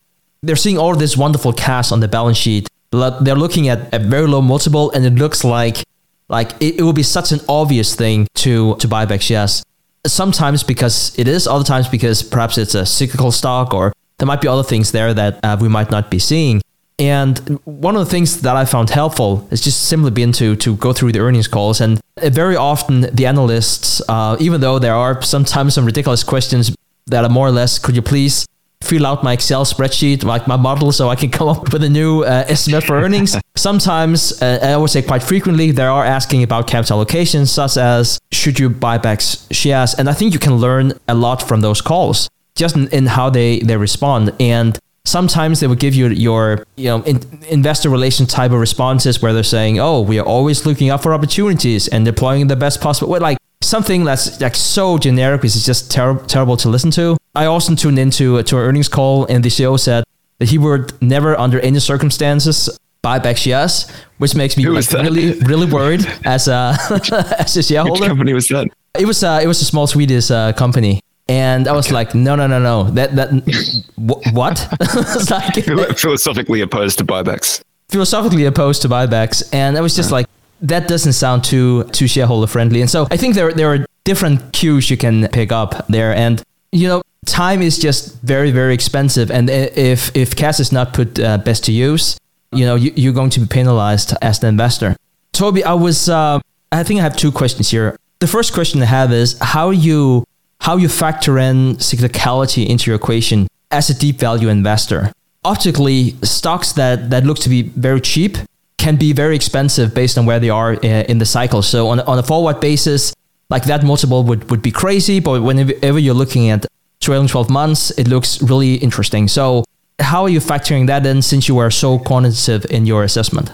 they're 0.41 0.55
seeing 0.55 0.77
all 0.77 0.95
this 0.95 1.17
wonderful 1.17 1.53
cash 1.53 1.91
on 1.91 1.99
the 1.99 2.07
balance 2.07 2.37
sheet. 2.37 2.67
But 2.91 3.23
they're 3.23 3.35
looking 3.35 3.67
at 3.67 3.93
a 3.93 3.99
very 3.99 4.27
low 4.27 4.41
multiple, 4.41 4.91
and 4.91 5.05
it 5.05 5.15
looks 5.15 5.43
like 5.43 5.83
like 6.27 6.51
it, 6.59 6.79
it 6.79 6.81
will 6.81 6.93
be 6.93 7.03
such 7.03 7.31
an 7.31 7.39
obvious 7.47 7.95
thing 7.95 8.27
to 8.35 8.75
to 8.77 8.87
buy 8.87 9.05
back 9.05 9.21
shares. 9.21 9.63
Sometimes 10.07 10.63
because 10.63 11.17
it 11.19 11.27
is, 11.27 11.45
other 11.45 11.63
times 11.63 11.87
because 11.87 12.23
perhaps 12.23 12.57
it's 12.57 12.73
a 12.73 12.85
cyclical 12.85 13.31
stock, 13.31 13.73
or 13.73 13.93
there 14.17 14.25
might 14.25 14.41
be 14.41 14.47
other 14.47 14.63
things 14.63 14.91
there 14.91 15.13
that 15.13 15.39
uh, 15.43 15.57
we 15.59 15.67
might 15.67 15.91
not 15.91 16.09
be 16.09 16.17
seeing. 16.17 16.61
And 16.99 17.39
one 17.63 17.95
of 17.95 18.03
the 18.03 18.11
things 18.11 18.41
that 18.41 18.57
I 18.57 18.65
found 18.65 18.89
helpful 18.89 19.47
is 19.51 19.61
just 19.61 19.87
simply 19.87 20.11
being 20.11 20.33
to 20.33 20.55
to 20.57 20.75
go 20.75 20.91
through 20.91 21.13
the 21.13 21.19
earnings 21.19 21.47
calls. 21.47 21.79
And 21.79 22.01
very 22.21 22.57
often 22.57 23.01
the 23.15 23.25
analysts, 23.25 24.01
uh, 24.09 24.35
even 24.39 24.59
though 24.59 24.79
there 24.79 24.93
are 24.93 25.21
sometimes 25.21 25.73
some 25.73 25.85
ridiculous 25.85 26.23
questions 26.23 26.75
that 27.07 27.23
are 27.23 27.29
more 27.29 27.47
or 27.47 27.51
less, 27.51 27.79
could 27.79 27.95
you 27.95 28.01
please 28.01 28.45
fill 28.83 29.05
out 29.05 29.23
my 29.23 29.33
Excel 29.33 29.65
spreadsheet, 29.65 30.23
like 30.23 30.47
my 30.47 30.55
model, 30.55 30.91
so 30.91 31.09
I 31.09 31.15
can 31.15 31.29
come 31.37 31.47
up 31.47 31.71
with 31.71 31.83
a 31.83 31.89
new 31.89 32.23
uh, 32.23 32.45
estimate 32.47 32.83
for 32.83 32.95
earnings. 32.95 33.35
Sometimes, 33.55 34.41
uh, 34.41 34.59
I 34.61 34.77
would 34.77 34.89
say 34.89 35.01
quite 35.01 35.23
frequently, 35.23 35.71
they 35.71 35.83
are 35.83 36.05
asking 36.05 36.43
about 36.43 36.67
capital 36.67 36.97
allocation, 36.97 37.45
such 37.45 37.77
as 37.77 38.19
should 38.31 38.59
you 38.59 38.69
buy 38.69 38.97
back 38.97 39.21
shares? 39.51 39.93
And 39.93 40.09
I 40.09 40.13
think 40.13 40.33
you 40.33 40.39
can 40.39 40.55
learn 40.55 40.93
a 41.07 41.13
lot 41.13 41.41
from 41.41 41.61
those 41.61 41.81
calls, 41.81 42.29
just 42.55 42.75
in, 42.75 42.87
in 42.89 43.05
how 43.07 43.29
they, 43.29 43.59
they 43.59 43.77
respond. 43.77 44.33
And 44.39 44.77
sometimes 45.09 45.59
they 45.59 45.67
will 45.67 45.81
give 45.85 45.95
you 45.95 46.07
your 46.07 46.63
you 46.75 46.89
know 46.89 47.01
in, 47.03 47.17
investor 47.49 47.89
relation 47.89 48.25
type 48.25 48.51
of 48.51 48.59
responses 48.59 49.21
where 49.21 49.33
they're 49.33 49.51
saying 49.57 49.79
oh 49.79 50.01
we 50.01 50.19
are 50.19 50.25
always 50.25 50.65
looking 50.65 50.89
out 50.89 51.01
for 51.03 51.13
opportunities 51.13 51.87
and 51.87 52.05
deploying 52.05 52.47
the 52.47 52.55
best 52.55 52.79
possible 52.81 53.11
way 53.11 53.19
like 53.19 53.37
something 53.61 54.03
that's 54.03 54.39
like 54.41 54.55
so 54.55 54.97
generic 54.97 55.41
which 55.41 55.55
is 55.55 55.65
just 55.65 55.91
ter- 55.91 56.19
terrible 56.25 56.57
to 56.57 56.69
listen 56.69 56.91
to. 56.91 57.17
I 57.35 57.45
also 57.45 57.75
tuned 57.75 57.99
into 57.99 58.41
to 58.41 58.57
our 58.57 58.63
earnings 58.63 58.89
call, 58.89 59.25
and 59.25 59.43
the 59.43 59.49
CEO 59.49 59.79
said 59.79 60.03
that 60.39 60.49
he 60.49 60.57
would 60.57 60.99
never, 61.01 61.37
under 61.37 61.59
any 61.59 61.79
circumstances, 61.79 62.69
buy 63.01 63.19
back 63.19 63.37
shares, 63.37 63.89
which 64.17 64.35
makes 64.35 64.57
me 64.57 64.67
like, 64.67 64.91
really, 64.91 65.39
really 65.41 65.71
worried 65.71 66.05
as 66.25 66.47
a 66.47 66.75
as 67.39 67.55
a 67.57 67.63
shareholder. 67.63 68.01
Which 68.01 68.09
company 68.09 68.33
was 68.33 68.47
that? 68.47 68.67
It 68.97 69.05
was 69.05 69.23
uh, 69.23 69.39
it 69.41 69.47
was 69.47 69.61
a 69.61 69.65
small 69.65 69.87
Swedish 69.87 70.31
uh, 70.31 70.53
company. 70.53 71.01
And 71.29 71.67
I 71.67 71.73
was 71.73 71.85
okay. 71.85 71.93
like, 71.93 72.15
no, 72.15 72.35
no, 72.35 72.47
no, 72.47 72.57
no. 72.57 72.89
That 72.89 73.15
that 73.15 73.29
what? 74.33 74.67
like, 75.77 75.97
philosophically 75.97 76.61
opposed 76.61 76.97
to 76.97 77.05
buybacks. 77.05 77.61
Philosophically 77.89 78.45
opposed 78.45 78.81
to 78.81 78.89
buybacks, 78.89 79.47
and 79.53 79.77
I 79.77 79.81
was 79.81 79.95
just 79.95 80.09
yeah. 80.09 80.15
like, 80.15 80.27
that 80.61 80.87
doesn't 80.87 81.13
sound 81.13 81.43
too 81.43 81.83
too 81.85 82.07
shareholder 82.07 82.47
friendly. 82.47 82.81
And 82.81 82.89
so 82.89 83.07
I 83.11 83.17
think 83.17 83.35
there 83.35 83.53
there 83.53 83.71
are 83.71 83.85
different 84.05 84.53
cues 84.53 84.89
you 84.89 84.97
can 84.97 85.27
pick 85.27 85.51
up 85.51 85.85
there. 85.87 86.15
And 86.15 86.41
you 86.71 86.87
know, 86.87 87.03
time 87.27 87.61
is 87.61 87.77
just 87.77 88.19
very 88.21 88.49
very 88.49 88.73
expensive. 88.73 89.29
And 89.29 89.49
if 89.49 90.15
if 90.15 90.35
cash 90.35 90.59
is 90.59 90.71
not 90.71 90.93
put 90.93 91.19
uh, 91.19 91.37
best 91.37 91.63
to 91.65 91.71
use, 91.71 92.17
you 92.51 92.65
know, 92.65 92.75
you, 92.75 92.91
you're 92.95 93.13
going 93.13 93.29
to 93.31 93.39
be 93.39 93.45
penalized 93.45 94.15
as 94.23 94.41
an 94.41 94.49
investor. 94.49 94.95
Toby, 95.31 95.63
I 95.63 95.73
was. 95.73 96.09
Uh, 96.09 96.39
I 96.71 96.83
think 96.83 96.99
I 96.99 97.03
have 97.03 97.15
two 97.15 97.31
questions 97.31 97.69
here. 97.69 97.97
The 98.19 98.27
first 98.27 98.53
question 98.53 98.81
I 98.81 98.85
have 98.85 99.11
is 99.13 99.37
how 99.41 99.69
you 99.71 100.25
how 100.61 100.77
you 100.77 100.89
factor 100.89 101.37
in 101.37 101.75
cyclicality 101.77 102.67
into 102.67 102.89
your 102.89 102.95
equation 102.95 103.47
as 103.71 103.89
a 103.89 103.93
deep 103.97 104.17
value 104.17 104.49
investor. 104.49 105.11
Optically, 105.43 106.15
stocks 106.23 106.73
that 106.73 107.09
that 107.09 107.23
look 107.25 107.39
to 107.39 107.49
be 107.49 107.63
very 107.63 108.01
cheap 108.01 108.37
can 108.77 108.95
be 108.95 109.13
very 109.13 109.35
expensive 109.35 109.93
based 109.93 110.17
on 110.17 110.25
where 110.25 110.39
they 110.39 110.49
are 110.49 110.73
uh, 110.73 111.11
in 111.11 111.17
the 111.17 111.25
cycle. 111.25 111.61
So 111.61 111.87
on 111.89 111.99
on 112.01 112.19
a 112.19 112.23
forward 112.23 112.59
basis, 112.59 113.13
like 113.49 113.63
that 113.65 113.83
multiple 113.83 114.23
would 114.23 114.49
would 114.49 114.61
be 114.61 114.71
crazy. 114.71 115.19
But 115.19 115.41
whenever 115.41 115.99
you're 115.99 116.19
looking 116.23 116.49
at 116.49 116.65
trailing 116.99 117.27
12 117.27 117.49
months, 117.49 117.91
it 117.91 118.07
looks 118.07 118.41
really 118.41 118.75
interesting. 118.75 119.27
So 119.27 119.63
how 119.99 120.23
are 120.23 120.29
you 120.29 120.39
factoring 120.39 120.87
that 120.87 121.05
in 121.05 121.21
since 121.21 121.47
you 121.47 121.57
are 121.59 121.71
so 121.71 121.99
quantitative 121.99 122.69
in 122.69 122.85
your 122.85 123.03
assessment? 123.03 123.51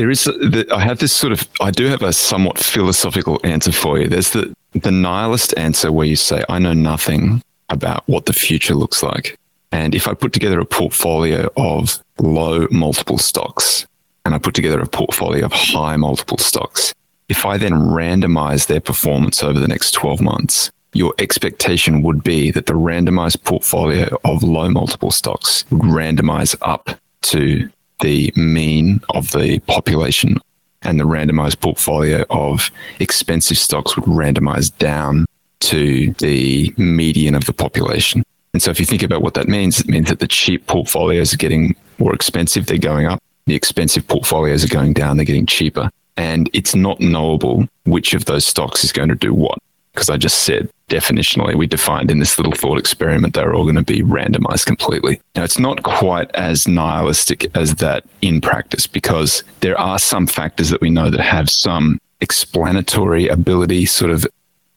There 0.00 0.10
is, 0.10 0.24
the, 0.24 0.66
I 0.74 0.80
have 0.80 0.98
this 0.98 1.12
sort 1.12 1.30
of, 1.30 1.46
I 1.60 1.70
do 1.70 1.84
have 1.88 2.00
a 2.00 2.14
somewhat 2.14 2.58
philosophical 2.58 3.38
answer 3.44 3.70
for 3.70 3.98
you. 3.98 4.08
There's 4.08 4.30
the, 4.30 4.54
the 4.72 4.90
nihilist 4.90 5.52
answer 5.58 5.92
where 5.92 6.06
you 6.06 6.16
say, 6.16 6.42
I 6.48 6.58
know 6.58 6.72
nothing 6.72 7.42
about 7.68 8.08
what 8.08 8.24
the 8.24 8.32
future 8.32 8.74
looks 8.74 9.02
like. 9.02 9.38
And 9.72 9.94
if 9.94 10.08
I 10.08 10.14
put 10.14 10.32
together 10.32 10.58
a 10.58 10.64
portfolio 10.64 11.50
of 11.58 12.02
low 12.18 12.66
multiple 12.70 13.18
stocks 13.18 13.86
and 14.24 14.34
I 14.34 14.38
put 14.38 14.54
together 14.54 14.80
a 14.80 14.86
portfolio 14.86 15.44
of 15.44 15.52
high 15.52 15.96
multiple 15.96 16.38
stocks, 16.38 16.94
if 17.28 17.44
I 17.44 17.58
then 17.58 17.74
randomize 17.74 18.68
their 18.68 18.80
performance 18.80 19.42
over 19.42 19.60
the 19.60 19.68
next 19.68 19.90
12 19.90 20.22
months, 20.22 20.70
your 20.94 21.12
expectation 21.18 22.00
would 22.00 22.24
be 22.24 22.50
that 22.52 22.64
the 22.64 22.72
randomized 22.72 23.44
portfolio 23.44 24.16
of 24.24 24.42
low 24.42 24.70
multiple 24.70 25.10
stocks 25.10 25.66
would 25.70 25.82
randomize 25.82 26.56
up 26.62 26.88
to 27.20 27.68
the 28.00 28.32
mean 28.36 29.00
of 29.10 29.32
the 29.32 29.58
population 29.60 30.38
and 30.82 30.98
the 30.98 31.04
randomized 31.04 31.60
portfolio 31.60 32.24
of 32.30 32.70
expensive 32.98 33.58
stocks 33.58 33.96
would 33.96 34.06
randomize 34.06 34.76
down 34.78 35.26
to 35.60 36.12
the 36.14 36.72
median 36.78 37.34
of 37.34 37.44
the 37.44 37.52
population. 37.52 38.22
And 38.52 38.62
so 38.62 38.70
if 38.70 38.80
you 38.80 38.86
think 38.86 39.02
about 39.02 39.22
what 39.22 39.34
that 39.34 39.46
means, 39.46 39.80
it 39.80 39.88
means 39.88 40.08
that 40.08 40.18
the 40.18 40.26
cheap 40.26 40.66
portfolios 40.66 41.32
are 41.32 41.36
getting 41.36 41.76
more 41.98 42.14
expensive, 42.14 42.66
they're 42.66 42.78
going 42.78 43.06
up. 43.06 43.20
The 43.46 43.54
expensive 43.54 44.06
portfolios 44.08 44.64
are 44.64 44.68
going 44.68 44.94
down, 44.94 45.16
they're 45.16 45.26
getting 45.26 45.46
cheaper. 45.46 45.90
And 46.16 46.50
it's 46.52 46.74
not 46.74 47.00
knowable 47.00 47.68
which 47.84 48.14
of 48.14 48.24
those 48.24 48.44
stocks 48.44 48.84
is 48.84 48.92
going 48.92 49.08
to 49.08 49.14
do 49.14 49.32
what 49.32 49.58
because 49.92 50.08
I 50.08 50.16
just 50.16 50.40
said 50.40 50.70
definitionally, 50.88 51.54
we 51.54 51.66
defined 51.66 52.10
in 52.10 52.18
this 52.18 52.38
little 52.38 52.52
thought 52.52 52.78
experiment 52.78 53.34
they're 53.34 53.54
all 53.54 53.64
going 53.64 53.76
to 53.76 53.82
be 53.82 54.02
randomized 54.02 54.66
completely. 54.66 55.20
Now, 55.36 55.44
it's 55.44 55.58
not 55.58 55.82
quite 55.82 56.34
as 56.34 56.68
nihilistic 56.68 57.46
as 57.56 57.76
that 57.76 58.04
in 58.22 58.40
practice 58.40 58.86
because 58.86 59.42
there 59.60 59.78
are 59.78 59.98
some 59.98 60.26
factors 60.26 60.68
that 60.70 60.80
we 60.80 60.90
know 60.90 61.10
that 61.10 61.20
have 61.20 61.48
some 61.48 61.98
explanatory 62.20 63.28
ability 63.28 63.86
sort 63.86 64.10
of 64.10 64.26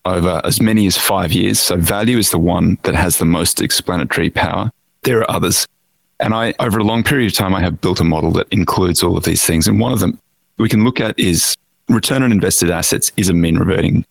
over 0.05 0.41
as 0.43 0.61
many 0.61 0.85
as 0.87 0.97
five 0.97 1.31
years. 1.31 1.59
So, 1.59 1.77
value 1.77 2.17
is 2.17 2.31
the 2.31 2.39
one 2.39 2.77
that 2.83 2.95
has 2.95 3.17
the 3.17 3.25
most 3.25 3.61
explanatory 3.61 4.29
power. 4.29 4.71
There 5.03 5.19
are 5.19 5.31
others. 5.31 5.67
And 6.19 6.33
I, 6.33 6.53
over 6.59 6.79
a 6.79 6.83
long 6.83 7.03
period 7.03 7.31
of 7.31 7.37
time, 7.37 7.53
I 7.53 7.61
have 7.61 7.81
built 7.81 7.99
a 7.99 8.03
model 8.05 8.31
that 8.33 8.47
includes 8.51 9.03
all 9.03 9.17
of 9.17 9.23
these 9.25 9.43
things. 9.43 9.67
And 9.67 9.79
one 9.79 9.91
of 9.91 9.99
them 9.99 10.19
we 10.57 10.69
can 10.69 10.83
look 10.83 10.99
at 10.99 11.17
is 11.19 11.57
return 11.89 12.23
on 12.23 12.31
invested 12.31 12.69
assets 12.69 13.11
is 13.17 13.29
a 13.29 13.33
mean 13.33 13.57
reverting 13.57 14.05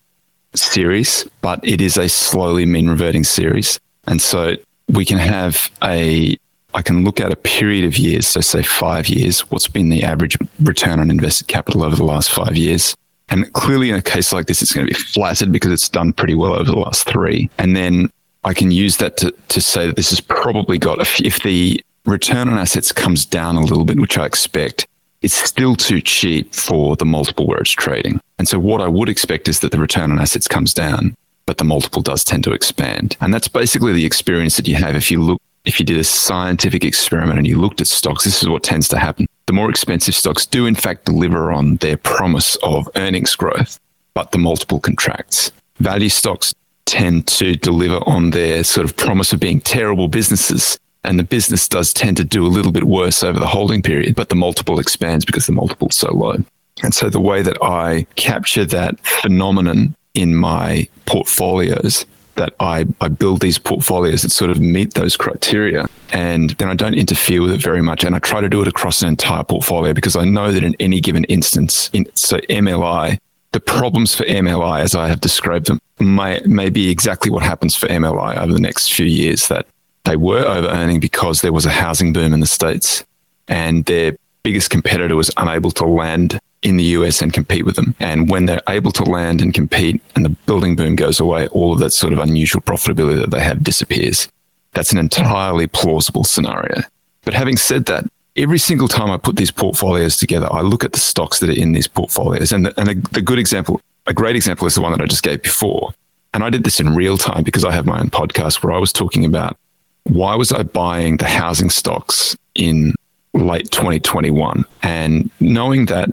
series, 0.55 1.27
but 1.41 1.61
it 1.63 1.81
is 1.81 1.97
a 1.97 2.09
slowly 2.09 2.67
mean 2.67 2.89
reverting 2.89 3.25
series. 3.25 3.79
And 4.07 4.21
so 4.21 4.57
we 4.89 5.05
can 5.05 5.19
have 5.19 5.71
a, 5.83 6.37
I 6.75 6.83
can 6.83 7.05
look 7.05 7.21
at 7.21 7.33
a 7.33 7.37
period 7.37 7.85
of 7.85 7.97
years, 7.99 8.27
so 8.27 8.41
say 8.41 8.63
five 8.63 9.09
years, 9.09 9.41
what's 9.51 9.69
been 9.69 9.89
the 9.89 10.03
average 10.03 10.37
return 10.61 11.01
on 11.01 11.11
invested 11.11 11.49
capital 11.49 11.85
over 11.85 11.97
the 11.97 12.05
last 12.05 12.31
five 12.31 12.57
years. 12.57 12.97
And 13.29 13.51
clearly 13.53 13.91
in 13.91 13.97
a 13.97 14.03
case 14.03 14.33
like 14.33 14.47
this, 14.47 14.61
it's 14.61 14.73
going 14.73 14.87
to 14.87 14.93
be 14.93 14.99
flattered 14.99 15.53
because 15.53 15.73
it's 15.73 15.89
done 15.89 16.13
pretty 16.13 16.35
well 16.35 16.55
over 16.55 16.71
the 16.71 16.79
last 16.79 17.09
three. 17.09 17.49
And 17.59 17.75
then 17.77 18.11
I 18.45 18.53
can 18.53 18.71
use 18.71 18.99
that 18.99 19.17
to, 19.19 19.33
to 19.49 19.61
say 19.61 19.87
that 19.87 19.97
this 19.97 20.11
has 20.11 20.21
probably 20.21 20.77
got, 20.77 20.99
if 21.21 21.43
the 21.43 21.83
return 22.05 22.49
on 22.49 22.59
assets 22.59 22.93
comes 22.93 23.25
down 23.25 23.57
a 23.57 23.61
little 23.61 23.85
bit, 23.85 23.99
which 23.99 24.19
I 24.19 24.27
expect, 24.27 24.87
it's 25.23 25.35
still 25.35 25.77
too 25.77 26.01
cheap 26.01 26.55
for 26.55 26.97
the 26.97 27.05
multiple 27.05 27.47
where 27.47 27.61
it's 27.61 27.71
trading. 27.71 28.21
And 28.39 28.49
so 28.49 28.59
what 28.59 28.81
I 28.81 28.89
would 28.89 29.09
expect 29.09 29.49
is 29.49 29.61
that 29.61 29.71
the 29.71 29.79
return 29.79 30.11
on 30.11 30.19
assets 30.19 30.49
comes 30.49 30.75
down, 30.75 31.15
but 31.47 31.59
the 31.59 31.65
multiple 31.65 32.03
does 32.03 32.25
tend 32.25 32.45
to 32.45 32.53
expand. 32.53 33.17
And 33.21 33.33
that's 33.33 33.49
basically 33.49 33.93
the 33.93 34.05
experience 34.05 34.57
that 34.57 34.69
you 34.69 34.75
have 34.77 34.97
if 34.97 35.11
you 35.11 35.23
look 35.23 35.41
if 35.65 35.79
you 35.79 35.87
did 35.87 35.99
a 35.99 36.03
scientific 36.03 36.85
experiment 36.85 37.39
and 37.39 37.47
you 37.47 37.57
looked 37.57 37.81
at 37.81 37.87
stocks, 37.87 38.25
this 38.25 38.43
is 38.43 38.49
what 38.49 38.65
tends 38.65 38.89
to 38.89 38.99
happen. 38.99 39.27
The 39.47 39.53
more 39.53 39.71
expensive 39.71 40.17
stocks 40.17 40.45
do 40.45 40.67
in 40.67 40.75
fact 40.75 41.05
deliver 41.05 41.53
on 41.53 41.77
their 41.77 41.97
promise 41.97 42.57
of 42.65 42.89
earnings 42.97 43.37
growth, 43.37 43.79
but 44.13 44.33
the 44.33 44.39
multiple 44.39 44.81
contracts. 44.81 45.53
Value 45.79 46.09
stocks 46.09 46.53
tend 46.85 47.29
to 47.29 47.55
deliver 47.55 48.01
on 48.09 48.31
their 48.31 48.65
sort 48.65 48.85
of 48.85 48.97
promise 48.97 49.33
of 49.33 49.39
being 49.39 49.61
terrible 49.61 50.09
businesses 50.09 50.79
and 51.05 51.19
the 51.19 51.25
business 51.25 51.69
does 51.69 51.93
tend 51.93 52.17
to 52.19 52.25
do 52.25 52.47
a 52.47 52.49
little 52.49 52.73
bit 52.73 52.85
worse 52.85 53.23
over 53.23 53.39
the 53.39 53.47
holding 53.47 53.83
period, 53.83 54.15
but 54.15 54.29
the 54.29 54.35
multiple 54.35 54.79
expands 54.79 55.25
because 55.25 55.47
the 55.47 55.53
multiple 55.53 55.89
is 55.89 55.97
so 55.97 56.13
low. 56.13 56.37
And 56.83 56.95
so 56.95 57.09
the 57.11 57.21
way 57.21 57.43
that 57.43 57.59
I 57.63 58.07
capture 58.17 58.65
that 58.67 58.99
phenomenon 59.01 59.95
in 60.15 60.35
my 60.35 60.89
portfolios 61.07 62.07
that 62.35 62.55
I, 62.61 62.87
I 63.01 63.09
build 63.09 63.41
these 63.41 63.59
portfolios 63.59 64.23
that 64.23 64.31
sort 64.31 64.51
of 64.51 64.59
meet 64.61 64.95
those 64.95 65.17
criteria 65.17 65.87
and 66.13 66.51
then 66.51 66.69
I 66.69 66.75
don't 66.75 66.95
interfere 66.95 67.43
with 67.43 67.53
it 67.53 67.63
very 67.63 67.83
much. 67.83 68.05
And 68.05 68.15
I 68.15 68.21
try 68.21 68.41
to 68.41 68.49
do 68.49 68.63
it 68.63 68.69
across 68.69 69.03
an 69.03 69.09
entire 69.09 69.45
portfolio 69.45 69.93
because 69.93 70.17
I 70.17 70.25
know 70.25 70.51
that 70.51 70.65
in 70.65 70.75
any 70.81 71.01
given 71.01 71.25
instance, 71.25 71.91
in, 71.93 72.07
so 72.15 72.39
MLI, 72.49 73.19
the 73.53 73.61
problems 73.61 74.15
for 74.15 74.25
MLI, 74.25 74.81
as 74.81 74.95
I 74.95 75.09
have 75.09 75.21
described 75.21 75.67
them, 75.67 75.79
may, 76.01 76.41
may 76.47 76.71
be 76.71 76.91
exactly 76.91 77.31
what 77.31 77.43
happens 77.43 77.77
for 77.77 77.87
MLI 77.89 78.39
over 78.39 78.53
the 78.53 78.61
next 78.61 78.93
few 78.93 79.07
years. 79.07 79.49
That 79.49 79.67
they 80.05 80.17
were 80.17 80.45
over 80.45 80.69
earning 80.69 81.01
because 81.01 81.41
there 81.41 81.53
was 81.53 81.67
a 81.67 81.71
housing 81.71 82.13
boom 82.13 82.33
in 82.33 82.41
the 82.41 82.47
States 82.47 83.05
and 83.49 83.85
their 83.85 84.17
biggest 84.43 84.71
competitor 84.71 85.17
was 85.17 85.31
unable 85.37 85.71
to 85.71 85.85
land 85.85 86.39
in 86.63 86.77
the 86.77 86.85
US 86.85 87.21
and 87.21 87.33
compete 87.33 87.65
with 87.65 87.77
them. 87.77 87.95
And 88.01 88.31
when 88.31 88.47
they're 88.47 88.63
able 88.69 88.93
to 88.93 89.05
land 89.05 89.41
and 89.41 89.53
compete 89.53 90.01
and 90.15 90.25
the 90.25 90.31
building 90.31 90.77
boom 90.77 90.97
goes 90.97 91.21
away, 91.21 91.49
all 91.49 91.73
of 91.73 91.79
that 91.81 91.93
sort 91.93 92.13
of 92.13 92.19
unusual 92.19 92.63
profitability 92.63 93.21
that 93.21 93.31
they 93.31 93.41
have 93.41 93.65
disappears. 93.65 94.29
That's 94.73 94.93
an 94.93 94.99
entirely 94.99 95.67
plausible 95.67 96.25
scenario. 96.25 96.83
But 97.25 97.35
having 97.35 97.57
said 97.57 97.87
that, 97.87 98.05
every 98.37 98.59
single 98.59 98.89
time 98.89 99.11
I 99.11 99.17
put 99.17 99.37
these 99.37 99.51
portfolios 99.51 100.17
together, 100.17 100.49
I 100.53 100.63
look 100.63 100.85
at 100.85 100.93
the 100.93 100.99
stocks 100.99 101.41
that 101.41 101.51
are 101.51 101.61
in 101.61 101.73
these 101.73 101.89
portfolios. 101.89 102.53
And 102.53 102.67
the, 102.67 102.81
and 102.81 102.89
the, 102.89 103.09
the 103.11 103.21
good 103.21 103.39
example, 103.39 103.81
a 104.07 104.15
great 104.15 104.37
example 104.37 104.67
is 104.67 104.75
the 104.75 104.81
one 104.81 104.93
that 104.93 105.01
I 105.01 105.07
just 105.07 105.23
gave 105.23 105.43
before. 105.43 105.93
And 106.35 106.43
I 106.43 106.51
did 106.51 106.65
this 106.65 106.81
in 106.81 106.95
real 106.95 107.19
time 107.19 107.43
because 107.43 107.65
I 107.65 107.73
have 107.73 107.87
my 107.87 108.01
own 108.01 108.09
podcast 108.09 108.63
where 108.63 108.73
I 108.73 108.79
was 108.79 108.93
talking 108.93 109.25
about 109.25 109.57
why 110.05 110.35
was 110.35 110.53
I 110.53 110.63
buying 110.63 111.17
the 111.17 111.27
housing 111.27 111.71
stocks 111.71 112.37
in 112.55 112.95
late 113.35 113.71
2021? 113.71 114.65
And 114.83 115.31
knowing 115.41 115.87
that, 115.87 116.11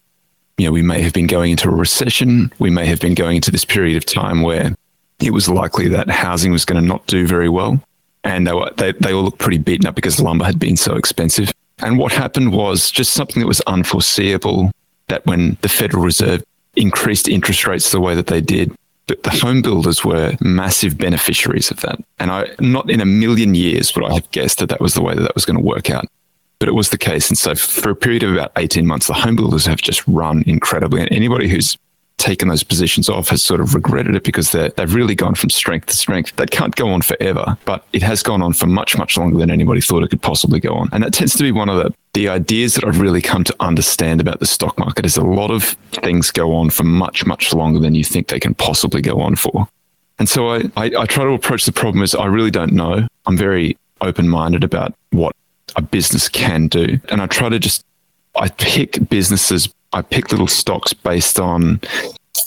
you 0.57 0.65
know, 0.65 0.71
we 0.71 0.81
may 0.81 1.01
have 1.01 1.13
been 1.13 1.27
going 1.27 1.51
into 1.51 1.69
a 1.69 1.73
recession, 1.73 2.51
we 2.59 2.69
may 2.69 2.85
have 2.85 2.99
been 2.99 3.15
going 3.15 3.37
into 3.37 3.51
this 3.51 3.65
period 3.65 3.97
of 3.97 4.05
time 4.05 4.41
where 4.41 4.75
it 5.19 5.31
was 5.31 5.49
likely 5.49 5.87
that 5.89 6.09
housing 6.09 6.51
was 6.51 6.65
going 6.65 6.81
to 6.81 6.87
not 6.87 7.05
do 7.07 7.27
very 7.27 7.49
well. 7.49 7.81
And 8.23 8.45
they, 8.45 8.53
were, 8.53 8.71
they, 8.77 8.91
they 8.93 9.13
all 9.13 9.23
looked 9.23 9.39
pretty 9.39 9.57
beaten 9.57 9.87
up 9.87 9.95
because 9.95 10.19
lumber 10.19 10.45
had 10.45 10.59
been 10.59 10.77
so 10.77 10.95
expensive. 10.95 11.51
And 11.79 11.97
what 11.97 12.11
happened 12.11 12.51
was 12.53 12.91
just 12.91 13.13
something 13.13 13.39
that 13.41 13.47
was 13.47 13.61
unforeseeable 13.61 14.71
that 15.07 15.25
when 15.25 15.57
the 15.61 15.69
Federal 15.69 16.03
Reserve 16.03 16.43
increased 16.75 17.27
interest 17.27 17.65
rates 17.65 17.91
the 17.91 18.01
way 18.01 18.15
that 18.15 18.27
they 18.27 18.41
did, 18.41 18.73
the 19.15 19.29
home 19.29 19.61
builders 19.61 20.03
were 20.03 20.35
massive 20.41 20.97
beneficiaries 20.97 21.71
of 21.71 21.81
that. 21.81 21.99
And 22.19 22.31
I, 22.31 22.47
not 22.59 22.89
in 22.89 23.01
a 23.01 23.05
million 23.05 23.55
years 23.55 23.95
would 23.95 24.05
I 24.05 24.13
have 24.15 24.29
guessed 24.31 24.59
that 24.59 24.69
that 24.69 24.81
was 24.81 24.93
the 24.93 25.01
way 25.01 25.15
that 25.15 25.21
that 25.21 25.35
was 25.35 25.45
going 25.45 25.57
to 25.57 25.63
work 25.63 25.89
out. 25.89 26.05
But 26.59 26.67
it 26.67 26.73
was 26.73 26.89
the 26.89 26.97
case. 26.97 27.29
And 27.29 27.37
so 27.37 27.55
for 27.55 27.89
a 27.89 27.95
period 27.95 28.23
of 28.23 28.33
about 28.33 28.51
18 28.57 28.85
months, 28.85 29.07
the 29.07 29.13
home 29.13 29.35
builders 29.35 29.65
have 29.65 29.81
just 29.81 30.05
run 30.07 30.43
incredibly. 30.45 31.01
And 31.01 31.11
anybody 31.11 31.47
who's 31.47 31.77
taken 32.19 32.47
those 32.47 32.63
positions 32.63 33.09
off 33.09 33.29
has 33.29 33.43
sort 33.43 33.61
of 33.61 33.73
regretted 33.73 34.15
it 34.15 34.23
because 34.23 34.51
they've 34.51 34.93
really 34.93 35.15
gone 35.15 35.33
from 35.33 35.49
strength 35.49 35.87
to 35.87 35.97
strength. 35.97 36.35
That 36.35 36.51
can't 36.51 36.75
go 36.75 36.89
on 36.89 37.01
forever, 37.01 37.57
but 37.65 37.85
it 37.93 38.03
has 38.03 38.21
gone 38.21 38.41
on 38.41 38.53
for 38.53 38.67
much, 38.67 38.97
much 38.97 39.17
longer 39.17 39.37
than 39.37 39.49
anybody 39.49 39.81
thought 39.81 40.03
it 40.03 40.09
could 40.09 40.21
possibly 40.21 40.59
go 40.59 40.75
on. 40.75 40.89
And 40.91 41.03
that 41.03 41.13
tends 41.13 41.35
to 41.37 41.43
be 41.43 41.51
one 41.51 41.69
of 41.69 41.77
the, 41.77 41.93
the 42.13 42.29
ideas 42.29 42.75
that 42.75 42.83
I've 42.83 42.99
really 42.99 43.21
come 43.21 43.43
to 43.45 43.55
understand 43.59 44.21
about 44.21 44.39
the 44.39 44.45
stock 44.45 44.77
market 44.77 45.05
is 45.05 45.17
a 45.17 45.23
lot 45.23 45.49
of 45.49 45.63
things 46.03 46.29
go 46.29 46.53
on 46.53 46.69
for 46.69 46.83
much, 46.83 47.25
much 47.25 47.53
longer 47.53 47.79
than 47.79 47.95
you 47.95 48.03
think 48.03 48.27
they 48.27 48.39
can 48.39 48.53
possibly 48.53 49.01
go 49.01 49.19
on 49.21 49.35
for. 49.35 49.67
And 50.19 50.27
so 50.27 50.49
I, 50.49 50.57
I, 50.75 50.85
I 50.85 51.05
try 51.05 51.23
to 51.23 51.31
approach 51.31 51.65
the 51.65 51.71
problem 51.71 52.03
as 52.03 52.13
I 52.13 52.25
really 52.25 52.51
don't 52.51 52.73
know. 52.73 53.07
I'm 53.25 53.37
very 53.37 53.77
open 54.01 54.27
minded 54.27 54.63
about 54.63 54.93
what 55.11 55.35
a 55.75 55.81
business 55.81 56.27
can 56.27 56.67
do. 56.67 56.99
And 57.09 57.21
I 57.21 57.27
try 57.27 57.49
to 57.49 57.59
just 57.59 57.85
I 58.35 58.49
pick 58.49 59.09
businesses 59.09 59.73
I 59.93 60.01
pick 60.01 60.31
little 60.31 60.47
stocks 60.47 60.93
based 60.93 61.39
on 61.39 61.79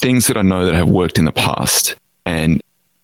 things 0.00 0.26
that 0.26 0.36
I 0.36 0.42
know 0.42 0.64
that 0.66 0.74
have 0.74 0.88
worked 0.88 1.18
in 1.18 1.24
the 1.24 1.32
past. 1.32 1.96
And 2.24 2.60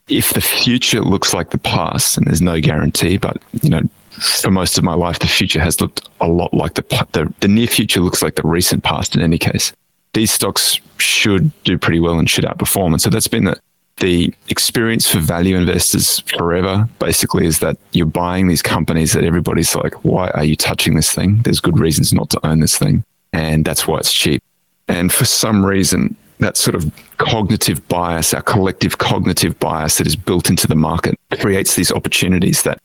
if 0.09 0.32
the 0.32 0.40
future 0.40 1.01
looks 1.01 1.35
like 1.35 1.51
the 1.51 1.59
past, 1.59 2.16
and 2.16 2.27
there's 2.27 2.40
no 2.40 2.60
guarantee, 2.60 3.19
but 3.19 3.43
you 3.62 3.70
know, 3.70 3.82
for 4.10 4.51
most 4.51 4.78
of 4.78 4.85
my 4.85 4.94
life, 4.94 5.19
the 5.19 5.27
future 5.27 5.60
has 5.60 5.81
looked 5.81 6.09
a 6.20 6.27
lot 6.28 6.52
like 6.55 6.74
the 6.74 6.82
the, 7.12 7.32
the 7.40 7.48
near 7.48 7.66
future 7.66 8.01
looks 8.01 8.23
like 8.23 8.35
the 8.36 8.43
recent 8.47 8.82
past 8.85 9.15
in 9.15 9.23
any 9.23 9.39
case. 9.39 9.73
these 10.15 10.32
stocks 10.32 10.81
should 10.98 11.52
do 11.65 11.78
pretty 11.78 12.01
well 12.01 12.19
and 12.19 12.28
should 12.28 12.44
outperform. 12.44 12.93
And 12.93 13.01
so 13.01 13.10
that's 13.10 13.28
been 13.28 13.44
the, 13.44 13.60
the 13.98 14.35
experience 14.48 15.09
for 15.09 15.19
value 15.19 15.56
investors 15.56 16.20
forever 16.20 16.89
basically 16.98 17.47
is 17.47 17.60
that 17.60 17.77
you're 17.93 18.06
buying 18.06 18.48
these 18.48 18.62
companies 18.62 19.12
that 19.12 19.24
everybody's 19.24 19.74
like, 19.74 20.05
why 20.05 20.28
are 20.31 20.44
you 20.44 20.56
touching 20.56 20.94
this 20.97 21.12
thing? 21.12 21.43
There's 21.43 21.60
good 21.60 21.78
reasons 21.78 22.12
not 22.12 22.31
to 22.31 22.47
own 22.47 22.60
this 22.60 22.77
thing. 22.78 23.05
And 23.32 23.64
that's 23.64 23.86
why 23.86 23.98
it's 23.98 24.12
cheap. 24.12 24.42
And 24.88 25.12
for 25.12 25.24
some 25.24 25.64
reason, 25.64 26.16
that 26.38 26.56
sort 26.56 26.74
of 26.74 26.90
cognitive 27.18 27.86
bias, 27.88 28.32
our 28.32 28.42
collective 28.42 28.98
cognitive 28.98 29.59
bias 29.59 29.98
that 29.98 30.06
is 30.06 30.16
built 30.16 30.48
into 30.48 30.66
the 30.66 30.76
market 30.76 31.16
creates 31.40 31.74
these 31.74 31.92
opportunities 31.92 32.62
that 32.62 32.78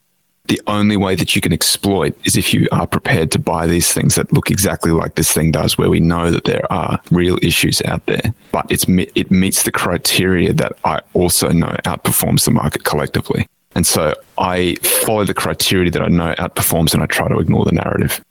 the 0.47 0.59
only 0.67 0.97
way 0.97 1.15
that 1.15 1.35
you 1.35 1.41
can 1.41 1.53
exploit 1.53 2.13
is 2.25 2.35
if 2.35 2.53
you 2.53 2.67
are 2.73 2.85
prepared 2.85 3.31
to 3.31 3.39
buy 3.39 3.65
these 3.65 3.93
things 3.93 4.15
that 4.15 4.33
look 4.33 4.51
exactly 4.51 4.91
like 4.91 5.15
this 5.15 5.31
thing 5.31 5.51
does, 5.51 5.77
where 5.77 5.89
we 5.89 6.01
know 6.01 6.31
that 6.31 6.43
there 6.43 6.69
are 6.71 6.99
real 7.11 7.37
issues 7.41 7.81
out 7.83 8.05
there, 8.07 8.33
but 8.51 8.65
it's 8.69 8.85
it 8.87 9.31
meets 9.31 9.63
the 9.63 9.71
criteria 9.71 10.51
that 10.51 10.73
I 10.83 10.99
also 11.13 11.49
know 11.49 11.75
outperforms 11.85 12.43
the 12.43 12.51
market 12.51 12.83
collectively. 12.83 13.47
And 13.75 13.87
so 13.87 14.13
I 14.37 14.75
follow 14.83 15.23
the 15.23 15.33
criteria 15.33 15.89
that 15.91 16.01
I 16.01 16.09
know 16.09 16.35
outperforms, 16.37 16.93
and 16.93 17.01
I 17.01 17.05
try 17.05 17.29
to 17.29 17.39
ignore 17.39 17.63
the 17.63 17.71
narrative. 17.71 18.21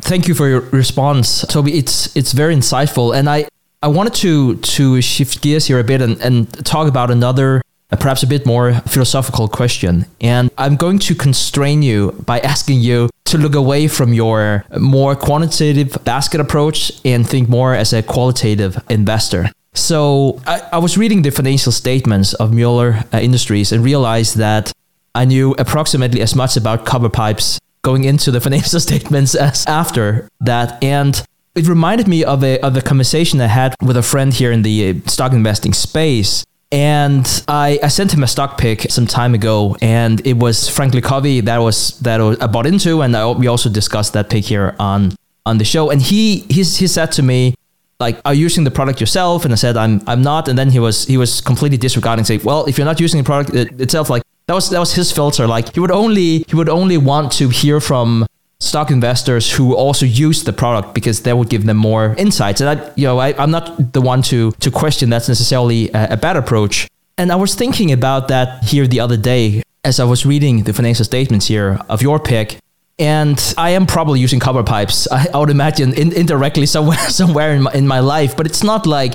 Thank 0.00 0.28
you 0.28 0.34
for 0.34 0.48
your 0.48 0.60
response, 0.72 1.44
Toby. 1.46 1.78
It's 1.78 2.14
it's 2.16 2.32
very 2.32 2.54
insightful, 2.54 3.16
and 3.16 3.28
I 3.28 3.46
I 3.82 3.88
wanted 3.88 4.14
to 4.14 4.56
to 4.56 5.00
shift 5.00 5.42
gears 5.42 5.66
here 5.66 5.78
a 5.78 5.84
bit 5.84 6.00
and, 6.02 6.20
and 6.20 6.52
talk 6.64 6.88
about 6.88 7.10
another 7.10 7.62
perhaps 7.98 8.22
a 8.22 8.26
bit 8.26 8.46
more 8.46 8.74
philosophical 8.86 9.48
question. 9.48 10.06
And 10.20 10.50
I'm 10.56 10.76
going 10.76 10.98
to 11.00 11.14
constrain 11.14 11.82
you 11.82 12.12
by 12.24 12.38
asking 12.40 12.80
you 12.80 13.08
to 13.24 13.38
look 13.38 13.54
away 13.54 13.88
from 13.88 14.12
your 14.12 14.64
more 14.78 15.16
quantitative 15.16 15.96
basket 16.04 16.40
approach 16.40 16.92
and 17.04 17.28
think 17.28 17.48
more 17.48 17.74
as 17.74 17.92
a 17.92 18.02
qualitative 18.02 18.82
investor. 18.88 19.50
So 19.74 20.40
I, 20.46 20.60
I 20.72 20.78
was 20.78 20.98
reading 20.98 21.22
the 21.22 21.30
financial 21.30 21.72
statements 21.72 22.34
of 22.34 22.52
Mueller 22.52 23.04
uh, 23.12 23.18
Industries 23.18 23.72
and 23.72 23.84
realized 23.84 24.36
that 24.36 24.72
I 25.14 25.24
knew 25.24 25.54
approximately 25.58 26.20
as 26.20 26.34
much 26.34 26.56
about 26.56 26.84
copper 26.86 27.08
pipes 27.08 27.58
going 27.82 28.04
into 28.04 28.30
the 28.30 28.40
financial 28.40 28.80
statements 28.88 29.34
as 29.34 29.66
after 29.66 30.28
that. 30.40 30.82
And 30.82 31.22
it 31.54 31.66
reminded 31.66 32.06
me 32.06 32.24
of 32.24 32.44
a, 32.44 32.60
of 32.60 32.76
a 32.76 32.80
conversation 32.82 33.40
I 33.40 33.46
had 33.46 33.74
with 33.82 33.96
a 33.96 34.02
friend 34.02 34.32
here 34.32 34.52
in 34.52 34.62
the 34.62 34.90
uh, 34.90 35.08
stock 35.08 35.32
investing 35.32 35.72
space 35.72 36.44
and 36.72 37.42
I, 37.48 37.80
I 37.82 37.88
sent 37.88 38.14
him 38.14 38.22
a 38.22 38.28
stock 38.28 38.56
pick 38.56 38.82
some 38.90 39.06
time 39.06 39.34
ago, 39.34 39.76
and 39.82 40.24
it 40.24 40.36
was 40.36 40.68
Franklin 40.68 41.02
Covey 41.02 41.40
that 41.40 41.58
was 41.58 41.98
that 42.00 42.20
I 42.20 42.46
bought 42.46 42.66
into, 42.66 43.02
and 43.02 43.16
I, 43.16 43.28
we 43.32 43.48
also 43.48 43.68
discussed 43.68 44.12
that 44.12 44.30
pick 44.30 44.44
here 44.44 44.76
on 44.78 45.16
on 45.46 45.58
the 45.58 45.64
show. 45.64 45.90
And 45.90 46.00
he 46.00 46.40
he 46.40 46.62
he 46.62 46.86
said 46.86 47.10
to 47.12 47.22
me, 47.22 47.56
like, 47.98 48.20
"Are 48.24 48.32
you 48.32 48.42
using 48.42 48.62
the 48.62 48.70
product 48.70 49.00
yourself?" 49.00 49.44
And 49.44 49.52
I 49.52 49.56
said, 49.56 49.76
"I'm 49.76 50.00
I'm 50.06 50.22
not." 50.22 50.46
And 50.46 50.56
then 50.56 50.70
he 50.70 50.78
was 50.78 51.06
he 51.06 51.16
was 51.16 51.40
completely 51.40 51.76
disregarding, 51.76 52.24
saying, 52.24 52.42
"Well, 52.44 52.66
if 52.66 52.78
you're 52.78 52.84
not 52.84 53.00
using 53.00 53.18
the 53.20 53.26
product 53.26 53.52
itself, 53.80 54.08
like 54.08 54.22
that 54.50 54.54
was 54.54 54.68
that 54.70 54.80
was 54.80 54.92
his 54.94 55.12
filter. 55.12 55.46
Like 55.46 55.74
he 55.74 55.78
would 55.78 55.92
only 55.92 56.44
he 56.48 56.56
would 56.56 56.68
only 56.68 56.98
want 56.98 57.30
to 57.34 57.50
hear 57.50 57.78
from 57.78 58.26
stock 58.58 58.90
investors 58.90 59.52
who 59.52 59.76
also 59.76 60.04
use 60.04 60.42
the 60.42 60.52
product 60.52 60.92
because 60.92 61.22
that 61.22 61.38
would 61.38 61.48
give 61.48 61.66
them 61.66 61.76
more 61.76 62.16
insights. 62.18 62.60
And 62.60 62.68
I, 62.68 62.90
you 62.96 63.04
know, 63.04 63.18
I, 63.18 63.28
am 63.40 63.52
not 63.52 63.92
the 63.92 64.00
one 64.00 64.22
to 64.22 64.50
to 64.50 64.70
question 64.72 65.08
that's 65.08 65.28
necessarily 65.28 65.88
a, 65.90 66.14
a 66.14 66.16
bad 66.16 66.36
approach. 66.36 66.88
And 67.16 67.30
I 67.30 67.36
was 67.36 67.54
thinking 67.54 67.92
about 67.92 68.26
that 68.26 68.64
here 68.64 68.88
the 68.88 68.98
other 68.98 69.16
day 69.16 69.62
as 69.84 70.00
I 70.00 70.04
was 70.04 70.26
reading 70.26 70.64
the 70.64 70.72
financial 70.72 71.04
statements 71.04 71.46
here 71.46 71.78
of 71.88 72.02
your 72.02 72.18
pick. 72.18 72.58
And 72.98 73.38
I 73.56 73.70
am 73.70 73.86
probably 73.86 74.18
using 74.18 74.40
copper 74.40 74.64
pipes. 74.64 75.06
I, 75.12 75.28
I 75.32 75.38
would 75.38 75.50
imagine 75.50 75.94
in, 75.94 76.12
indirectly 76.12 76.66
somewhere 76.66 76.98
somewhere 77.20 77.52
in 77.54 77.62
my, 77.62 77.72
in 77.72 77.86
my 77.86 78.00
life, 78.00 78.36
but 78.36 78.46
it's 78.46 78.64
not 78.64 78.84
like 78.84 79.12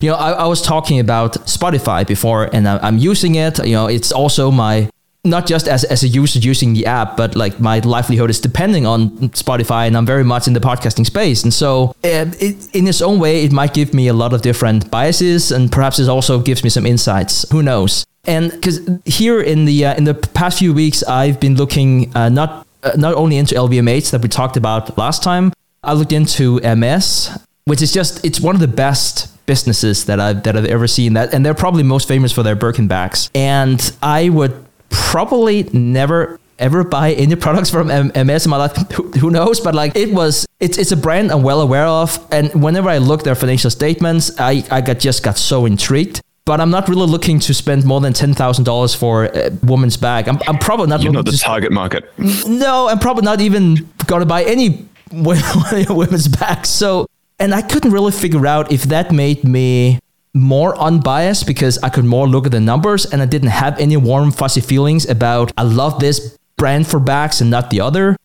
you 0.00 0.10
know, 0.10 0.16
I, 0.16 0.30
I, 0.30 0.46
was 0.46 0.62
talking 0.62 1.00
about 1.00 1.34
Spotify 1.46 2.06
before 2.06 2.48
and 2.52 2.68
I, 2.68 2.86
am 2.86 2.98
using 2.98 3.34
it. 3.34 3.58
You 3.66 3.72
know, 3.72 3.86
it's 3.86 4.12
also 4.12 4.50
my 4.50 4.88
not 5.24 5.46
just 5.46 5.66
as, 5.66 5.82
as 5.84 6.04
a 6.04 6.08
user 6.08 6.38
using 6.38 6.72
the 6.72 6.86
app, 6.86 7.16
but 7.16 7.34
like 7.34 7.58
my 7.58 7.80
livelihood 7.80 8.30
is 8.30 8.40
depending 8.40 8.86
on 8.86 9.10
Spotify, 9.30 9.88
and 9.88 9.96
I'm 9.96 10.06
very 10.06 10.22
much 10.22 10.46
in 10.46 10.52
the 10.52 10.60
podcasting 10.60 11.04
space. 11.04 11.42
And 11.42 11.52
so, 11.52 11.88
uh, 12.04 12.30
it, 12.38 12.74
in 12.74 12.86
its 12.86 13.02
own 13.02 13.18
way, 13.18 13.44
it 13.44 13.52
might 13.52 13.74
give 13.74 13.92
me 13.92 14.06
a 14.06 14.12
lot 14.12 14.32
of 14.32 14.42
different 14.42 14.88
biases, 14.88 15.50
and 15.50 15.70
perhaps 15.70 15.98
it 15.98 16.08
also 16.08 16.40
gives 16.40 16.62
me 16.62 16.70
some 16.70 16.86
insights. 16.86 17.44
Who 17.50 17.62
knows? 17.64 18.06
And 18.24 18.52
because 18.52 18.80
here 19.04 19.40
in 19.40 19.64
the 19.64 19.86
uh, 19.86 19.96
in 19.96 20.04
the 20.04 20.14
past 20.14 20.60
few 20.60 20.72
weeks, 20.72 21.02
I've 21.02 21.40
been 21.40 21.56
looking 21.56 22.14
uh, 22.16 22.28
not 22.28 22.66
uh, 22.84 22.92
not 22.96 23.14
only 23.14 23.36
into 23.36 23.56
LVMH 23.56 24.12
that 24.12 24.22
we 24.22 24.28
talked 24.28 24.56
about 24.56 24.96
last 24.96 25.24
time. 25.24 25.52
I 25.82 25.94
looked 25.94 26.12
into 26.12 26.60
Hermès, 26.60 27.42
which 27.64 27.82
is 27.82 27.92
just 27.92 28.24
it's 28.24 28.40
one 28.40 28.54
of 28.54 28.60
the 28.60 28.68
best 28.68 29.37
businesses 29.48 30.04
that 30.04 30.20
I've 30.20 30.44
that 30.44 30.56
I've 30.56 30.66
ever 30.66 30.86
seen. 30.86 31.14
That 31.14 31.34
and 31.34 31.44
they're 31.44 31.60
probably 31.64 31.82
most 31.82 32.06
famous 32.06 32.30
for 32.30 32.44
their 32.44 32.54
Birkin 32.54 32.86
bags. 32.86 33.30
And 33.34 33.80
I 34.00 34.28
would 34.28 34.64
probably 34.90 35.64
never 35.72 36.38
ever 36.58 36.84
buy 36.84 37.12
any 37.12 37.36
products 37.44 37.70
from 37.70 37.88
Hermès 37.88 38.44
in 38.44 38.50
my 38.50 38.56
life. 38.58 38.76
Who 39.20 39.30
knows? 39.30 39.60
But 39.60 39.74
like 39.74 39.96
it 39.96 40.12
was, 40.12 40.46
it's 40.60 40.78
it's 40.78 40.92
a 40.92 40.96
brand 40.96 41.32
I'm 41.32 41.42
well 41.42 41.60
aware 41.60 41.86
of, 41.86 42.18
and 42.30 42.52
whenever 42.62 42.88
I 42.88 42.98
look 42.98 43.24
their 43.24 43.34
financial 43.34 43.70
statements, 43.70 44.30
I 44.38 44.62
I 44.70 44.80
got 44.80 44.98
just 45.00 45.24
got 45.24 45.36
so 45.36 45.66
intrigued. 45.66 46.20
But 46.44 46.62
I'm 46.62 46.70
not 46.70 46.88
really 46.88 47.06
looking 47.06 47.40
to 47.40 47.52
spend 47.52 47.84
more 47.84 48.00
than 48.00 48.12
ten 48.12 48.34
thousand 48.34 48.64
dollars 48.64 48.94
for 48.94 49.24
a 49.24 49.50
woman's 49.62 49.96
bag. 49.96 50.28
I'm, 50.28 50.38
I'm 50.46 50.58
probably 50.58 50.86
not. 50.86 51.02
You're 51.02 51.12
not 51.12 51.26
the 51.26 51.32
target 51.32 51.72
market. 51.72 52.10
No, 52.46 52.88
I'm 52.88 52.98
probably 52.98 53.24
not 53.24 53.40
even 53.40 53.86
going 54.06 54.20
to 54.20 54.26
buy 54.26 54.44
any 54.44 54.88
women's 55.12 56.28
bags. 56.28 56.68
So, 56.70 57.06
and 57.38 57.54
I 57.54 57.62
couldn't 57.62 57.92
really 57.92 58.12
figure 58.12 58.46
out 58.46 58.72
if 58.72 58.84
that 58.84 59.12
made 59.12 59.44
me 59.44 59.98
more 60.34 60.76
unbiased 60.78 61.46
because 61.46 61.78
I 61.78 61.88
could 61.88 62.04
more 62.04 62.28
look 62.28 62.46
at 62.46 62.52
the 62.52 62.60
numbers 62.60 63.06
and 63.06 63.22
I 63.22 63.26
didn't 63.26 63.48
have 63.50 63.78
any 63.78 63.96
warm, 63.96 64.30
fuzzy 64.30 64.60
feelings 64.60 65.08
about 65.08 65.52
I 65.56 65.62
love 65.62 66.00
this 66.00 66.36
brand 66.56 66.86
for 66.86 67.00
backs 67.00 67.40
and 67.40 67.50
not 67.50 67.70
the 67.70 67.80
other. 67.80 68.16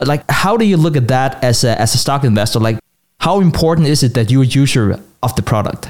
Like, 0.00 0.28
how 0.30 0.56
do 0.56 0.64
you 0.64 0.76
look 0.76 0.96
at 0.96 1.08
that 1.08 1.42
as 1.42 1.64
a, 1.64 1.80
as 1.80 1.94
a 1.94 1.98
stock 1.98 2.24
investor? 2.24 2.58
Like, 2.58 2.78
how 3.20 3.40
important 3.40 3.86
is 3.86 4.02
it 4.02 4.14
that 4.14 4.30
you're 4.30 4.42
a 4.42 4.46
user 4.46 5.00
of 5.22 5.36
the 5.36 5.42
product? 5.42 5.88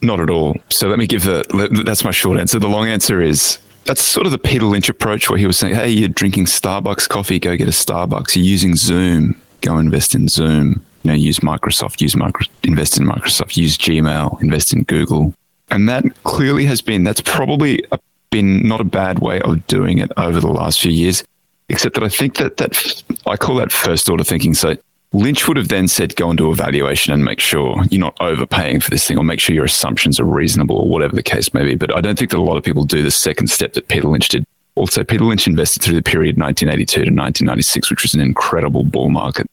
Not 0.00 0.20
at 0.20 0.30
all. 0.30 0.56
So 0.70 0.88
let 0.88 0.98
me 0.98 1.06
give 1.06 1.24
the 1.24 1.44
that's 1.84 2.04
my 2.04 2.10
short 2.10 2.38
answer. 2.38 2.58
The 2.58 2.68
long 2.68 2.88
answer 2.88 3.20
is 3.20 3.58
that's 3.84 4.02
sort 4.02 4.26
of 4.26 4.32
the 4.32 4.38
Peter 4.38 4.64
Lynch 4.64 4.88
approach 4.88 5.28
where 5.28 5.38
he 5.38 5.46
was 5.46 5.58
saying, 5.58 5.74
Hey, 5.74 5.90
you're 5.90 6.08
drinking 6.08 6.44
Starbucks 6.44 7.08
coffee, 7.08 7.38
go 7.38 7.56
get 7.56 7.68
a 7.68 7.72
Starbucks. 7.72 8.36
You're 8.36 8.44
using 8.44 8.76
Zoom, 8.76 9.40
go 9.60 9.78
invest 9.78 10.14
in 10.14 10.28
Zoom 10.28 10.84
you 11.04 11.10
know, 11.10 11.16
use 11.16 11.40
Microsoft, 11.40 12.00
use 12.00 12.16
micro, 12.16 12.46
invest 12.62 12.98
in 12.98 13.06
Microsoft, 13.06 13.56
use 13.56 13.76
Gmail, 13.76 14.40
invest 14.42 14.72
in 14.72 14.84
Google. 14.84 15.34
And 15.68 15.88
that 15.88 16.04
clearly 16.24 16.64
has 16.64 16.80
been, 16.80 17.04
that's 17.04 17.20
probably 17.20 17.84
a, 17.92 17.98
been 18.30 18.66
not 18.66 18.80
a 18.80 18.84
bad 18.84 19.20
way 19.20 19.40
of 19.42 19.66
doing 19.66 19.98
it 19.98 20.10
over 20.16 20.40
the 20.40 20.48
last 20.48 20.80
few 20.80 20.90
years, 20.90 21.22
except 21.68 21.94
that 21.94 22.04
I 22.04 22.08
think 22.08 22.38
that, 22.38 22.56
that 22.56 23.02
I 23.26 23.36
call 23.36 23.56
that 23.56 23.70
first 23.70 24.08
order 24.08 24.24
thinking. 24.24 24.54
So 24.54 24.76
Lynch 25.12 25.46
would 25.46 25.58
have 25.58 25.68
then 25.68 25.88
said, 25.88 26.16
go 26.16 26.30
and 26.30 26.38
do 26.38 26.50
and 26.52 27.24
make 27.24 27.38
sure 27.38 27.84
you're 27.90 28.00
not 28.00 28.16
overpaying 28.20 28.80
for 28.80 28.90
this 28.90 29.06
thing 29.06 29.18
or 29.18 29.24
make 29.24 29.40
sure 29.40 29.54
your 29.54 29.64
assumptions 29.64 30.18
are 30.18 30.24
reasonable 30.24 30.76
or 30.76 30.88
whatever 30.88 31.14
the 31.14 31.22
case 31.22 31.52
may 31.52 31.64
be. 31.64 31.74
But 31.74 31.94
I 31.94 32.00
don't 32.00 32.18
think 32.18 32.30
that 32.30 32.38
a 32.38 32.42
lot 32.42 32.56
of 32.56 32.64
people 32.64 32.84
do 32.84 33.02
the 33.02 33.10
second 33.10 33.48
step 33.48 33.74
that 33.74 33.88
Peter 33.88 34.08
Lynch 34.08 34.28
did. 34.28 34.44
Also, 34.74 35.04
Peter 35.04 35.24
Lynch 35.24 35.46
invested 35.46 35.82
through 35.82 35.94
the 35.94 36.02
period 36.02 36.36
1982 36.36 36.92
to 36.92 37.00
1996, 37.02 37.90
which 37.90 38.02
was 38.02 38.14
an 38.14 38.20
incredible 38.20 38.82
bull 38.82 39.10
market. 39.10 39.46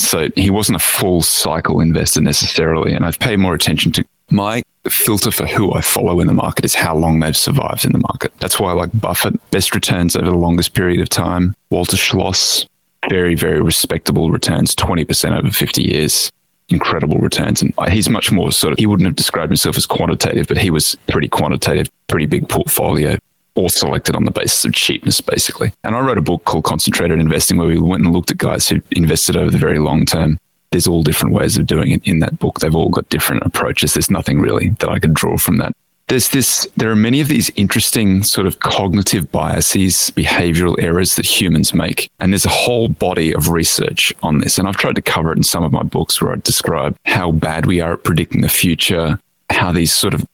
So 0.00 0.28
he 0.36 0.50
wasn't 0.50 0.76
a 0.76 0.80
full 0.80 1.22
cycle 1.22 1.80
investor 1.80 2.20
necessarily. 2.20 2.92
And 2.92 3.04
I've 3.04 3.18
paid 3.18 3.38
more 3.38 3.54
attention 3.54 3.92
to 3.92 4.04
my 4.30 4.62
filter 4.88 5.30
for 5.30 5.46
who 5.46 5.72
I 5.72 5.80
follow 5.80 6.20
in 6.20 6.26
the 6.26 6.34
market 6.34 6.64
is 6.64 6.74
how 6.74 6.94
long 6.96 7.20
they've 7.20 7.36
survived 7.36 7.84
in 7.84 7.92
the 7.92 7.98
market. 7.98 8.32
That's 8.40 8.58
why 8.58 8.70
I 8.70 8.74
like 8.74 8.90
Buffett, 8.94 9.38
best 9.50 9.74
returns 9.74 10.16
over 10.16 10.30
the 10.30 10.36
longest 10.36 10.74
period 10.74 11.00
of 11.00 11.08
time. 11.08 11.54
Walter 11.70 11.96
Schloss, 11.96 12.66
very, 13.08 13.34
very 13.34 13.60
respectable 13.60 14.30
returns, 14.30 14.74
20% 14.74 15.38
over 15.38 15.50
50 15.50 15.82
years. 15.82 16.30
Incredible 16.70 17.18
returns. 17.18 17.62
And 17.62 17.74
he's 17.90 18.10
much 18.10 18.30
more 18.30 18.52
sort 18.52 18.74
of, 18.74 18.78
he 18.78 18.86
wouldn't 18.86 19.06
have 19.06 19.16
described 19.16 19.50
himself 19.50 19.76
as 19.78 19.86
quantitative, 19.86 20.48
but 20.48 20.58
he 20.58 20.70
was 20.70 20.96
pretty 21.08 21.28
quantitative, 21.28 21.88
pretty 22.08 22.26
big 22.26 22.48
portfolio 22.48 23.16
all 23.58 23.68
selected 23.68 24.14
on 24.14 24.24
the 24.24 24.30
basis 24.30 24.64
of 24.64 24.72
cheapness, 24.72 25.20
basically. 25.20 25.72
And 25.82 25.96
I 25.96 26.00
wrote 26.00 26.16
a 26.16 26.22
book 26.22 26.44
called 26.44 26.64
Concentrated 26.64 27.18
Investing 27.18 27.58
where 27.58 27.66
we 27.66 27.78
went 27.78 28.04
and 28.04 28.12
looked 28.12 28.30
at 28.30 28.38
guys 28.38 28.68
who 28.68 28.80
invested 28.92 29.36
over 29.36 29.50
the 29.50 29.58
very 29.58 29.78
long 29.80 30.06
term. 30.06 30.38
There's 30.70 30.86
all 30.86 31.02
different 31.02 31.34
ways 31.34 31.56
of 31.56 31.66
doing 31.66 31.90
it 31.90 32.06
in 32.06 32.20
that 32.20 32.38
book. 32.38 32.60
They've 32.60 32.74
all 32.74 32.90
got 32.90 33.08
different 33.08 33.42
approaches. 33.44 33.94
There's 33.94 34.10
nothing 34.10 34.40
really 34.40 34.70
that 34.80 34.88
I 34.88 34.98
could 34.98 35.14
draw 35.14 35.38
from 35.38 35.56
that. 35.58 35.72
There's 36.06 36.30
this, 36.30 36.66
there 36.76 36.90
are 36.90 36.96
many 36.96 37.20
of 37.20 37.28
these 37.28 37.50
interesting 37.56 38.22
sort 38.22 38.46
of 38.46 38.60
cognitive 38.60 39.30
biases, 39.30 40.10
behavioral 40.16 40.76
errors 40.82 41.16
that 41.16 41.26
humans 41.26 41.74
make. 41.74 42.10
And 42.18 42.32
there's 42.32 42.46
a 42.46 42.50
whole 42.50 42.88
body 42.88 43.34
of 43.34 43.50
research 43.50 44.14
on 44.22 44.38
this. 44.38 44.56
And 44.56 44.68
I've 44.68 44.76
tried 44.76 44.94
to 44.94 45.02
cover 45.02 45.32
it 45.32 45.36
in 45.36 45.42
some 45.42 45.64
of 45.64 45.72
my 45.72 45.82
books 45.82 46.22
where 46.22 46.32
I 46.32 46.36
describe 46.36 46.96
how 47.04 47.32
bad 47.32 47.66
we 47.66 47.80
are 47.80 47.94
at 47.94 48.04
predicting 48.04 48.40
the 48.40 48.48
future, 48.48 49.18
how 49.50 49.72
these 49.72 49.92
sort 49.92 50.14
of 50.14 50.24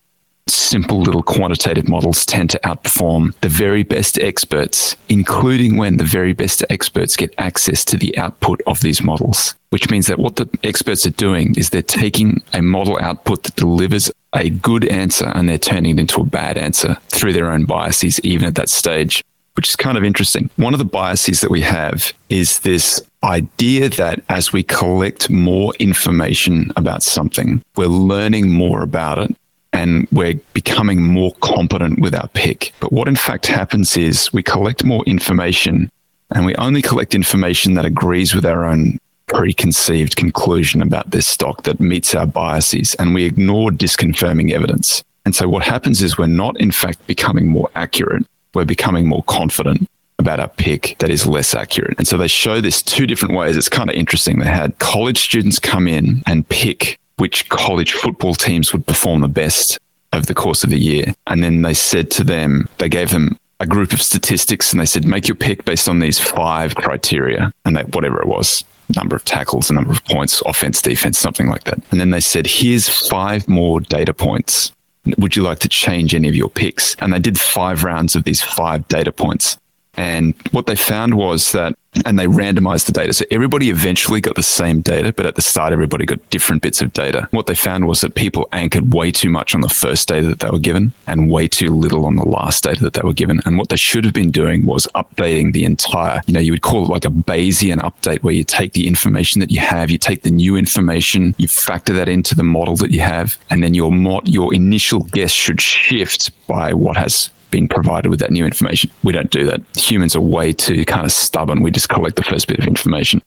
simple 0.75 1.01
little 1.01 1.23
quantitative 1.23 1.89
models 1.89 2.27
tend 2.27 2.51
to 2.51 2.59
outperform 2.65 3.33
the 3.41 3.49
very 3.49 3.83
best 3.83 4.19
experts, 4.19 4.97
including 5.09 5.77
when 5.77 5.97
the 5.97 6.05
very 6.05 6.33
best 6.33 6.65
experts 6.69 7.17
get 7.17 7.35
access 7.39 7.85
to 7.85 7.97
the 7.97 8.17
output 8.19 8.61
of 8.67 8.81
these 8.81 9.03
models. 9.03 9.55
Which 9.71 9.91
means 9.91 10.07
that 10.07 10.19
what 10.19 10.37
the 10.37 10.49
experts 10.63 11.07
are 11.07 11.11
doing 11.11 11.55
is 11.57 11.71
they're 11.71 11.83
taking 11.83 12.43
a 12.53 12.63
model 12.63 12.99
output 13.01 13.45
that 13.45 13.57
delivers 13.57 14.11
a 14.35 14.51
good 14.51 14.85
answer 14.87 15.27
and 15.35 15.49
they're 15.49 15.59
turning 15.59 15.93
it 15.93 16.01
into 16.01 16.21
a 16.21 16.27
bad 16.27 16.59
answer 16.59 16.97
through 17.09 17.33
their 17.33 17.51
own 17.51 17.65
biases, 17.65 18.21
even 18.21 18.47
at 18.47 18.55
that 18.57 18.69
stage 18.69 19.23
which 19.57 19.69
is 19.69 19.77
kind 19.77 19.97
of 19.97 20.03
interesting. 20.03 20.51
One 20.57 20.75
of 20.75 20.79
the 20.79 20.85
biases 20.85 21.41
that 21.41 21.51
we 21.51 21.61
have 21.61 22.13
is 22.29 22.59
this 22.59 23.01
idea 23.23 23.89
that 23.91 24.21
as 24.29 24.53
we 24.53 24.65
collect 24.65 25.31
more 25.31 25.73
information 25.79 26.73
about 26.75 27.05
something, 27.05 27.63
we're 27.77 27.87
learning 27.87 28.51
more 28.51 28.83
about 28.83 29.21
it 29.21 29.37
and 29.75 30.07
we're 30.13 30.35
becoming 30.53 31.03
more 31.03 31.35
competent 31.43 31.99
with 31.99 32.15
our 32.15 32.29
pick. 32.29 32.73
But 32.79 32.93
what 32.93 33.09
in 33.09 33.17
fact 33.17 33.47
happens 33.47 33.97
is 33.97 34.33
we 34.33 34.43
collect 34.43 34.85
more 34.85 35.05
information 35.05 35.91
and 36.31 36.47
we 36.47 36.55
only 36.55 36.81
collect 36.81 37.15
information 37.15 37.75
that 37.75 37.85
agrees 37.85 38.35
with 38.35 38.47
our 38.47 38.65
own 38.65 38.99
preconceived 39.27 40.15
conclusion 40.15 40.81
about 40.81 41.11
this 41.11 41.27
stock 41.27 41.65
that 41.65 41.81
meets 41.81 42.15
our 42.15 42.27
biases 42.27 42.95
and 42.95 43.15
we 43.15 43.25
ignore 43.25 43.71
disconfirming 43.71 44.53
evidence. 44.53 45.03
And 45.25 45.35
so 45.35 45.49
what 45.49 45.65
happens 45.65 46.03
is 46.03 46.17
we're 46.17 46.27
not 46.27 46.59
in 46.61 46.71
fact 46.71 47.05
becoming 47.09 47.49
more 47.49 47.69
accurate. 47.75 48.25
We're 48.55 48.65
becoming 48.65 49.09
more 49.09 49.25
confident 49.25 49.89
about 50.21 50.39
our 50.39 50.49
pick 50.49 50.95
that 51.01 51.11
is 51.11 51.27
less 51.27 51.53
accurate. 51.53 51.99
And 51.99 52.07
so 52.07 52.17
they 52.17 52.29
show 52.29 52.61
this 52.61 52.81
two 52.81 53.09
different 53.09 53.35
ways. 53.35 53.57
It's 53.57 53.69
kind 53.69 53.91
of 53.91 53.97
interesting. 53.97 54.39
They 54.39 54.47
had 54.47 54.79
college 54.79 55.19
students 55.19 55.59
come 55.59 55.89
in 55.89 56.23
and 56.27 56.49
pick 56.49 56.97
which 57.17 57.49
college 57.49 57.93
football 57.93 58.35
teams 58.35 58.73
would 58.73 58.87
perform 58.87 59.21
the 59.21 59.29
best 59.29 59.79
over 60.13 60.27
the 60.27 60.35
course 60.35 60.65
of 60.65 60.71
the 60.71 60.79
year. 60.79 61.15
And 61.27 61.43
then 61.43 61.63
they 61.63 61.75
said 61.75 62.11
to 62.13 62.25
them, 62.25 62.69
they 62.79 62.89
gave 62.89 63.11
them 63.11 63.39
a 63.61 63.67
group 63.67 63.93
of 63.93 64.03
statistics 64.03 64.73
and 64.73 64.81
they 64.81 64.87
said, 64.87 65.05
make 65.05 65.29
your 65.29 65.37
pick 65.37 65.65
based 65.65 65.89
on 65.89 66.01
these 66.01 66.19
five 66.19 66.75
criteria 66.75 67.53
and 67.65 67.77
that 67.77 67.95
whatever 67.95 68.21
it 68.21 68.29
was 68.29 68.65
number 68.95 69.17
of 69.17 69.25
tackles, 69.25 69.71
a 69.71 69.75
number 69.75 69.93
of 69.93 70.05
points, 70.05 70.43
offense, 70.47 70.83
defense, 70.83 71.19
something 71.19 71.49
like 71.49 71.65
that. 71.65 71.81
And 71.91 72.01
then 72.01 72.11
they 72.11 72.21
said, 72.21 72.47
here's 72.47 72.89
five 72.89 73.49
more 73.49 73.81
data 73.81 74.13
points. 74.13 74.73
Would 75.19 75.37
you 75.37 75.43
like 75.43 75.59
to 75.61 75.69
change 75.69 76.15
any 76.15 76.29
of 76.29 76.35
your 76.35 76.49
picks? 76.49 76.95
And 76.97 77.13
they 77.13 77.19
did 77.19 77.39
five 77.39 77.85
rounds 77.85 78.17
of 78.17 78.25
these 78.25 78.43
five 78.43 78.87
data 78.89 79.13
points. 79.13 79.59
And 79.97 80.35
what 80.51 80.67
they 80.67 80.77
found 80.77 81.15
was 81.15 81.53
that, 81.53 81.75
and 82.05 82.19
they 82.19 82.27
randomized 82.27 82.87
the 82.87 82.93
data. 82.93 83.13
So 83.13 83.25
everybody 83.31 83.71
eventually 83.71 84.21
got 84.21 84.35
the 84.35 84.43
same 84.43 84.81
data, 84.81 85.13
but 85.13 85.27
at 85.27 85.37
the 85.37 85.43
start, 85.43 85.73
everybody 85.73 86.05
got 86.05 86.29
different 86.31 86.63
bits 86.63 86.83
of 86.83 86.93
data. 86.93 87.29
What 87.31 87.47
they 87.47 87.55
found 87.55 87.87
was 87.87 88.01
that 88.01 88.17
people 88.17 88.49
anchored 88.53 88.93
way 88.93 89.13
too 89.13 89.31
much 89.31 89.55
on 89.55 89.61
the 89.61 89.69
first 89.69 90.09
data 90.09 90.27
that 90.27 90.41
they 90.41 90.51
were 90.51 90.59
given 90.59 90.93
and 91.07 91.31
way 91.31 91.47
too 91.47 91.71
little 91.71 92.05
on 92.05 92.17
the 92.17 92.25
last 92.25 92.65
data 92.65 92.83
that 92.83 92.95
they 92.95 93.03
were 93.03 93.13
given. 93.13 93.41
And 93.47 93.59
what 93.59 93.69
they 93.69 93.77
should 93.77 94.05
have 94.05 94.13
been 94.13 94.33
doing 94.33 94.67
was 94.67 94.89
updating 94.97 95.53
the 95.53 95.65
entire, 95.65 96.21
you 96.27 96.35
know, 96.35 96.41
you 96.41 96.51
would 96.51 96.63
call 96.63 96.85
it 96.85 96.91
like 96.91 97.05
a 97.05 97.11
Bayesian 97.11 97.79
update 97.79 98.25
where 98.25 98.35
you 98.35 98.43
take 98.43 98.73
the 98.73 98.89
information 98.89 99.39
that 99.41 99.53
you 99.53 99.61
have, 99.61 99.91
you 99.91 99.99
take 99.99 100.23
the 100.23 100.31
new 100.31 100.57
information, 100.57 101.35
you 101.39 101.47
factor 101.47 101.93
that 101.93 102.09
into 102.09 102.35
the 102.35 102.43
model 102.43 102.75
that 102.77 102.91
you 102.91 103.01
have, 103.01 103.39
and 103.51 103.63
then 103.63 103.75
your 103.75 103.93
mod, 103.93 104.27
your 104.27 104.53
initial 104.53 105.05
guess 105.05 105.31
should 105.31 105.61
shift 105.61 106.33
by 106.49 106.73
what 106.73 106.97
has 106.97 107.31
being 107.55 107.69
provided 107.69 108.09
with 108.09 108.19
that 108.19 108.33
new 108.33 108.45
information. 108.45 108.91
We 109.05 109.13
don't 109.13 109.31
do 109.31 109.45
that. 109.51 109.61
Humans 109.77 110.17
are 110.17 110.21
way 110.21 110.53
too 110.53 110.85
kind 110.85 111.05
of 111.05 111.13
stubborn. 111.13 111.63
We 111.63 111.71
just 111.71 111.89
collect 111.89 112.17
the 112.17 112.25
first 112.25 112.49
bit 112.49 112.59
of 112.59 112.67
information. 112.67 113.23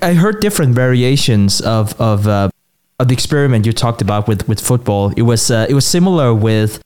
I 0.00 0.12
heard 0.14 0.40
different 0.40 0.72
variations 0.84 1.60
of 1.60 2.00
of, 2.00 2.18
uh, 2.28 2.50
of 3.00 3.08
the 3.08 3.14
experiment 3.14 3.66
you 3.66 3.72
talked 3.72 4.02
about 4.06 4.28
with, 4.28 4.40
with 4.48 4.60
football. 4.60 5.12
It 5.16 5.22
was 5.32 5.50
uh, 5.50 5.66
it 5.68 5.74
was 5.74 5.86
similar 5.96 6.28
with 6.32 6.80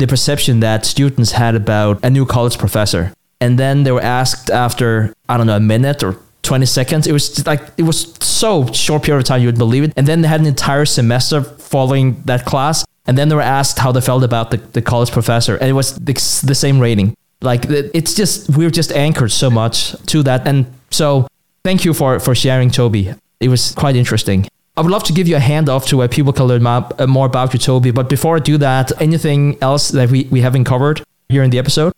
the 0.00 0.06
perception 0.06 0.54
that 0.60 0.84
students 0.94 1.30
had 1.42 1.54
about 1.54 1.94
a 2.08 2.10
new 2.10 2.26
college 2.26 2.58
professor, 2.58 3.02
and 3.40 3.52
then 3.62 3.84
they 3.84 3.92
were 3.92 4.06
asked 4.20 4.50
after 4.50 5.14
I 5.28 5.36
don't 5.36 5.46
know 5.46 5.56
a 5.64 5.68
minute 5.76 6.02
or 6.02 6.16
20 6.42 6.66
seconds. 6.66 7.06
It 7.06 7.12
was 7.12 7.46
like 7.46 7.62
it 7.76 7.84
was 7.84 7.98
so 8.20 8.50
short 8.72 9.04
period 9.04 9.20
of 9.22 9.26
time 9.30 9.40
you 9.40 9.48
would 9.52 9.62
believe 9.66 9.84
it, 9.84 9.92
and 9.96 10.04
then 10.08 10.22
they 10.22 10.28
had 10.28 10.40
an 10.40 10.46
entire 10.46 10.84
semester 10.84 11.42
following 11.42 12.06
that 12.24 12.44
class 12.44 12.84
and 13.08 13.16
then 13.16 13.28
they 13.30 13.34
were 13.34 13.40
asked 13.40 13.78
how 13.78 13.90
they 13.90 14.02
felt 14.02 14.22
about 14.22 14.50
the, 14.50 14.58
the 14.58 14.82
college 14.82 15.10
professor, 15.10 15.56
and 15.56 15.68
it 15.68 15.72
was 15.72 15.94
the, 15.94 16.12
the 16.44 16.54
same 16.54 16.78
rating. 16.78 17.16
Like 17.40 17.64
it's 17.68 18.14
just 18.14 18.50
we're 18.50 18.70
just 18.70 18.92
anchored 18.92 19.32
so 19.32 19.50
much 19.50 19.96
to 20.06 20.22
that, 20.24 20.46
and 20.46 20.66
so 20.90 21.26
thank 21.64 21.84
you 21.84 21.94
for 21.94 22.20
for 22.20 22.34
sharing, 22.34 22.70
Toby. 22.70 23.14
It 23.40 23.48
was 23.48 23.72
quite 23.72 23.96
interesting. 23.96 24.46
I 24.76 24.82
would 24.82 24.90
love 24.90 25.04
to 25.04 25.12
give 25.12 25.26
you 25.26 25.36
a 25.36 25.40
handoff 25.40 25.86
to 25.88 25.96
where 25.96 26.08
people 26.08 26.32
can 26.32 26.44
learn 26.46 26.64
uh, 26.66 27.06
more 27.08 27.26
about 27.26 27.52
you, 27.52 27.58
Toby. 27.58 27.90
But 27.90 28.08
before 28.08 28.36
I 28.36 28.40
do 28.40 28.58
that, 28.58 28.92
anything 29.00 29.56
else 29.60 29.88
that 29.88 30.10
we, 30.10 30.28
we 30.30 30.40
haven't 30.40 30.64
covered 30.64 31.02
here 31.28 31.42
in 31.42 31.50
the 31.50 31.58
episode? 31.58 31.92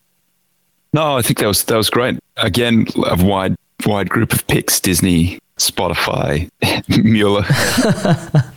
No, 0.95 1.16
I 1.19 1.23
think 1.23 1.39
that 1.41 1.47
was 1.47 1.65
that 1.65 1.77
was 1.77 1.91
great. 1.91 2.19
Again, 2.37 2.87
a 3.07 3.23
wide 3.24 3.57
wide 3.85 4.09
group 4.09 4.32
of 4.32 4.47
picks: 4.47 4.78
Disney, 4.78 5.39
Spotify, 5.59 6.49
Mueller. 7.05 7.45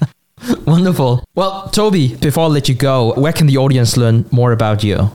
Wonderful. 0.65 1.23
Well, 1.35 1.69
Toby, 1.69 2.15
before 2.15 2.45
I 2.45 2.47
let 2.47 2.69
you 2.69 2.75
go, 2.75 3.13
where 3.13 3.33
can 3.33 3.47
the 3.47 3.57
audience 3.57 3.97
learn 3.97 4.25
more 4.31 4.51
about 4.51 4.83
you? 4.83 5.11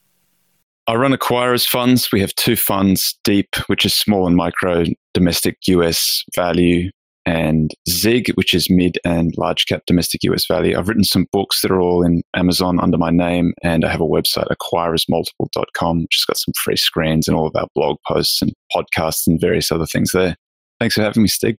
I 0.86 0.94
run 0.94 1.12
acquirers 1.12 1.66
funds. 1.66 2.08
We 2.12 2.20
have 2.20 2.34
two 2.34 2.56
funds 2.56 3.18
Deep, 3.22 3.54
which 3.66 3.84
is 3.84 3.94
small 3.94 4.26
and 4.26 4.36
micro 4.36 4.84
domestic 5.12 5.58
US 5.66 6.24
value, 6.34 6.90
and 7.26 7.72
Zig, 7.90 8.32
which 8.36 8.54
is 8.54 8.70
mid 8.70 8.98
and 9.04 9.34
large 9.36 9.66
cap 9.66 9.82
domestic 9.86 10.24
US 10.24 10.46
value. 10.46 10.78
I've 10.78 10.88
written 10.88 11.04
some 11.04 11.26
books 11.30 11.60
that 11.60 11.70
are 11.70 11.80
all 11.80 12.02
in 12.02 12.22
Amazon 12.34 12.80
under 12.80 12.96
my 12.96 13.10
name, 13.10 13.52
and 13.62 13.84
I 13.84 13.90
have 13.90 14.00
a 14.00 14.04
website, 14.04 14.46
acquirersmultiple.com, 14.48 16.02
which 16.02 16.16
has 16.16 16.24
got 16.24 16.38
some 16.38 16.54
free 16.56 16.76
screens 16.76 17.28
and 17.28 17.36
all 17.36 17.46
of 17.46 17.54
our 17.54 17.66
blog 17.74 17.98
posts 18.06 18.40
and 18.40 18.52
podcasts 18.74 19.26
and 19.26 19.38
various 19.38 19.70
other 19.70 19.86
things 19.86 20.12
there. 20.12 20.36
Thanks 20.80 20.94
for 20.94 21.02
having 21.02 21.22
me, 21.22 21.28
Stig. 21.28 21.56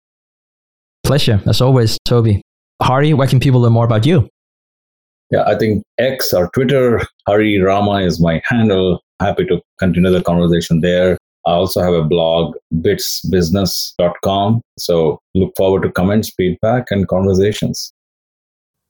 Pleasure, 1.03 1.39
as 1.45 1.61
always, 1.61 1.99
Toby. 2.03 2.41
Hari, 2.81 3.13
where 3.13 3.27
can 3.27 3.39
people 3.39 3.61
learn 3.61 3.73
more 3.73 3.85
about 3.85 4.05
you? 4.05 4.29
Yeah, 5.31 5.43
I 5.45 5.57
think 5.57 5.83
X 5.97 6.33
or 6.33 6.49
Twitter, 6.53 7.01
Hari 7.27 7.59
Rama 7.61 8.01
is 8.01 8.19
my 8.19 8.41
handle. 8.45 8.99
Happy 9.19 9.45
to 9.45 9.61
continue 9.77 10.11
the 10.11 10.23
conversation 10.23 10.81
there. 10.81 11.17
I 11.45 11.51
also 11.51 11.81
have 11.81 11.93
a 11.93 12.03
blog, 12.03 12.55
bitsbusiness.com. 12.75 14.61
So 14.77 15.19
look 15.35 15.53
forward 15.55 15.83
to 15.83 15.91
comments, 15.91 16.31
feedback, 16.35 16.85
and 16.89 17.07
conversations. 17.07 17.91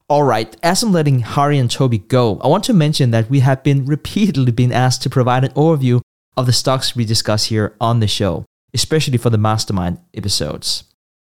All 0.08 0.24
right, 0.24 0.56
as 0.64 0.82
I'm 0.82 0.92
letting 0.92 1.20
Hari 1.20 1.60
and 1.60 1.70
Toby 1.70 2.00
go, 2.00 2.40
I 2.40 2.48
want 2.48 2.64
to 2.66 2.74
mention 2.74 3.12
that 3.12 3.30
we 3.30 3.42
have 3.42 3.64
been 3.64 3.86
repeatedly 3.86 4.52
been 4.52 4.72
asked 4.72 5.04
to 5.04 5.10
provide 5.10 5.44
an 5.44 5.52
overview 5.52 6.02
of 6.36 6.48
the 6.48 6.54
stocks 6.54 6.96
we 6.96 7.06
discuss 7.06 7.46
here 7.46 7.76
on 7.80 8.00
the 8.00 8.08
show, 8.08 8.46
especially 8.74 9.18
for 9.18 9.30
the 9.30 9.38
mastermind 9.38 10.00
episodes. 10.16 10.84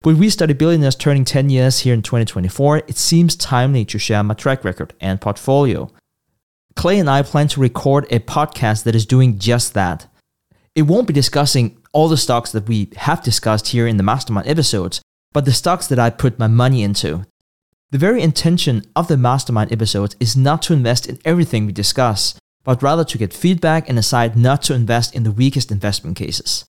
With 0.06 0.20
We 0.20 0.30
Study 0.30 0.54
Billionaires 0.54 0.96
turning 0.96 1.26
10 1.26 1.50
years 1.50 1.80
here 1.80 1.92
in 1.92 2.04
2024, 2.04 2.84
it 2.88 2.96
seems 2.96 3.36
timely 3.36 3.84
to 3.86 3.98
share 3.98 4.22
my 4.22 4.36
track 4.36 4.64
record 4.64 4.94
and 5.02 5.20
portfolio. 5.20 5.92
Clay 6.76 7.00
and 7.00 7.10
I 7.10 7.24
plan 7.24 7.48
to 7.48 7.60
record 7.60 8.06
a 8.12 8.20
podcast 8.20 8.84
that 8.84 8.94
is 8.94 9.08
doing 9.08 9.40
just 9.40 9.74
that. 9.74 10.06
It 10.76 10.84
won't 10.84 11.08
be 11.08 11.14
discussing 11.14 11.80
all 11.92 12.08
the 12.08 12.18
stocks 12.18 12.52
that 12.52 12.68
we 12.68 12.92
have 12.98 13.24
discussed 13.24 13.70
here 13.70 13.88
in 13.88 13.98
the 13.98 14.04
Mastermind 14.04 14.48
episodes, 14.48 15.02
but 15.34 15.46
the 15.46 15.52
stocks 15.52 15.88
that 15.88 15.98
I 15.98 16.12
put 16.12 16.38
my 16.38 16.46
money 16.46 16.84
into. 16.84 17.26
The 17.90 17.98
very 17.98 18.22
intention 18.22 18.84
of 18.96 19.08
the 19.08 19.18
Mastermind 19.18 19.72
episodes 19.72 20.16
is 20.20 20.38
not 20.38 20.62
to 20.64 20.74
invest 20.74 21.08
in 21.08 21.18
everything 21.26 21.66
we 21.66 21.74
discuss, 21.74 22.36
but 22.64 22.84
rather 22.84 23.06
to 23.06 23.18
get 23.18 23.34
feedback 23.34 23.90
and 23.90 23.98
decide 23.98 24.38
not 24.38 24.62
to 24.64 24.76
invest 24.76 25.16
in 25.16 25.24
the 25.24 25.32
weakest 25.32 25.72
investment 25.72 26.16
cases. 26.16 26.64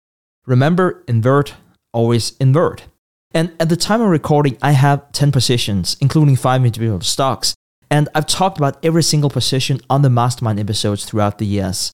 Remember, 0.46 1.04
invert, 1.06 1.52
always 1.92 2.34
invert. 2.38 2.86
And 3.32 3.52
at 3.60 3.68
the 3.68 3.76
time 3.76 4.00
of 4.00 4.08
recording, 4.08 4.56
I 4.62 4.72
have 4.72 5.12
10 5.12 5.32
positions, 5.32 5.96
including 6.00 6.36
five 6.36 6.64
individual 6.64 7.00
stocks. 7.00 7.54
And 7.90 8.08
I've 8.14 8.26
talked 8.26 8.58
about 8.58 8.84
every 8.84 9.02
single 9.02 9.30
position 9.30 9.80
on 9.88 10.02
the 10.02 10.10
mastermind 10.10 10.58
episodes 10.58 11.04
throughout 11.04 11.38
the 11.38 11.46
years. 11.46 11.92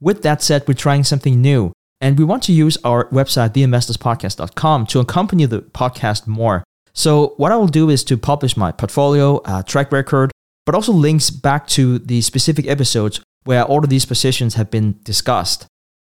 With 0.00 0.22
that 0.22 0.42
said, 0.42 0.66
we're 0.66 0.74
trying 0.74 1.04
something 1.04 1.40
new. 1.40 1.72
And 2.00 2.18
we 2.18 2.24
want 2.24 2.42
to 2.44 2.52
use 2.52 2.78
our 2.82 3.08
website, 3.10 3.50
theinvestorspodcast.com, 3.50 4.86
to 4.86 5.00
accompany 5.00 5.46
the 5.46 5.60
podcast 5.60 6.26
more. 6.26 6.64
So, 6.92 7.34
what 7.36 7.52
I 7.52 7.56
will 7.56 7.68
do 7.68 7.90
is 7.90 8.02
to 8.04 8.16
publish 8.16 8.56
my 8.56 8.72
portfolio, 8.72 9.36
uh, 9.38 9.62
track 9.62 9.92
record, 9.92 10.32
but 10.66 10.74
also 10.74 10.92
links 10.92 11.30
back 11.30 11.66
to 11.68 11.98
the 11.98 12.20
specific 12.22 12.66
episodes 12.66 13.20
where 13.44 13.64
all 13.64 13.84
of 13.84 13.90
these 13.90 14.06
positions 14.06 14.54
have 14.54 14.70
been 14.70 14.98
discussed. 15.04 15.66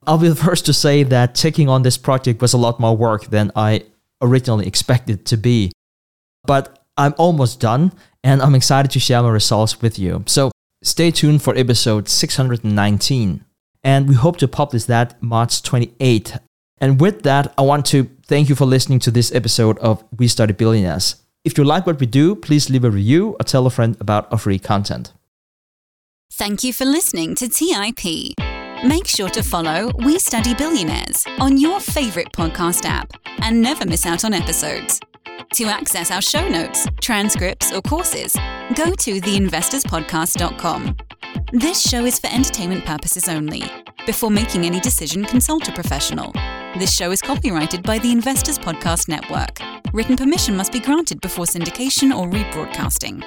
I'll 0.06 0.18
be 0.18 0.30
the 0.30 0.36
first 0.48 0.66
to 0.66 0.74
say 0.74 1.04
that 1.04 1.36
taking 1.36 1.70
on 1.70 1.84
this 1.84 1.98
project 1.98 2.42
was 2.42 2.54
a 2.54 2.58
lot 2.58 2.80
more 2.80 2.96
work 2.96 3.26
than 3.28 3.52
I 3.56 3.84
originally 4.22 4.68
expected 4.68 5.26
to 5.28 5.38
be. 5.38 5.72
But 6.46 6.84
I'm 6.98 7.14
almost 7.18 7.60
done 7.60 7.94
and 8.24 8.42
I'm 8.42 8.56
excited 8.56 8.92
to 8.92 9.00
share 9.00 9.22
my 9.22 9.30
results 9.30 9.82
with 9.82 10.00
you. 10.00 10.24
So 10.26 10.52
stay 10.84 11.12
tuned 11.12 11.42
for 11.44 11.56
episode 11.56 12.10
619. 12.10 13.44
And 13.84 14.08
we 14.08 14.16
hope 14.16 14.38
to 14.38 14.48
publish 14.48 14.86
that 14.86 15.22
March 15.22 15.62
28th. 15.62 16.40
And 16.80 17.00
with 17.00 17.24
that, 17.24 17.54
I 17.58 17.62
want 17.62 17.86
to 17.88 18.10
thank 18.26 18.50
you 18.50 18.56
for 18.56 18.66
listening 18.66 19.00
to 19.00 19.12
this 19.12 19.34
episode 19.34 19.78
of 19.80 20.04
We 20.18 20.28
Study 20.28 20.54
Billionaires. 20.54 21.16
If 21.44 21.58
you 21.58 21.64
like 21.64 21.88
what 21.88 22.00
we 22.00 22.06
do, 22.06 22.36
please 22.36 22.70
leave 22.70 22.84
a 22.84 22.92
review 22.92 23.38
or 23.40 23.44
tell 23.44 23.66
a 23.66 23.70
friend 23.70 23.96
about 24.00 24.32
our 24.32 24.38
free 24.38 24.60
content. 24.60 25.14
Thank 26.32 26.64
you 26.64 26.74
for 26.74 26.86
listening 26.86 27.36
to 27.36 27.48
TIP. 27.48 28.47
Make 28.86 29.08
sure 29.08 29.30
to 29.30 29.42
follow 29.42 29.92
We 30.06 30.20
Study 30.20 30.54
Billionaires 30.54 31.26
on 31.40 31.58
your 31.58 31.80
favorite 31.80 32.32
podcast 32.32 32.86
app 32.86 33.12
and 33.42 33.60
never 33.60 33.88
miss 33.88 34.06
out 34.06 34.24
on 34.24 34.36
episodes. 34.36 35.00
To 35.56 35.66
access 35.66 36.12
our 36.12 36.22
show 36.22 36.48
notes, 36.48 36.86
transcripts, 37.02 37.72
or 37.74 37.82
courses, 37.82 38.36
go 38.76 38.94
to 38.94 39.20
theinvestorspodcast.com. 39.20 40.96
This 41.54 41.82
show 41.82 42.06
is 42.06 42.20
for 42.20 42.28
entertainment 42.28 42.86
purposes 42.86 43.28
only. 43.28 43.64
Before 44.06 44.30
making 44.30 44.66
any 44.66 44.80
decision, 44.80 45.26
consult 45.26 45.68
a 45.68 45.72
professional. 45.72 46.32
This 46.78 46.96
show 46.96 47.10
is 47.10 47.22
copyrighted 47.22 47.82
by 47.82 47.98
the 47.98 48.12
Investors 48.12 48.60
Podcast 48.60 49.08
Network. 49.08 49.58
Written 49.92 50.16
permission 50.16 50.56
must 50.56 50.72
be 50.72 50.80
granted 50.80 51.20
before 51.22 51.46
syndication 51.46 52.16
or 52.16 52.28
rebroadcasting. 52.30 53.24